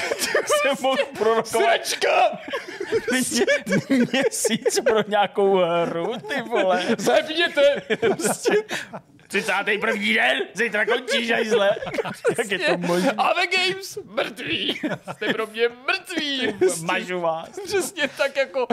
[0.47, 1.47] jsem mohl prorokovat
[1.86, 2.39] Sračka!
[3.11, 6.82] mě- měsíc pro nějakou hru, ty vole.
[6.99, 7.82] Zabijete!
[9.32, 9.92] 31.
[10.14, 11.70] den, zítra končíš, žajzle.
[12.38, 13.10] Jak je to možné?
[13.12, 14.80] AV Games, mrtví!
[15.12, 16.54] Jste pro mě mrtví!
[16.84, 17.48] Mažu vás.
[17.64, 18.66] Přesně tak jako,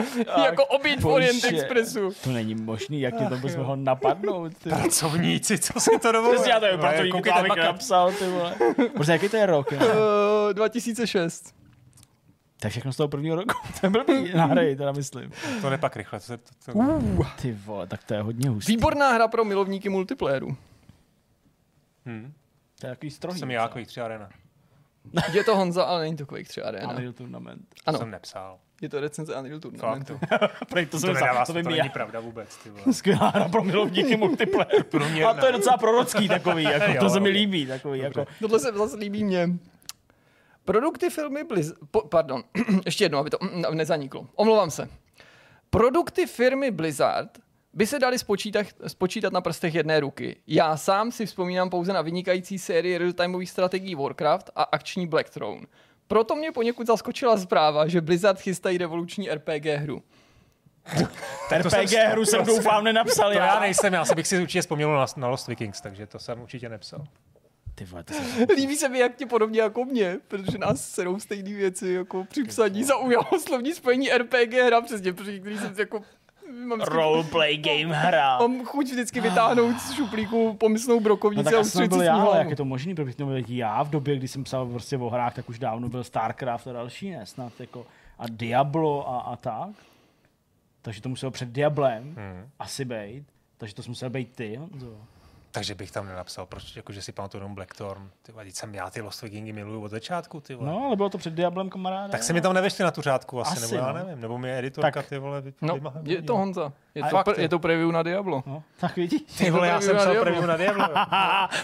[0.44, 1.44] jako oběť v Orient.
[1.44, 2.10] Expressu.
[2.24, 4.68] To není možný, jak ti to bys mohl napadnout, ty.
[4.70, 6.36] Pracovníci, co si to dovoluje?
[6.38, 7.64] Přesně, já to je No, pracovník, koukejte abych dvakrát.
[7.72, 8.54] napsal, ty vole.
[8.96, 9.72] Možná, jaký to je rok?
[9.72, 9.78] jo?
[9.78, 11.54] Uh, 2006.
[12.60, 13.54] To je všechno z toho prvního roku.
[13.80, 15.32] To je blbý na hry, teda myslím.
[15.62, 16.20] To nepak rychle.
[16.20, 18.72] To, se- to, to, Uh, Ty vole, tak to je hodně hustý.
[18.76, 20.56] výborná hra pro milovníky multiplayeru.
[22.06, 22.32] hm,
[22.80, 23.38] To je takový to strohý.
[23.38, 24.28] jsem já, Quake 3 Arena.
[25.32, 26.90] Je to Honza, ale není to Quake 3 Arena.
[26.92, 27.62] Unreal Tournament.
[27.84, 28.58] To Ano, jsem nepsal.
[28.82, 30.18] je to recenze Unreal Tournamentu.
[30.28, 30.48] to.
[30.70, 31.92] Prej, to, To, jsem nedává, to to, by to mi není já.
[31.92, 32.56] pravda vůbec.
[32.56, 32.92] Ty vole.
[32.94, 34.82] Skvělá hra pro milovníky multiplayer.
[34.84, 35.30] Průměrná.
[35.30, 37.38] A to je docela prorocký takový, jako, Jo, to se mi dobře.
[37.40, 39.48] líbí, takový, jako, Tohle se zase líbí mně.
[40.70, 41.78] Produkty firmy Blizzard...
[41.90, 42.44] Po, pardon,
[42.84, 44.26] ještě jednou, aby to mm, nezaniklo.
[44.34, 44.88] Omlouvám se.
[45.70, 47.38] Produkty firmy Blizzard
[47.72, 50.36] by se daly spočítat, spočítat na prstech jedné ruky.
[50.46, 55.66] Já sám si vzpomínám pouze na vynikající sérii real-timeových strategií Warcraft a akční Black Throne.
[56.06, 60.02] Proto mě poněkud zaskočila zpráva, že Blizzard chystají revoluční RPG hru.
[61.58, 63.60] RPG hru jsem doufám nenapsal To já já.
[63.60, 66.68] nejsem, já si bych si určitě vzpomněl na, na Lost Vikings, takže to jsem určitě
[66.68, 67.04] nepsal.
[67.80, 68.46] Ty vole, to jsem...
[68.56, 72.44] Líbí se mi, jak tě podobně jako mě, protože nás serou stejné věci, jako při
[72.44, 76.02] psaní zaujalo slovní spojení RPG hra, přesně, protože který jsem si jako...
[76.66, 78.38] Mám, vždycky- Roleplay game hra.
[78.38, 82.20] mám chuť vždycky vytáhnout z šuplíku pomyslnou No brokovnici tak a ustřelit byl já, s
[82.22, 84.66] ní ale jak je to možný, protože to byl já v době, kdy jsem psal
[84.68, 87.86] prostě o hrách, tak už dávno byl StarCraft a další, ne, snad jako
[88.18, 89.70] a Diablo a, a tak.
[90.82, 92.48] Takže to muselo před Diablem Hmm.
[92.58, 93.24] asi být.
[93.56, 94.96] Takže to musel být ty, Honzo.
[95.52, 98.10] Takže bych tam nenapsal, proč, jako, že si pamatuju jenom Blackthorn.
[98.22, 100.70] Ty vole, vždyť jsem já ty Lost Vikingy miluju od začátku, ty vole.
[100.72, 102.12] No, ale bylo to před Diablem, kamaráde.
[102.12, 103.98] Tak se mi tam nevešli na tu řádku asi, Asi, nebo já no.
[103.98, 105.08] nevím, nebo mi editorka Tak.
[105.08, 106.72] ty vole vy, No, je to Honza.
[106.94, 108.42] Je to, pr- je to preview na Diablo.
[108.46, 109.22] No, tak vidíš.
[109.38, 110.22] Ty vole, já jsem psal Diablo.
[110.22, 110.84] preview na Diablo.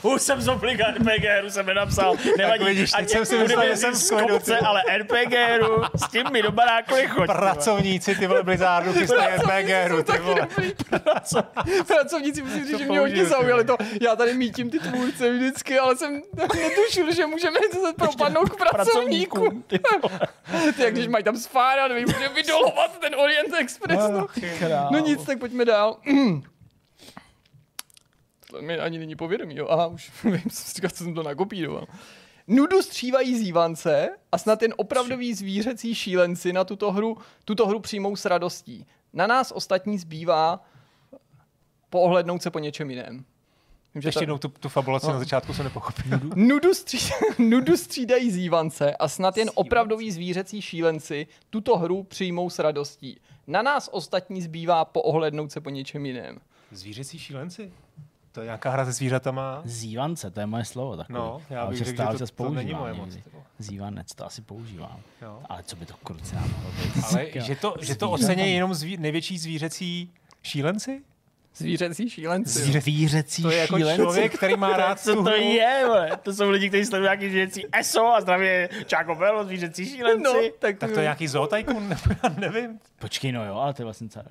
[0.14, 2.14] Už jsem z obliga RPG hru jsem nenapsal.
[2.38, 4.64] Nevadí, vidíš, teď ať jsem si myslel, že jsem z kopce, ty.
[4.66, 7.08] ale RPG hru, s tím mi do baráku nechoď.
[7.12, 7.26] ty vole.
[7.26, 10.48] Pracovníci, ty vole, Blizzardu, chystají RPG hru, ty vole.
[11.86, 13.76] Pracovníci musím říct, že mě hodně ty zaujali to.
[14.00, 16.22] Já tady mítím ty tvůrce vždycky, ale jsem
[16.54, 19.36] netušil, že můžeme se propadnout k pracovníku.
[19.40, 19.78] Pracovníkům, ty.
[20.76, 24.00] Ty, jak když mají tam spárat, my můžeme vydolovat ten Orient Express.
[24.10, 24.26] No.
[24.58, 24.90] Král.
[25.16, 26.00] Nic, tak pojďme dál.
[28.50, 29.68] Tohle mi ani není povědomí, jo.
[29.70, 31.86] Aha, už vím, co jsem to nakopíroval.
[32.48, 38.16] Nudu střívají zívance a snad jen opravdoví zvířecí šílenci na tuto hru, tuto hru přijmou
[38.16, 38.86] s radostí.
[39.12, 40.64] Na nás ostatní zbývá
[41.90, 43.24] poohlednout se po něčem jiném.
[43.96, 46.20] Vím, že Ještě ta- jednou tu, tu fabulaci na začátku jsem nepochopil.
[46.34, 46.98] Nudu, stří...
[47.38, 53.20] Nudu střídají zívance a snad jen opravdoví zvířecí šílenci tuto hru přijmou s radostí.
[53.46, 56.38] Na nás ostatní zbývá poohlednout se po něčem jiném.
[56.72, 57.72] Zvířecí šílenci?
[58.32, 59.62] To je nějaká hra se zvířatama?
[59.64, 60.96] Zívance, to je moje slovo.
[60.96, 61.18] Takový.
[61.18, 63.14] No, já bych že řekl, stále že to- to není používám moje moc.
[63.58, 65.00] Zívanec, to asi používám.
[65.22, 65.40] Jo.
[65.48, 67.04] Ale co by to kruce mohlo být?
[67.04, 70.10] Ale že to, že to ocení jenom zví, největší zvířecí
[70.42, 71.02] šílenci?
[71.56, 72.58] Zvířecí šílenci.
[72.58, 74.02] Zvířecí To je jako šílenci.
[74.02, 76.10] člověk, který má rád Co to je, vole?
[76.22, 78.46] To jsou lidi, kteří sledují nějaký zvířecí ESO a zdraví
[78.86, 80.22] Čáko Belo, zvířecí šílenci.
[80.24, 82.78] No, tak, Tak to je nějaký zootajkun, nebo já nevím.
[82.98, 84.24] Počkej, no jo, ale to je vlastně celé,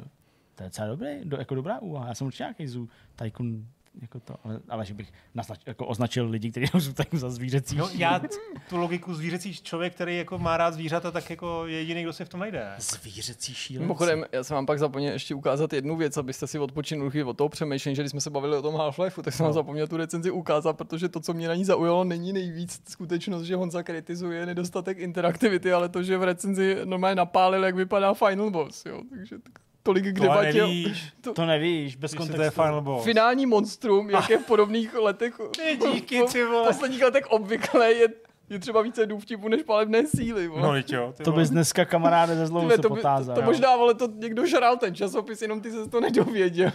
[0.55, 2.07] to je docela dobrý, do, jako dobrá úvaha.
[2.07, 3.65] Já jsem určitě nějaký zoo tycoon,
[4.01, 7.75] jako to, ale, ale že bych naznač, jako označil lidi, kteří jsou tycoon za zvířecí.
[7.75, 8.27] No, já t-
[8.69, 12.25] tu logiku zvířecí člověk, který jako má rád zvířata, tak jako je jediný, kdo se
[12.25, 12.73] v tom najde.
[12.77, 13.83] Zvířecí šílenci.
[13.83, 17.49] Mimochodem, já jsem vám pak zapomněl ještě ukázat jednu věc, abyste si odpočinuli od toho
[17.49, 20.31] přemýšlení, že když jsme se bavili o tom Half-Lifeu, tak jsem vám zapomněl tu recenzi
[20.31, 24.97] ukázat, protože to, co mě na ní zaujalo, není nejvíc skutečnost, že Honza kritizuje nedostatek
[24.97, 29.01] interaktivity, ale to, že v recenzi normálně napálil, jak vypadá Final Boss, jo.
[29.09, 29.53] Takže tak
[29.85, 30.61] tolik k To ale debatě.
[30.61, 32.37] nevíš, To nevíš, bez kontextu.
[32.37, 33.03] to je Final Boss.
[33.03, 36.67] Finální monstrum, jak je v podobných letech, Ty díky, ty v vole.
[36.67, 38.07] posledních letech obvykle, je
[38.49, 40.47] Je třeba více důvtipu než palebné síly.
[40.47, 40.61] Vole.
[40.61, 41.13] No, jo.
[41.23, 43.35] To bys dneska kamaráde ze zlou se to, by, to, potázal.
[43.35, 43.45] to jo.
[43.45, 46.71] možná, vole, to někdo žral ten časopis, jenom ty se to nedověděl.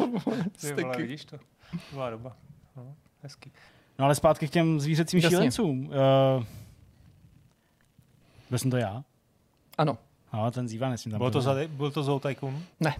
[0.60, 1.38] Ty vole, vidíš to?
[1.38, 2.36] To byla doba.
[2.76, 3.52] No, hezký.
[3.98, 5.30] No ale zpátky k těm zvířecím Jasně.
[5.36, 5.86] šílencům.
[5.86, 6.44] Uh,
[8.50, 9.04] byl jsem to já?
[9.78, 9.98] Ano.
[10.32, 12.62] No, ten zíva nesmím tam Bylo to, za, byl to Zoo Tycoon?
[12.81, 12.97] Ne.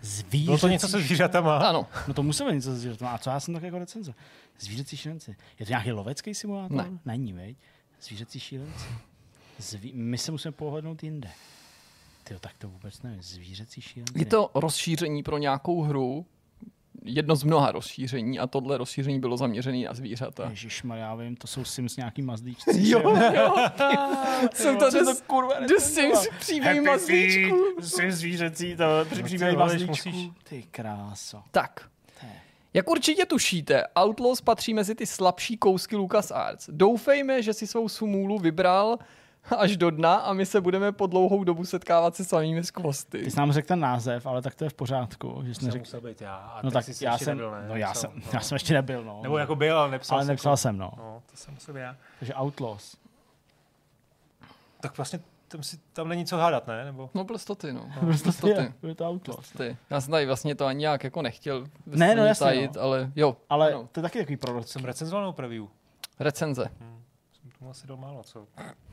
[0.00, 1.56] Zvířecí Bylo to něco se zvířatama?
[1.68, 1.86] Ano.
[2.08, 3.10] No to muselo být něco se zvířatama.
[3.10, 4.14] A co já jsem tak jako recenze?
[4.60, 5.36] Zvířecí šílenci.
[5.58, 6.76] Je to nějaký lovecký simulátor?
[6.76, 6.98] Ne.
[7.04, 7.56] Není, veď?
[8.02, 8.86] Zvířecí šílenci.
[9.58, 9.92] Zví...
[9.94, 11.30] My se musíme pohlednout jinde.
[12.24, 13.22] Tyjo, tak to vůbec nevím.
[13.22, 14.18] Zvířecí šílenci.
[14.18, 16.26] Je to rozšíření pro nějakou hru,
[17.04, 20.50] jedno z mnoha rozšíření a tohle rozšíření bylo zaměřené na zvířata.
[20.50, 22.70] Ježišmarja, já vím, to jsou Sims nějaký mazdíčci.
[22.90, 23.54] Jo, jo.
[24.54, 27.56] Jsou to to kurva The Sims příběh mazlíčku.
[27.80, 28.84] Sims zvířecí, to
[29.16, 30.08] ty příběh vole, mazlíčku.
[30.08, 31.42] musíš- Ty kráso.
[31.50, 31.88] Tak,
[32.74, 36.70] jak určitě tušíte, Outlaws patří mezi ty slabší kousky LucasArts.
[36.72, 38.98] Doufejme, že si svou sumůlu vybral
[39.58, 43.22] až do dna a my se budeme po dlouhou dobu setkávat se samými skvosty.
[43.24, 45.66] Ty jsi nám řekl ten název, ale tak to je v pořádku, že jsi Jsem
[45.66, 45.82] neřekl.
[45.82, 46.34] musel být já.
[46.36, 47.64] A No tak jsi já ještě jsem, nebyl, ne?
[47.68, 48.22] no já jsem, no.
[48.32, 49.20] já jsem ještě nebyl, no.
[49.22, 50.90] Nebo jako byl, ale nepsal ale jsem nepsal jako- jsem, no.
[50.96, 51.96] No, to jsem musel být já.
[52.18, 52.96] Takže Outlaws.
[54.80, 56.84] Tak vlastně tam, si, tam není co hádat, ne?
[56.84, 57.10] Nebo...
[57.14, 57.88] No prostě ty, no.
[58.00, 59.50] Prostě Prostě to je, to Outlaws.
[59.50, 59.76] Ty.
[59.90, 62.82] Já jsem tady vlastně to ani nějak jako nechtěl Ne, no jasně, tajit, no.
[62.82, 63.88] ale jo, Ale ano.
[63.92, 64.68] to je taky takový proroc.
[64.70, 65.64] Jsem recenzoval nebo preview?
[66.20, 66.62] recenze.
[66.78, 67.03] Jsem
[67.64, 68.46] tomu asi dal málo, co?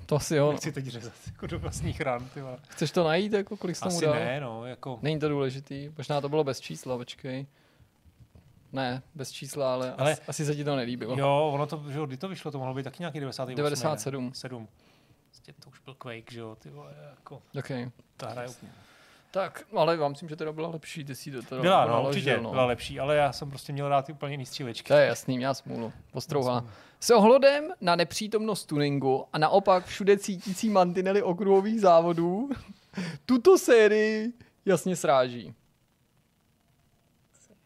[0.05, 0.45] To asi jo.
[0.45, 0.51] No.
[0.51, 2.57] Nechci teď řezat jako do vlastních ran, ty vole.
[2.67, 4.13] Chceš to najít, jako kolik jsi tomu Asi dal?
[4.15, 4.99] ne, no, jako...
[5.01, 7.47] Není to důležitý, možná to bylo bez čísla, počkej.
[8.71, 11.15] Ne, bez čísla, ale, Ale- asi, asi se ti to nelíbilo.
[11.19, 13.55] Jo, ono to, že jo, kdy to vyšlo, to mohlo být taky nějaký 98.
[13.55, 14.25] 97.
[14.25, 14.31] Ne?
[14.33, 14.67] 7.
[15.29, 17.89] Prostě to už byl Quake, že jo, ty vole, jako, Okay.
[18.17, 18.49] ta hra je
[19.31, 22.09] Tak, ale já myslím, že teda byla lepší, ty si do toho Byla, no, naložil,
[22.09, 22.51] určitě, no.
[22.51, 24.87] byla lepší, ale já jsem prostě měl rád ty úplně jiný střílečky.
[24.87, 25.93] To je jasný, měl smůlu.
[26.11, 26.65] Ostrouhala.
[26.99, 32.49] S ohledem na nepřítomnost tuningu a naopak všude cítící mantinely okruhových závodů,
[33.25, 34.33] tuto sérii
[34.65, 35.53] jasně sráží.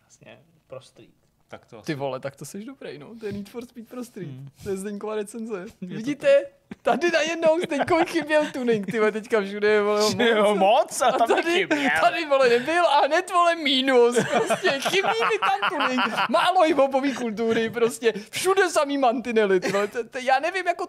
[0.06, 1.15] Jasně, prostý.
[1.47, 1.85] Tak to asi.
[1.85, 3.15] Ty vole, tak to seš dobrý, no.
[3.19, 4.30] To je Need for Speed pro Street.
[4.30, 4.49] Hmm.
[4.63, 5.65] To je Zdeňkova recenze.
[5.81, 6.43] Vidíte?
[6.81, 10.15] Tady najednou Zdeňkovi chyběl tuning, ty teďka všude je vole moc.
[10.19, 11.89] Jo, moc a A tam tady, nechyběl.
[12.01, 17.69] tady vole nebyl a hned vole mínus, prostě chybí mi tam tuning, málo hiphopový kultury,
[17.69, 19.89] prostě všude samý mantinely, ty vole,
[20.22, 20.88] já nevím jako,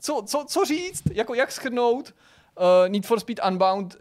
[0.00, 2.14] co, co, co říct, jako jak schrnout
[2.58, 3.96] uh, Need for Speed Unbound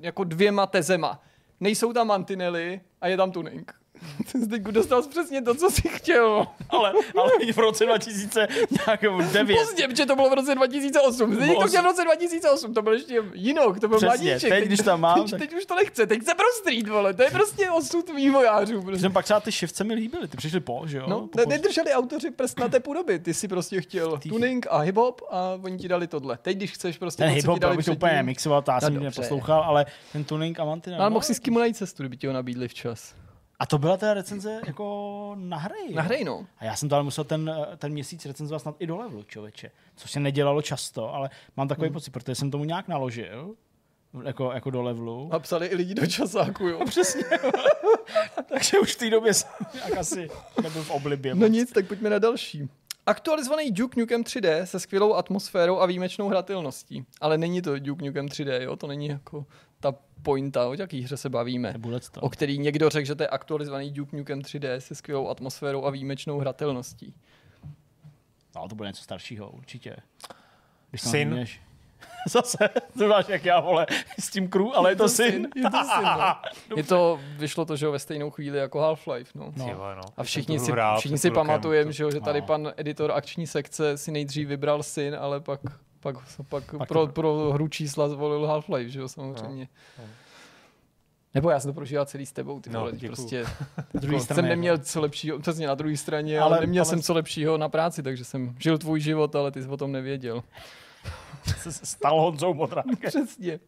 [0.00, 1.22] jako dvěma tezema.
[1.60, 3.74] Nejsou tam mantinely a je tam tuning.
[4.42, 6.46] Zdeňku, dostal jsi přesně to, co jsi chtěl.
[6.70, 9.56] ale, ale v roce 2009.
[9.58, 11.34] Pozdě, protože to bylo v roce 2008.
[11.34, 14.50] Zdeněk to chtěl v roce 2008, to byl ještě jinok, to byl Přesně, mladíček.
[14.50, 17.14] teď, když tam mám, teď, tak- teď, už to nechce, teď se pro street, vole,
[17.14, 18.82] to je prostě osud vývojářů.
[18.82, 19.00] Prostě.
[19.00, 21.04] Jsem pak třeba ty šivce mi líbily, ty přišli po, že jo?
[21.08, 23.18] No, po, ne, po- nedrželi autoři prst na té podoby.
[23.18, 26.38] Ty si prostě chtěl Ty- tuning a hip-hop a oni ti dali tohle.
[26.42, 29.20] Teď, když chceš prostě ten hip-hop, bych úplně nemixoval, to já jsem No no, dobře.
[29.20, 30.98] neposlouchal, ale ten tuning a mantinel.
[30.98, 33.14] No, ale mohl si s kým najít cestu, kdyby ti ho nabídli včas.
[33.58, 35.94] A to byla ta recenze jako na hry.
[35.94, 36.46] Na hry, no.
[36.58, 39.70] A já jsem to ale musel ten, ten měsíc recenzovat snad i do levelu, člověče.
[39.96, 41.92] Což se nedělalo často, ale mám takový hmm.
[41.92, 43.54] pocit, protože jsem tomu nějak naložil,
[44.24, 45.28] jako, jako do levelu.
[45.32, 46.80] A psali i lidi do časáku, jo.
[46.86, 47.24] Přesně.
[48.48, 50.30] Takže už v té době jsem nějak asi
[50.62, 51.34] nebyl v oblibě.
[51.34, 52.68] No nic, tak pojďme na další.
[53.06, 57.06] Aktualizovaný Duke Nukem 3D se skvělou atmosférou a výjimečnou hratelností.
[57.20, 58.76] Ale není to Duke Nukem 3D, jo?
[58.76, 59.46] To není jako
[59.80, 61.74] ta pointa, o jaký hře se bavíme.
[62.12, 62.20] To.
[62.20, 65.90] O který někdo řekl, že to je aktualizovaný Duke Nukem 3D se skvělou atmosférou a
[65.90, 67.14] výjimečnou hratelností.
[68.56, 69.96] No, to bude něco staršího, určitě.
[70.90, 71.30] Když to Syn.
[71.34, 71.60] nazveš-
[72.28, 73.86] Zase, to máš jak já, vole,
[74.20, 75.48] s tím crew, ale je to syn.
[75.56, 76.36] Je to syn, no.
[76.76, 79.50] Je to, vyšlo to, že jo, ve stejnou chvíli jako Half-Life, no.
[79.50, 80.02] Vole, no.
[80.16, 82.46] A všichni si, všichni si pamatujeme, to- že, jo, že tady no.
[82.46, 85.60] pan editor akční sekce si nejdřív vybral syn, ale pak,
[86.00, 86.16] pak,
[86.48, 89.68] pak, Pak pro, to- pro hru čísla zvolil Half-Life, že jo, samozřejmě.
[89.98, 90.04] No.
[91.34, 93.16] Nebo já jsem to prožíval celý s tebou, ty No, vole, no, děkuju.
[93.16, 93.44] prostě
[93.94, 96.56] Na druhé jako, straně, jsem neměl jako- co lepšího, přesně na druhé straně, ale, Ale-
[96.56, 99.62] ale neměl ale- jsem co lepšího na práci, takže jsem žil tvůj život, ale ty
[99.62, 100.42] jsi o tom nevěděl.
[101.70, 102.96] se stal Honzou Modránkem.
[103.08, 103.60] Přesně.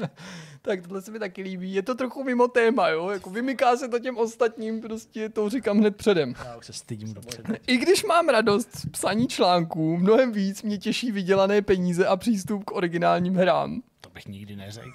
[0.62, 1.74] tak tohle se mi taky líbí.
[1.74, 3.10] Je to trochu mimo téma, jo?
[3.10, 6.34] Jako vymyká se to těm ostatním, prostě to říkám hned předem.
[6.44, 7.54] Já už se stydím dopředu.
[7.66, 12.64] I když mám radost z psaní článků, mnohem víc mě těší vydělané peníze a přístup
[12.64, 13.82] k originálním hrám.
[14.00, 14.90] To bych nikdy neřekl.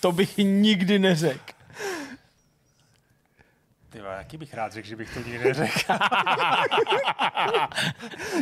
[0.00, 1.57] to bych nikdy neřekl.
[3.90, 5.92] Ty jaký bych rád řekl, že bych to nikdy neřekl.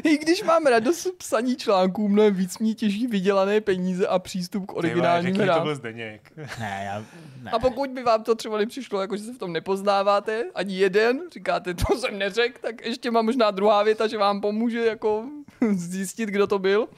[0.04, 4.66] I když mám radost z psaní článků, mnohem víc mě těší vydělané peníze a přístup
[4.66, 5.62] k Ty originálním řekni, to hrám.
[5.62, 6.32] byl Zdeněk.
[6.60, 7.04] Ne, já...
[7.42, 7.50] Ne.
[7.50, 11.20] A pokud by vám to třeba nepřišlo, jako že se v tom nepoznáváte, ani jeden,
[11.32, 15.24] říkáte, to jsem neřekl, tak ještě má možná druhá věta, že vám pomůže jako
[15.72, 16.88] zjistit, kdo to byl.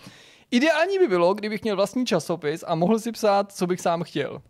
[0.51, 4.43] Ideální by bylo, kdybych měl vlastní časopis a mohl si psát, co bych sám chtěl.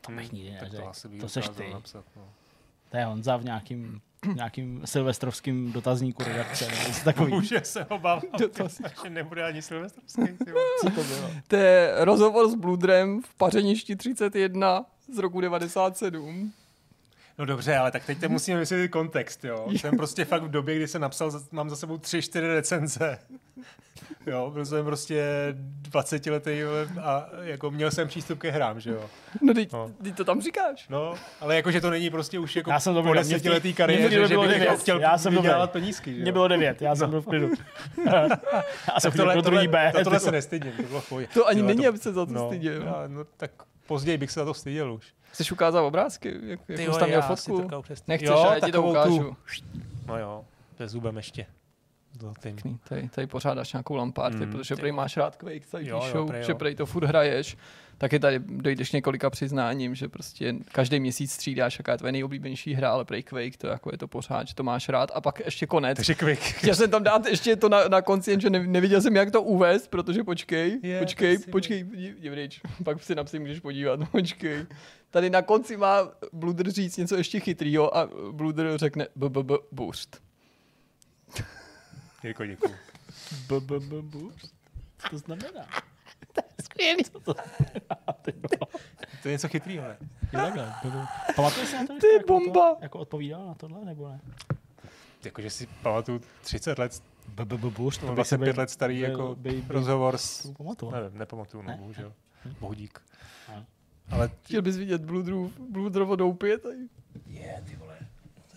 [0.00, 0.88] To bych nikdy Tak to neřekl.
[0.88, 1.70] asi bych To seš ty.
[1.72, 2.22] Napsat, no.
[2.94, 4.00] To je Honza v nějakým,
[4.34, 6.66] nějakým silvestrovským dotazníku redakce.
[7.04, 7.32] takový.
[7.32, 8.22] Může se obávám,
[9.04, 10.22] že nebude ani silvestrovský.
[10.80, 11.30] Co to bylo?
[11.48, 14.84] To je rozhovor s Bludrem v Pařeništi 31
[15.14, 16.52] z roku 97.
[17.38, 19.66] No dobře, ale tak teď te musíme vysvětlit kontext, jo.
[19.70, 23.18] Jsem prostě fakt v době, kdy jsem napsal, mám za sebou tři, čtyři recenze.
[24.26, 25.24] Jo, byl jsem prostě
[25.56, 26.62] 20 letý
[27.02, 29.10] a jako měl jsem přístup ke hrám, že jo.
[29.42, 29.90] No teď, No.
[30.02, 30.88] teď to tam říkáš.
[30.88, 34.10] No, ale jakože to není prostě už jako Já jsem po mě desetiletý mě kariéře,
[34.10, 34.66] že bylo bych devět.
[34.66, 35.72] jako chtěl Já jsem vydělat dobrý.
[35.80, 36.22] penízky, že jo.
[36.22, 37.50] Mně bylo devět, já jsem byl v klidu.
[38.94, 39.92] já jsem tohle, do druhý tohle, B.
[39.92, 41.08] to, tohle se nestydím, to bylo v.
[41.08, 41.26] To ani
[41.60, 43.04] Tohle není, aby se za to no, styděl.
[43.08, 43.50] no, tak
[43.86, 45.06] později bych se za to styděl už.
[45.32, 46.34] Chceš ukázat obrázky?
[46.42, 47.68] Jak, jak jsi tam měl fotku?
[48.08, 49.18] Nechceš, jo, já ti to ukážu.
[49.18, 49.36] Tu,
[50.06, 50.44] no jo,
[50.76, 51.46] se zubem ještě.
[52.42, 52.78] Pěkný.
[52.88, 56.26] Tady, tady pořádáš nějakou lampárty, Mm, protože prej máš rád Quake, tady Jo, jo, píšou,
[56.26, 56.46] prej jo.
[56.46, 57.56] že prej to furt hraješ.
[57.98, 62.90] Taky tady dojdeš několika přiznáním, že prostě každý měsíc střídáš, jaká je tvoje nejoblíbenější hra,
[62.90, 65.10] ale prej Quake, to jako je to pořád, že to máš rád.
[65.14, 65.96] A pak ještě konec.
[65.96, 66.42] Takže quick.
[66.58, 69.42] Chtěl jsem tam dát ještě to na, na konci, jenže ne, neviděl jsem, jak to
[69.42, 74.66] uvést, protože počkej, Je, počkej, počkej, jdi pryč, pak si napsat můžeš podívat, počkej.
[75.10, 80.22] Tady na konci má Bluder říct něco ještě chytrýho a Bluder řekne BBB boost.
[82.24, 82.74] Jirko, děkuji.
[83.48, 84.54] B, b, b, boost.
[84.98, 85.66] Co to znamená?
[86.74, 87.04] Skvělý.
[89.22, 89.96] To je něco chytrýho, ne?
[90.32, 90.74] Je takhle.
[91.36, 91.98] Pamatuješ si na to?
[92.00, 92.74] To je jako bomba.
[92.74, 94.20] To, jako odpovídal na tohle, nebo ne?
[95.24, 98.02] Jakože si pamatuju 30 let, B, b, b, boost.
[98.02, 99.36] no, 25 let starý byl- jako
[99.68, 100.42] rozhovor s...
[100.42, 100.92] to pamatuju.
[100.92, 101.76] Nevím, nepamatuju, no, Ne?
[101.80, 102.12] bohužel.
[102.60, 102.98] Bohudík.
[104.10, 106.76] Ale Chtěl bys vidět Bluderův, Bluderovo doupě tady.
[107.26, 107.98] je, ty vole.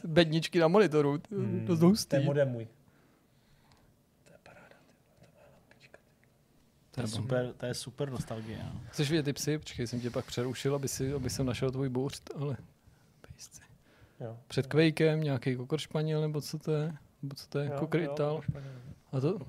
[0.03, 2.19] Bedničky na monitoru, to je Hmm, dost hustý.
[2.25, 2.67] modem můj.
[6.97, 8.59] To je super, to je super nostalgie.
[8.73, 8.81] No.
[8.89, 9.57] Chceš vidět ty psy?
[9.57, 12.57] Počkej, jsem tě pak přerušil, aby, si, aby jsem našel tvůj boost, ale
[13.21, 13.61] pejsci.
[14.19, 14.37] Jo.
[14.47, 16.93] Před Quakem nějaký kokor španěl, nebo co to je?
[17.23, 17.65] Nebo co to je?
[17.65, 18.35] Jo, Kokrytal.
[18.35, 18.69] jo, špatně.
[19.11, 19.39] A to?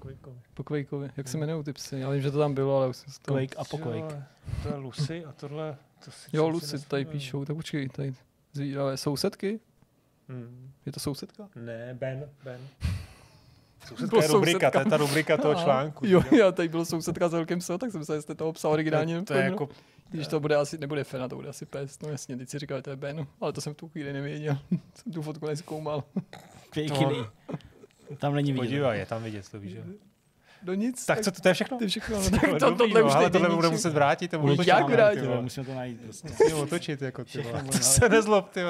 [0.54, 1.10] Po Quakeovi.
[1.16, 1.98] Jak se jmenují ty psy?
[1.98, 3.32] Já vím, že to tam bylo, ale už jsem si to...
[3.32, 4.22] Quake a po Quake.
[4.62, 5.76] To je Lucy a tohle...
[6.04, 8.14] To si, Jo, co si Lucy tady píšou, tak počkej, tady
[8.52, 9.60] zvídavé sousedky?
[10.28, 10.72] Hmm.
[10.86, 11.48] Je to sousedka?
[11.56, 12.60] Ne, Ben, Ben.
[13.86, 14.70] Bylo Sousedka je rubrika, sousedka.
[14.70, 15.64] to je ta rubrika toho Aha.
[15.64, 16.06] článku.
[16.06, 19.22] Jo, já tady bylo sousedka s velkým so, tak jsem se, jestli toho psal originálně.
[19.22, 19.68] To je nebo- jako...
[20.10, 21.98] Když to bude asi, nebude Fena, to bude asi pes.
[22.02, 24.12] No jasně, teď si říkal, že to je Ben, ale to jsem v tu chvíli
[24.12, 24.58] nevěděl.
[24.94, 26.04] jsem tu fotku neskoumal.
[26.70, 27.06] Pěkný.
[28.18, 28.64] Tam není vidět.
[28.64, 29.82] Podívej, je tam vidět, to víš, jo.
[30.62, 31.06] No nic.
[31.06, 31.78] Tak co, to, to je všechno?
[31.78, 32.16] To je všechno.
[32.22, 33.72] No, To tak je to, dobrý, tohle no, už ale nejde tohle bude ničím.
[33.76, 34.28] muset vrátit.
[34.30, 35.22] To Bude bude Jak vrátit?
[35.40, 36.00] Musíme to najít.
[36.00, 36.28] Prostě.
[36.28, 38.60] Musím otočit, jako ty To se nezlob, ty.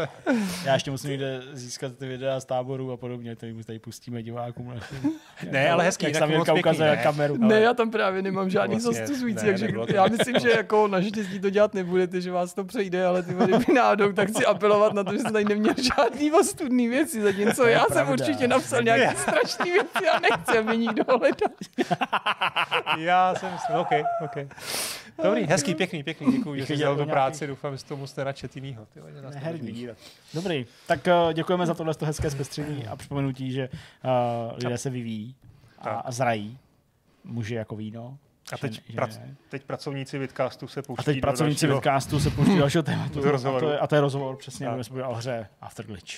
[0.64, 4.22] Já ještě musím někde získat ty videa z táboru a podobně, který mu tady pustíme
[4.22, 4.68] divákům.
[4.68, 5.12] našim.
[5.50, 7.36] Ne, ale hezký, Jak tak moc pěkný, ukazuje kameru.
[7.36, 9.86] Ne, já tam právě nemám žádný Vlastně, zastuzující, takže to.
[9.94, 13.72] já myslím, že jako naštěstí to dělat nebudete, že vás to přejde, ale ty kdyby
[13.74, 17.84] náhodou, tak chci apelovat na to, že jsem tady neměl žádný ostudný věci, zatímco já
[17.92, 21.48] jsem určitě napsal nějaké strašné věci a nechci, aby nikdo hledal.
[22.98, 23.88] Já jsem myslel, OK,
[24.24, 24.36] OK.
[25.22, 28.56] Dobrý, hezký, pěkný, pěkný, děkuji, že jsi dělal tu práci, doufám, že to musíte načet
[28.56, 28.86] jinýho.
[29.74, 29.96] Že.
[30.34, 35.34] Dobrý, tak uh, děkujeme za tohle hezké zpestření a připomenutí, že uh, lidé se vyvíjí
[35.78, 36.58] a, a zrají.
[37.24, 38.18] Muži jako víno.
[38.52, 39.34] A teď, ženy- prac, ženy.
[39.48, 43.18] teď pracovníci Vidcastu se pouští a teď pracovníci dalšího- Vidcastu se pouští dalšího tématu.
[43.34, 45.06] A, to je, a to je rozhovor přesně, Tak.
[45.06, 46.14] o hře Afterglitch.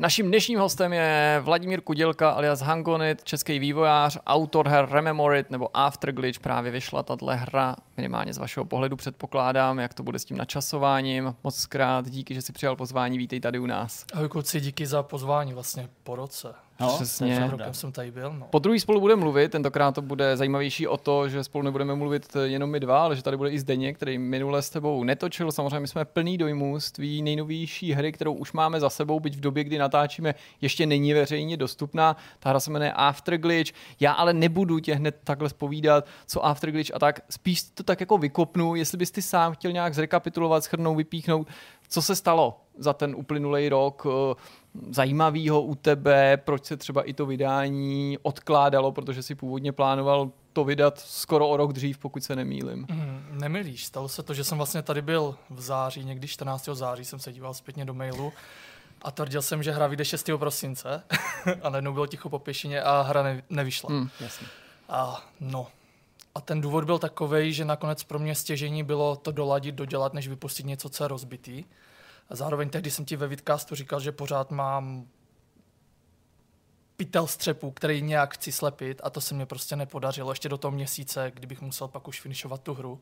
[0.00, 6.40] Naším dnešním hostem je Vladimír Kudělka alias Hangonit, český vývojář, autor her Rememorit nebo Afterglitch.
[6.40, 11.34] Právě vyšla tahle hra, minimálně z vašeho pohledu předpokládám, jak to bude s tím načasováním.
[11.44, 14.04] Moc krát díky, že si přijal pozvání, vítej tady u nás.
[14.12, 16.54] Ahoj kluci, díky za pozvání vlastně po roce.
[16.80, 17.36] No, Přesně.
[17.36, 18.46] Před rokem jsem tady byl, no.
[18.50, 22.36] Po druhý spolu budeme mluvit, tentokrát to bude zajímavější o to, že spolu nebudeme mluvit
[22.44, 25.52] jenom my dva, ale že tady bude i Zdeněk, který minule s tebou netočil.
[25.52, 29.36] Samozřejmě my jsme plný dojmů z tvý nejnovější hry, kterou už máme za sebou, byť
[29.36, 32.16] v době, kdy natáčíme, ještě není veřejně dostupná.
[32.38, 33.72] Ta hra se jmenuje Afterglitch.
[34.00, 37.20] Já ale nebudu tě hned takhle spovídat, co Afterglitch a tak.
[37.30, 41.48] Spíš to tak jako vykopnu, jestli bys ty sám chtěl nějak zrekapitulovat, schrnout, vypíchnout,
[41.88, 44.06] co se stalo za ten uplynulý rok,
[44.90, 50.64] zajímavýho u tebe, proč se třeba i to vydání odkládalo, protože si původně plánoval to
[50.64, 52.86] vydat skoro o rok dřív, pokud se nemýlim.
[52.90, 56.68] Mm, nemilíš, stalo se to, že jsem vlastně tady byl v září, někdy 14.
[56.72, 58.32] září jsem se díval zpětně do mailu
[59.02, 60.30] a tvrdil jsem, že hra vyjde 6.
[60.36, 61.02] prosince
[61.62, 63.90] a najednou bylo ticho po pěšině a hra ne, nevyšla.
[63.90, 64.46] Hmm, jasně.
[64.88, 65.66] A no.
[66.34, 70.28] A ten důvod byl takový, že nakonec pro mě stěžení bylo to doladit, dodělat, než
[70.28, 71.64] vypustit něco, co je rozbitý.
[72.30, 75.06] A zároveň tehdy jsem ti ve Vidcastu říkal, že pořád mám
[76.96, 80.72] pytel střepu, který nějak chci slepit a to se mě prostě nepodařilo ještě do toho
[80.72, 83.00] měsíce, kdybych musel pak už finišovat tu hru.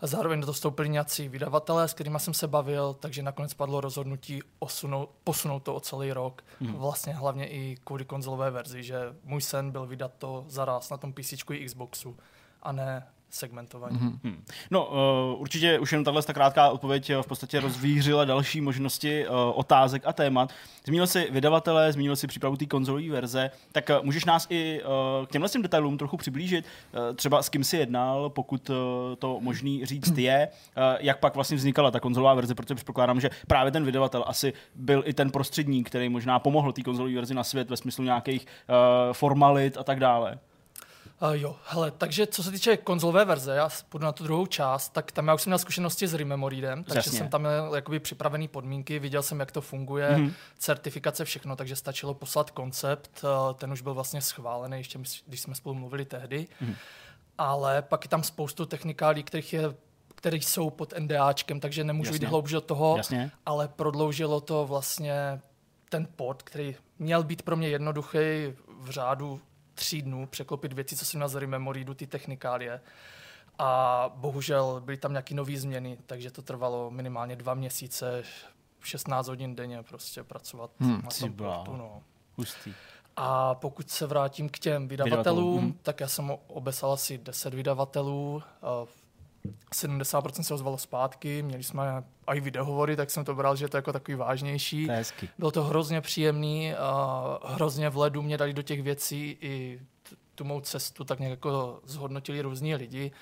[0.00, 3.80] A zároveň do toho vstoupili nějací vydavatelé, s kterými jsem se bavil, takže nakonec padlo
[3.80, 6.44] rozhodnutí osunout, posunout to o celý rok.
[6.60, 6.72] Hmm.
[6.72, 11.12] Vlastně hlavně i kvůli konzolové verzi, že můj sen byl vydat to zaraz na tom
[11.12, 12.16] PC i Xboxu
[12.62, 13.98] a ne segmentování.
[13.98, 14.18] Mm-hmm.
[14.24, 14.44] Hmm.
[14.70, 19.34] No, uh, určitě už jenom tahle krátká odpověď eh, v podstatě rozvířila další možnosti uh,
[19.54, 20.52] otázek a témat.
[20.86, 25.26] Zmínil si vydavatele, zmínil si přípravu té konzolové verze, tak uh, můžeš nás i uh,
[25.26, 28.76] k těmhle těm detailům trochu přiblížit, uh, třeba s kým si jednal, pokud uh,
[29.18, 33.30] to možný říct je, uh, jak pak vlastně vznikala ta konzolová verze, protože předpokládám, že
[33.46, 37.44] právě ten vydavatel asi byl i ten prostředník, který možná pomohl té konzolové verzi na
[37.44, 40.38] svět ve smyslu nějakých uh, formalit a tak dále.
[41.22, 44.88] Uh, jo, hele, takže co se týče konzolové verze, já půjdu na tu druhou část,
[44.88, 47.18] tak tam já už jsem měl zkušenosti s Rememoridem, takže Jasně.
[47.18, 50.32] jsem tam měl jakoby připravený podmínky, viděl jsem, jak to funguje, mm-hmm.
[50.58, 55.54] certifikace, všechno, takže stačilo poslat koncept, uh, ten už byl vlastně schválený, ještě když jsme
[55.54, 56.74] spolu mluvili tehdy, mm-hmm.
[57.38, 59.74] ale pak je tam spoustu technikálí, kterých je
[60.14, 62.24] které jsou pod NDAčkem, takže nemůžu Jasně.
[62.24, 63.30] jít hloubš do toho, Jasně.
[63.46, 65.40] ale prodloužilo to vlastně
[65.88, 68.18] ten pod, který měl být pro mě jednoduchý
[68.80, 69.40] v řádu
[69.74, 71.48] tří dnů překlopit věci, co jsem na z
[71.84, 72.80] do ty technikálie.
[73.58, 78.22] A bohužel byly tam nějaké nové změny, takže to trvalo minimálně dva měsíce,
[78.80, 81.76] 16 hodin denně prostě pracovat hmm, na tom portu.
[81.76, 82.02] No.
[82.36, 82.74] Hustý.
[83.16, 85.72] A pokud se vrátím k těm vydavatelům, hmm.
[85.82, 88.42] tak já jsem obesal asi 10 vydavatelů.
[89.74, 93.78] 70% se ozvalo zpátky, měli jsme i videohovory, tak jsem to bral, že to je
[93.78, 94.86] jako takový vážnější.
[94.86, 94.92] To
[95.38, 99.80] Bylo to hrozně příjemný, a hrozně v ledu mě dali do těch věcí i
[100.34, 103.12] tu mou cestu tak nějak jako zhodnotili různí lidi.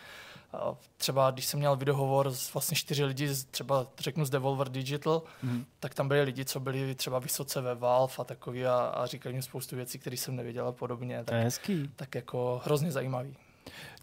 [0.52, 5.22] A třeba když jsem měl videohovor s vlastně čtyři lidi, třeba řeknu z Devolver Digital,
[5.42, 5.64] mm.
[5.80, 9.34] tak tam byli lidi, co byli třeba vysoce ve Valve a takový a, a říkali
[9.34, 11.16] mi spoustu věcí, které jsem nevěděl a podobně.
[11.16, 11.90] Tak, to je hezký.
[11.96, 13.36] Tak jako hrozně zajímavý.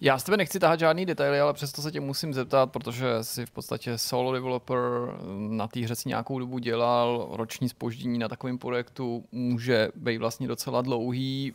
[0.02, 3.46] Já z tebe nechci tahat žádný detaily, ale přesto se tě musím zeptat, protože si
[3.46, 4.80] v podstatě solo developer
[5.50, 10.48] na té hře si nějakou dobu dělal, roční spoždění na takovém projektu může být vlastně
[10.48, 11.54] docela dlouhý.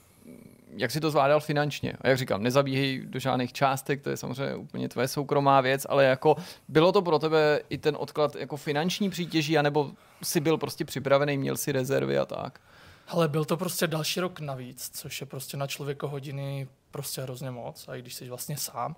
[0.76, 1.92] Jak si to zvládal finančně?
[2.00, 6.04] A jak říkám, nezabíhej do žádných částek, to je samozřejmě úplně tvoje soukromá věc, ale
[6.04, 6.36] jako
[6.68, 9.90] bylo to pro tebe i ten odklad jako finanční přítěží, anebo
[10.22, 12.60] si byl prostě připravený, měl si rezervy a tak?
[13.08, 17.50] Ale byl to prostě další rok navíc, což je prostě na člověka hodiny prostě hrozně
[17.50, 18.96] moc, a i když jsi vlastně sám.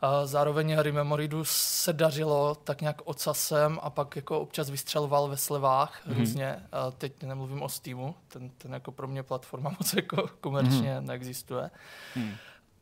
[0.00, 6.06] A zároveň Rememoridu se dařilo tak nějak ocasem a pak jako občas vystřeloval ve slevách
[6.06, 6.18] mm-hmm.
[6.18, 6.62] různě.
[6.72, 11.04] A teď nemluvím o Steamu, ten, ten jako pro mě platforma moc jako komerčně mm-hmm.
[11.04, 11.70] neexistuje.
[12.16, 12.32] Mm.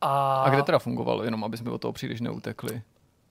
[0.01, 0.43] A...
[0.43, 2.81] a kde teda fungovalo, jenom aby jsme od toho příliš neutekli?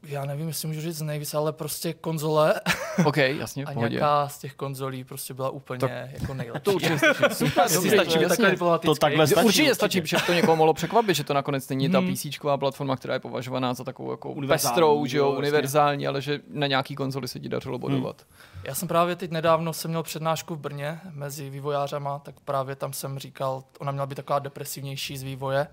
[0.06, 2.60] Já nevím, jestli můžu říct nejvíc, ale prostě konzole.
[3.04, 6.64] OK, jasně, A nějaká z těch konzolí prostě byla úplně to, jako nejlepší.
[6.64, 7.34] To určitě stačí.
[7.34, 9.46] Super, to stačí takhle To takhle stačí.
[9.46, 12.14] Určitě stačí, protože to někoho mohlo překvapit, že to nakonec není ta hmm.
[12.14, 12.26] PC
[12.58, 16.94] platforma, která je považovaná za takovou jako pestrou, že jo, univerzální, ale že na nějaký
[16.94, 18.16] konzoli se ti dařilo bodovat.
[18.20, 18.62] Hmm.
[18.64, 22.92] Já jsem právě teď nedávno jsem měl přednášku v Brně mezi vývojářama, tak právě tam
[22.92, 25.66] jsem říkal, ona měla být taková depresivnější z vývoje,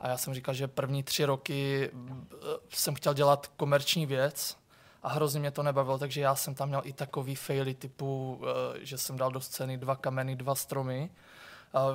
[0.00, 2.36] a já jsem říkal, že první tři roky eh,
[2.68, 4.56] jsem chtěl dělat komerční věc
[5.02, 8.84] a hrozně mě to nebavilo, takže já jsem tam měl i takový faily typu, eh,
[8.84, 11.10] že jsem dal do scény dva kameny, dva stromy.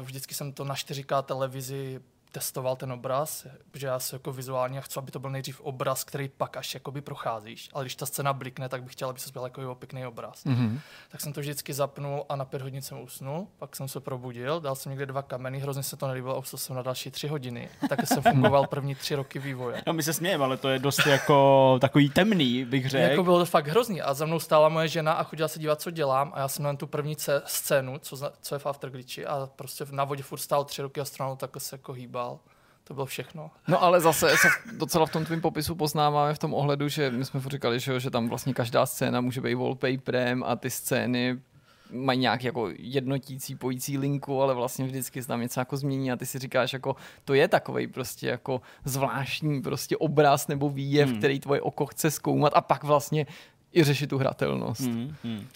[0.02, 2.02] Vždycky jsem to na 4K televizi
[2.34, 6.30] testoval ten obraz, že já se jako vizuálně chci, aby to byl nejdřív obraz, který
[6.30, 9.44] pak až jakoby procházíš, ale když ta scéna blikne, tak bych chtěl, aby se byl
[9.44, 10.46] jako pěkný obraz.
[10.46, 10.80] Mm-hmm.
[11.10, 14.60] Tak jsem to vždycky zapnul a na pět hodin jsem usnul, pak jsem se probudil,
[14.60, 17.70] dal jsem někde dva kameny, hrozně se to nelíbilo a jsem na další tři hodiny.
[17.90, 19.84] Tak jsem fungoval první tři roky vývoje.
[19.88, 23.12] No my se smějeme, ale to je dost jako takový temný, bych řekl.
[23.12, 25.82] Jako bylo to fakt hrozný a za mnou stála moje žena a chodila se dívat,
[25.82, 27.16] co dělám a já jsem na tu první
[27.46, 31.06] scénu, co, co je v Afterglitchi a prostě na vodě furt stál tři roky a
[31.06, 32.40] stranou takhle se jako hýbal dál.
[32.84, 33.52] To bylo všechno.
[33.68, 34.48] No ale zase se
[34.78, 38.10] docela v tom tvém popisu poznáváme v tom ohledu, že my jsme říkali, že, že
[38.10, 41.40] tam vlastně každá scéna může být wallpaperem a ty scény
[41.92, 46.16] mají nějak jako jednotící, pojící linku, ale vlastně vždycky se tam něco jako změní a
[46.16, 46.96] ty si říkáš, jako
[47.26, 51.18] to je takový prostě jako zvláštní prostě obraz nebo výjev, hmm.
[51.18, 53.26] který tvoje oko chce zkoumat a pak vlastně
[53.74, 54.82] i řešit tu hratelnost.
[54.82, 55.48] Hmm, hmm.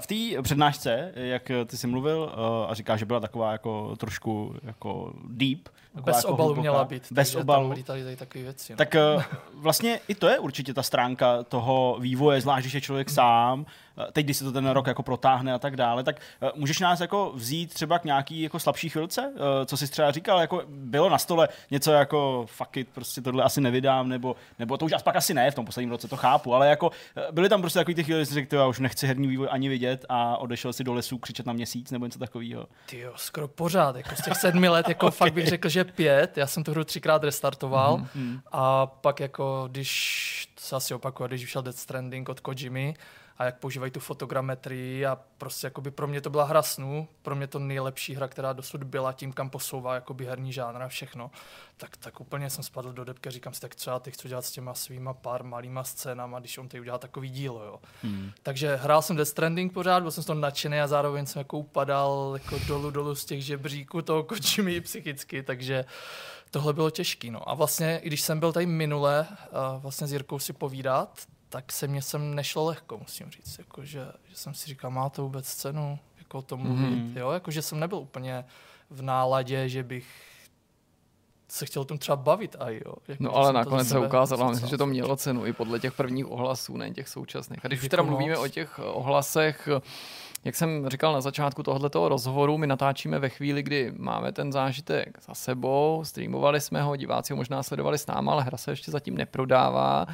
[0.00, 2.32] V té přednášce, jak ty jsi mluvil
[2.68, 5.68] a říkáš, že byla taková jako trošku jako deep,
[6.02, 7.12] bez jako obalu měla být.
[7.12, 7.74] Bez obalu.
[7.74, 8.72] Tam tady takové věci.
[8.72, 8.76] No.
[8.76, 9.22] Tak uh,
[9.54, 13.66] vlastně i to je určitě ta stránka toho vývoje, zvlášť když je člověk sám,
[13.98, 16.80] Eh, teď, když se to ten rok jako protáhne a tak dále, tak eh, můžeš
[16.80, 19.32] nás jako vzít třeba k nějaký jako slabší chvilce?
[19.36, 23.44] Eh, co jsi třeba říkal, jako bylo na stole něco jako fuck it, prostě tohle
[23.44, 26.54] asi nevydám, nebo, nebo to už pak asi ne, v tom posledním roce to chápu,
[26.54, 26.90] ale jako
[27.30, 29.68] byly tam prostě takový ty chvíli, že jsi řekl, já už nechci herní vývoj ani
[29.68, 32.66] vidět a odešel si do lesů křičet na měsíc nebo něco takového?
[32.86, 35.16] Ty jo, skoro pořád, jako z těch sedmi let, jako okay.
[35.16, 38.40] fakt bych řekl, že pět, já jsem tu hru třikrát restartoval mm-hmm.
[38.52, 42.94] a pak jako, když, to se asi opakuje, když vyšel Death Stranding od Kojimy,
[43.38, 47.36] a jak používají tu fotogrametrii a prostě jakoby pro mě to byla hra snů, pro
[47.36, 51.30] mě to nejlepší hra, která dosud byla tím, kam posouvá jakoby herní žánr a všechno,
[51.76, 54.28] tak, tak úplně jsem spadl do debky a říkám si, tak co já teď chci
[54.28, 57.80] dělat s těma svýma pár malýma scénama, když on teď udělá takový dílo, jo.
[58.02, 58.32] Hmm.
[58.42, 61.58] Takže hrál jsem Death Stranding pořád, byl jsem z toho nadšený a zároveň jsem jako
[61.58, 65.84] upadal jako dolů dolů z těch žebříků toho kočimi psychicky, takže
[66.50, 67.30] tohle bylo těžké.
[67.30, 67.50] No.
[67.50, 71.72] A vlastně, i když jsem byl tady minule uh, vlastně s Jirkou si povídat, tak
[71.72, 73.58] se mě sem nešlo lehko, musím říct.
[73.58, 76.84] Jako, že, že jsem si říkal, má to vůbec cenu jako o tom mluvit.
[76.84, 77.18] Mm-hmm.
[77.18, 77.30] Jo?
[77.30, 78.44] Jako, že jsem nebyl úplně
[78.90, 80.06] v náladě, že bych
[81.48, 82.94] se chtěl o tom třeba bavit a jo.
[83.08, 86.30] Jako, no ale nakonec se ukázalo, myslím, že to mělo cenu i podle těch prvních
[86.30, 87.64] ohlasů, ne těch současných.
[87.64, 89.68] A když už teda mluvíme o těch ohlasech,
[90.44, 95.18] jak jsem říkal na začátku tohoto rozhovoru, my natáčíme ve chvíli, kdy máme ten zážitek
[95.28, 98.90] za sebou, streamovali jsme ho, diváci ho možná sledovali s náma, ale hra se ještě
[98.90, 100.06] zatím neprodává.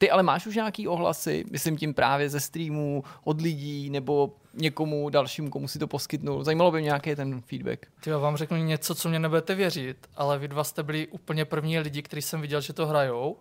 [0.00, 5.10] Ty ale máš už nějaký ohlasy, myslím tím právě ze streamů, od lidí nebo někomu
[5.10, 6.44] dalšímu, komu si to poskytnul.
[6.44, 7.86] Zajímalo by mě nějaký ten feedback.
[8.00, 11.78] Ty vám řeknu něco, co mě nebudete věřit, ale vy dva jste byli úplně první
[11.78, 13.36] lidi, kteří jsem viděl, že to hrajou.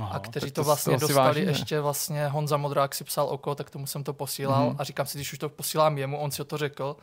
[0.00, 1.42] Aha, a kteří to, to vlastně to dostali vážně.
[1.42, 4.76] ještě vlastně Honza Modrák si psal oko, tak tomu jsem to posílal mm-hmm.
[4.78, 6.96] a říkám si, když už to posílám jemu, on si to řekl,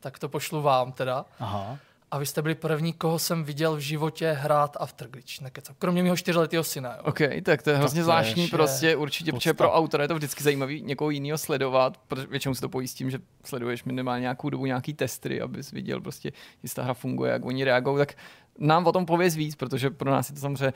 [0.00, 1.24] tak to pošlu vám teda.
[1.40, 1.78] Aha.
[2.10, 5.40] A vy jste byli první, koho jsem viděl v životě hrát Afterglitch.
[5.40, 5.76] Nekecam.
[5.78, 6.94] Kromě mého čtyřletého syna.
[6.96, 7.02] Jo.
[7.04, 10.44] OK, tak to je hrozně zvláštní je prostě určitě, protože pro autora je to vždycky
[10.44, 14.94] zajímavý někoho jiného sledovat, protože většinou si to pojistím, že sleduješ minimálně nějakou dobu nějaký
[14.94, 16.32] testry, abys viděl prostě,
[16.62, 18.14] jestli ta hra funguje, jak oni reagují, tak
[18.58, 20.72] nám o tom pověz víc, protože pro nás je to samozřejmě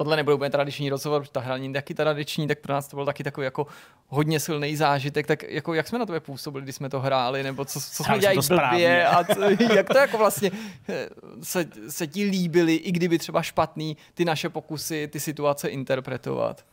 [0.00, 3.06] tohle nebude úplně tradiční rozhovor, ta hra není taky tradiční, tak pro nás to byl
[3.06, 3.66] taky takový jako
[4.08, 7.64] hodně silný zážitek, tak jako jak jsme na to působili, když jsme to hráli, nebo
[7.64, 9.40] co, co jsme dělali blbě a co,
[9.74, 10.50] jak to jako vlastně
[10.88, 11.08] eh,
[11.42, 16.64] se, se ti líbily, i kdyby třeba špatný, ty naše pokusy, ty situace interpretovat.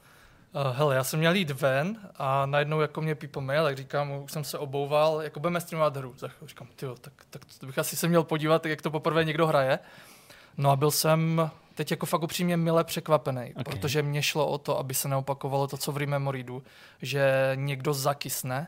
[0.55, 4.11] Uh, hele, já jsem měl jít ven a najednou jako mě people mail, tak říkám,
[4.11, 6.15] už jsem se obouval, jako budeme streamovat hru.
[6.19, 9.47] Tak říkám, tyjo, tak, tak to bych asi se měl podívat, jak to poprvé někdo
[9.47, 9.79] hraje.
[10.57, 13.63] No a byl jsem teď jako fakt upřímně mile překvapený, okay.
[13.63, 16.63] protože mě šlo o to, aby se neopakovalo to, co v Rememoridu,
[17.01, 18.67] že někdo zakysne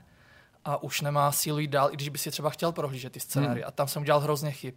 [0.66, 3.60] a už nemá sílu jít dál, i když by si třeba chtěl prohlížet ty scénáře.
[3.60, 3.68] Hmm.
[3.68, 4.74] A tam jsem udělal hrozně chyb.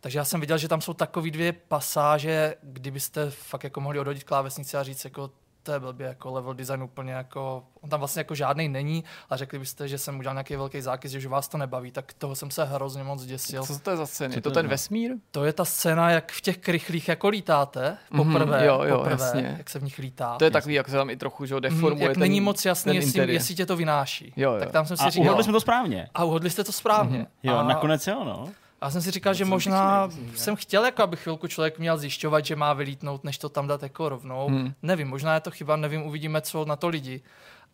[0.00, 4.24] Takže já jsem viděl, že tam jsou takové dvě pasáže, kdybyste fakt jako mohli odhodit
[4.24, 5.30] klávesnici a říct, jako
[5.64, 9.36] to je blbě, jako level design úplně jako, on tam vlastně jako žádný není a
[9.36, 12.50] řekli byste, že jsem udělal nějaký velký zákaz, že vás to nebaví, tak toho jsem
[12.50, 13.64] se hrozně moc děsil.
[13.64, 14.34] Co to je za scény?
[14.34, 15.12] Je to ten vesmír?
[15.30, 19.24] To je ta scéna, jak v těch krychlích jako lítáte poprvé, mm-hmm, jo, jo, poprvé
[19.24, 19.54] jasně.
[19.58, 20.36] jak se v nich lítá.
[20.38, 22.64] To je takový, jak se tam i trochu že deformuje mm, jak ten, není moc
[22.64, 24.32] jasný, jestli, jestli, tě to vynáší.
[24.36, 24.58] Jo, jo.
[24.58, 25.26] Tak tam jsem si a říkal.
[25.26, 26.08] uhodli jsme to správně.
[26.14, 27.18] A uhodli jste to správně.
[27.18, 27.50] Mm-hmm.
[27.50, 27.62] Jo, a...
[27.62, 28.48] nakonec jo, no.
[28.84, 32.56] A jsem si říkal, že možná jsem chtěl, jako aby chvilku člověk měl zjišťovat, že
[32.56, 34.48] má vylítnout, než to tam dát jako rovnou.
[34.48, 34.74] Hmm.
[34.82, 37.22] Nevím, možná je to chyba, nevím, uvidíme, co na to lidi.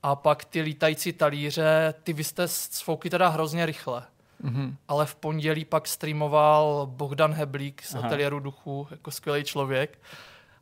[0.03, 4.03] A pak ty lítající talíře, ty vy jste sfoukli teda hrozně rychle.
[4.45, 4.75] Mm-hmm.
[4.89, 8.07] Ale v pondělí pak streamoval Bohdan Heblík z Aha.
[8.07, 9.99] ateliéru duchu, jako skvělý člověk.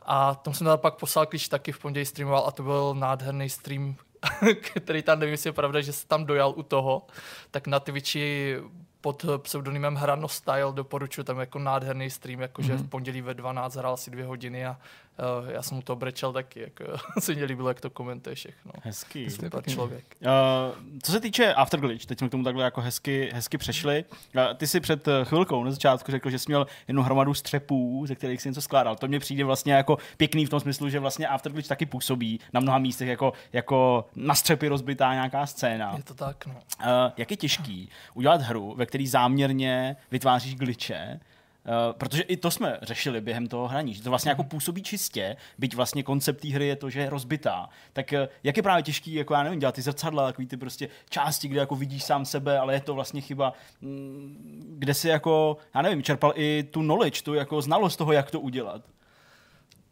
[0.02, 3.48] A tomu jsem teda pak poslal klíč taky v pondělí streamoval a to byl nádherný
[3.48, 3.96] stream,
[4.74, 7.06] který tam nevím, jestli je pravda, že se tam dojal u toho.
[7.50, 8.56] Tak na Twitchi
[9.12, 12.86] pod pseudonymem Hrano Style doporučuji tam jako nádherný stream, jakože mm-hmm.
[12.86, 14.76] v pondělí ve 12 hrál si dvě hodiny a
[15.18, 16.84] uh, já jsem mu to brečel taky, jako
[17.20, 18.72] se mě líbilo, jak to komentuje všechno.
[18.82, 19.30] Hezký.
[19.30, 20.16] Super člověk.
[20.20, 20.28] Uh,
[21.02, 24.04] co se týče Afterglitch, teď jsme k tomu takhle jako hezky, hezky přešli.
[24.34, 28.14] Uh, ty si před chvilkou na začátku řekl, že jsi měl jednu hromadu střepů, ze
[28.14, 28.96] kterých jsi něco skládal.
[28.96, 32.60] To mě přijde vlastně jako pěkný v tom smyslu, že vlastně Afterglitch taky působí na
[32.60, 35.94] mnoha místech jako, jako na střepy rozbitá nějaká scéna.
[35.96, 36.54] Je to tak, no.
[36.80, 36.86] Uh,
[37.16, 41.20] jak je těžký udělat hru, ve který záměrně vytváříš glitche,
[41.92, 45.74] protože i to jsme řešili během toho hraní, že to vlastně jako působí čistě, byť
[45.74, 47.68] vlastně koncept té hry je to, že je rozbitá.
[47.92, 50.88] Tak uh, jak je právě těžký, jako já nevím, dělat ty zrcadla, takový ty prostě
[51.10, 55.56] části, kde jako vidíš sám sebe, ale je to vlastně chyba, mm, kde si jako,
[55.74, 58.82] já nevím, čerpal i tu knowledge, tu jako znalost toho, jak to udělat.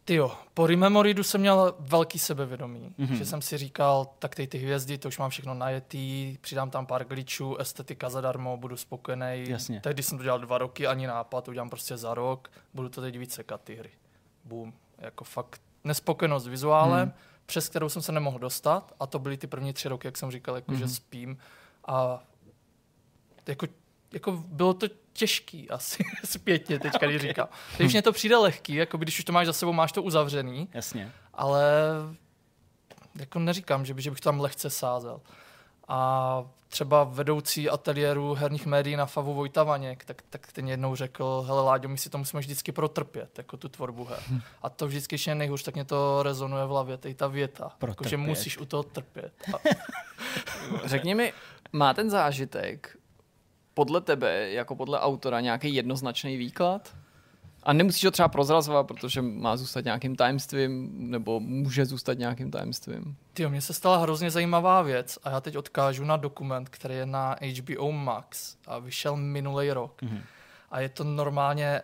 [0.07, 3.13] Ty jo, po Rememoridu jsem měl velký sebevědomí, mm-hmm.
[3.13, 6.85] že jsem si říkal, tak ty ty hvězdy, to už mám všechno najetý, přidám tam
[6.85, 9.45] pár glitchů, estetika zadarmo, budu spokojený.
[9.47, 9.81] Jasně.
[9.81, 13.17] Tehdy jsem to dělal dva roky, ani nápad, udělám prostě za rok, budu to teď
[13.17, 13.89] víc sekat ty hry.
[14.45, 14.73] Boom.
[14.97, 17.13] Jako fakt nespokojenost s vizuálem, mm.
[17.45, 20.31] přes kterou jsem se nemohl dostat a to byly ty první tři roky, jak jsem
[20.31, 20.77] říkal, jako mm.
[20.77, 21.37] že spím
[21.87, 22.23] a
[23.47, 23.67] jako,
[24.13, 24.87] jako bylo to
[25.17, 27.09] těžký asi zpětně teďka, okay.
[27.09, 27.47] když říkám.
[27.77, 30.69] Když mě to přijde lehký, jako když už to máš za sebou, máš to uzavřený.
[30.73, 31.11] Jasně.
[31.33, 31.63] Ale
[33.19, 35.21] jako neříkám, že, by, že bych tam lehce sázel.
[35.87, 41.43] A třeba vedoucí ateliéru herních médií na Favu Vojta Vaněk, tak, tak ten jednou řekl,
[41.47, 44.19] hele Láďo, my si to musíme vždycky protrpět, jako tu tvorbu her.
[44.29, 44.41] Hm.
[44.61, 47.71] A to vždycky, když je nejhůř, tak mě to rezonuje v hlavě, tady ta věta,
[47.87, 49.33] jako, že musíš u toho trpět.
[49.53, 49.57] A...
[50.87, 51.33] Řekni mi,
[51.73, 52.96] má ten zážitek
[53.77, 56.95] podle tebe, jako podle autora, nějaký jednoznačný výklad?
[57.63, 63.15] A nemusíš ho třeba prozrazovat, protože má zůstat nějakým tajemstvím, nebo může zůstat nějakým tajemstvím.
[63.33, 67.05] Ty, mně se stala hrozně zajímavá věc a já teď odkážu na dokument, který je
[67.05, 70.01] na HBO Max a vyšel minulý rok.
[70.01, 70.21] Mm-hmm.
[70.71, 71.81] A je to normálně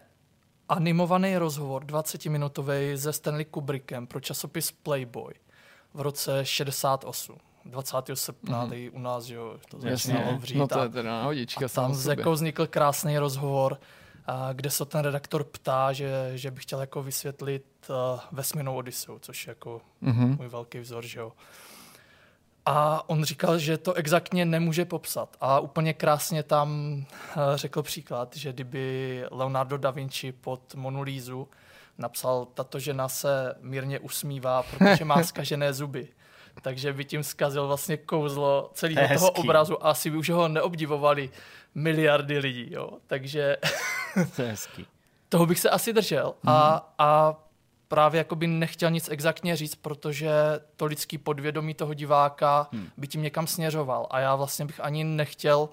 [0.70, 5.34] animovaný rozhovor, 20-minutový se Stanley Kubrickem pro časopis Playboy
[5.94, 7.38] v roce 68.
[7.66, 7.98] 20.
[8.14, 8.70] srpna, mm-hmm.
[8.70, 10.58] tady u nás, jo, to začínalo vřít.
[10.58, 11.66] No to je teda nahodička.
[11.66, 13.80] A tam jako vznikl krásný rozhovor,
[14.54, 19.48] kde se ten redaktor ptá, že, že by chtěl jako vysvětlit uh, vesmírnou Odiseu, což
[19.48, 20.38] je jako mm-hmm.
[20.38, 21.32] můj velký vzor, že jo.
[22.66, 25.38] A on říkal, že to exaktně nemůže popsat.
[25.42, 31.48] A úplně krásně tam uh, řekl příklad, že kdyby Leonardo da Vinci pod Monulízu
[31.98, 36.08] napsal, tato žena se mírně usmívá, protože má zkažené zuby.
[36.62, 41.30] Takže by tím zkazil vlastně kouzlo celého toho obrazu a asi by už ho neobdivovali
[41.76, 42.68] miliardy lidí.
[42.72, 42.90] Jo.
[43.08, 43.58] Takže
[44.36, 44.88] to je hezký.
[45.30, 46.50] Toho bych se asi držel mm.
[46.50, 46.82] a, mhm.
[46.98, 47.44] a
[47.94, 50.32] právě jako by nechtěl nic exaktně říct, protože
[50.76, 52.90] to lidský podvědomí toho diváka hmm.
[52.98, 54.08] by tím někam směřoval.
[54.10, 55.70] A já vlastně bych ani nechtěl,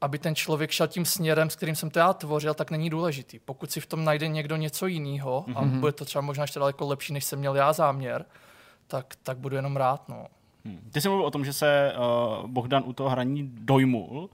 [0.00, 3.38] aby ten člověk šel tím směrem, s kterým jsem to já tvořil, tak není důležitý.
[3.38, 5.58] Pokud si v tom najde někdo něco jiného mm-hmm.
[5.58, 5.80] a mhm.
[5.80, 8.24] bude to třeba možná ještě daleko lepší, než jsem měl já záměr,
[8.92, 10.08] tak, tak budu jenom rád.
[10.08, 10.26] No.
[10.64, 10.90] Hmm.
[10.92, 14.30] Ty jsi mluvil o tom, že se uh, Bohdan u toho hraní dojmul.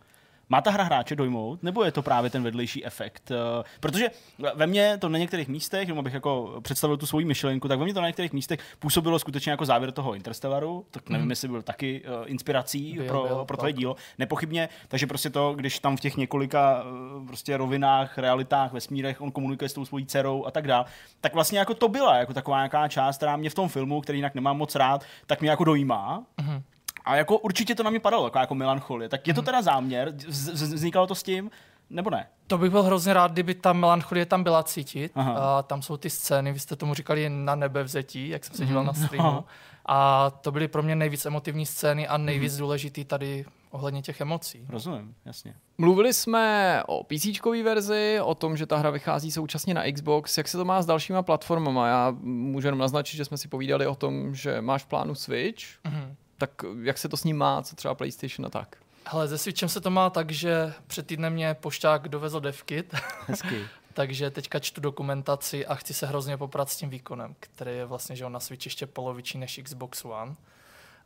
[0.50, 3.30] Má ta hra hráče dojmout, nebo je to právě ten vedlejší efekt?
[3.30, 4.10] Eh, protože
[4.54, 7.84] ve mně to na některých místech, jenom abych jako představil tu svoji myšlenku, tak ve
[7.84, 11.30] mně to na některých místech působilo skutečně jako závěr toho Interstellaru, tak nevím, mm.
[11.30, 15.54] jestli byl taky uh, inspirací byl, pro, byl, pro tvoje dílo, nepochybně, takže prostě to,
[15.54, 20.06] když tam v těch několika uh, prostě rovinách, realitách, vesmírech on komunikuje s tou svojí
[20.06, 20.84] dcerou a tak dále,
[21.20, 24.18] tak vlastně jako to byla jako taková nějaká část, která mě v tom filmu, který
[24.18, 26.24] jinak nemám moc rád, tak mě jako dojímá.
[26.40, 26.62] Mm.
[27.08, 29.08] A jako určitě to na mě padalo, jako, jako melancholie.
[29.08, 29.46] Tak je to mhm.
[29.46, 30.12] teda záměr?
[30.52, 31.50] Vznikalo to s tím?
[31.90, 32.26] Nebo ne?
[32.46, 35.12] To bych byl hrozně rád, kdyby ta melancholie tam byla cítit.
[35.14, 38.84] A tam jsou ty scény, vy jste tomu říkali na nebevzetí, jak jsem se díval
[38.84, 39.04] na mhm.
[39.04, 39.30] streamu.
[39.30, 39.44] No.
[39.86, 42.58] A to byly pro mě nejvíc emotivní scény a nejvíc mm.
[42.58, 44.66] důležitý tady ohledně těch emocí.
[44.68, 45.54] Rozumím, jasně.
[45.78, 47.26] Mluvili jsme o PC
[47.64, 50.38] verzi, o tom, že ta hra vychází současně na Xbox.
[50.38, 51.88] Jak se to má s dalšíma platformama?
[51.88, 55.64] Já můžu jenom naznačit, že jsme si povídali o tom, že máš v plánu Switch.
[55.84, 56.50] Mm tak
[56.82, 58.76] jak se to s ním má, co třeba PlayStation a tak?
[59.06, 62.94] Hele, se Switchem se to má tak, že před týdnem mě pošťák dovezl devkit.
[63.26, 63.66] Hezky.
[63.94, 68.16] takže teďka čtu dokumentaci a chci se hrozně poprat s tím výkonem, který je vlastně
[68.16, 70.36] že on na Switch ještě poloviční než Xbox One.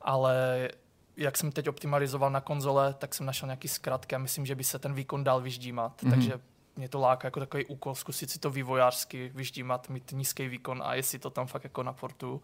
[0.01, 0.69] Ale
[1.17, 4.65] jak jsem teď optimalizoval na konzole, tak jsem našel nějaký zkratky a myslím, že by
[4.65, 6.03] se ten výkon dal vyždímat.
[6.03, 6.11] Mm-hmm.
[6.11, 6.41] Takže
[6.77, 10.95] mě to láká jako takový úkol, zkusit si to vývojářsky vyždímat, mít nízký výkon a
[10.95, 12.43] jestli to tam fakt jako na portu.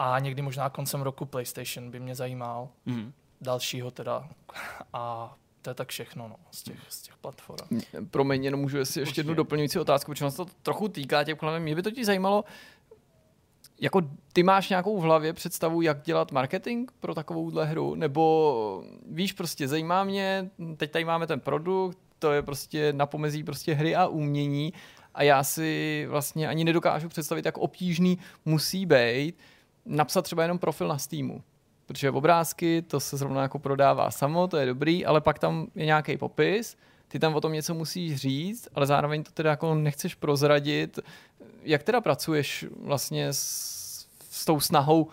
[0.00, 2.68] A někdy možná koncem roku PlayStation by mě zajímal.
[2.86, 3.12] Mm.
[3.40, 4.28] Dalšího teda.
[4.92, 7.80] A to je tak všechno no, z, těch, z těch platform.
[8.10, 11.62] Promiň, jenom můžu si ještě jednu doplňující otázku, protože se to trochu týká těch kolem.
[11.62, 12.44] Mě by to ti zajímalo,
[13.80, 14.00] jako
[14.32, 17.94] ty máš nějakou v hlavě představu, jak dělat marketing pro takovouhle hru?
[17.94, 23.44] Nebo víš, prostě zajímá mě, teď tady máme ten produkt, to je prostě na pomezí
[23.44, 24.72] prostě hry a umění
[25.14, 29.34] a já si vlastně ani nedokážu představit, jak obtížný musí být
[29.86, 31.42] napsat třeba jenom profil na Steamu.
[31.86, 35.86] Protože obrázky, to se zrovna jako prodává samo, to je dobrý, ale pak tam je
[35.86, 36.76] nějaký popis,
[37.08, 40.98] ty tam o tom něco musíš říct, ale zároveň to teda jako nechceš prozradit.
[41.62, 43.40] Jak teda pracuješ vlastně s,
[44.30, 45.08] s tou snahou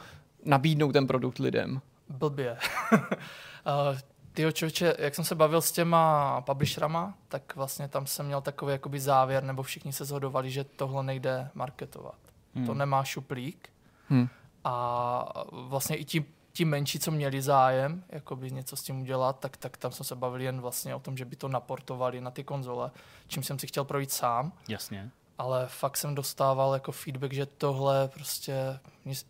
[0.45, 1.81] nabídnout ten produkt lidem?
[2.09, 2.57] Blbě.
[2.91, 3.97] uh,
[4.37, 8.71] Tyjo, člověče, jak jsem se bavil s těma publisherama, tak vlastně tam jsem měl takový
[8.71, 12.17] jakoby závěr, nebo všichni se zhodovali, že tohle nejde marketovat.
[12.55, 12.65] Hmm.
[12.65, 13.69] To nemá šuplík.
[14.09, 14.27] Hmm.
[14.63, 19.57] A vlastně i ti, ti menší, co měli zájem jakoby něco s tím udělat, tak,
[19.57, 22.43] tak tam jsme se bavili jen vlastně o tom, že by to naportovali na ty
[22.43, 22.91] konzole,
[23.27, 24.53] čím jsem si chtěl projít sám.
[24.67, 25.11] Jasně.
[25.37, 28.79] Ale fakt jsem dostával jako feedback, že tohle prostě,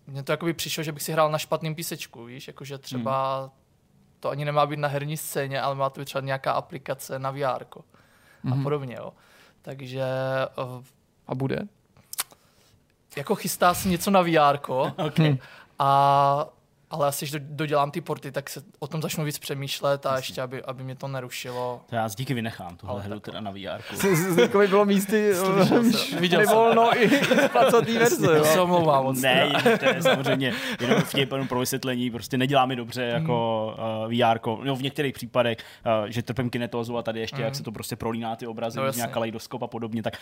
[0.08, 3.50] mně to jakoby přišlo, že bych si hrál na špatným písečku, víš, jakože třeba hmm.
[4.20, 7.32] to ani nemá být na herní scéně, ale má to být třeba nějaká aplikace na
[7.32, 7.66] VR
[8.44, 8.54] hmm.
[8.54, 9.14] a podobně, jo.
[9.62, 10.06] Takže...
[10.58, 10.84] Uh,
[11.28, 11.68] a bude?
[13.18, 14.58] Jako chystá si něco na VR
[15.06, 15.38] okay.
[15.80, 16.48] a
[16.90, 20.42] ale asi, když dodělám ty porty, tak se o tom začnu víc přemýšlet a ještě,
[20.42, 21.82] aby, aby mě to nerušilo.
[21.90, 24.06] To já z díky vynechám, tohle hru teda na VR.
[24.36, 25.32] Takový bylo místy,
[26.20, 27.10] viděl nevolno i
[27.52, 28.38] placatý verze.
[28.38, 29.22] Já se omlouvám moc.
[29.22, 34.14] Ne, to je samozřejmě jenom vtip jenom pro vysvětlení, prostě nedělá mi dobře jako uh,
[34.14, 35.58] VR, no v některých případech,
[36.02, 37.44] uh, že trpím kinetózu a tady ještě, mm.
[37.44, 40.14] jak se to prostě prolíná ty obrazy, no, nějaká kaleidoskop a podobně, tak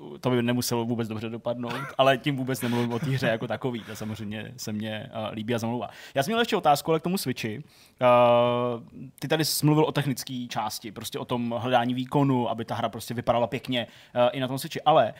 [0.00, 3.46] uh, to by nemuselo vůbec dobře dopadnout, ale tím vůbec nemluvím o té hře jako
[3.46, 5.90] takový, to samozřejmě se mně uh, líbí a zamlouvá.
[6.14, 7.58] Já jsem měl ještě otázku, ale k tomu Switchi.
[7.58, 12.88] Uh, ty tady mluvil o technické části, prostě o tom hledání výkonu, aby ta hra
[12.88, 15.14] prostě vypadala pěkně uh, i na tom Switchi, ale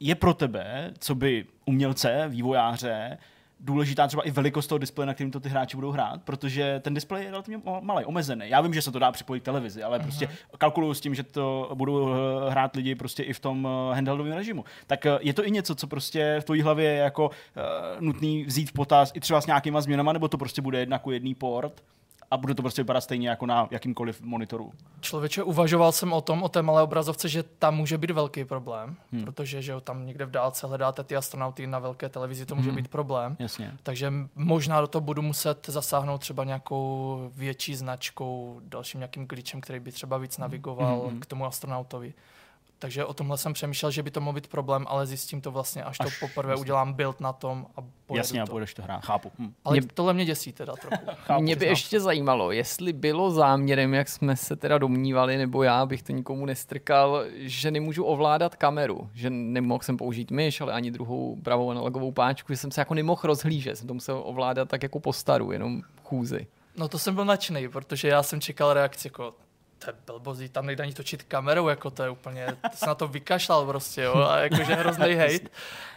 [0.00, 3.18] je pro tebe, co by umělce, vývojáře,
[3.60, 6.94] důležitá třeba i velikost toho displeje, na kterým to ty hráči budou hrát, protože ten
[6.94, 8.44] displej je relativně malý, omezený.
[8.48, 10.02] Já vím, že se to dá připojit k televizi, ale uh-huh.
[10.02, 10.28] prostě
[10.58, 14.32] kalkuluju s tím, že to budou eh, hrát lidi prostě i v tom eh, handheldovém
[14.32, 14.64] režimu.
[14.86, 17.32] Tak eh, je to i něco, co prostě v tvojí hlavě je jako uh,
[18.00, 21.34] nutný vzít v potaz i třeba s nějakýma změnama, nebo to prostě bude jedna jedný
[21.34, 21.82] port?
[22.30, 24.72] A bude to prostě vypadat stejně jako na jakýmkoliv monitoru.
[25.00, 28.96] Člověče, uvažoval jsem o tom, o té malé obrazovce, že tam může být velký problém,
[29.12, 29.24] hmm.
[29.24, 32.68] protože že jo, tam někde v dálce hledáte ty astronauty na velké televizi, to může
[32.68, 32.76] hmm.
[32.76, 33.36] být problém.
[33.38, 33.72] Jasně.
[33.82, 39.80] Takže možná do toho budu muset zasáhnout třeba nějakou větší značkou, dalším nějakým glitchem, který
[39.80, 41.20] by třeba víc navigoval hmm.
[41.20, 42.14] k tomu astronautovi.
[42.78, 45.84] Takže o tomhle jsem přemýšlel, že by to mohl být problém, ale zjistím to vlastně,
[45.84, 46.60] až, až to poprvé jasně.
[46.60, 47.80] udělám build na tom a
[48.14, 48.52] Jasně, to.
[48.52, 49.32] a budeš to hrát, chápu.
[49.38, 49.54] Hm.
[49.64, 51.06] Ale mě, tohle mě děsí teda trochu.
[51.16, 55.86] chápu, mě by ještě zajímalo, jestli bylo záměrem, jak jsme se teda domnívali, nebo já
[55.86, 60.90] bych to nikomu nestrkal, že nemůžu ovládat kameru, že nemohl jsem použít myš, ale ani
[60.90, 64.82] druhou pravou analogovou páčku, že jsem se jako nemohl rozhlížet, jsem to musel ovládat tak
[64.82, 66.46] jako po staru, jenom chůzi.
[66.76, 69.34] No to jsem byl nadšený, protože já jsem čekal reakci jako
[69.78, 72.94] to je blbozí, tam nejde ani točit kamerou, jako to je úplně, to se na
[72.94, 75.48] to vykašlal prostě, jo, a jakože hrozný hate.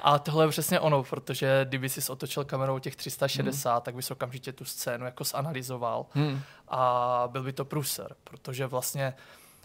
[0.02, 3.82] A tohle je přesně ono, protože kdyby si otočil kamerou těch 360, hmm.
[3.82, 6.42] tak bys okamžitě tu scénu jako zanalizoval hmm.
[6.68, 9.14] a byl by to pruser, protože vlastně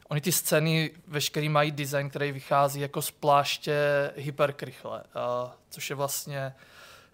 [0.09, 5.97] Oni ty scény veškerý mají design, který vychází jako z pláště hyperkrychle, uh, což je
[5.97, 6.55] vlastně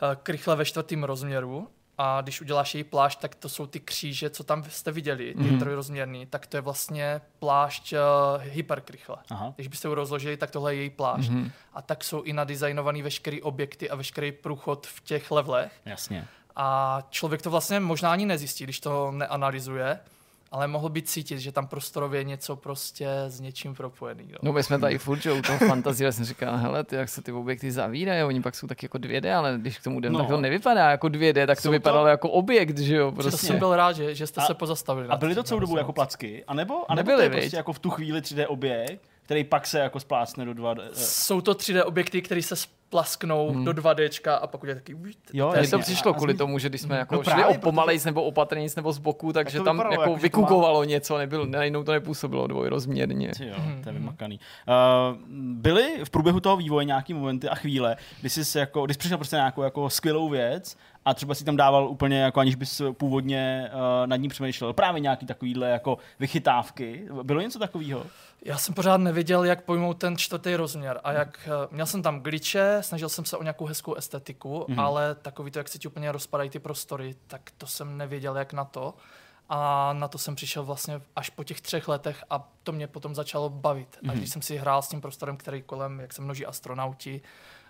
[0.03, 1.69] uh, krychle ve čtvrtém rozměru
[2.03, 5.41] a když uděláš její plášť, tak to jsou ty kříže, co tam jste viděli, ty
[5.41, 5.59] mm-hmm.
[5.59, 9.17] trojrozměrný, tak to je vlastně plášť uh, hyperkrychle.
[9.31, 9.53] Aha.
[9.57, 11.31] Když byste ho rozložili, tak tohle je její plášť.
[11.31, 11.51] Mm-hmm.
[11.75, 15.73] A tak jsou i nadizajnovaný veškerý objekty a veškerý průchod v těch levelech.
[15.85, 16.27] Jasně.
[16.57, 20.01] A člověk to vlastně možná ani nezjistí, když to neanalyzuje,
[20.53, 24.25] ale mohl by cítit, že tam prostorově něco prostě s něčím propojený.
[24.29, 24.37] Jo.
[24.43, 27.23] No my jsme tady furt, že u toho fantazie jsem říkal, hele, ty, jak se
[27.23, 30.19] ty objekty zavírají, oni pak jsou tak jako 2D, ale když k tomu jdem, no.
[30.19, 32.09] tak to nevypadá jako 2D, tak to jsou vypadalo to...
[32.09, 33.13] jako objekt, že jo.
[33.13, 33.31] Prostě.
[33.31, 35.09] To jsem byl rád, že, že jste a, se pozastavili.
[35.09, 36.45] A byly to celou dobu jako placky?
[36.47, 39.45] A nebo, a nebo Nebyly, to je prostě jako v tu chvíli 3D objekt, který
[39.45, 40.89] pak se jako splácne do 2D?
[40.93, 42.57] Jsou to 3D objekty, které se
[42.91, 43.65] plasknou hmm.
[43.65, 44.97] do 2D a pak je taky...
[45.33, 48.77] Jo, to přišlo kvůli tomu, že když jsme jako no šli o pomalejc nebo opatrnějc
[48.77, 50.85] nebo z boku, takže tak tam jako, jako vykukovalo má...
[50.85, 53.31] něco, nebylo, najednou to nepůsobilo dvojrozměrně.
[53.41, 54.41] Jo, to je vymakaný.
[54.69, 58.99] Uh, byly v průběhu toho vývoje nějaký momenty a chvíle, kdy jsi, jako, kdy jsi
[58.99, 62.83] přišel prostě nějakou jako skvělou věc a třeba si tam dával úplně, jako aniž bys
[62.93, 67.09] původně uh, nad ní přemýšlel, právě nějaký takovýhle jako vychytávky.
[67.23, 68.03] Bylo něco takového?
[68.45, 72.21] Já jsem pořád nevěděl, jak pojmout ten čtvrtý rozměr a jak, eh, měl jsem tam
[72.21, 74.81] glitche, snažil jsem se o nějakou hezkou estetiku, mm-hmm.
[74.81, 78.53] ale takový to, jak se ti úplně rozpadají ty prostory, tak to jsem nevěděl, jak
[78.53, 78.95] na to.
[79.49, 83.15] A na to jsem přišel vlastně až po těch třech letech a to mě potom
[83.15, 83.99] začalo bavit.
[84.03, 84.11] Mm-hmm.
[84.11, 87.21] A když jsem si hrál s tím prostorem, který kolem, jak se množí astronauti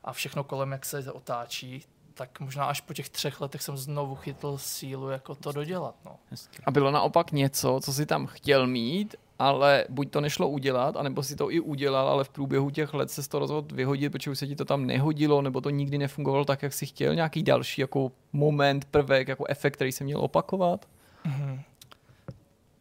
[0.04, 1.84] a všechno kolem, jak se otáčí,
[2.14, 5.94] tak možná až po těch třech letech jsem znovu chytl sílu jako to dodělat.
[6.04, 6.18] No.
[6.66, 11.22] A bylo naopak něco, co si tam chtěl mít ale buď to nešlo udělat, anebo
[11.22, 14.38] si to i udělal, ale v průběhu těch let se to rozhodl vyhodit, protože už
[14.38, 17.14] se ti to tam nehodilo, nebo to nikdy nefungovalo tak, jak si chtěl.
[17.14, 20.86] Nějaký další jako moment, prvek, jako efekt, který se měl opakovat?
[21.26, 21.60] Mm-hmm.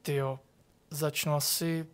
[0.02, 0.40] Ty jo,
[0.90, 1.86] začnu asi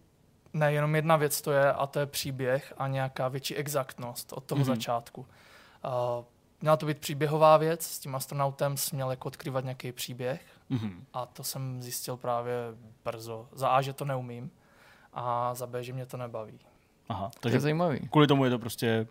[0.53, 4.61] nejenom jedna věc to je, a to je příběh a nějaká větší exaktnost od toho
[4.61, 4.65] mm-hmm.
[4.65, 5.21] začátku.
[5.21, 6.25] Uh,
[6.61, 11.03] měla to být příběhová věc, s tím astronautem jsi měl jako odkryvat nějaký příběh mm-hmm.
[11.13, 12.55] a to jsem zjistil právě
[13.05, 13.47] brzo.
[13.51, 14.51] Za A, že to neumím
[15.13, 16.59] a za B, že mě to nebaví.
[17.09, 17.99] Aha, takže to je zajímavý.
[17.99, 19.07] Kvůli tomu je to prostě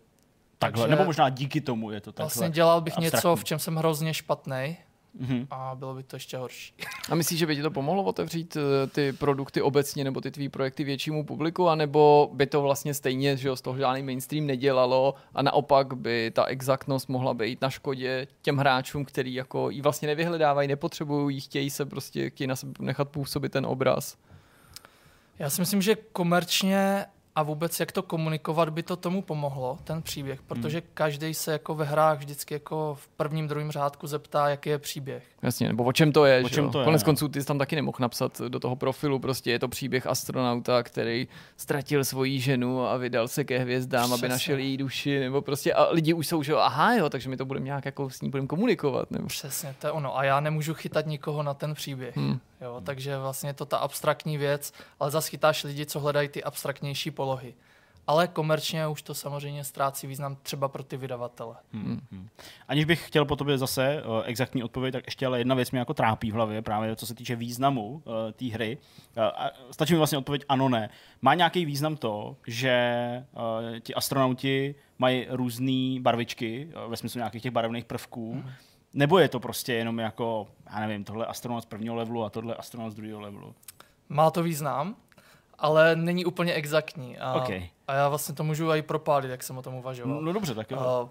[0.59, 2.25] takhle, takže nebo možná díky tomu je to takhle.
[2.25, 3.17] Vlastně dělal bych abstraktní.
[3.17, 4.77] něco, v čem jsem hrozně špatný
[5.21, 5.47] mm-hmm.
[5.51, 6.75] a bylo by to ještě horší.
[7.11, 10.49] A myslíš, že by ti to pomohlo otevřít eh, ty produkty obecně nebo ty tvý
[10.49, 15.15] projekty většímu publiku, anebo by to vlastně stejně, že jo, z toho žádný mainstream nedělalo
[15.35, 20.09] a naopak by ta exaktnost mohla být na škodě těm hráčům, který jako ji vlastně
[20.09, 24.17] nevyhledávají, nepotřebují, chtějí se prostě chtějí na sebe nechat působit ten obraz?
[25.39, 27.07] Já si myslím, že komerčně
[27.37, 30.89] a vůbec jak to komunikovat by to tomu pomohlo, ten příběh, protože hmm.
[30.95, 35.25] každý se jako ve hrách vždycky jako v prvním, druhém řádku zeptá, jaký je příběh.
[35.43, 37.59] Jasně, nebo o čem to je, o čem to je Konec konců ty jsi tam
[37.59, 42.87] taky nemohl napsat do toho profilu, prostě je to příběh astronauta, který ztratil svoji ženu
[42.87, 44.27] a vydal se ke hvězdám, Přesně.
[44.27, 47.37] aby našel její duši, nebo prostě a lidi už jsou, že aha jo, takže my
[47.37, 49.11] to budeme nějak jako s ní budeme komunikovat.
[49.11, 49.27] Nebo...
[49.27, 50.19] Přesně, to je ono.
[50.19, 52.17] A já nemůžu chytat nikoho na ten příběh.
[52.17, 52.39] Hmm.
[52.61, 56.45] Jo, takže vlastně je to ta abstraktní věc, ale zase chytáš lidi, co hledají ty
[56.45, 57.55] abstraktnější polohy.
[58.07, 61.57] Ale komerčně už to samozřejmě ztrácí význam třeba pro ty vydavatele.
[61.73, 62.01] Hmm.
[62.13, 62.29] Hmm.
[62.69, 65.79] Aniž bych chtěl po tobě zase uh, exaktní odpověď, tak ještě ale jedna věc mě
[65.79, 68.03] jako trápí v hlavě, právě co se týče významu uh,
[68.33, 68.79] té hry.
[69.17, 70.91] Uh, a stačí mi vlastně odpověď ano, ne.
[71.23, 72.75] Má nějaký význam to, že
[73.33, 78.51] uh, ti astronauti mají různé barvičky, uh, ve smyslu nějakých těch barevných prvků, hmm
[78.95, 82.55] nebo je to prostě jenom jako, já nevím, tohle astronaut z prvního levelu a tohle
[82.55, 83.55] astronaut z druhého levelu?
[84.09, 84.97] Má to význam,
[85.59, 87.19] ale není úplně exaktní.
[87.19, 87.69] A, okay.
[87.89, 90.15] a já vlastně to můžu i propálit, jak jsem o tom uvažoval.
[90.15, 90.79] No, no dobře, tak jo.
[90.79, 91.09] A,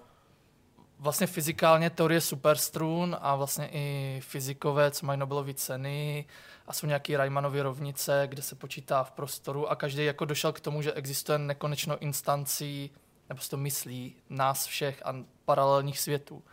[0.99, 6.26] vlastně fyzikálně teorie superstrun a vlastně i fyzikové, co mají Nobelovy ceny
[6.68, 10.60] a jsou nějaké Riemannovy rovnice, kde se počítá v prostoru a každý jako došel k
[10.60, 12.91] tomu, že existuje nekonečno instancí,
[13.30, 15.15] nebo si to myslí, nás všech a
[15.45, 16.43] paralelních světů.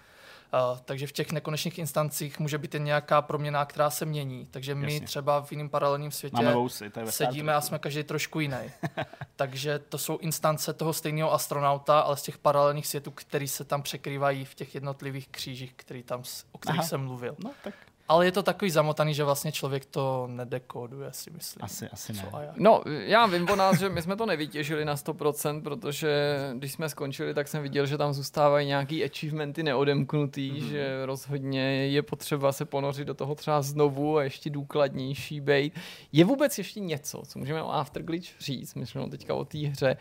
[0.52, 4.47] Uh, takže v těch nekonečných instancích může být jen nějaká proměna, která se mění.
[4.51, 5.06] Takže my Jasně.
[5.06, 8.56] třeba v jiném paralelním světě vousy, sedíme a jsme každý trošku jiný.
[9.36, 13.82] takže to jsou instance toho stejného astronauta, ale z těch paralelních světů, který se tam
[13.82, 16.22] překrývají v těch jednotlivých křížích, který tam,
[16.52, 16.89] o kterých Aha.
[16.89, 17.36] jsem mluvil.
[17.44, 17.74] No, tak
[18.11, 21.65] ale je to takový zamotaný, že vlastně člověk to nedekoduje, si myslím.
[21.65, 22.53] Asi, asi ne.
[22.57, 26.89] No, já vím o nás, že my jsme to nevytěžili na 100%, protože když jsme
[26.89, 30.69] skončili, tak jsem viděl, že tam zůstávají nějaký achievementy neodemknutý, mm-hmm.
[30.69, 35.74] že rozhodně je potřeba se ponořit do toho třeba znovu a ještě důkladnější bejt.
[36.12, 39.97] Je vůbec ještě něco, co můžeme o Afterglitch říct, myslím teďka o té hře,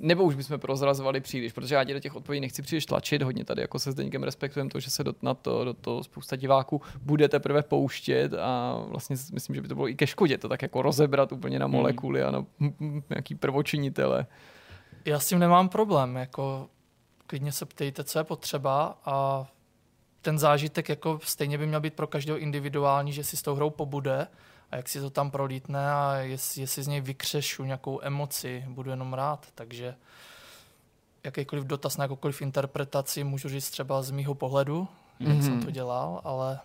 [0.00, 3.44] nebo už bychom prozrazovali příliš, protože já tě do těch odpovědí nechci příliš tlačit, hodně
[3.44, 6.82] tady jako se Zdeňkem respektujeme to, že se do, na to, do toho spousta diváků
[7.02, 10.62] bude teprve pouštět a vlastně myslím, že by to bylo i ke škodě to tak
[10.62, 11.74] jako rozebrat úplně na hmm.
[11.74, 12.44] molekuly a na
[13.10, 14.26] nějaký prvočinitele.
[15.04, 16.68] Já s tím nemám problém, jako
[17.26, 19.46] klidně se ptejte, co je potřeba a
[20.22, 23.70] ten zážitek jako stejně by měl být pro každého individuální, že si s tou hrou
[23.70, 24.26] pobude
[24.70, 28.90] a jak si to tam prolítne a jestli, jestli z něj vykřešu nějakou emoci, budu
[28.90, 29.46] jenom rád.
[29.54, 29.94] Takže
[31.24, 34.88] jakýkoliv dotaz na jakoukoliv interpretaci můžu říct třeba z mýho pohledu,
[35.20, 35.34] mm-hmm.
[35.34, 35.62] jak jsem mhm.
[35.62, 36.60] to dělal, ale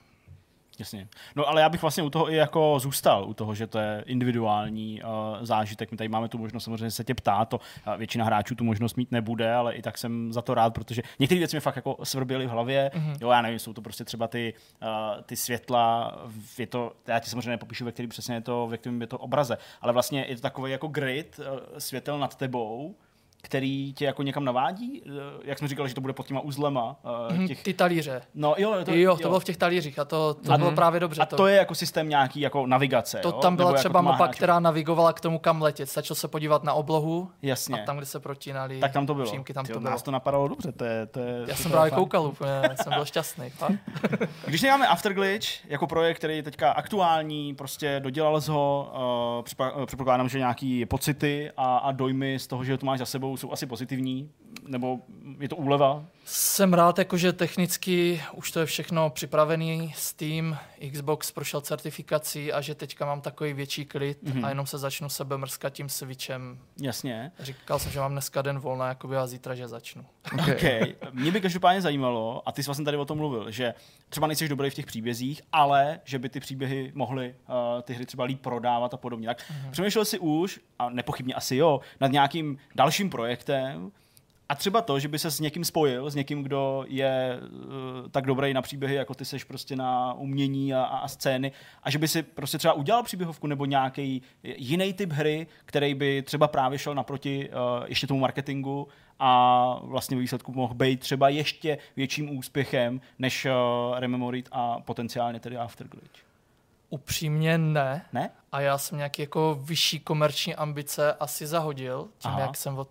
[0.80, 1.08] Jasně.
[1.36, 4.04] No ale já bych vlastně u toho i jako zůstal, u toho, že to je
[4.06, 5.10] individuální uh,
[5.42, 5.92] zážitek.
[5.92, 8.98] My tady máme tu možnost samozřejmě se tě ptát, to uh, většina hráčů tu možnost
[8.98, 11.98] mít nebude, ale i tak jsem za to rád, protože některé věci mi fakt jako
[12.04, 12.92] svrběly v hlavě.
[12.94, 13.18] Mm-hmm.
[13.22, 16.18] Jo, já nevím, jsou to prostě třeba ty, uh, ty světla,
[16.58, 19.18] je to, já ti samozřejmě nepopíšu, ve kterým přesně je to, ve kterém je to
[19.18, 22.96] obraze, ale vlastně je to takový jako grid uh, světel nad tebou,
[23.44, 25.02] který tě jako někam navádí?
[25.06, 25.10] Eh,
[25.44, 26.96] jak jsme říkali, že to bude pod těma uzlema.
[27.32, 27.64] Uh, těch...
[27.64, 28.22] Ty talíře.
[28.36, 29.30] No jo, to, jo, to jo.
[29.30, 31.22] bylo v těch talířích a to, to a, bylo právě dobře.
[31.22, 33.32] A to, to je jako systém nějaký jako navigace, To jo?
[33.32, 35.90] tam byla Nebo třeba jako mapa, která navigovala k tomu, kam letět.
[35.90, 37.82] Stačilo se podívat na oblohu Jasně.
[37.82, 39.26] a tam, kde se protínali tak tam to bylo.
[39.26, 39.92] přímky, tam Tyjo, to bylo.
[39.92, 42.00] Nás to napadalo dobře, to je, to je Já jsem právě fakt.
[42.00, 43.52] koukal úplně, jsem byl šťastný.
[44.46, 48.94] Když nemáme Afterglitch jako projekt, který je teďka aktuální, prostě dodělal z ho,
[49.78, 53.33] uh, předpokládám, že nějaký pocity a, a dojmy z toho, že to máš za sebou,
[53.38, 54.32] jsou asi pozitivní
[54.68, 55.00] nebo
[55.40, 56.06] je to úleva?
[56.26, 59.94] Jsem rád, jako, že technicky už to je všechno připravený.
[59.96, 60.58] Steam,
[60.92, 64.46] Xbox prošel certifikací a že teďka mám takový větší klid mm-hmm.
[64.46, 66.60] a jenom se začnu sebe mrskat tím switchem.
[66.82, 67.32] Jasně.
[67.40, 70.06] Říkal jsem, že mám dneska den volna, jakoby a zítra, že začnu.
[70.34, 70.56] Okay.
[70.56, 70.96] okay.
[71.12, 73.74] Mě by každopádně zajímalo, a ty jsi vlastně tady o tom mluvil, že
[74.10, 78.06] třeba nejsi dobrý v těch příbězích, ale že by ty příběhy mohly uh, ty hry
[78.06, 79.28] třeba líp prodávat a podobně.
[79.28, 79.72] Tak mm-hmm.
[79.72, 83.92] přemýšlel si už, a nepochybně asi jo, nad nějakým dalším projektem,
[84.50, 88.26] a třeba to, že by se s někým spojil, s někým, kdo je uh, tak
[88.26, 91.52] dobrý na příběhy, jako ty seš prostě na umění a, a scény,
[91.84, 96.22] a že by si prostě třeba udělal příběhovku nebo nějaký jiný typ hry, který by
[96.22, 98.88] třeba právě šel naproti uh, ještě tomu marketingu
[99.20, 105.58] a vlastně výsledku mohl být třeba ještě větším úspěchem než uh, Rememorit a potenciálně tedy
[105.58, 106.20] Afterglitch.
[106.90, 108.06] Upřímně ne.
[108.14, 108.30] Ne?
[108.52, 112.40] A já jsem nějaký jako vyšší komerční ambice asi zahodil, tím Aha.
[112.40, 112.90] jak jsem od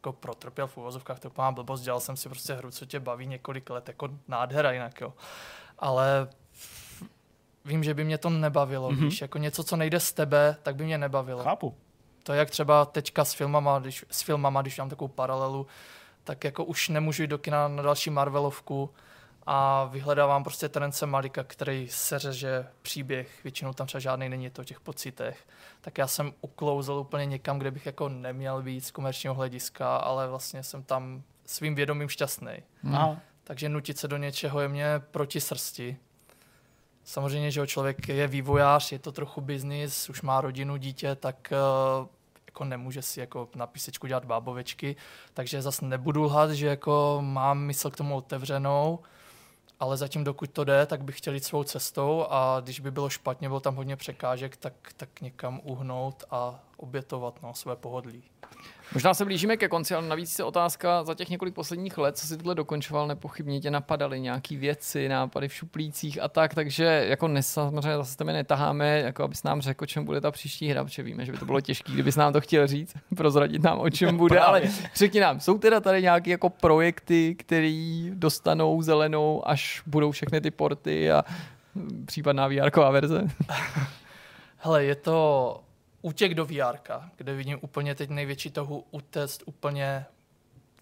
[0.00, 3.26] jako protrpěl v uvozovkách, to má blbost, dělal jsem si prostě hru, co tě baví
[3.26, 5.12] několik let, jako nádhera jinak, jo.
[5.78, 6.28] Ale
[7.64, 9.04] vím, že by mě to nebavilo, mm-hmm.
[9.04, 11.44] víš, jako něco, co nejde z tebe, tak by mě nebavilo.
[11.44, 11.74] Chápu.
[12.22, 15.66] To je jak třeba teďka s filmama, když, s filmama, když mám takovou paralelu,
[16.24, 18.90] tak jako už nemůžu jít do kina na další Marvelovku,
[19.52, 24.62] a vyhledávám prostě Terence Malika, který se řeže příběh, většinou tam třeba žádný není to
[24.62, 25.46] o těch pocitech,
[25.80, 30.28] tak já jsem uklouzl úplně někam, kde bych jako neměl být z komerčního hlediska, ale
[30.28, 32.52] vlastně jsem tam svým vědomím šťastný.
[32.92, 33.16] Aha.
[33.44, 35.96] Takže nutit se do něčeho je mě proti srsti.
[37.04, 41.52] Samozřejmě, že člověk je vývojář, je to trochu biznis, už má rodinu, dítě, tak
[42.00, 42.08] uh,
[42.46, 44.96] jako nemůže si jako na písečku dělat bábovečky,
[45.34, 48.98] takže zase nebudu lhat, že jako mám mysl k tomu otevřenou,
[49.80, 53.08] ale zatím dokud to jde, tak bych chtěl jít svou cestou a když by bylo
[53.08, 58.22] špatně, bylo tam hodně překážek, tak, tak někam uhnout a obětovat no, své pohodlí.
[58.94, 62.26] Možná se blížíme ke konci, ale navíc se otázka za těch několik posledních let, co
[62.26, 67.28] si tohle dokončoval, nepochybně tě napadaly nějaké věci, nápady v šuplících a tak, takže jako
[67.28, 70.84] nes, samozřejmě zase tebe netaháme, jako abys nám řekl, o čem bude ta příští hra,
[70.84, 73.90] protože víme, že by to bylo těžké, kdybys nám to chtěl říct, prozradit nám, o
[73.90, 74.62] čem bude, ale
[74.94, 80.50] řekni nám, jsou teda tady nějaké jako projekty, které dostanou zelenou, až budou všechny ty
[80.50, 81.24] porty a
[82.06, 83.28] případná VR verze?
[84.56, 85.60] Hele, je to
[86.02, 86.78] útěk do VR,
[87.16, 90.06] kde vidím úplně teď největší toho utéct úplně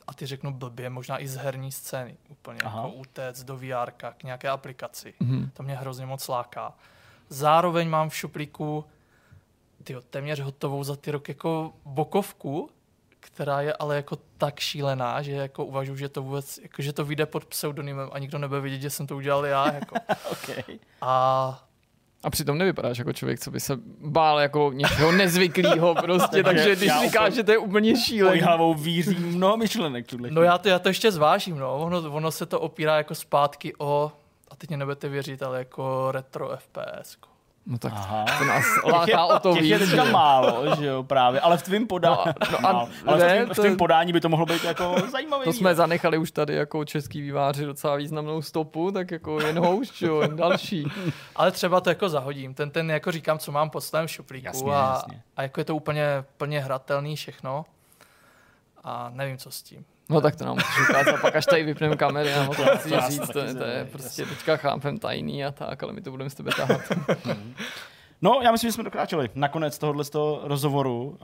[0.06, 2.78] a ty řeknu blbě, možná i z herní scény, úplně Aha.
[2.78, 5.14] jako utéct do VR k nějaké aplikaci.
[5.20, 5.50] Mm-hmm.
[5.54, 6.74] To mě hrozně moc láká.
[7.28, 8.84] Zároveň mám v šuplíku
[9.84, 12.70] tyjo, téměř hotovou za ty rok jako bokovku,
[13.20, 17.04] která je ale jako tak šílená, že jako uvažuji, že to vůbec, jako, že to
[17.04, 19.72] vyjde pod pseudonymem a nikdo nebude vidět, že jsem to udělal já.
[19.72, 19.94] Jako.
[20.32, 20.78] okay.
[21.00, 21.67] A
[22.22, 26.92] a přitom nevypadáš jako člověk, co by se bál jako něčeho nezvyklého prostě, takže když
[27.00, 28.40] říkáš, že to je úplně šílený.
[28.40, 30.12] hlavou víří mnoho myšlenek.
[30.12, 31.76] No já to, já to ještě zvážím, no.
[31.76, 34.12] Ono, ono se to opírá jako zpátky o,
[34.50, 37.14] a teď mě nebudete věřit, ale jako retro FPS.
[37.14, 37.28] Jako.
[37.70, 38.24] No tak Aha.
[38.38, 39.64] to nás láká o to víc.
[39.64, 41.40] je teďka málo, že jo, právě.
[41.40, 44.28] Ale v tvém podání, no, no, a, ale ne, v, tvým, to, podání by to
[44.28, 45.44] mohlo být jako zajímavé.
[45.44, 50.02] To jsme zanechali už tady jako český výváři docela významnou stopu, tak jako jen houšť,
[50.02, 50.86] jo, jen další.
[51.36, 52.54] ale třeba to jako zahodím.
[52.54, 55.22] Ten, ten jako říkám, co mám pod svém šuplíku jasně, a, jasně.
[55.36, 57.64] a jako je to úplně plně hratelný všechno.
[58.84, 59.84] A nevím, co s tím.
[60.08, 63.26] No tak to nám můžeš ukázat, pak až tady vypneme kamery, nám to chci říct,
[63.26, 66.50] to, to je prostě teďka chápem tajný a tak, ale my to budeme s tebe
[66.56, 66.80] tahat.
[68.22, 71.04] No, já myslím, že jsme dokráčeli nakonec tohohle z toho rozhovoru.
[71.04, 71.16] Uh,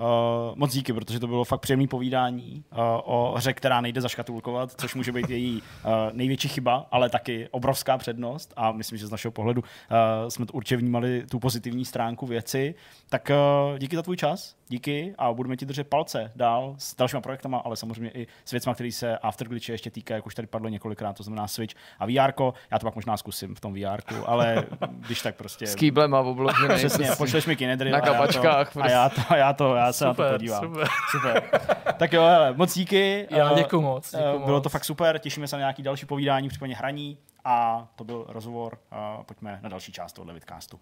[0.54, 4.94] moc díky, protože to bylo fakt příjemné povídání uh, o hře, která nejde zaškatulkovat, což
[4.94, 8.52] může být její uh, největší chyba, ale taky obrovská přednost.
[8.56, 12.74] A myslím, že z našeho pohledu uh, jsme to určitě vnímali tu pozitivní stránku věci.
[13.08, 13.30] Tak
[13.70, 17.58] uh, díky za tvůj čas, díky a budeme ti držet palce dál s dalšíma projektama,
[17.58, 21.16] ale samozřejmě i s věcmi, které se Afterglitche ještě týká, jak už tady padlo několikrát,
[21.16, 22.32] to znamená Switch a VR.
[22.70, 25.66] Já to pak možná zkusím v tom VR, ale když tak prostě.
[25.66, 26.83] S kýblem a obložený.
[26.88, 28.76] Přesně, pošleš mi kinedry na kapačkách.
[28.76, 30.64] A já to, a já to, já se super, na to podívám.
[30.64, 30.88] Super.
[31.10, 31.60] super.
[31.96, 33.26] tak jo, hele, moc díky.
[33.30, 34.10] Já děkuji moc.
[34.10, 34.62] Děkuju Bylo moc.
[34.62, 38.78] to fakt super, těšíme se na nějaký další povídání, případně hraní a to byl rozhovor.
[39.26, 40.80] Pojďme na další část tohoto vidcastu.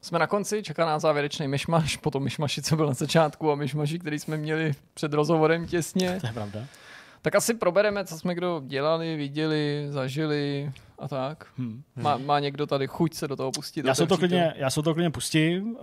[0.00, 3.98] Jsme na konci, čeká nás závěrečný myšmaš, potom myšmaši, co byl na začátku a myšmaši,
[3.98, 6.20] který jsme měli před rozhovorem těsně.
[6.20, 6.60] To je pravda.
[7.22, 11.46] Tak asi probereme, co jsme kdo dělali, viděli, zažili a tak.
[11.56, 11.82] Hmm.
[11.96, 13.84] Má, má někdo tady chuť se do toho pustit?
[13.86, 15.76] Já se to, klidně, já se to klidně pustím.
[15.76, 15.80] Uh,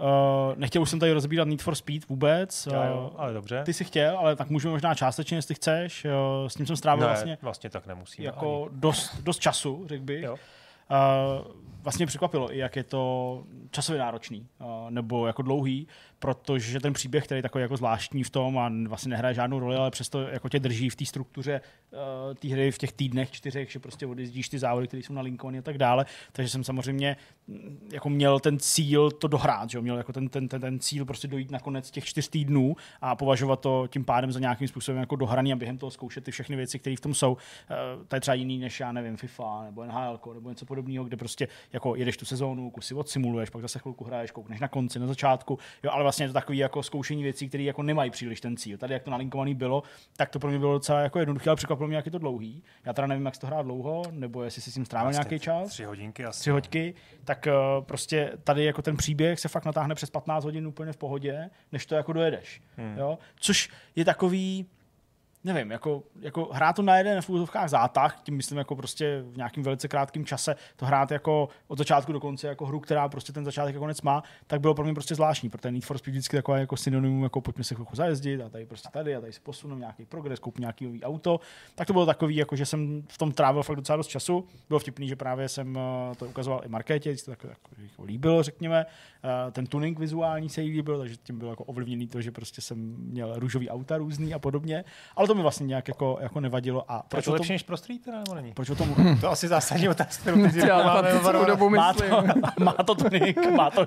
[0.56, 2.68] nechtěl už jsem tady rozbírat Need for Speed vůbec.
[2.72, 3.64] Já jo, ale dobře.
[3.66, 6.06] Ty si chtěl, ale tak můžeme možná částečně, jestli chceš.
[6.06, 8.26] Uh, s tím jsem strávil ne, vlastně, vlastně tak nemusím.
[8.26, 10.24] Jako dost, dost času, řekl bych.
[10.24, 10.34] Jo.
[10.34, 11.52] Uh,
[11.84, 15.88] vlastně překvapilo, i jak je to časově náročný, uh, nebo jako dlouhý,
[16.22, 19.76] protože ten příběh, který je takový jako zvláštní v tom a vlastně nehraje žádnou roli,
[19.76, 21.62] ale přesto jako tě drží v té struktuře
[21.92, 25.60] uh, té hry v těch týdnech čtyřech, že prostě odjezdíš ty závody, které jsou nalinkované
[25.60, 26.06] a tak dále.
[26.32, 27.18] Takže jsem samozřejmě
[27.48, 31.06] mm, jako měl ten cíl to dohrát, že měl jako ten, ten, ten, ten cíl
[31.06, 35.00] prostě dojít na konec těch čtyř týdnů a považovat to tím pádem za nějakým způsobem
[35.00, 37.32] jako dohraný a během toho zkoušet ty všechny věci, které v tom jsou.
[37.32, 37.38] Uh,
[38.08, 41.48] to je třeba jiný než já nevím, FIFA nebo NHL nebo něco podobného, kde prostě
[41.74, 45.60] jako jedeš tu sezónu, kusy odsimuluješ, pak zase chvilku hraješ, koukneš na konci, na začátku,
[45.84, 48.78] jo, ale vlastně je to takový jako zkoušení věcí, které jako nemají příliš ten cíl.
[48.78, 49.84] Tady, jak to nalinkovaný bylo,
[50.18, 52.64] tak to pro mě bylo docela jako jednoduché, ale překvapilo mě, jak je to dlouhý.
[52.86, 55.68] Já teda nevím, jak to hrát dlouho, nebo jestli si s tím strávil nějaký čas.
[55.70, 56.40] Tři hodinky asi.
[56.40, 56.94] Tři hodky,
[57.24, 60.98] tak uh, prostě tady jako ten příběh se fakt natáhne přes 15 hodin úplně v
[60.98, 62.62] pohodě, než to jako dojedeš.
[62.78, 62.98] Hmm.
[62.98, 63.18] Jo?
[63.36, 64.66] Což je takový,
[65.44, 69.38] nevím, jako, jako hrát to na jeden v úzovkách zátah, tím myslím jako prostě v
[69.38, 73.34] nějakým velice krátkém čase, to hrát jako od začátku do konce jako hru, která prostě
[73.34, 76.14] ten začátek a konec má, tak bylo pro mě prostě zvláštní, protože Need for Speed
[76.14, 79.34] vždycky takové jako synonymum, jako pojďme se chvilku zajezdit a tady prostě tady a tady
[79.34, 81.40] se posunu nějaký progres, koupím nějaký nový auto.
[81.76, 84.48] Tak to bylo takový, jako že jsem v tom trávil fakt docela dost času.
[84.68, 87.46] Bylo vtipný, že právě jsem eh, to ukazoval i Markétě, to tak,
[87.78, 88.86] jako líbilo, řekněme.
[88.86, 92.62] Eh, ten tuning vizuální se jí líbil, takže tím bylo jako ovlivněný to, že prostě
[92.62, 94.84] jsem měl růžový auta různý a podobně.
[95.16, 96.92] Ale to mi vlastně nějak jako, jako nevadilo.
[96.92, 98.54] A proč to lepší než pro Street, nebo není?
[98.54, 99.18] Proč o tom?
[99.22, 101.02] to asi zásadní otázka, kterou teď Já
[101.46, 102.04] dobu má to,
[102.60, 103.86] má to tonic, má to.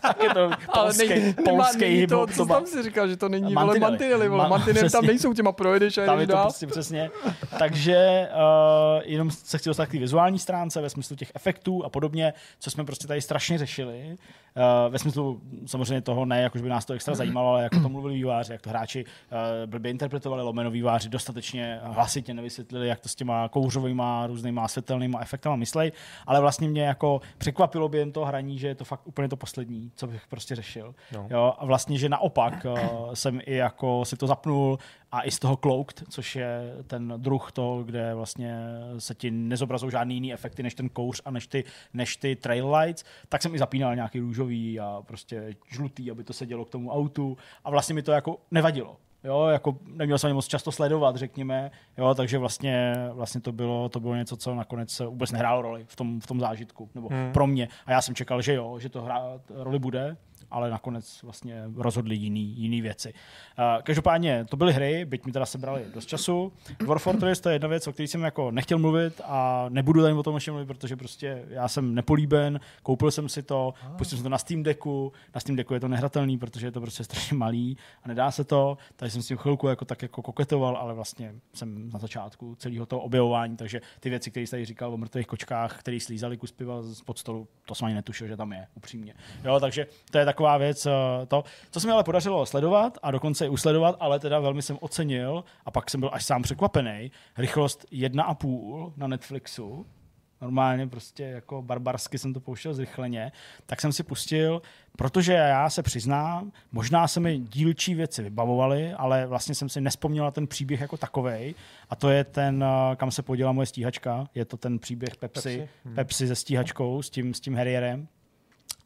[0.00, 2.26] Tak je to polský, ale nej, polský hip-hop.
[2.26, 4.48] To, co tam si říkal, že to není mantinely, vole mantinely, vole.
[4.48, 7.10] mantinely tam nejsou těma projedeš a Tam je to prostě přesně.
[7.58, 11.88] Takže uh, jenom se chci dostat k té vizuální stránce ve smyslu těch efektů a
[11.88, 14.16] podobně, co jsme prostě tady strašně řešili.
[14.56, 17.88] Uh, ve smyslu samozřejmě toho ne, jako by nás to extra zajímalo, ale jako to
[17.88, 23.08] mluvili výváři, jak to hráči uh, blbě interpretovali, lomeno výváři dostatečně hlasitě nevysvětlili, jak to
[23.08, 25.92] s těma kouřovými různýma světelnýma efektama myslej,
[26.26, 29.90] ale vlastně mě jako překvapilo během toho hraní, že je to fakt úplně to poslední,
[29.94, 30.94] co bych prostě řešil.
[31.12, 31.26] No.
[31.30, 34.78] Jo, a vlastně, že naopak uh, jsem i jako si to zapnul
[35.12, 38.58] a i z toho cloaked, což je ten druh toho, kde vlastně
[38.98, 41.64] se ti nezobrazují žádný jiný efekty než ten kouř a než ty,
[41.94, 46.32] než ty trail lights, tak jsem i zapínal nějaký růžový a prostě žlutý, aby to
[46.32, 48.96] se dělo k tomu autu a vlastně mi to jako nevadilo.
[49.24, 54.00] Jo, jako neměl jsem moc často sledovat, řekněme, jo, takže vlastně, vlastně to, bylo, to
[54.00, 57.32] bylo něco, co nakonec vůbec nehrálo roli v tom, v tom zážitku, nebo hmm.
[57.32, 57.68] pro mě.
[57.86, 60.16] A já jsem čekal, že jo, že to hrát roli bude,
[60.54, 63.14] ale nakonec vlastně rozhodli jiný, jiný věci.
[63.58, 66.52] Uh, každopádně to byly hry, byť mi teda sebrali dost času.
[66.86, 70.14] War Fortress to je jedna věc, o které jsem jako nechtěl mluvit a nebudu tady
[70.14, 74.22] o tom ještě mluvit, protože prostě já jsem nepolíben, koupil jsem si to, pustil jsem
[74.22, 77.36] to na Steam Decku, na Steam Decku je to nehratelný, protože je to prostě strašně
[77.36, 80.94] malý a nedá se to, takže jsem s tím chvilku jako tak jako koketoval, ale
[80.94, 85.26] vlastně jsem na začátku celého toho objevování, takže ty věci, které jste říkal o mrtvých
[85.26, 88.66] kočkách, který slízali kus piva z pod stolu, to jsem ani netušil, že tam je,
[88.74, 89.14] upřímně.
[89.44, 90.90] Jo, takže to je taková věc, eh,
[91.26, 94.78] to, co se mi ale podařilo sledovat a dokonce i usledovat, ale teda velmi jsem
[94.80, 99.86] ocenil a pak jsem byl až sám překvapený, rychlost 1,5 na Netflixu,
[100.44, 103.32] normálně prostě jako barbarsky jsem to pouštěl zrychleně,
[103.66, 104.62] tak jsem si pustil,
[104.96, 110.30] protože já se přiznám, možná se mi dílčí věci vybavovaly, ale vlastně jsem si nespomněl
[110.30, 111.54] ten příběh jako takovej.
[111.90, 115.58] A to je ten, eh, kam se poděla moje stíhačka, je to ten příběh Pepsi,
[115.58, 115.94] Pepsi, hmm.
[115.94, 118.08] Pepsi se stíhačkou, s tím, s tím Harrierem,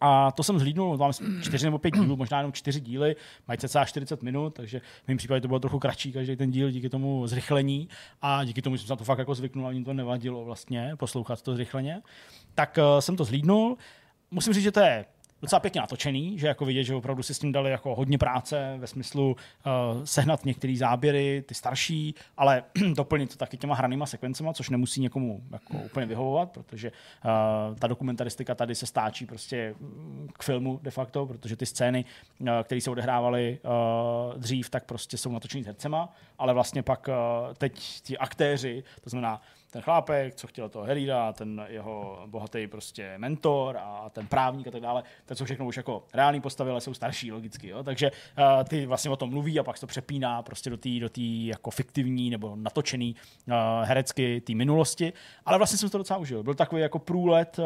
[0.01, 1.13] a to jsem zhlídnul, mám
[1.43, 3.17] čtyři nebo pět dílů, možná jenom čtyři díly,
[3.49, 6.71] mají cca 40 minut, takže v mém případě to bylo trochu kratší každý ten díl
[6.71, 7.89] díky tomu zrychlení
[8.23, 11.43] a díky tomu jsem se to fakt jako zvyknul a mě to nevadilo vlastně poslouchat
[11.43, 12.03] to zrychleně.
[12.55, 13.77] Tak uh, jsem to zhlídnul.
[14.31, 15.05] Musím říct, že to je
[15.43, 18.77] docela pěkně natočený, že jako vidět, že opravdu si s tím dali jako hodně práce
[18.79, 22.63] ve smyslu uh, sehnat některé záběry, ty starší, ale
[22.95, 27.87] doplnit to taky těma hranýma sekvencema, což nemusí někomu jako úplně vyhovovat, protože uh, ta
[27.87, 32.05] dokumentaristika tady se stáčí prostě mm, k filmu de facto, protože ty scény,
[32.41, 37.09] uh, které se odehrávaly uh, dřív, tak prostě jsou natočený s hercema, ale vlastně pak
[37.09, 37.15] uh,
[37.55, 43.15] teď ti aktéři, to znamená ten chlápek, co chtěl toho Herida, ten jeho bohatý prostě
[43.19, 46.81] mentor a ten právník a tak dále, to jsou všechno už jako reální postavy, ale
[46.81, 47.83] jsou starší logicky, jo?
[47.83, 50.89] takže uh, ty vlastně o tom mluví a pak se to přepíná prostě do té
[51.01, 53.15] do tý jako fiktivní nebo natočený
[53.47, 53.55] uh,
[53.85, 55.13] herecky té minulosti,
[55.45, 56.43] ale vlastně jsem to docela užil.
[56.43, 57.65] Byl takový jako průlet uh,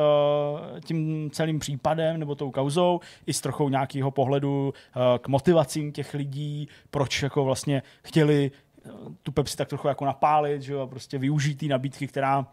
[0.80, 6.14] tím celým případem nebo tou kauzou i s trochou nějakého pohledu uh, k motivacím těch
[6.14, 8.50] lidí, proč jako vlastně chtěli
[9.22, 12.46] tu Pepsi tak trochu jako napálit, že jo, a prostě využít té nabídky, která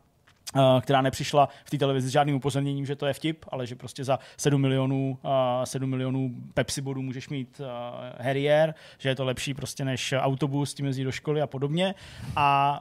[0.81, 4.03] která nepřišla v té televizi s žádným upozorněním, že to je vtip, ale že prostě
[4.03, 5.17] za 7 milionů,
[5.63, 7.65] 7 milionů Pepsi bodů můžeš mít uh,
[8.25, 11.95] Harrier, že je to lepší prostě než autobus, tím jezdí do školy a podobně.
[12.35, 12.79] A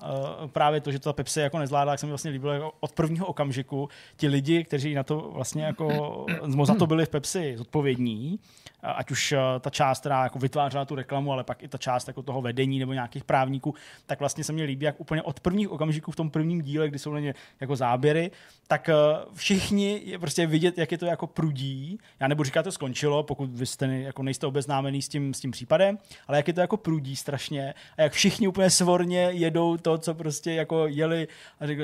[0.52, 2.92] právě to, že to ta Pepsi jako nezvládla, tak se mi vlastně líbilo jako od
[2.92, 6.26] prvního okamžiku ti lidi, kteří na to vlastně jako
[6.62, 8.38] za to byli v Pepsi zodpovědní,
[8.82, 12.22] ať už ta část, která jako vytvářela tu reklamu, ale pak i ta část jako
[12.22, 13.74] toho vedení nebo nějakých právníků,
[14.06, 16.98] tak vlastně se mi líbí, jak úplně od prvních okamžiků v tom prvním díle, kdy
[16.98, 18.30] jsou na ně jako záběry,
[18.68, 21.98] tak uh, všichni je prostě vidět, jak je to jako prudí.
[22.20, 25.50] Já nebudu říkat, to skončilo, pokud vy jste, jako nejste obeznámený s tím, s tím
[25.50, 29.98] případem, ale jak je to jako prudí strašně a jak všichni úplně svorně jedou to,
[29.98, 31.28] co prostě jako jeli
[31.60, 31.82] a řekl,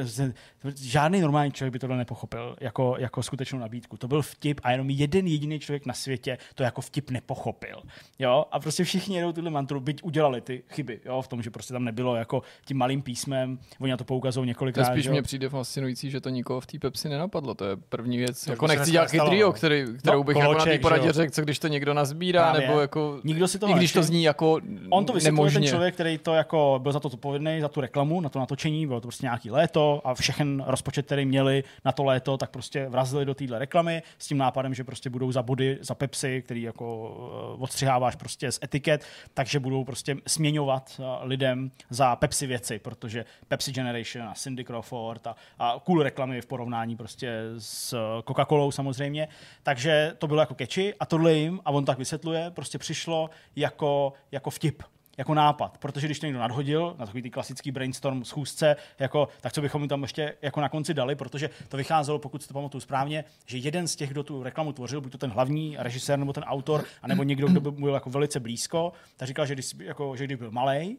[0.82, 3.96] žádný normální člověk by tohle nepochopil jako, jako skutečnou nabídku.
[3.96, 7.82] To byl vtip a jenom jeden jediný člověk na světě to jako vtip nepochopil.
[8.18, 8.44] Jo?
[8.52, 11.22] A prostě všichni jedou tuhle mantru, byť udělali ty chyby, jo?
[11.22, 14.88] v tom, že prostě tam nebylo jako tím malým písmem, oni na to poukazují několikrát.
[14.88, 17.54] To spíš mě přijde fascinující, že to nikoho v té Pepsi nenapadlo.
[17.54, 18.44] To je první věc.
[18.44, 21.32] To jako nechci dělat chytrýho, který, kterou no, bych koloček, jako na té poradě řekl,
[21.32, 22.68] co když to někdo nazbírá, Právě.
[22.68, 23.20] nebo jako...
[23.24, 24.60] Nikdo si to I když to zní jako
[24.90, 28.20] On to vysvětluje ten člověk, který to jako byl za to odpovědný, za tu reklamu,
[28.20, 32.04] na to natočení, bylo to prostě nějaký léto a všechen rozpočet, který měli na to
[32.04, 35.78] léto, tak prostě vrazili do téhle reklamy s tím nápadem, že prostě budou za body,
[35.80, 37.16] za Pepsi, který jako
[37.58, 39.04] eh, odstřiháváš prostě z etiket,
[39.34, 45.26] takže budou prostě směňovat eh, lidem za Pepsi věci, protože Pepsi Generation a Cindy Crawford
[45.26, 49.28] a, a cool reklamy v porovnání prostě s Coca-Colou samozřejmě.
[49.62, 54.12] Takže to bylo jako catchy a tohle jim, a on tak vysvětluje, prostě přišlo jako,
[54.32, 54.82] jako vtip
[55.18, 59.52] jako nápad, protože když to někdo nadhodil na takový ty klasický brainstorm schůzce, jako, tak
[59.52, 62.54] co bychom jim tam ještě jako na konci dali, protože to vycházelo, pokud si to
[62.54, 66.18] pamatuju správně, že jeden z těch, kdo tu reklamu tvořil, buď to ten hlavní režisér
[66.18, 69.74] nebo ten autor, anebo někdo, kdo by byl jako velice blízko, tak říkal, že když,
[69.78, 70.98] jako, že když byl malý,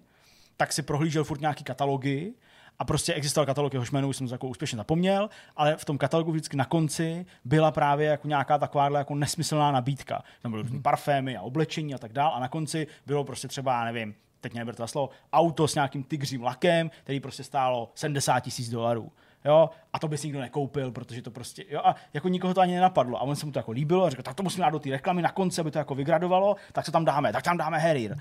[0.57, 2.33] tak si prohlížel furt nějaký katalogy
[2.79, 6.31] a prostě existoval katalog, jehož jméno už jsem jako úspěšně zapomněl, ale v tom katalogu
[6.31, 10.23] vždycky na konci byla právě jako nějaká taková jako nesmyslná nabídka.
[10.41, 10.81] Tam byly mm-hmm.
[10.81, 14.53] parfémy a oblečení a tak dál a na konci bylo prostě třeba, já nevím, teď
[14.53, 19.11] neberte to slovo, auto s nějakým tygřím lakem, který prostě stálo 70 tisíc dolarů.
[19.45, 22.61] Jo, a to by si nikdo nekoupil, protože to prostě, jo, a jako nikoho to
[22.61, 23.17] ani nenapadlo.
[23.17, 24.89] A on se mu to jako líbilo a řekl, tak to musíme dát do té
[24.89, 28.17] reklamy na konci, aby to jako vygradovalo, tak co tam dáme, tak tam dáme Harrier.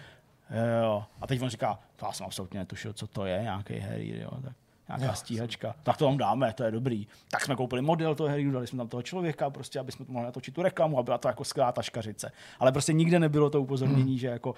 [0.82, 1.04] Jo.
[1.20, 4.30] A teď on říká, to já jsem absolutně netušil, co to je, nějaký Harrier, jo.
[4.42, 4.52] Tak
[4.88, 5.12] nějaká jo.
[5.14, 5.74] stíhačka.
[5.82, 7.06] Tak to vám dáme, to je dobrý.
[7.30, 10.12] Tak jsme koupili model toho Harryho, dali jsme tam toho člověka, prostě, aby jsme to
[10.12, 12.32] mohli natočit tu reklamu a byla to jako skvělá taškařice.
[12.58, 14.18] Ale prostě nikde nebylo to upozornění, hmm.
[14.18, 14.56] že jako uh,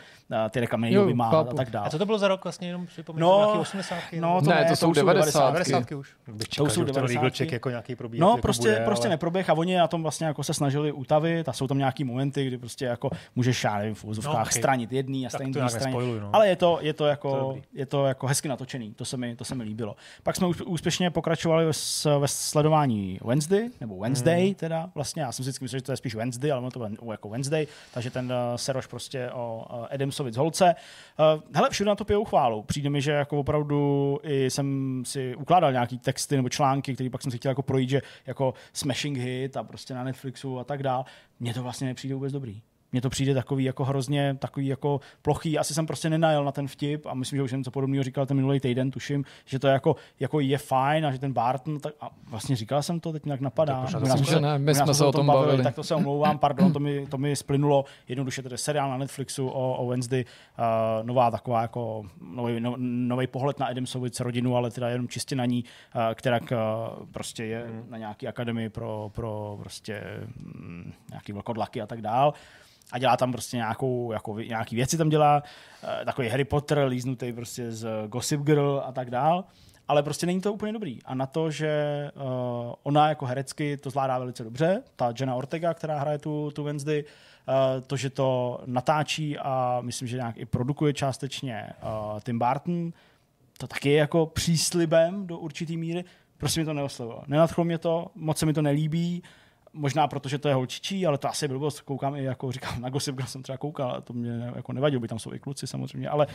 [0.50, 1.86] ty reklamy někdo vymáhat a tak dále.
[1.86, 3.98] A co to bylo za rok vlastně, jenom připomínám, no, nějaký 80.
[4.20, 5.50] No, to ne, ne, to, jsou 90.
[5.52, 5.92] 90.
[5.92, 6.14] už.
[6.56, 7.40] to jsou 90.
[7.40, 9.14] jako nějaký probíh, no, jako prostě, bude, prostě ale...
[9.14, 12.46] neproběh a oni na tom vlastně jako se snažili utavit a jsou tam nějaký momenty,
[12.46, 14.52] kdy prostě jako můžeš, já nevím, v úzovkách no, okay.
[14.52, 15.96] stranit jedný a stranit druhý straně.
[16.20, 16.30] No.
[16.32, 19.44] Ale je to, je to jako, je to jako hezky natočený, to se mi, to
[19.44, 19.96] se mi líbilo.
[20.23, 21.73] Pak jsme úspěšně pokračovali ve,
[22.19, 24.55] ve sledování Wednesday, nebo Wednesday mm.
[24.55, 25.23] teda vlastně.
[25.23, 27.28] Já jsem si vždycky myslel, že to je spíš Wednesday, ale ono to bylo jako
[27.28, 30.75] Wednesday, takže ten uh, seroš prostě o uh, Adamsovi z holce.
[31.35, 32.62] Uh, hele, všude na to pijou chválu.
[32.62, 37.23] Přijde mi, že jako opravdu i jsem si ukládal nějaký texty nebo články, které pak
[37.23, 40.83] jsem si chtěl jako projít, že jako smashing hit a prostě na Netflixu a tak
[40.83, 41.05] dál.
[41.41, 45.58] Mně to vlastně nepřijde vůbec dobrý mně to přijde takový jako hrozně takový jako plochý.
[45.58, 48.26] Asi jsem prostě nenajel na ten vtip a myslím, že už jsem něco podobného říkal
[48.26, 51.94] ten minulý týden, tuším, že to jako, jako je fajn a že ten Barton, tak
[52.00, 53.86] a vlastně říkal jsem to, teď nějak napadá.
[53.92, 55.47] To myslím, že ne, my jsme se o tom bavili.
[55.47, 55.65] bavili.
[55.65, 57.84] Tak to se omlouvám, pardon, to mi, to mi splynulo.
[58.08, 60.24] Jednoduše tedy seriál na Netflixu o, o Wednesday,
[60.58, 65.36] uh, nová taková jako nový, no, nový pohled na Adamsovic rodinu, ale teda jenom čistě
[65.36, 66.48] na ní, uh, která uh,
[67.12, 67.86] prostě je hmm.
[67.90, 70.02] na nějaký akademii pro, pro prostě
[70.55, 72.34] um, nějaký vlkodlaky a tak dál
[72.92, 75.42] a dělá tam prostě nějakou, jako, nějaký věci tam dělá,
[75.82, 79.44] uh, takový Harry Potter líznutý prostě z Gossip Girl a tak dál,
[79.89, 80.98] ale prostě není to úplně dobrý.
[81.05, 82.23] A na to, že uh,
[82.82, 87.05] ona jako herecky to zvládá velice dobře, ta Jenna Ortega, která hraje tu, tu Wednesday,
[87.05, 91.70] uh, to, že to natáčí a myslím, že nějak i produkuje částečně
[92.24, 92.92] Tim Burton,
[93.58, 96.05] to taky je jako příslibem do určitý míry,
[96.39, 97.23] prostě mi to neoslovilo.
[97.26, 99.23] Nenadchlo mě to, moc se mi to nelíbí,
[99.76, 103.14] možná protože to je holčičí, ale to asi blbost, koukám i jako říkám, na Gossip
[103.14, 106.08] Girl jsem třeba koukal, a to mě jako nevadilo, by tam jsou i kluci samozřejmě,
[106.08, 106.26] ale,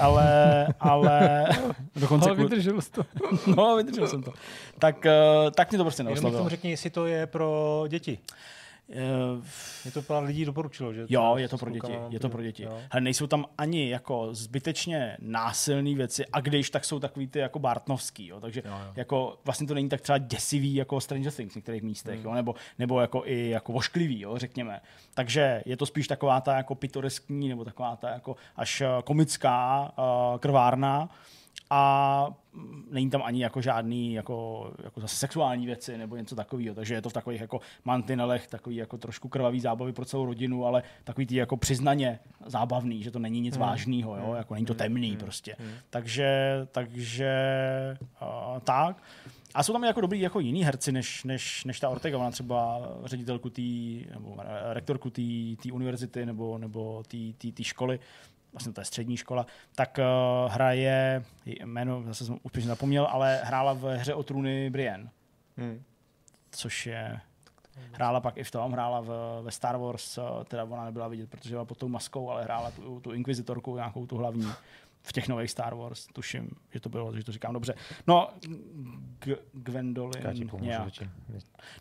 [0.00, 1.46] ale, ale
[1.96, 2.30] dokonce...
[2.30, 3.02] Ale vydržel jsi to.
[3.56, 4.32] no, vydržel jsem to.
[4.78, 6.28] Tak, uh, tak mě to prostě neoslovilo.
[6.28, 8.18] Jenom tomu řekni, jestli to je pro děti.
[9.84, 11.06] Je to pár lidí doporučilo, že?
[11.08, 11.92] Jo, je to pro děti.
[12.08, 12.64] Je to pro děti.
[12.64, 17.58] Hele, nejsou tam ani jako zbytečně násilné věci, a když, tak jsou takový ty jako
[17.58, 18.40] Bartnovský, jo.
[18.40, 18.92] takže jo, jo.
[18.96, 22.24] jako vlastně to není tak třeba děsivý jako Stranger Things v některých místech, hmm.
[22.24, 24.80] jo, nebo, nebo jako i jako vošklivý, jo, řekněme.
[25.14, 29.92] Takže je to spíš taková ta jako pitoreskní, nebo taková ta jako až eh, komická
[29.98, 31.08] uh, krvárna,
[31.70, 32.28] a
[32.90, 37.02] není tam ani jako žádný jako, jako zase sexuální věci nebo něco takového, takže je
[37.02, 41.26] to v takových jako mantinelech, takový jako trošku krvavý zábavy pro celou rodinu, ale takový
[41.26, 43.66] ty jako přiznaně zábavný, že to není nic hmm.
[43.66, 44.26] vážného, jo?
[44.26, 44.36] Hmm.
[44.36, 45.18] jako není to temný hmm.
[45.18, 45.56] prostě.
[45.58, 45.72] Hmm.
[45.90, 47.32] Takže, takže
[48.22, 49.02] uh, tak.
[49.54, 52.88] A jsou tam jako dobrý jako jiní herci, než, než, než ta Ortega, ona třeba
[53.04, 53.62] ředitelku té,
[54.14, 54.36] nebo
[54.72, 57.02] rektorku té univerzity nebo, nebo
[57.54, 57.98] té školy,
[58.54, 63.72] vlastně to je střední škola, tak uh, hraje, jméno zase jsem úplně zapomněl, ale hrála
[63.72, 65.10] v hře o trůny Brienne.
[65.56, 65.82] Hmm.
[66.50, 67.20] Což je
[67.92, 71.30] Hrála pak i v tom, hrála v, ve Star Wars, eh, teda ona nebyla vidět,
[71.30, 74.48] protože byla pod tou maskou, ale hrála tu, tu inkvizitorku, nějakou tu hlavní
[75.06, 77.74] v těch nových Star Wars, tuším, že to bylo, že to říkám dobře.
[78.06, 78.28] No,
[79.18, 80.22] G- Gwendolyn
[80.60, 80.92] nějak.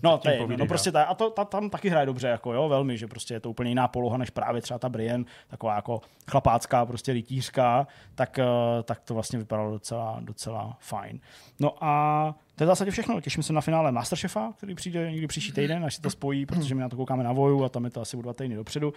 [0.03, 2.69] No, to je no prostě ta, a to, ta, tam taky hraje dobře, jako jo,
[2.69, 6.02] velmi, že prostě je to úplně jiná poloha, než právě třeba ta Brienne, taková jako
[6.32, 8.45] chlapácká, prostě rytířská, tak, eh,
[8.84, 11.19] tak to vlastně vypadalo docela, docela fajn.
[11.60, 13.22] No a to je v zásadě všechno.
[13.22, 16.76] Těším se na finále Masterchefa, který přijde někdy příští týden, až se to spojí, protože
[16.76, 18.93] my na to koukáme na Voju a tam je to asi o dva týdny dopředu.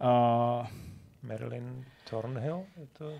[0.00, 0.66] Uh,
[1.22, 2.64] Marilyn Thornhill?
[2.76, 3.12] Je to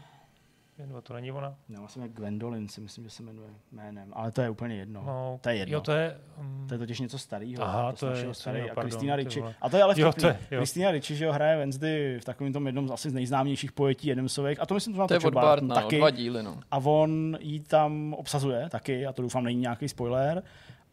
[0.79, 1.55] nebo to není ona?
[1.69, 5.03] No, vlastně jak Gwendolyn si myslím, že se jmenuje jménem, ale to je úplně jedno.
[5.07, 5.75] No, to je jedno.
[5.75, 6.21] Jo, to je...
[6.41, 6.65] Um...
[6.69, 7.63] To je totiž něco starého.
[7.63, 8.71] Aha, to, to je starý.
[8.71, 9.43] A Kristýna Ricci.
[9.61, 10.29] A to je ale vtipný.
[10.49, 14.13] Kristýna Ricci, že ho hraje Wednesday v takovém tom jednom z asi z nejznámějších pojetí
[14.13, 14.61] Adamsových.
[14.61, 15.99] A to myslím, že to, to je od Bartna, taky.
[15.99, 16.61] dva díly, no.
[16.71, 20.43] A on jí tam obsazuje taky, a to doufám není nějaký spoiler.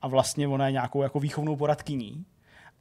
[0.01, 2.25] A vlastně ona je nějakou jako výchovnou poradkyní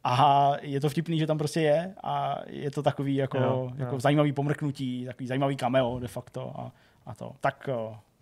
[0.05, 3.95] A je to vtipný, že tam prostě je a je to takový jako, jo, jako
[3.95, 4.01] jo.
[4.01, 6.73] zajímavý pomrknutí, takový zajímavý cameo de facto a,
[7.07, 7.33] a to.
[7.41, 7.69] Tak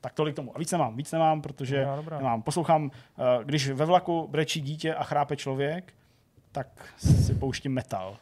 [0.01, 0.57] tak tolik tomu.
[0.57, 2.43] A víc nemám, víc nemám, protože no, nemám.
[2.43, 5.93] Poslouchám, eh, když ve vlaku brečí dítě a chrápe člověk,
[6.53, 8.17] tak si pouštím metal.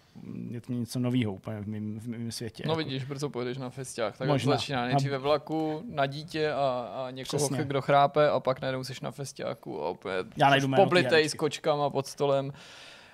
[0.51, 2.63] Je to něco nového úplně v mém, v mém světě.
[2.67, 2.79] No jako.
[2.79, 4.19] vidíš, brzo pojedeš na festiák.
[4.19, 4.53] Tak Možná.
[4.57, 7.65] začíná nejdřív ve vlaku, na dítě a, a někoho, Přesně.
[7.65, 11.91] kdo chrápe a pak najednou jsi na festiáku a opět já najdu poblitej s kočkama
[11.91, 12.53] pod stolem.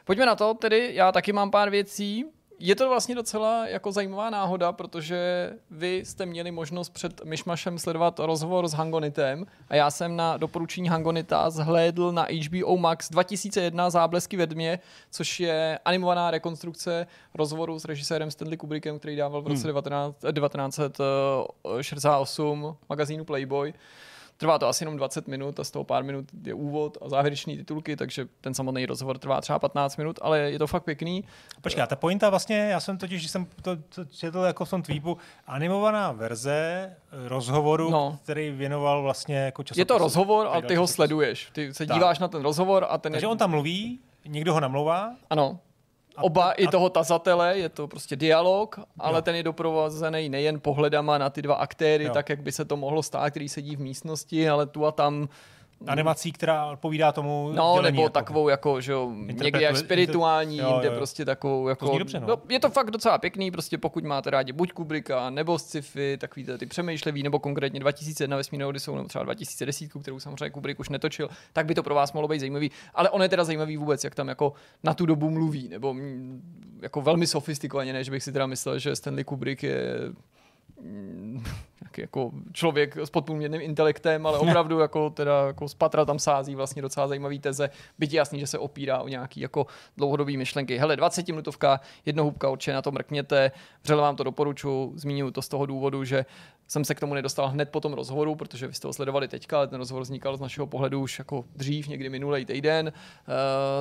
[0.05, 2.25] Pojďme na to, tedy já taky mám pár věcí
[2.58, 8.18] je to vlastně docela jako zajímavá náhoda, protože vy jste měli možnost před Myšmašem sledovat
[8.18, 14.36] rozhovor s Hangonitem a já jsem na doporučení Hangonita zhlédl na HBO Max 2001 Záblesky
[14.36, 14.78] ve dmě,
[15.10, 19.74] což je animovaná rekonstrukce rozhovoru s režisérem Stanley Kubrickem, který dával v roce hmm.
[19.74, 20.16] 19,
[20.76, 23.74] 1968 magazínu Playboy.
[24.45, 27.57] Trvá to asi jenom 20 minut a z toho pár minut je úvod a závěrečné
[27.57, 31.25] titulky, takže ten samotný rozhovor trvá třeba 15 minut, ale je to fakt pěkný.
[31.61, 34.83] Počkej, ta pointa vlastně, já jsem totiž, když jsem to, to četl jako v tom
[34.83, 35.17] tweetu,
[35.47, 38.19] animovaná verze rozhovoru, no.
[38.23, 39.79] který věnoval vlastně jako časopis.
[39.79, 41.51] Je to rozhovor, ale ty ho sleduješ.
[41.53, 42.21] Ty se díváš tak.
[42.21, 43.31] na ten rozhovor a ten Takže je...
[43.31, 45.15] on tam mluví, někdo ho namlouvá.
[45.31, 45.59] Ano.
[46.20, 49.23] Oba a, i toho tazatele, je to prostě dialog, ale jo.
[49.23, 52.12] ten je doprovázený nejen pohledama na ty dva aktéry, jo.
[52.12, 55.28] tak jak by se to mohlo stát, který sedí v místnosti, ale tu a tam
[55.86, 60.73] animací, která odpovídá tomu No, nebo jako, takovou jako, že jo, někdy jak spirituální, inter...
[60.73, 62.27] jinde prostě takovou jako, dobře, no.
[62.27, 66.47] No, je to fakt docela pěkný, prostě pokud máte rádi buď Kubricka, nebo sci-fi, takový
[66.59, 71.28] ty přemýšlivý, nebo konkrétně 2001 vesmírnou Odysseu, nebo třeba 2010, kterou samozřejmě Kubrick už netočil,
[71.53, 74.15] tak by to pro vás mohlo být zajímavý, ale on je teda zajímavý vůbec, jak
[74.15, 75.97] tam jako na tu dobu mluví, nebo
[76.83, 79.99] jako velmi sofistikovaně, než bych si teda myslel, že Stanley Kubrick je
[81.99, 86.83] jako člověk s podprůměrným intelektem, ale opravdu jako teda jako z patra tam sází vlastně
[86.83, 87.70] docela zajímavý teze.
[87.99, 90.78] Byť je jasný, že se opírá o nějaký jako dlouhodobý myšlenky.
[90.78, 93.53] Hele, 20 minutovka, jednohubka, určitě na to mrkněte.
[93.83, 96.25] Vřele vám to doporučuji, zmíním to z toho důvodu, že
[96.68, 99.57] jsem se k tomu nedostal hned po tom rozhovoru, protože vy jste ho sledovali teďka,
[99.57, 103.33] ale ten rozhovor vznikal z našeho pohledu už jako dřív, někdy minulý týden uh,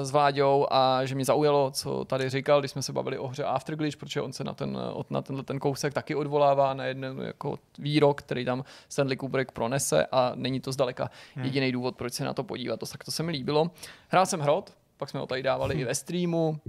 [0.04, 3.44] s Vláďou a že mě zaujalo, co tady říkal, když jsme se bavili o hře
[3.44, 4.78] Afterglitch, protože on se na, ten,
[5.10, 10.06] na tenhle ten kousek taky odvolává na jeden jako výrok, který tam Stanley Kubrick pronese
[10.12, 11.46] a není to zdaleka hmm.
[11.46, 12.80] jediný důvod, proč se na to podívat.
[12.80, 13.72] To, tak to se mi líbilo.
[14.08, 15.82] Hrál jsem hrot, pak jsme ho tady dávali hmm.
[15.84, 16.60] i ve streamu.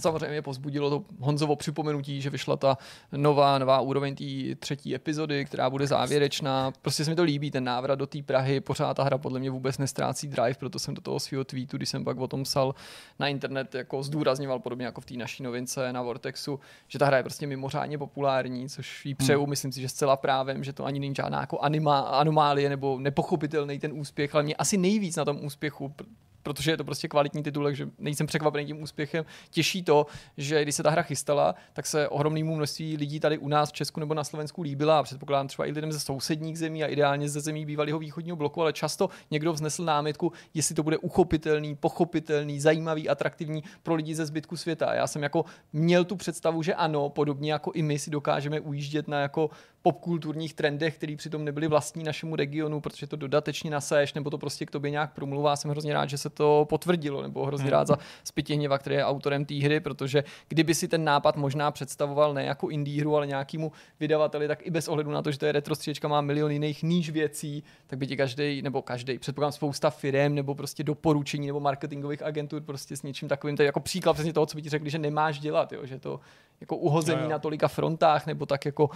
[0.00, 2.78] Samozřejmě pozbudilo to Honzovo připomenutí, že vyšla ta
[3.12, 6.72] nová, nová úroveň té třetí epizody, která bude závěrečná.
[6.82, 8.60] Prostě se mi to líbí, ten návrat do té Prahy.
[8.60, 11.88] Pořád ta hra podle mě vůbec nestrácí drive, proto jsem do toho svého tweetu, když
[11.88, 12.74] jsem pak o tom psal
[13.18, 17.16] na internet, jako zdůrazňoval podobně jako v té naší novince na Vortexu, že ta hra
[17.16, 19.50] je prostě mimořádně populární, což jí přeju, hmm.
[19.50, 23.78] myslím si, že zcela právem, že to ani není žádná jako anima, anomálie nebo nepochopitelný
[23.78, 25.94] ten úspěch, ale mě asi nejvíc na tom úspěchu
[26.42, 29.24] protože je to prostě kvalitní titulek, že nejsem překvapený tím úspěchem.
[29.50, 30.06] Těší to,
[30.36, 33.72] že když se ta hra chystala, tak se ohromnému množství lidí tady u nás v
[33.72, 37.28] Česku nebo na Slovensku líbila a předpokládám třeba i lidem ze sousedních zemí a ideálně
[37.28, 42.60] ze zemí bývalého východního bloku, ale často někdo vznesl námitku, jestli to bude uchopitelný, pochopitelný,
[42.60, 44.94] zajímavý, atraktivní pro lidi ze zbytku světa.
[44.94, 49.08] Já jsem jako měl tu představu, že ano, podobně jako i my si dokážeme ujíždět
[49.08, 49.50] na jako
[49.82, 54.66] popkulturních trendech, které přitom nebyly vlastní našemu regionu, protože to dodatečně nasaješ, nebo to prostě
[54.66, 55.56] k tobě nějak promluvá.
[55.56, 59.44] Jsem hrozně rád, že se to potvrdilo, nebo hrozně rád za Spitihněva, který je autorem
[59.44, 63.72] té hry, protože kdyby si ten nápad možná představoval ne jako indie hru, ale nějakému
[64.00, 66.82] vydavateli, tak i bez ohledu na to, že to je retro stříčka, má milion jiných
[66.82, 71.60] níž věcí, tak by ti každý, nebo každý, předpokládám spousta firm, nebo prostě doporučení, nebo
[71.60, 74.68] marketingových agentur prostě s něčím takovým, to je jako příklad přesně toho, co by ti
[74.68, 76.20] řekli, že nemáš dělat, jo, že to
[76.60, 78.90] jako uhození no, na tolika frontách, nebo tak jako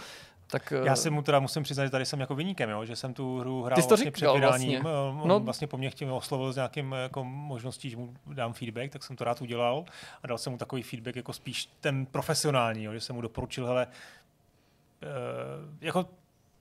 [0.47, 2.85] tak, Já eh, se mu teda musím přiznat, že tady jsem jako vyníkem, jo?
[2.85, 4.83] že jsem tu hru hrál vlastně před vydáním.
[4.83, 5.23] Vlastně.
[5.23, 5.41] On no.
[5.41, 9.17] vlastně po mně chtěl oslovil s nějakým jako možností, že mu dám feedback, tak jsem
[9.17, 9.85] to rád udělal
[10.23, 12.93] a dal jsem mu takový feedback jako spíš ten profesionální, jo?
[12.93, 16.07] že jsem mu doporučil, hele, uh, jako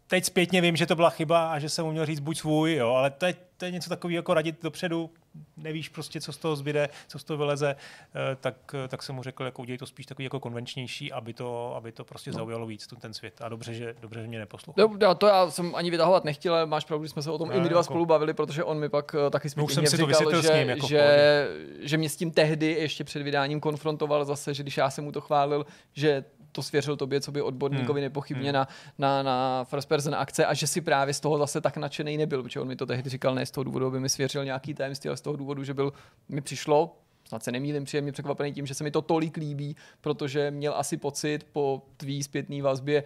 [0.07, 2.75] teď zpětně vím, že to byla chyba a že jsem mu měl říct buď svůj,
[2.75, 5.09] jo, ale to je, to je něco takového jako radit dopředu,
[5.57, 9.15] nevíš prostě, co z toho zbyde, co z toho vyleze, eh, tak, eh, tak jsem
[9.15, 12.37] mu řekl, jako udělej to spíš takový jako konvenčnější, aby to, aby to prostě no.
[12.37, 13.41] zaujalo víc ten svět.
[13.41, 14.89] A dobře, že, dobře, že mě neposlouchal.
[15.01, 17.49] No, to já jsem ani vytahovat nechtěl, ale máš pravdu, že jsme se o tom
[17.49, 17.83] no, i my dva jako...
[17.83, 20.69] spolu bavili, protože on mi pak eh, taky no, jsem si to říkal, že, ním,
[20.69, 21.47] jako že,
[21.79, 25.11] že mě s tím tehdy ještě před vydáním konfrontoval zase, že když já jsem mu
[25.11, 26.23] to chválil, že
[26.55, 28.05] to svěřil tobě, co by odborníkovi hmm.
[28.05, 28.53] nepochybně hmm.
[28.53, 28.67] Na,
[28.97, 32.43] na, na first person akce a že si právě z toho zase tak nadšený nebyl,
[32.43, 35.07] protože on mi to tehdy říkal ne z toho důvodu, aby mi svěřil nějaký tajemství,
[35.07, 35.93] ale z toho důvodu, že byl,
[36.29, 36.95] mi přišlo,
[37.27, 40.97] snad se nemýlím, příjemně překvapený tím, že se mi to tolik líbí, protože měl asi
[40.97, 43.03] pocit po tvý zpětný vazbě,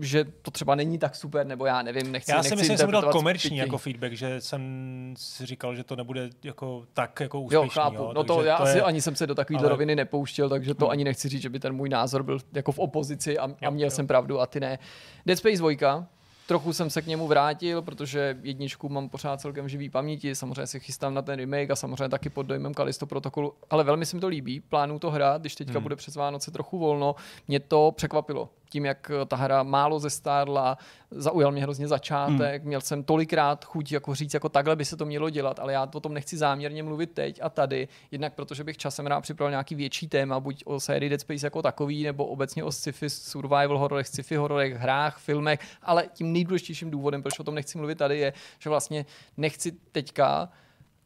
[0.00, 2.78] že to třeba není tak super, nebo já nevím, nechci Já si nechci myslím, že
[2.78, 7.40] jsem dal komerční jako feedback, že jsem si říkal, že to nebude jako tak jako
[7.40, 7.64] úspěšný.
[7.64, 7.96] Jo, chápu.
[7.96, 8.82] Jo, no to já to asi je...
[8.82, 10.92] ani jsem se do takovéhle ale- roviny nepouštěl, takže to Hmm.
[10.92, 13.70] ani nechci říct, že by ten můj názor byl jako v opozici a, a Jo,
[13.70, 13.90] měl jo.
[13.90, 14.78] jsem pravdu a ty ne.
[15.26, 16.06] Dead Space 2,
[16.46, 20.80] Trochu jsem se k němu vrátil, protože jedničku mám pořád celkem živý paměti, samozřejmě si
[20.80, 24.20] chystám na ten remake a samozřejmě taky pod dojmem Kalisto protokolu, ale velmi se mi
[24.20, 25.82] to líbí, plánuju to hrát, když teďka Hmm.
[25.82, 27.14] bude přes Vánoce trochu volno,
[27.48, 28.48] mě to překvapilo.
[28.74, 30.78] Tím, jak ta hra málo zestárla,
[31.10, 35.04] zaujal mě hrozně začátek, měl jsem tolikrát chuť jako říct, jako takhle by se to
[35.04, 38.76] mělo dělat, ale já o tom nechci záměrně mluvit teď a tady, jednak protože bych
[38.76, 42.64] časem rád připravil nějaký větší téma, buď o sérii Dead Space jako takový, nebo obecně
[42.64, 47.54] o sci-fi, survival hororech, sci-fi hororech, hrách, filmech, ale tím nejdůležitějším důvodem, proč o tom
[47.54, 50.48] nechci mluvit tady, je, že vlastně nechci teďka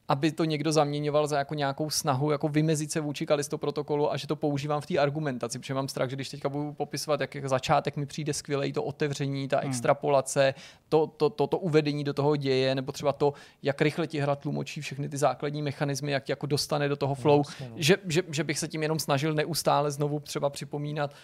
[0.09, 4.17] aby to někdo zaměňoval za jako nějakou snahu jako vymezit se vůči Kalisto protokolu a
[4.17, 7.49] že to používám v té argumentaci, protože mám strach, že když teďka budu popisovat, jak
[7.49, 10.55] začátek mi přijde skvělej, to otevření, ta extrapolace,
[10.89, 14.37] to, to, to, to uvedení do toho děje, nebo třeba to, jak rychle ti hra
[14.37, 17.77] tlumočí všechny ty základní mechanismy, jak tě jako dostane do toho flow, jasně, no.
[17.77, 21.15] že, že, že, bych se tím jenom snažil neustále znovu třeba připomínat,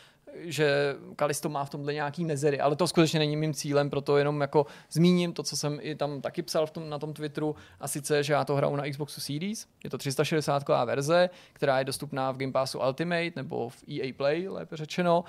[0.41, 4.41] že Kalisto má v tomhle nějaký mezery, ale to skutečně není mým cílem, proto jenom
[4.41, 7.89] jako zmíním to, co jsem i tam taky psal v tom, na tom Twitteru, a
[7.89, 12.33] sice, že já to hraju na Xboxu Series, je to 360 verze, která je dostupná
[12.33, 15.25] v Game Passu Ultimate nebo v EA Play, lépe řečeno,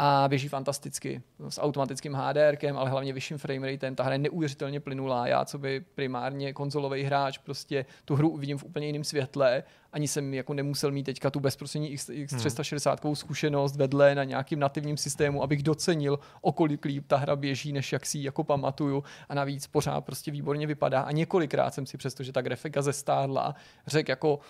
[0.00, 3.94] a běží fantasticky s automatickým HDRkem, ale hlavně vyšším frameratem.
[3.94, 5.26] Ta hra je neuvěřitelně plynulá.
[5.26, 9.62] Já, co by primárně konzolový hráč, prostě tu hru uvidím v úplně jiném světle.
[9.92, 14.96] Ani jsem jako nemusel mít teďka tu bezprostřední X, X360 zkušenost vedle na nějakým nativním
[14.96, 19.04] systému, abych docenil, o kolik líp ta hra běží, než jak si ji jako pamatuju.
[19.28, 21.00] A navíc pořád prostě výborně vypadá.
[21.00, 23.54] A několikrát jsem si přesto, že ta grafika zestárla,
[23.86, 24.40] řekl jako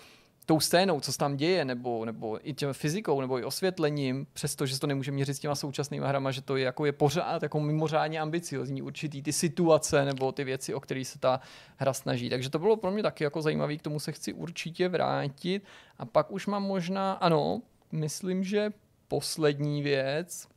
[0.49, 4.73] tou scénou, co se tam děje, nebo, nebo i těm fyzikou, nebo i osvětlením, přestože
[4.73, 7.59] se to nemůže měřit s těma současnýma hrama, že to je jako je pořád jako
[7.59, 11.39] mimořádně ambiciozní určitý ty situace nebo ty věci, o kterých se ta
[11.77, 12.29] hra snaží.
[12.29, 15.63] Takže to bylo pro mě taky jako zajímavý, k tomu se chci určitě vrátit.
[15.97, 17.61] A pak už mám možná, ano,
[17.91, 18.73] myslím, že
[19.07, 20.47] poslední věc,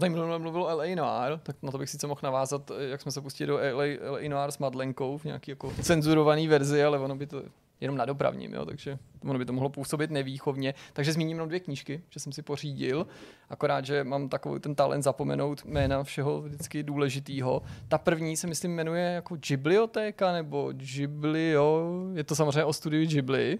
[0.00, 3.20] tady minule mluvil LA Noir, tak na to bych sice mohl navázat, jak jsme se
[3.20, 7.26] pustili do LA, LA Noir s Madlenkou v nějaký jako cenzurovaný verzi, ale ono by
[7.26, 7.42] to
[7.80, 10.74] jenom na dopravním, jo, takže ono by to mohlo působit nevýchovně.
[10.92, 13.06] Takže zmíním jenom dvě knížky, že jsem si pořídil,
[13.48, 17.62] akorát, že mám takový ten talent zapomenout jména všeho vždycky důležitýho.
[17.88, 23.58] Ta první se myslím jmenuje jako Ghibliotéka nebo Ghiblio, je to samozřejmě o studiu Ghibli,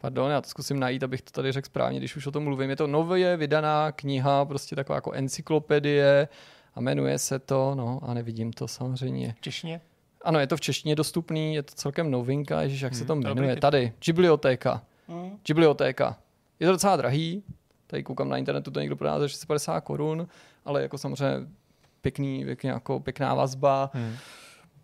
[0.00, 2.70] Pardon, já to zkusím najít, abych to tady řekl správně, když už o tom mluvím.
[2.70, 6.28] Je to nově vydaná kniha, prostě taková jako encyklopedie
[6.74, 9.34] a jmenuje se to, no a nevidím to samozřejmě.
[9.40, 9.80] Češně?
[10.26, 13.22] Ano, je to v češtině dostupný, je to celkem novinka, ježiš, jak se to Hmm,
[13.22, 13.56] jmenuje.
[13.56, 14.82] Tady, Ghibliotéka.
[15.08, 15.38] Hmm.
[15.46, 16.16] Ghibliotéka.
[16.60, 17.42] Je to docela drahý,
[17.86, 20.28] tady koukám na internetu, to někdo prodá za 650 korun,
[20.64, 21.46] ale jako samozřejmě
[22.00, 24.14] pěkný, pěkný jako pěkná vazba, Hmm.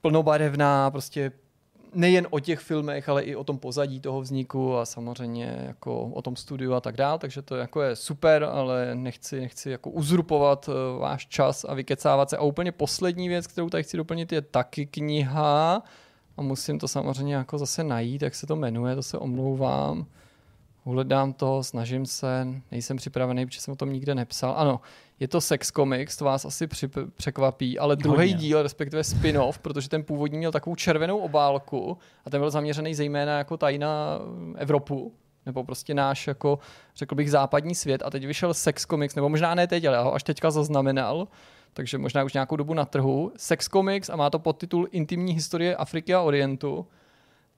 [0.01, 1.33] plnobarevná, prostě
[1.95, 6.23] nejen o těch filmech, ale i o tom pozadí toho vzniku a samozřejmě jako o
[6.23, 10.69] tom studiu a tak dál, takže to jako je super, ale nechci, nechci jako uzurpovat
[10.69, 12.37] uh, váš čas a vykecávat se.
[12.37, 15.83] A úplně poslední věc, kterou tady chci doplnit, je taky kniha
[16.37, 20.07] a musím to samozřejmě jako zase najít, jak se to jmenuje, to se omlouvám.
[20.85, 24.55] Hledám to, snažím se, nejsem připravený, protože jsem o tom nikde nepsal.
[24.57, 24.81] Ano,
[25.23, 28.35] je to Sex Comics, to vás asi přip- překvapí, ale druhý Hodně.
[28.35, 33.39] díl, respektive spin-off, protože ten původní měl takovou červenou obálku a ten byl zaměřený zejména
[33.39, 34.19] jako tady na
[34.57, 35.13] Evropu,
[35.47, 36.59] nebo prostě náš, jako
[36.97, 38.03] řekl bych, západní svět.
[38.05, 41.29] A teď vyšel Sex Comics, nebo možná ne teď, ale já ho až teďka zaznamenal,
[41.73, 43.33] takže možná už nějakou dobu na trhu.
[43.37, 46.87] Sex Comics a má to podtitul Intimní historie Afriky a Orientu.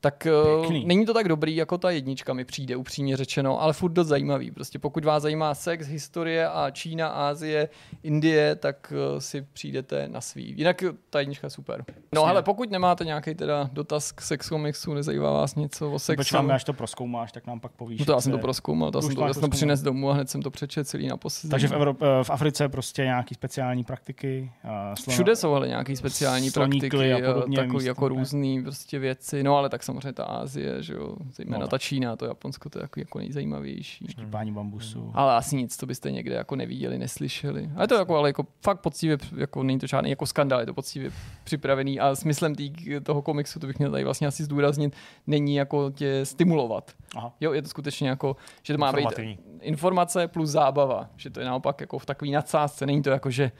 [0.05, 0.84] Tak eh, Pěkný.
[0.84, 4.50] není to tak dobrý, jako ta jednička mi přijde, upřímně řečeno, ale furt dost zajímavý.
[4.50, 7.68] Prostě pokud vás zajímá sex, historie a Čína, Ázie,
[8.02, 10.55] Indie, tak eh, si přijdete na svý.
[10.57, 11.84] Jinak eh, ta jednička je super.
[12.15, 16.16] No ale pokud nemáte nějaký teda dotaz k sex comicsu, nezajímá vás něco o sexu,
[16.20, 17.99] Počkáme, až to proskoumáš, tak nám pak povíš.
[18.00, 19.57] no to já jsem to proskoumal, to jsem to, máš já jsem to prozkoumat.
[19.57, 21.50] přines domů a hned jsem to přečetl celý na poslední.
[21.50, 24.50] Takže v, Evrop- v Africe prostě nějaký speciální praktiky.
[24.65, 28.15] Uh, slo- Všude jsou ale nějaký speciální praktiky a a podobně, takový místo, jako ne?
[28.18, 29.42] různý prostě věci.
[29.42, 31.68] No ale tak samozřejmě ta Ázie, že jo, zejména No.
[31.68, 34.06] ta Čína, to Japonsko, to je jako, jako nejzajímavější.
[34.10, 35.10] Štípání bambusu.
[35.14, 37.70] Ale asi nic, to byste někde jako neviděli, neslyšeli.
[37.76, 40.66] A je to jako, ale jako fakt poctivě, jako není to žádný jako skandál, je
[40.66, 41.10] to poctivě
[41.44, 45.90] připravený a smyslem tý, toho komiksu, to bych měl tady vlastně asi zdůraznit, není jako
[45.90, 46.92] tě stimulovat.
[47.16, 47.34] Aha.
[47.40, 49.39] Jo, je to skutečně jako, že to má být Informativní.
[49.60, 53.52] informace plus zábava, že to je naopak jako v takový nadsázce, není to jako, že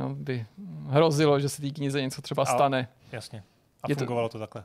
[0.00, 0.46] jo, by
[0.88, 2.88] hrozilo, že se té knize něco třeba A- stane.
[3.12, 3.42] Jasně.
[3.82, 4.64] A Je to- fungovalo to takhle.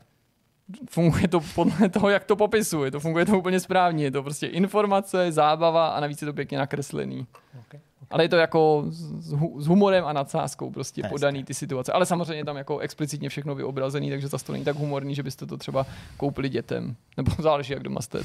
[0.90, 4.46] Funguje to podle toho, jak to popisuje, to funguje to úplně správně, je to prostě
[4.46, 7.26] informace, zábava a navíc je to pěkně nakreslený.
[7.60, 7.80] Okay.
[8.10, 11.14] Ale je to jako s, s humorem a nadsázkou prostě Hezké.
[11.14, 11.92] podaný ty situace.
[11.92, 15.46] Ale samozřejmě tam jako explicitně všechno vyobrazený, takže zase to není tak humorný, že byste
[15.46, 15.86] to třeba
[16.16, 16.96] koupili dětem.
[17.16, 18.18] Nebo záleží, jak doma jste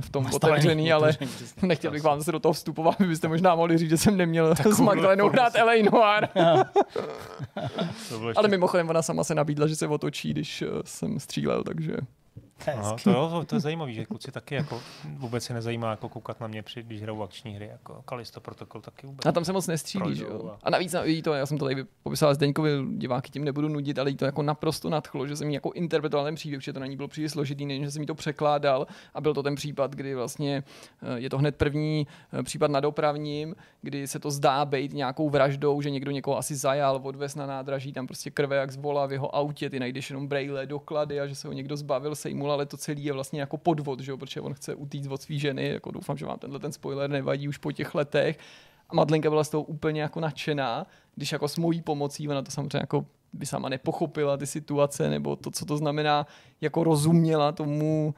[0.00, 1.12] v tom otevřený, ale
[1.62, 4.54] nechtěl bych vám zase do toho vstupovat, vy byste možná mohli říct, že jsem neměl
[4.54, 5.82] s Magdalenou hrát L.A.
[5.82, 6.28] Noir.
[8.36, 11.96] Ale mimochodem ona sama se nabídla, že se otočí, když eh, jsem střílel, takže...
[12.66, 14.80] Aha, to, jo, to je zajímavé, že kluci taky jako
[15.16, 18.80] vůbec se nezajímá jako koukat na mě, při, když hrajou akční hry, jako Kalisto Protocol
[18.80, 19.26] taky vůbec.
[19.26, 20.56] A tam se moc nestřílí, že jo.
[20.62, 24.10] a- navíc ví to, já jsem to tady popisoval Zdeňkovi, diváky tím nebudu nudit, ale
[24.10, 26.86] jí to jako naprosto nadchlo, že jsem jí jako interpretoval ten příběh, protože to na
[26.86, 29.94] ní bylo příliš složitý, než že jsem jí to překládal a byl to ten případ,
[29.94, 30.64] kdy vlastně
[31.02, 32.06] eh, je to hned první
[32.38, 36.56] eh, případ na dopravním, kdy se to zdá být nějakou vraždou, že někdo někoho asi
[36.56, 40.10] zajal, odvez na nádraží, tam prostě krve jak z vola v jeho autě, ty najdeš
[40.10, 43.40] jenom braille, doklady a že se ho někdo zbavil, sejmul, ale to celý je vlastně
[43.40, 46.38] jako podvod, že jo, protože on chce utíct od svý ženy, jako doufám, že vám
[46.38, 48.38] tenhle ten spoiler nevadí už po těch letech.
[48.88, 52.50] A Madlenka byla z toho úplně jako nadšená, když jako s mojí pomocí, ona to
[52.50, 56.26] samozřejmě jako by sama nepochopila ty situace, nebo to, co to znamená,
[56.60, 58.14] jako rozuměla tomu,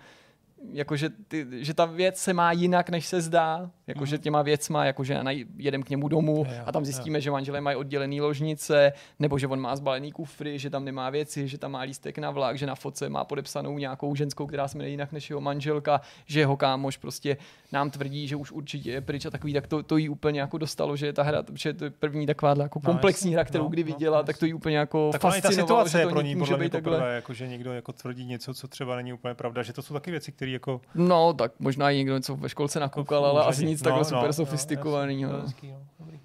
[0.72, 5.20] jakože ty, že ta věc se má jinak, než se zdá, jakože těma věcma, jakože
[5.56, 9.60] jedem k němu domů a tam zjistíme, že manželé mají oddělený ložnice, nebo že on
[9.60, 12.74] má zbalený kufry, že tam nemá věci, že tam má lístek na vlak, že na
[12.74, 16.96] fotce má podepsanou nějakou ženskou, která se jmenuje jinak než jeho manželka, že jeho kámoš
[16.96, 17.36] prostě
[17.72, 20.58] nám tvrdí, že už určitě je pryč a takový, tak to, to jí úplně jako
[20.58, 23.64] dostalo, že je ta hra, že to je první taková jako No, komplexní hra, kterou
[23.64, 25.98] no, kdy no, viděla, tak to jí úplně jako tak i ta fascinovalo, situace že
[25.98, 26.96] je to pro ní může podle mě být takhle.
[26.96, 29.94] poprvé, jako, že někdo jako tvrdí něco, co třeba není úplně pravda, že to jsou
[29.94, 33.66] taky věci, které jako No, tak možná i někdo něco ve školce nakoukal, ale asi
[33.66, 35.36] nic No, takhle no, super no, sofistikovaného.
[35.36, 36.20] je hezký, no, dobrý.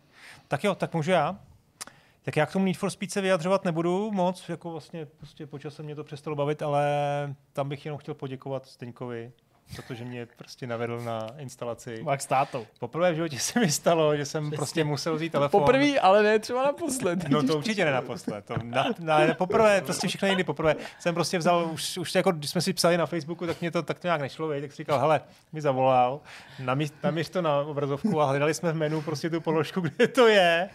[0.47, 1.39] Tak jo, tak můžu já.
[2.23, 5.85] Tak já k tomu Need for Speed se vyjadřovat nebudu moc, jako vlastně prostě počasem
[5.85, 6.85] mě to přestalo bavit, ale
[7.53, 9.31] tam bych jenom chtěl poděkovat Steňkovi,
[9.75, 12.03] protože mě prostě navedl na instalaci.
[12.09, 12.67] Jak s tátou.
[12.79, 15.61] Poprvé v životě se mi stalo, že jsem prostě musel vzít telefon.
[15.61, 17.29] Poprvé, ale ne třeba naposled.
[17.29, 18.45] No to určitě ne naposled.
[18.45, 20.75] To na, na, poprvé, prostě všechno jindy poprvé.
[20.99, 23.83] Jsem prostě vzal, už, už jako, když jsme si psali na Facebooku, tak mě to
[23.83, 25.21] tak nějak nešlo, vej, tak si říkal, hele,
[25.53, 26.19] mi zavolal,
[26.59, 30.27] namíř, namíř to na obrazovku a hledali jsme v menu prostě tu položku, kde to
[30.27, 30.69] je.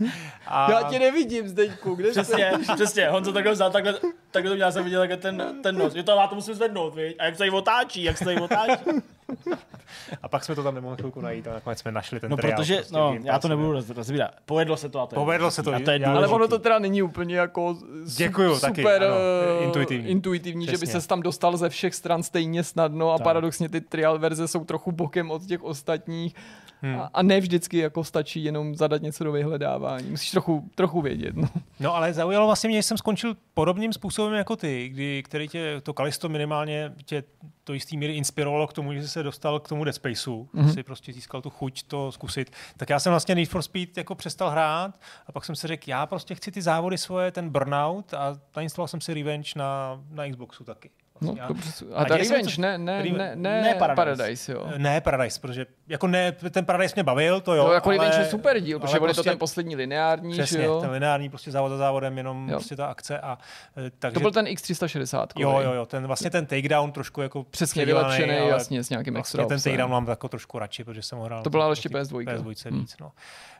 [0.46, 2.20] A Já tě nevidím, Zdeňku, kde jsi?
[2.20, 3.94] Přesně, přesně, on to takhle vzal, takhle,
[4.30, 5.94] takhle to měl jsem viděl, takhle ten, ten nos.
[5.94, 7.16] Je to já to musím zvednout, viď?
[7.18, 8.84] A jak se tady otáčí, jak se tady otáčí.
[10.22, 12.56] a pak jsme to tam nemohli chvilku najít a nakonec jsme našli ten No triál
[12.56, 14.30] protože, prostě no, já to nebudu rozvírat.
[14.46, 16.48] Povedlo se to a to je Povedlo se to, A to je já- Ale ono
[16.48, 17.76] to teda není úplně jako
[18.16, 19.14] Děkuju, super taky, ano,
[19.60, 20.08] eh, intuitivní.
[20.10, 23.24] intuitivní že by se tam dostal ze všech stran stejně snadno a Tak.
[23.24, 26.34] paradoxně ty trial verze jsou trochu bokem od těch ostatních
[26.82, 27.00] Hmm.
[27.00, 30.10] a, a ne vždycky jako stačí jenom zadat něco do vyhledávání.
[30.10, 31.36] Musíš trochu, trochu vědět.
[31.36, 31.48] No.
[31.80, 35.80] No ale zaujalo vlastně mě, že jsem skončil podobným způsobem jako ty, kdy, který tě,
[35.82, 37.24] to Kalisto minimálně tě
[37.64, 40.60] to jistý míry inspirovalo k tomu, že jsi se dostal k tomu Dead Spaceu, mm-hmm.
[40.62, 40.72] Mhm.
[40.72, 42.52] si prostě získal tu chuť to zkusit.
[42.76, 45.84] Tak já jsem vlastně Need for Speed jako přestal hrát a pak jsem si řekl,
[45.86, 50.28] já prostě chci ty závody svoje, ten Burnout a nainstaloval jsem si Revenge na, na
[50.30, 50.90] Xboxu taky.
[51.20, 51.42] No, Vlastně.
[51.48, 51.70] dobře.
[51.94, 53.96] A a Revenge, něco- ne, ne, ne, ne, ne Paradise.
[54.16, 54.52] Paradise.
[54.52, 54.66] jo.
[54.76, 57.66] Ne Paradise, protože jako ne, ten Paradise mě bavil, to jo.
[57.66, 60.32] Jo, jako ale, Revenge je super díl, protože on je to prostě- ten poslední lineární,
[60.32, 60.80] Přesně, že jo?
[60.80, 62.56] ten lineární prostě závod za závodem, jenom Jo.
[62.56, 63.38] prostě ta akce a
[63.86, 64.14] eh, takže...
[64.14, 65.26] To byl ten X360.
[65.38, 69.40] Jo, jo, jo, ten vlastně ten takedown trošku jako Přesně vylepšený, jasně, s nějakým vlastně
[69.42, 71.42] extra ten takedown mám jako trošku radši, protože jsem ho hrál.
[71.42, 72.24] To byla ale prostě ještě PS2.
[72.24, 72.80] PS2 Hmm.
[72.80, 73.12] víc, no.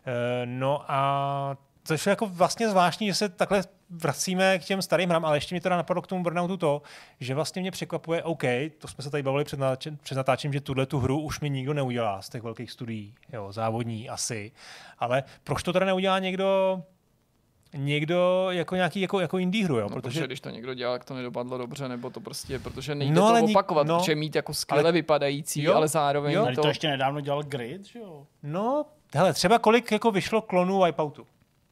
[0.06, 1.56] Eh, No a
[1.86, 5.54] což je jako vlastně zvláštní, že se takhle vracíme k těm starým hrám, ale ještě
[5.54, 6.82] mě teda napadlo k tomu Burnoutu to,
[7.20, 8.42] že vlastně mě překvapuje, OK,
[8.78, 11.50] to jsme se tady bavili před, natáčem, před natáčím, že tuhle tu hru už mi
[11.50, 14.52] nikdo neudělá z těch velkých studií, jo, závodní asi,
[14.98, 16.82] ale proč to teda neudělá někdo
[17.74, 19.88] někdo jako nějaký jako, jako indie hru, jo?
[19.88, 22.94] No, protože, protože když to někdo dělá, tak to nedopadlo dobře, nebo to prostě, protože
[22.94, 23.98] nejde No, ale to opakovat, no.
[23.98, 26.42] protože mít jako skvěle Ale- vypadající, Jo, ale zároveň jo.
[26.42, 26.62] Ale to...
[26.62, 28.26] to ještě nedávno dělal Grid, že jo?
[28.42, 28.84] No,
[29.14, 31.26] hele, třeba kolik jako vyšlo klonů Wipeoutu?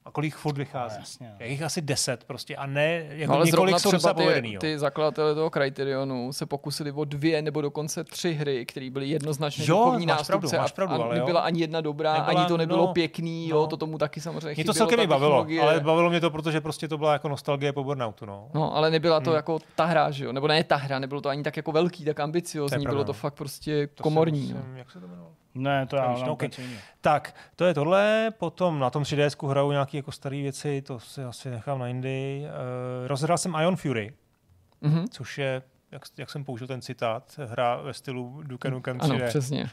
[0.06, 0.94] A kolik furt vychází?
[0.96, 1.34] No, jasně, no.
[1.44, 4.60] Je jich asi deset prostě a ne, jako No, ale několik jsou třeba ty, jo.
[4.60, 9.64] ty zakladatelé toho Criterionu se pokusili o dvě nebo dokonce tři hry, které byly jednoznačně
[9.68, 11.20] Jo, duchovní máš nástupce pravdu, máš pravdu, a ale jo.
[11.24, 13.56] nebyla ani jedna dobrá, Nebyla, ani to nebylo no, pěkný, no.
[13.56, 16.88] jo, to tomu taky samozřejmě Mě to celkem bavilo, ale bavilo mě to, protože prostě
[16.88, 18.26] to byla jako nostalgie po Burnoutu.
[18.26, 18.48] No.
[18.54, 19.24] No, ale nebyla Hmm.
[19.24, 20.32] to jako ta hra, že jo?
[20.32, 23.12] Nebo ne ta hra, nebylo to ani tak jako velký, tak ambiciozní, bylo to no.
[23.12, 24.52] fakt prostě komorní.
[24.52, 24.76] No.
[24.76, 25.32] jak se to jmenovalo?
[25.54, 26.48] Ne, to já Nevíš, no, okay.
[26.48, 26.60] ok.
[27.00, 31.24] Tak, to je tohle, potom na tom 3DS hraju nějaké jako staré věci, to si
[31.24, 32.42] asi nechám na jindy.
[33.02, 34.14] Uh, rozhrál jsem Ion Fury,
[34.80, 35.08] Mhm.
[35.08, 39.14] což je, jak, jak jsem použil ten citát, hra ve stylu Duke Nukem 3D.
[39.14, 39.70] Ano, přesně.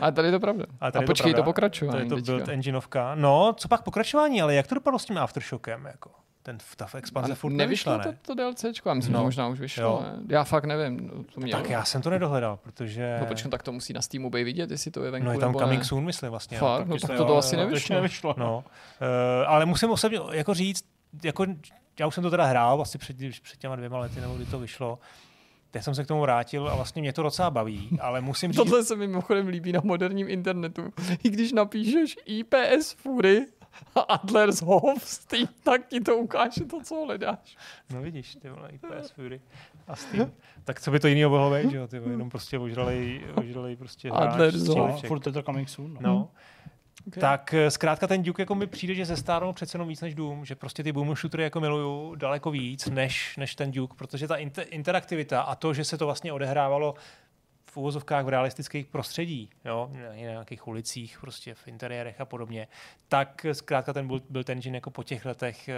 [0.00, 0.64] A tady je to pravda.
[0.80, 1.44] A A, tady to počkej, to, pravda.
[1.50, 2.08] pokračování.
[2.08, 3.14] To je to build engineovka.
[3.14, 5.84] No, co pak pokračování, ale jak to dopadlo s tím Aftershockem?
[5.86, 6.10] Jako?
[6.46, 8.18] Ten, ta expanze furt nevyšla, nevyšlo ne?
[8.22, 9.18] to, to DLCčko, já myslím, No.
[9.20, 10.02] že možná už vyšlo, Jo.
[10.02, 10.22] ne?
[10.28, 11.06] Já fakt nevím.
[11.14, 11.60] no, To mělo.
[11.60, 13.16] Tak já jsem to nedohledal, protože...
[13.20, 15.38] No počkej, tak to musí na Steamu být vidět, jestli to je venku no je
[15.38, 15.84] tam nebo Coming ne.
[15.84, 16.58] Soon, myslím vlastně.
[16.58, 16.86] Fakt?
[16.86, 17.94] No taky tak to- to, asi nevyšlo.
[17.96, 18.34] nevyšlo.
[18.38, 18.64] No,
[19.00, 19.04] uh,
[19.46, 20.84] ale musím osobně jako říct,
[21.24, 21.46] jako,
[22.00, 24.58] já už jsem to teda hrál asi před, před těma dvěma lety, nebo kdy to
[24.58, 24.98] vyšlo.
[25.70, 28.56] Teď jsem se k tomu vrátil a vlastně mě to docela baví, ale musím říct,
[28.56, 30.92] Tohle se mi mimochodem líbí na moderním internetu.
[31.24, 33.46] I když napíšeš IPS Fury
[33.94, 37.56] a Adler's Hof Steam, tak ti to ukáže to, co hledáš.
[37.94, 39.40] no vidíš, ty vole, IPS Fury
[39.88, 40.32] a Steam.
[40.64, 43.76] tak co by to jiného mohlo být, že jo, ty vole, jenom prostě ožralej, ožralej
[43.76, 44.78] prostě hráč Adler z Zone.
[44.80, 45.08] No, stříleček.
[45.08, 45.94] furt je to coming soon.
[45.94, 46.00] No.
[46.00, 46.28] No,
[47.08, 47.20] Okay.
[47.20, 50.44] tak eh, zkrátka ten Duke jako mi přijde, že zestárnul přece jenom víc než Doom,
[50.44, 54.36] že prostě ty boom shootery jako miluju daleko víc než, než ten Duke, protože ta
[54.36, 56.94] inter- interaktivita a to, že se to vlastně odehrávalo
[57.76, 62.68] v úvozovkách v realistických prostředí, jo, na nějakých ulicích, prostě v interiérech a podobně,
[63.08, 65.74] tak zkrátka ten byl, byl ten engine jako po těch letech e,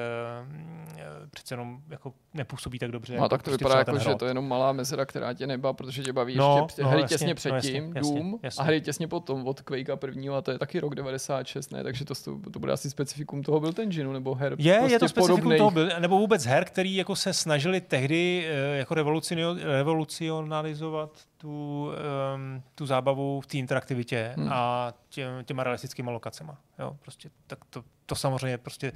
[1.31, 3.13] přece jenom jako nepůsobí tak dobře.
[3.13, 5.47] No, jako tak to prostě vypadá jako, že to je jenom malá mezera, která tě
[5.47, 8.39] nebá, protože tě baví No, ještě no, hry jasně, těsně no, předtím, jasně, jasně, Doom,
[8.43, 8.63] jasně.
[8.63, 11.83] a hry těsně potom od Quakea prvního, a to je taky rok 96, ne?
[11.83, 12.15] Takže to,
[12.53, 15.59] to bude asi specifikum toho byl ten nebo her Je, prostě je to specifikum podobnej.
[15.59, 18.95] toho, byl- nebo vůbec her, který jako se snažili tehdy eh, jako
[19.65, 21.87] revolucionalizovat tu,
[22.35, 24.45] um, tu zábavu v té interaktivitě Hmm.
[24.45, 24.53] hmm.
[24.57, 26.53] a tě, těma realistickými lokacemi.
[26.79, 28.93] Jo, prostě, tak to, to samozřejmě prostě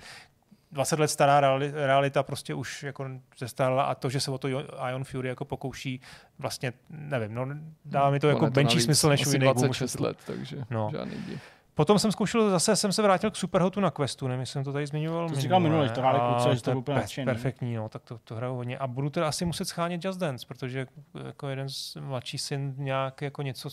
[0.72, 3.06] 20 let stará reali- realita prostě už jako
[3.38, 4.48] zestárla a to, že se o to
[4.90, 6.00] Ion Fury jako pokouší,
[6.38, 7.46] vlastně nevím, no
[7.84, 10.04] dává mi to jako je menší navíc smysl než u jiných boom 26 shooterů.
[10.08, 10.88] let, takže No.
[10.92, 11.42] žádný div.
[11.82, 14.72] Potom jsem zkoušel, zase jsem se vrátil k Superhotu na Questu, nevím, jestli jsem to
[14.72, 15.28] tady zmiňoval.
[15.28, 17.24] To jsi říkal minule, že to hráli kluci, že to úplně pe- nadšený.
[17.24, 18.78] Perfektní, no, tak to, to hraju hodně.
[18.78, 20.86] A budu teda asi muset schánět Just Dance, protože
[21.26, 23.68] jako jeden z mladší syn nějak jako něco,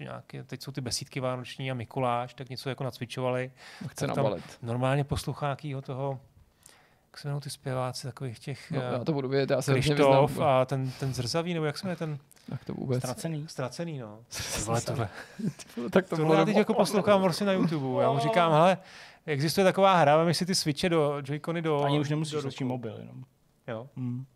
[0.00, 3.52] nějaké, teď jsou ty besídky vánoční a Mikuláš, tak něco jako nacvičovali.
[3.88, 4.58] Chce nabalit.
[4.62, 6.20] Normálně posluchá toho,
[7.16, 9.72] jak se jmenují ty zpěváci, takových těch No, eh, já to budu vědět, já se.
[9.72, 12.18] Krištof a ten, ten zrzavý, nebo jak se jmenuje ten
[12.50, 12.98] Tak to vůbec.
[12.98, 13.48] Ztracený.
[13.48, 14.18] ztracený, no.
[14.56, 15.08] Ty vole, tohle,
[15.90, 18.02] tak to Tohle já teď jako poslouchám prostě na YouTube.
[18.02, 18.78] Já mu říkám, hele,
[19.26, 22.64] existuje taková hra, vem si ty switche do Joy-Cony do Ani už nemusíš do stačí
[22.64, 23.24] mobil jenom.
[23.66, 23.88] Jo.
[23.96, 24.26] Hmm.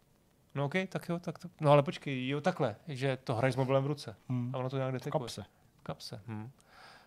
[0.54, 1.48] No OK, tak jo, tak to.
[1.60, 4.16] No ale počkej, jo takhle, že to hraješ s mobilem v ruce.
[4.28, 4.50] Hmm.
[4.54, 5.20] A ono to nějak detekuje.
[5.20, 5.44] Kapse.
[5.82, 6.20] Kapse.
[6.26, 6.50] Hm.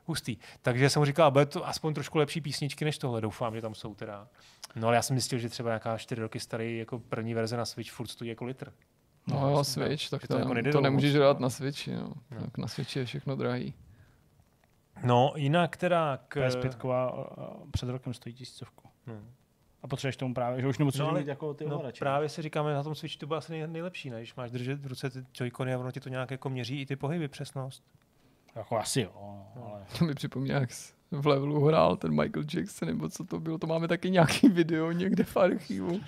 [0.05, 0.37] Hustý.
[0.61, 3.21] Takže jsem mu říkal, bude to aspoň trošku lepší písničky než tohle.
[3.21, 4.27] Doufám, že tam jsou teda.
[4.75, 7.65] No ale já jsem zjistil, že třeba nějaká 4 roky starý jako první verze na
[7.65, 8.73] Switch furt stojí jako litr.
[9.27, 11.49] No, já jo, Switch, tak že to, to jako to, nejde to nemůžeš hrát na
[11.49, 12.13] Switchi, no.
[12.31, 12.41] No.
[12.41, 13.73] Tak na Switchi je všechno drahý.
[15.03, 16.35] No, jinak teda k...
[16.47, 18.89] PS5 před rokem stojí tisícovku.
[19.07, 19.13] No.
[19.83, 21.99] A potřebuješ tomu právě, že už nepotřebuješ No, ale- mít jako ty No, ovladače.
[21.99, 24.17] právě si říkáme, na tom Switchi to bude asi nej, nejlepší, ne?
[24.17, 26.85] když máš držet v ruce ty joycony a ono ti to nějak jako měří i
[26.85, 27.83] ty pohyby, přesnost.
[28.55, 29.11] Jako asi jo,
[29.55, 29.81] no, ale...
[29.99, 30.69] To mi připomíná, jak
[31.11, 34.91] v levelu hrál ten Michael Jackson, nebo co to bylo, to máme taky nějaký video
[34.91, 35.99] někde v archivu.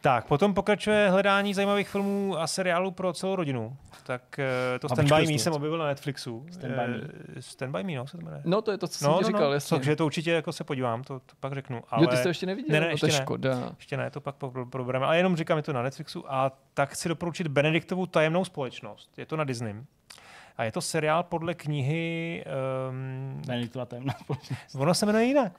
[0.00, 3.76] Tak, potom pokračuje hledání zajímavých filmů a seriálů pro celou rodinu.
[4.02, 6.46] Tak eh, to Stand By Me jsem objevil na Netflixu.
[6.50, 7.00] Stand By Me.
[7.36, 8.42] Eh, Stand By Me, no, se to jmenuje.
[8.44, 9.76] No to je to, co jsem ti říkal, jasně.
[9.76, 11.82] Takže to určitě jako se podívám, to, to pak řeknu.
[11.90, 12.04] Ale...
[12.04, 12.72] Jo, ty jsi to ještě neviděl?
[12.72, 13.24] Ne, ne, no, ještě to je ne.
[13.24, 13.72] škoda.
[13.76, 15.06] Ještě ne, to pak pro- probereme.
[15.06, 19.18] Ale jenom říkám, je to na Netflixu a tak chci doporučit Benediktovu tajemnou společnost.
[19.18, 19.74] Je to na Disney.
[20.56, 22.44] A je to seriál podle knihy...
[22.90, 24.74] Um, Benediktova temná společnost.
[24.74, 25.52] ono se jmenuje jinak,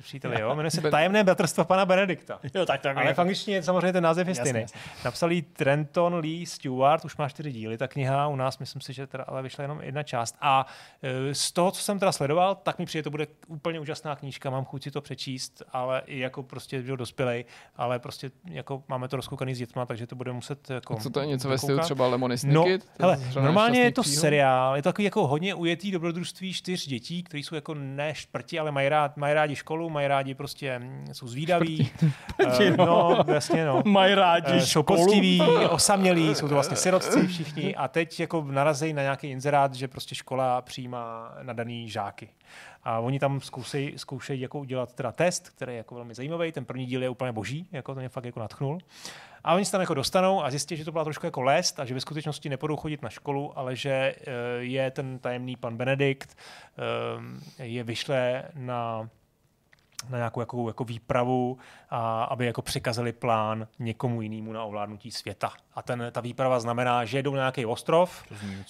[0.00, 0.54] příteli, jo?
[0.54, 2.40] Jmenuje se Tajemné bratrstvo pana Benedikta.
[2.54, 4.66] Jo, tak to jako Ale v angličtině samozřejmě ten název je stejný.
[5.04, 8.92] Napsal ji Trenton Lee Stewart, už má čtyři díly, ta kniha u nás, myslím si,
[8.92, 10.36] že teda ale vyšla jenom jedna část.
[10.40, 10.66] A
[11.02, 14.50] e, z toho, co jsem teda sledoval, tak mi přijde, to bude úplně úžasná knížka,
[14.50, 17.44] mám chuť si to přečíst, ale i jako prostě jo, dospělej,
[17.76, 21.10] ale prostě jako máme to rozkoukaný s dětma, takže to bude muset jako A co
[21.10, 22.66] to je něco ve stylu třeba Lemony No,
[23.00, 24.16] hele, normálně je to příhod?
[24.44, 28.58] Seriál, je to takový jako hodně ujetý dobrodružství čtyř dětí, kteří jsou jako ne šprti,
[28.58, 31.84] ale mají, rád, mají rádi školu, mají rádi prostě, mm, jsou zvídaví.
[32.32, 32.86] Šprti, Eh, no.
[32.86, 33.82] no, jasně, no.
[33.86, 34.84] Mají rádi Eh, jsou školu.
[35.04, 35.40] poctiví,
[35.70, 40.14] osamělí, jsou to vlastně sirotci všichni a teď jako narazí na nějaký inzerát, že prostě
[40.14, 42.28] škola přijímá nadaný žáky.
[42.84, 46.52] A oni tam zkoušejí, zkoušejí jako udělat teda test, který je jako velmi zajímavý.
[46.52, 48.78] Ten první díl je úplně boží, jako to mě fakt jako natchnul.
[49.44, 51.84] A oni se tam jako dostanou a zjistí, že to byla trošku jako lest a
[51.84, 56.36] že ve skutečnosti nepůjdou chodit na školu, ale že eh, je ten tajemný pan Benedikt,
[57.58, 59.08] eh, je vyšle na
[60.10, 61.58] na nějakou jako, jako výpravu,
[61.90, 65.52] a aby jako přikazali plán někomu jinému na ovládnutí světa.
[65.74, 68.22] A ten, ta výprava znamená, že jedou na nějaký ostrov,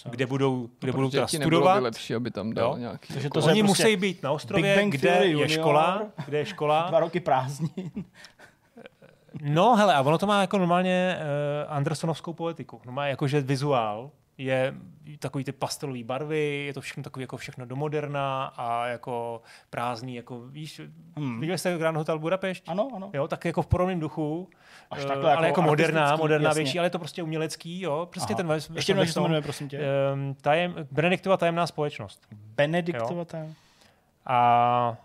[0.02, 1.82] To kde budou, kde budou Protože teda ti nebylo by studovat.
[1.82, 2.76] lepší, aby tam dal Jo.
[2.76, 3.12] nějaký...
[3.14, 5.48] Takže jako- to Oni je prostě musí být na ostrově, kde Theory je junior.
[5.48, 6.86] škola, kde je škola.
[6.88, 7.90] Dva roky prázdnin.
[9.42, 11.18] No hele, a ono to má jako normálně
[11.66, 12.80] uh, Andersonovskou poetiku.
[12.86, 14.74] No má jakože vizuál, je
[15.18, 20.14] takový ty pastelové barvy, je to všechno takový jako všechno do moderna a jako prázdný,
[20.14, 20.80] jako víš,
[21.16, 21.40] hmm.
[21.40, 22.64] viděli jste Grand Hotel Budapešť?
[22.66, 23.10] Ano, ano.
[23.12, 24.48] Jo, tak jako v podobném duchu,
[24.90, 26.62] Až eh, takhle ale jako jako moderná, moderná jasně.
[26.62, 28.36] větší, ale je to prostě umělecký, jo, prostě Aha.
[28.36, 29.80] ten ves, Ještě jednou, to jmenuje, prosím tě.
[30.14, 32.26] um, tajem, Benediktova tajemná společnost.
[32.32, 33.54] Benediktova tam.
[34.26, 34.96] A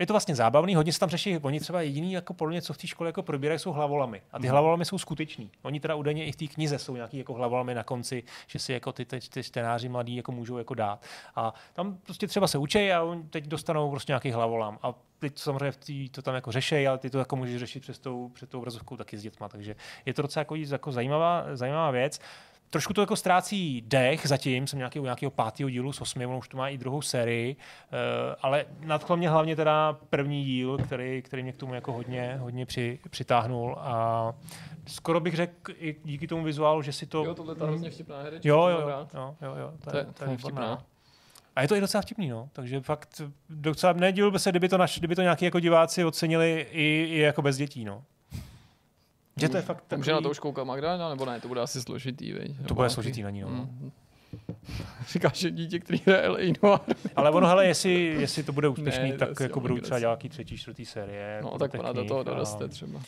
[0.00, 2.72] je to vlastně zábavný, hodně se tam řeší, oni třeba jediný jako podle mě, co
[2.72, 4.22] v té škole jako probírají, jsou hlavolamy.
[4.32, 4.50] A ty Mhm.
[4.50, 5.50] hlavolamy jsou skutečný.
[5.62, 8.72] Oni teda údajně i v té knize jsou nějaký jako hlavolamy na konci, že si
[8.72, 11.02] jako ty, ty, ty čtenáři mladí jako můžou jako dát.
[11.36, 14.78] A tam prostě třeba se učí a oni teď dostanou prostě nějaký hlavolam.
[14.82, 17.80] A teď samozřejmě v tý, to tam jako řešej, ale ty to jako můžeš řešit
[17.80, 19.48] přes tou, před tou obrazovkou taky s dětma.
[19.48, 22.20] Takže je to docela jako, jako zajímavá, zajímavá věc.
[22.70, 26.38] Trošku to jako ztrácí dech zatím, jsem nějaký, u nějakého pátého dílu s osmi, ono
[26.38, 27.98] už to má i druhou sérii, uh,
[28.42, 32.66] ale nadchl mě hlavně teda první díl, který, který mě k tomu jako hodně, hodně
[32.66, 34.32] při, přitáhnul a
[34.86, 37.24] skoro bych řekl i díky tomu vizuálu, že si to...
[37.24, 38.48] Jo, tohle je ta hrozně vtipná herečka.
[38.48, 40.84] jo, jo, jo, jo, jo, jo, to, To je, to je vtipná.
[41.56, 42.48] A je to i docela vtipný, no.
[42.52, 46.66] Takže fakt docela nedivil by se, kdyby to, naš, kdyby to nějaký jako diváci ocenili
[46.70, 48.04] i, i jako bez dětí, no.
[49.36, 51.40] Že to je fakt Tak Může na to už koukat Magdalena, nebo ne?
[51.40, 52.52] To bude asi složitý, veď?
[52.68, 53.48] To bude složitý na ní, no.
[53.48, 53.90] Mm.
[55.08, 56.52] Říkáš, že dítě, který hraje L.A.
[56.62, 56.80] Noir.
[57.16, 60.58] Ale ono, hele, jestli, jestli to bude úspěšný, Ne, tak jako budou třeba nějaký třetí,
[60.58, 61.40] čtvrtý série.
[61.42, 63.00] No, tak ona do toho a- doroste třeba.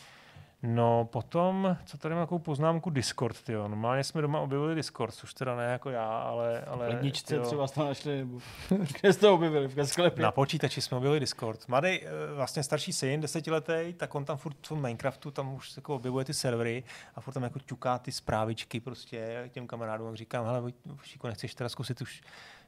[0.65, 3.67] No, potom, co tady mám takovou poznámku Discord, tyjo.
[3.67, 6.61] Normálně jsme doma objevili Discord, což teda ne jako já, ale...
[6.61, 8.39] ale Ledničce tyjo, třeba jste našli, nebo
[9.01, 10.23] kde jste to objevili, v sklepě.
[10.23, 11.67] Na počítači jsme objevili Discord.
[11.67, 15.95] Mladý, eh, vlastně starší syn, desetiletý, tak on tam furt v Minecraftu, tam už jako
[15.95, 16.83] objevuje ty servery
[17.15, 20.07] a furt tam jako ťuká ty zprávičky prostě těm kamarádům.
[20.07, 20.71] A říkám, hele,
[21.03, 22.21] Šíko, nechceš teda zkusit už,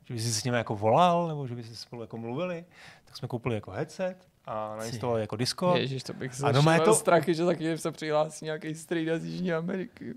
[0.06, 2.66] že bys si s nimi jako volal, nebo že by si spolu jako mluvili.
[3.06, 5.80] Tak jsme koupili jako headset a nainstalovali jako Discord.
[5.80, 9.26] Ježíš, to bych A doma je to- strachy, že taky se přihlásí nějaký strejda z
[9.26, 10.14] Jižní Ameriky.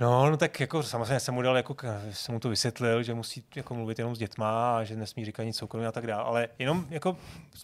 [0.00, 1.76] No, no tak jako samozřejmě jsem mu dal, jako,
[2.10, 5.42] jsem mu to vysvětlil, že musí jako mluvit jenom s dětma a že nesmí říkat
[5.42, 6.24] nic soukromí a tak dále.
[6.24, 7.16] Ale jenom jako,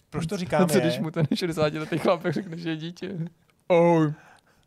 [0.09, 2.77] proč to říkám A co je, když mu ten 60 letý chlapek řekne, že je
[2.77, 3.17] dítě?
[3.69, 4.13] Ahoj,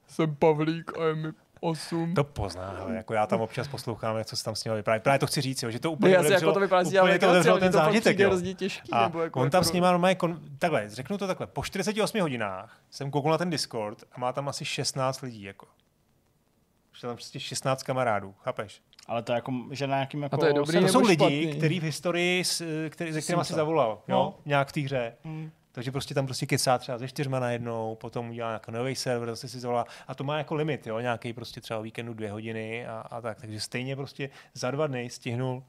[0.08, 1.28] jsem Pavlík a je mi
[1.66, 2.14] 8.
[2.14, 5.00] to pozná, hele, jako já tam občas poslouchám, jak co se tam s ním vypráví.
[5.00, 6.82] Právě to chci říct, jo, že to úplně Ne, já si otevřelo- jako to vypadá,
[7.02, 8.18] úplně to otevřelo ale ten zážitek.
[8.18, 8.28] jo.
[8.28, 8.90] hrozně těžký.
[8.92, 10.40] A nebo jako on tam jako- s ním má normálně, kon...
[10.58, 14.48] takhle, řeknu to takhle, po 48 hodinách jsem koukal na ten Discord a má tam
[14.48, 15.66] asi 16 lidí, jako.
[16.92, 18.80] Už tam prostě 16 kamarádů, chápeš?
[19.06, 20.36] Ale to je jako, že na nějakým jako...
[20.36, 21.54] to je dobrý, To jsou lidi, špatný?
[21.56, 23.54] který v historii, s- který, se kterými si Simca.
[23.54, 24.34] zavolal, jo, No.
[24.46, 25.12] nějak v té hře.
[25.24, 25.50] Hmm.
[25.72, 29.48] Takže prostě tam prostě kecá třeba ze čtyřma najednou, potom udělá nějaký nový server, zase
[29.48, 29.86] si zavolá.
[30.08, 33.20] A to má jako limit, jo, nějaký prostě třeba o víkendu dvě hodiny a, a
[33.20, 33.40] tak.
[33.40, 35.62] Takže stejně prostě za dva dny stihnul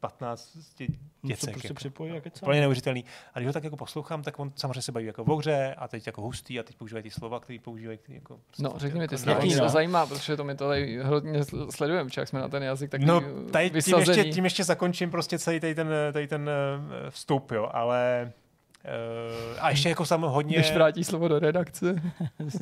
[0.00, 0.86] 15 dě-
[1.22, 1.40] No, děcek.
[1.44, 1.74] se prostě jako.
[1.74, 2.46] připojí, jak je co?
[2.46, 3.04] Úplně neuvěřitelný.
[3.34, 5.88] A když ho tak jako poslouchám, tak on samozřejmě se baví jako o hře a
[5.88, 7.98] teď jako hustý a teď používají ty slova, které používají.
[7.98, 9.68] Který jako prostě No, řekni mi, ty jako slova, Jaký, mě to no?
[9.68, 13.04] zajímá, protože to mi to tady hodně sl- sledujeme, jak jsme na ten jazyk taky
[13.04, 13.20] No,
[13.52, 17.68] tady tím ještě, tím ještě zakončím prostě celý tady ten, tady ten eh, vstup, jo,
[17.72, 18.32] ale
[18.84, 20.56] Uh, a ještě jako sam hodně...
[20.56, 21.94] Než vrátí slovo do redakce.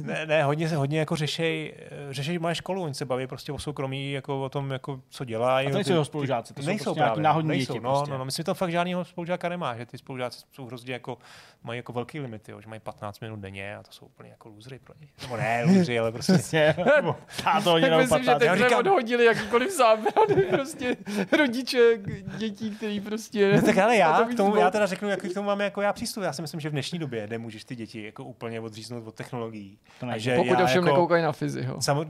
[0.03, 1.75] Ne, ne hodně se hodně jako řešej,
[2.11, 5.67] řešej moje školu, oni se baví prostě o soukromí, jako o tom, jako, co dělají.
[5.67, 8.11] A to nejsou jeho spolužáci, to jsou nejsou prostě právě, náhodní nejsou, děti no, prostě.
[8.11, 11.19] no, no, myslím, že tam fakt žádného spolužáka nemá, že ty spolužáci jsou hrozně jako,
[11.63, 14.49] mají jako velký limity, jo, že mají 15 minut denně a to jsou úplně jako
[14.49, 15.09] lůzry pro ně.
[15.23, 16.75] Nebo ne lůzry, ale prostě Přesně.
[17.45, 20.97] Táto hodina Tak myslím, že teď říkám- odhodili jakýkoliv zábrany, prostě
[21.39, 21.99] rodiče
[22.37, 23.57] dětí, který prostě...
[23.57, 25.93] No tak ale já, k tomu, já teda řeknu, jaký k tomu máme jako já
[25.93, 26.10] přístup.
[26.23, 29.79] Já si myslím, že v dnešní době nemůžeš ty děti jako úplně odříznout od technologií.
[30.01, 31.81] To A že Pokud ovšem jako, nekoukají na fyziho.
[31.83, 32.05] Samo,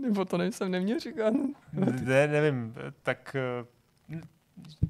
[0.00, 1.34] Nebo to nejsem neměl říkat.
[2.02, 3.36] ne, nevím, tak
[4.10, 4.18] eh,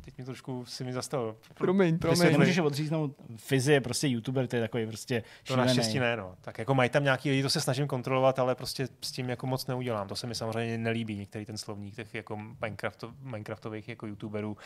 [0.04, 1.36] teď mě trošku si mi zastavil.
[1.54, 2.32] Promiň, promiň.
[2.32, 3.16] nemůžeš je odříznout.
[3.36, 5.66] Fizi je prostě youtuber, to je takový prostě To šílený.
[5.66, 6.34] naštěstí ne, no.
[6.40, 9.46] Tak jako mají tam nějaký lidi, to se snažím kontrolovat, ale prostě s tím jako
[9.46, 10.08] moc neudělám.
[10.08, 14.56] To se mi samozřejmě nelíbí, některý ten slovník těch jako Minecrafto, Minecraftových jako youtuberů.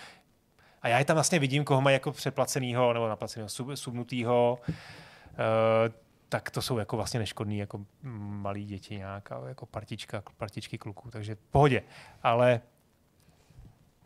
[0.83, 4.59] A já je tam vlastně vidím, koho mají jako přeplacenýho nebo naplacenýho, sub, subnutýho.
[4.69, 5.95] Uh,
[6.29, 11.37] tak to jsou jako vlastně neškodný jako malí děti nějaká, jako partička, partičky kluků, takže
[11.51, 11.83] pohodě.
[12.23, 12.61] Ale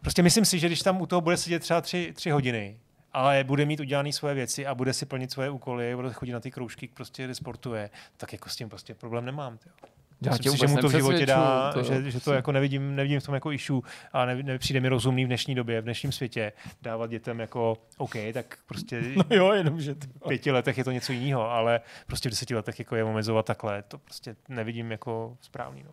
[0.00, 2.80] prostě myslím si, že když tam u toho bude sedět třeba tři, tři hodiny,
[3.12, 6.40] ale bude mít udělané svoje věci a bude si plnit svoje úkoly, bude chodit na
[6.40, 9.58] ty kroužky, prostě kde sportuje, tak jako s tím prostě problém nemám.
[9.58, 9.74] Tyjo.
[10.20, 12.96] Já Myslím si, že mu to v životě dá, to- že, že to jako nevidím,
[12.96, 13.80] nevidím v tom jako issue
[14.12, 18.12] a ne, nepřijde mi rozumný v dnešní době, v dnešním světě dávat dětem jako OK,
[18.32, 20.06] tak prostě No jo, jenom že to.
[20.24, 23.46] v pěti letech je to něco jiného, ale prostě v deseti letech jako je omezovat
[23.46, 25.82] takhle, to prostě nevidím jako správný.
[25.84, 25.90] No.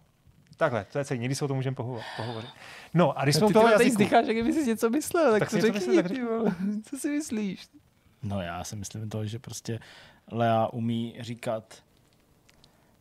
[0.57, 2.05] Takhle, to je celý, někdy se o tom můžeme pohovořit.
[2.17, 2.49] pohovořit.
[2.93, 5.31] No a když jsme u Ty toho tady jazyku, zdycháš, jak kdyby si něco myslel,
[5.31, 6.23] tak, Tak to si řekni, myslím, tak řekni.
[6.89, 7.67] Co si myslíš?
[8.23, 9.79] No já si myslím to, že prostě
[10.31, 11.83] Lea umí říkat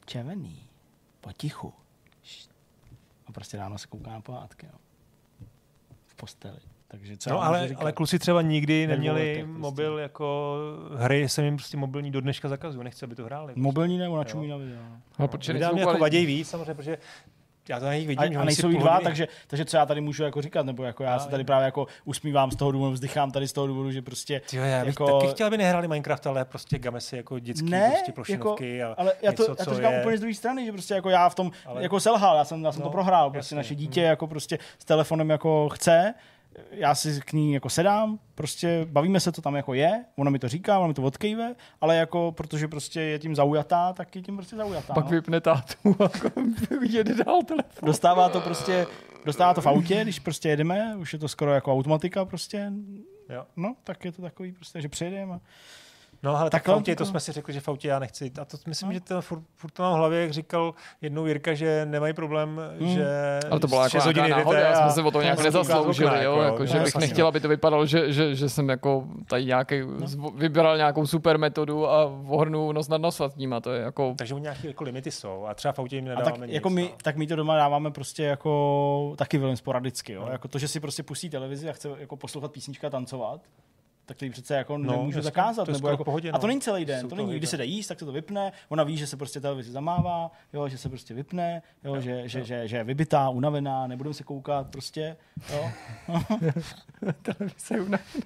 [0.07, 0.67] červený,
[1.23, 1.73] potichu.
[3.27, 4.67] A prostě ráno se kouká na pohádky.
[4.67, 4.79] Jo.
[6.07, 6.59] V posteli.
[6.89, 7.81] Takže co No, ale, říkat?
[7.81, 9.59] ale kluci třeba nikdy neměli prostě.
[9.59, 10.57] mobil jako
[10.97, 13.53] hry, jsem jim prostě mobilní do dneška zakazuju, nechci, aby to hráli.
[13.57, 14.79] Mobilní nebo načumí na video.
[15.19, 16.99] A proč Vydá nejsou mě jako vadějí víc, samozřejmě, protože
[17.69, 19.77] já to na nich vidím, že A, a oni si nejsou dva, takže, takže co
[19.77, 22.57] já tady můžu jako říkat, nebo jako já Já se tady právě jako usmívám z
[22.57, 25.47] toho důvodu, vzdychám tady z toho důvodu, že prostě Tyjo, já bych jako- taky chtěl,
[25.47, 29.13] aby nehráli Minecraft, ale prostě game si jako dětský ne, prostě plošinovky jako, a ale
[29.23, 30.01] já to, něco, já to říkám je...
[30.01, 32.65] úplně z druhé strany, že prostě jako já v tom Ale- jako selhal, já jsem,
[32.65, 33.77] já jsem No, to prohrál, prostě jasně, naše hm.
[33.77, 36.15] dítě jako prostě s telefonem jako chce,
[36.71, 40.39] já si k ní jako sedám, prostě bavíme se, to tam jako je, ona mi
[40.39, 44.23] to říká, ona mi to odkejve, ale jako protože prostě je tím zaujatá, tak je
[44.23, 44.95] tím prostě zaujatá.
[44.95, 45.11] Pak no.
[45.11, 46.11] vypne tátu a
[46.89, 47.87] jede dál telefon.
[47.87, 48.87] Dostává to prostě,
[49.25, 52.73] dostává to v autě, když prostě jedeme, už je to skoro jako automatika prostě,
[53.29, 53.47] Jo.
[53.57, 55.35] no, tak je to takový prostě, že přejedeme.
[55.35, 55.41] a
[56.25, 58.33] No ale tak v Takhle autě, to jsme si řekli, že v autě já nechci.
[58.41, 58.93] A to myslím, No.
[58.93, 62.61] že to furt, furt to mám v hlavě, jak říkal jednou Jirka, že nemají problém,
[62.81, 62.89] Hmm.
[62.89, 63.07] že
[63.51, 66.11] Ale to byla jako hodin náhoda, já a- jsme se o to a nějak nezasloužili,
[66.11, 69.05] okna, jo, jako, že no, bych nechtěl, aby to vypadalo, že, že, že jsem jako
[69.29, 69.81] tady nějaký,
[70.17, 70.31] No.
[70.31, 74.35] vybral nějakou super metodu a ohrnu nos nad nos ním a to je jako, Takže
[74.35, 76.55] u nějaké jako limity jsou a třeba v autě jim A nedáváme tak, nic.
[76.55, 76.89] jako my, no.
[77.03, 80.29] tak my to doma dáváme prostě jako taky velmi sporadicky, jo?
[80.33, 83.41] Jako to, že si prostě pustí televizi a chce jako poslouchat písnička a tancovat,
[84.07, 85.65] tak to jí přece jako No, nemůžu jasně, zakázat.
[85.65, 86.49] to je nebo jako, pohodě, a to no.
[86.49, 87.39] není celý den, Jsou to to není, lidé.
[87.39, 90.31] když se jde jíst, tak se to vypne, ona ví, že se prostě televizi zamává,
[90.53, 94.25] jo, že se prostě vypne, jo, že, že, že, že, je vybitá, unavená, nebudeme se
[94.25, 95.17] koukat, prostě,
[95.53, 95.71] jo.
[97.57, 98.05] se unaví.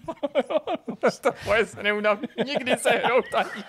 [1.22, 2.28] to moje se neunaví.
[2.46, 3.64] Nikdy se hrout ani.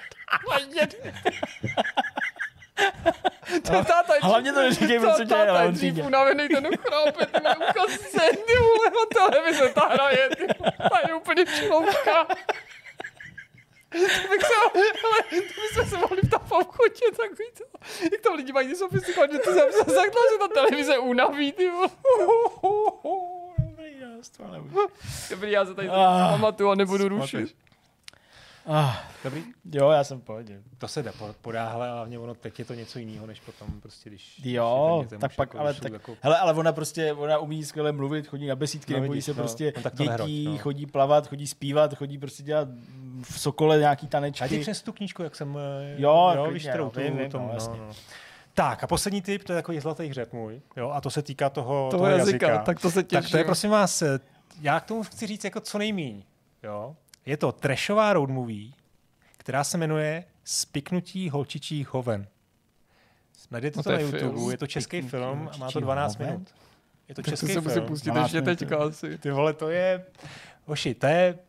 [3.70, 5.94] Ani ten táta je Hlavně to neříkej, to prostě tě, táta ale je on dřív
[5.94, 6.08] přijde.
[6.08, 7.40] unavený, ten chrápe, ty
[7.70, 10.48] ukaz se, ty vole, na televize ta hraje, ty
[10.90, 11.46] ta je úplně.
[13.92, 14.74] To bych se, ale
[15.32, 17.64] to bychom se mohli ptát v obchodě, takový to,
[18.12, 21.70] jak tam lidi mají sofistikovat, že to jsem se zakla, že ta televize unaví, ty
[21.70, 21.88] vole.
[24.00, 24.08] Já.
[25.30, 26.32] Dobrý, já se tady Ah.
[26.32, 27.56] pamatuju a nebudu rušit.
[28.70, 30.62] Ah, Dobrý, jo, já jsem v pohodě.
[30.78, 33.82] to se jde po- podáhle, ale hlavně ono teď je to něco jiného, než potom
[33.82, 34.42] prostě, když...
[34.46, 37.92] Jo, když tak pak, už ale tak, jako- hele, ale ona prostě, ona umí skvěle
[37.92, 40.30] mluvit, chodí na besídky, No nebojí vidíš, se no, prostě no tak to dětí, nehroť,
[40.46, 40.58] no.
[40.58, 42.68] chodí plavat, chodí zpívat, chodí prostě dělat
[43.22, 44.60] v Sokole nějaký A ti tanečky.
[44.60, 45.58] přes tu knížku, jak jsem...
[45.58, 47.78] eh, Jo, jo víš, kterou no, tu, vím, tom, no, no, jasně.
[47.80, 47.90] no.
[48.54, 51.50] Tak a poslední tip, to je takový zlatý hřeb můj, jo, a to se týká
[51.50, 53.22] toho, Toho jazyka, tak to se těším.
[53.24, 54.20] Tak to je prosím vás, eh,
[54.62, 56.24] já k tomu chci říct jako co nejmíň.
[56.64, 56.96] Jo?
[57.28, 58.72] Je to trashová road movie,
[59.38, 62.28] která se jmenuje Spiknutí holčičích hoven.
[63.52, 64.52] Najdete No to to na YouTube, film.
[64.52, 66.34] je to český Spiknutí film a má to holčičích 12 hoven?
[66.34, 66.50] minut.
[67.10, 67.86] Je to Tak to český se musí film.
[67.88, 69.18] pustit 12 ještě teďka asi.
[69.18, 70.06] Ty vole, to je...
[70.66, 71.40] Oši, to je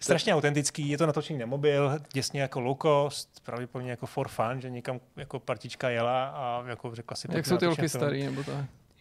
[0.00, 4.60] strašně autentický, je to natočený na mobil, těsně jako low cost, pravděpodobně jako for fun,
[4.60, 7.28] že někam jako partička jela a jako řekla si...
[7.32, 8.52] Jak jsou ty holky starý, nebo to?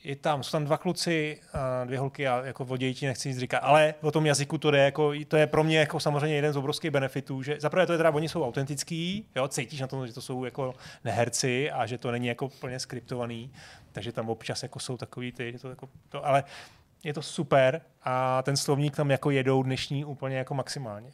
[0.03, 3.37] Je tam, jsou tam dva kluci, a dvě holky a jako o děti nechci nic
[3.37, 6.53] říkat, ale o tom jazyku to jde, jako, to je pro mě jako samozřejmě jeden
[6.53, 10.07] z obrovských benefitů, že zaprvé to je teda, oni jsou autentický, jo, cítíš na tom,
[10.07, 10.73] že to jsou jako
[11.03, 13.51] neherci a že to není jako plně skriptovaný,
[13.91, 16.43] takže tam občas jako jsou takový ty, že to jako, to, ale
[17.03, 21.11] je to super a ten slovník tam jako jedou dnešní úplně jako maximálně.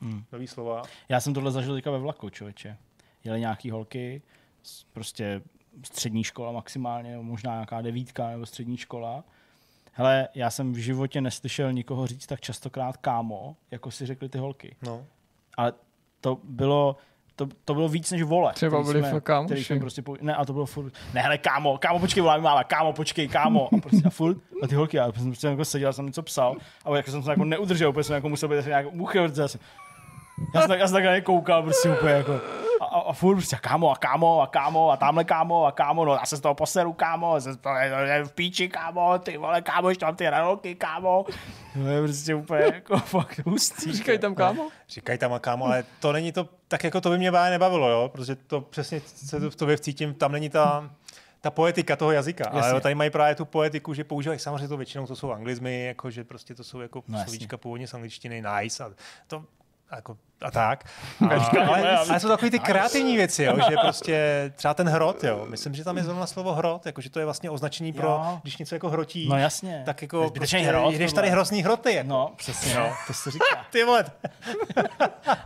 [0.00, 0.24] Hmm.
[0.32, 0.82] Nový slova.
[1.08, 2.76] Já jsem tohle zažil teďka ve vlaku, člověče.
[3.24, 4.22] Jeli nějaký holky,
[4.92, 5.40] prostě
[5.82, 9.24] střední škola maximálně, nebo možná nějaká devítka nebo střední škola.
[9.92, 14.38] Hele, já jsem v životě neslyšel nikoho říct tak častokrát kámo, jako si řekli ty
[14.38, 14.76] holky.
[14.82, 15.04] No.
[15.56, 15.72] Ale
[16.20, 16.96] to bylo,
[17.36, 18.52] to, to bylo víc než vole.
[18.52, 19.46] Třeba byli jsme- kámoši.
[19.46, 20.16] který jsme prostě pou...
[20.20, 23.28] Ne, a to bylo furt, ne, hele, kámo, kámo, počkej, volá mi máma, kámo, počkej,
[23.28, 23.68] kámo.
[23.74, 26.56] A prostě a furt, a ty holky, já jsem prostě jako seděl, jsem něco psal,
[26.84, 29.60] a jako jsem se jako neudržel, úplně jsem jako musel být nějak muchy, já jsem,
[30.54, 32.40] já jsem, tak, já jsem takhle koukal, prostě úplně jako,
[32.94, 36.12] a, a, furt prostě kámo, a kámo, a kámo, a tamhle kámo, a kámo, no
[36.12, 39.62] já se z toho poseru, kámo, jsem z toho je v píči, kámo, ty vole,
[39.62, 41.24] kámo, ještě mám ty ranolky, kámo.
[41.72, 43.92] To je prostě úplně jako fakt hustý.
[43.92, 44.68] Říkají tam kámo?
[44.88, 48.08] Říkají tam a kámo, ale to není to, tak jako to by mě nebavilo, jo?
[48.08, 50.90] protože to přesně se to v tobě vcítím, tam není ta,
[51.40, 52.44] ta poetika toho jazyka.
[52.52, 52.70] Jasně.
[52.70, 56.10] Ale tady mají právě tu poetiku, že používají samozřejmě to většinou, to jsou anglizmy, jako
[56.10, 58.90] že prostě to jsou jako No, slovíčka původně z angličtiny, nice a
[59.26, 59.44] to
[59.94, 60.84] a jako, a tak.
[61.30, 65.46] A, ale, ale- jsou takové ty kreativní věci, jo, že prostě třeba ten hrot, jo.
[65.48, 68.38] Myslím, že tam je zrovna slovo hrot, jako že to je vlastně označení pro, Jo.
[68.42, 69.82] když něco jako hrotí, No jasně.
[69.86, 71.14] tak jako prostě, hrot, jdeš tohle.
[71.14, 71.94] tady hrozný hroty.
[71.94, 72.08] Jako.
[72.08, 72.92] No, přesně, no.
[73.06, 73.44] to se říká.
[73.70, 74.04] Ty vole,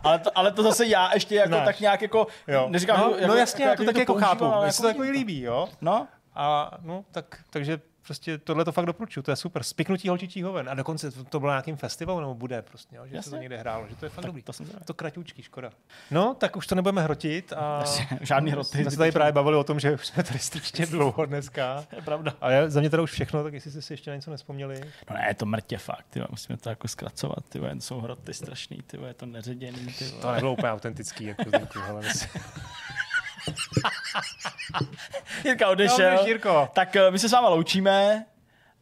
[0.03, 1.65] Ale to, ale to zase já ještě jako Znáš.
[1.65, 2.67] tak nějak jako, jo.
[2.69, 4.71] neříkám, no, že- jako, no jasně, já to jako, tak jako používám, chápu, ale mně
[4.73, 5.67] se to jako jako líbí, jo.
[5.81, 7.79] No, A no, tak, takže
[8.09, 9.63] prostě tohle to fakt doporučuju, to je super.
[9.63, 10.69] Spiknutí holčičí hoven.
[10.69, 13.23] A dokonce to, to bylo nějakým festivalu, nebo bude prostě, jo, že Jasně.
[13.23, 14.41] se to někde hrálo, že to je fakt tak dobrý.
[14.43, 15.71] To, jsem to kratičký, škoda.
[16.11, 17.53] No, tak už to nebudeme hrotit.
[17.53, 17.83] A
[18.21, 18.81] žádný hroty.
[18.81, 21.85] Jsme se tady právě bavili o tom, že už jsme tady strašně dlouho dneska.
[21.95, 22.33] je pravda.
[22.41, 24.81] A je, za mě teda už všechno, tak jestli jste si ještě na něco nespomněli.
[25.09, 26.25] No ne, je to mrtě fakt, tyjo.
[26.29, 27.65] musíme to jako zkracovat, tyjo.
[27.65, 29.05] jen jsou hroty strašný, tyjo.
[29.05, 29.93] je to neředěný.
[29.99, 30.11] Tyjo.
[30.21, 32.01] To nebylo úplně autentický, jako zdenku, ale
[35.43, 36.15] Jirka odešel.
[36.15, 36.69] No, Jirko.
[36.73, 38.25] Tak uh, my se s váma loučíme.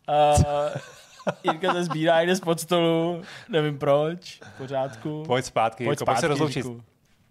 [0.09, 0.71] Uh,
[1.43, 5.23] Jirka se sbírá, jde spod stolu, nevím proč, v pořádku.
[5.27, 6.65] Pojď zpátky, Pojď Jirko, zpátky, se rozloučit.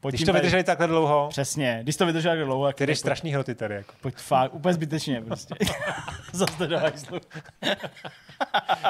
[0.00, 1.26] Pojď Když to vydrželi takhle dlouho.
[1.28, 2.72] Přesně, když to vydrželi takhle dlouho.
[2.72, 3.74] Ty jdeš strašný hroty tady.
[3.74, 3.92] Jako.
[4.00, 5.54] Pojď fakt, úplně zbytečně prostě.
[6.32, 7.20] Zase do hajzlu.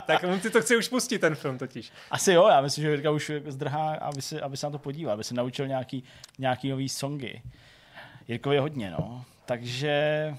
[0.06, 1.92] tak on si to chce už pustit, ten film totiž.
[2.10, 5.14] Asi jo, já myslím, že Jirka už zdrhá, aby se, aby se na to podíval,
[5.14, 6.04] aby se naučil nějaký,
[6.38, 7.42] nějaký nový songy.
[8.28, 9.24] Jirkovi je hodně, no.
[9.46, 10.34] Takže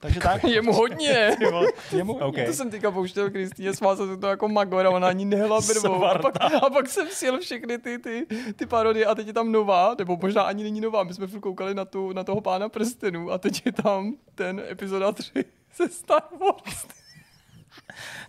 [0.00, 0.44] takže tak.
[0.44, 1.36] Je mu hodně.
[1.92, 2.46] je mu okay.
[2.46, 6.04] To jsem teďka pouštěl Kristýně, smál se to jako Magor a ona ani nehla brvou.
[6.04, 8.26] A pak, a pak jsem sjel všechny ty, ty,
[8.56, 11.02] ty parodie a teď je tam nová, nebo možná ani není nová.
[11.02, 14.62] My jsme furt koukali na, tu, na toho pána prstenů a teď je tam ten
[14.70, 16.86] epizoda 3 se Star Wars.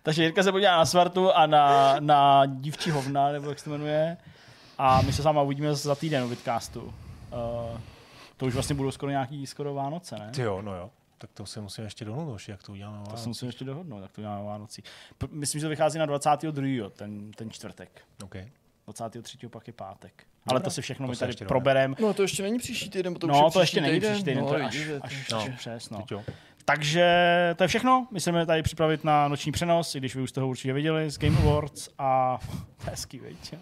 [0.04, 3.72] Takže Jirka se podívá na Svartu a na, na dívčí hovna, nebo jak se to
[3.72, 4.18] jmenuje.
[4.78, 6.82] A my se s váma uvidíme za týden u Vidcastu.
[6.82, 7.80] Uh,
[8.40, 10.32] to už vlastně budou skoro nějaký skoro Vánoce, ne?
[10.36, 10.90] Ty jo, no jo.
[11.18, 14.12] Tak to si musím ještě dohodnout, jak to uděláme To si musím ještě dohodnout, jak
[14.12, 14.84] to uděláme Vánocí.
[15.32, 16.90] Myslím, že to vychází na 22.
[16.90, 18.02] ten, ten čtvrtek.
[18.24, 18.52] Okay.
[18.86, 19.48] 23.
[19.48, 20.14] pak je pátek.
[20.16, 20.52] Dobra.
[20.52, 21.96] Ale to si všechno to my tady probereme.
[22.00, 24.48] No to ještě není příští týden, to no, už to ještě není příští týden, no,
[24.48, 25.46] to je až, až, no.
[25.58, 26.06] přes, no.
[26.66, 27.06] Takže
[27.58, 28.08] to je všechno.
[28.12, 31.18] My se tady připravit na noční přenos, i když vy už toho určitě viděli z
[31.18, 32.40] Game Awards a
[32.80, 33.54] hezký, veď.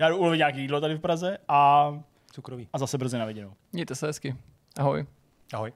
[0.00, 1.92] Já jdu ulovit nějaký jídlo tady v Praze a
[2.32, 2.68] cukrový.
[2.72, 3.52] A zase brzy na viděnou.
[3.72, 4.36] Mějte se hezky.
[4.76, 5.06] Ahoj.
[5.52, 5.72] Ahoj.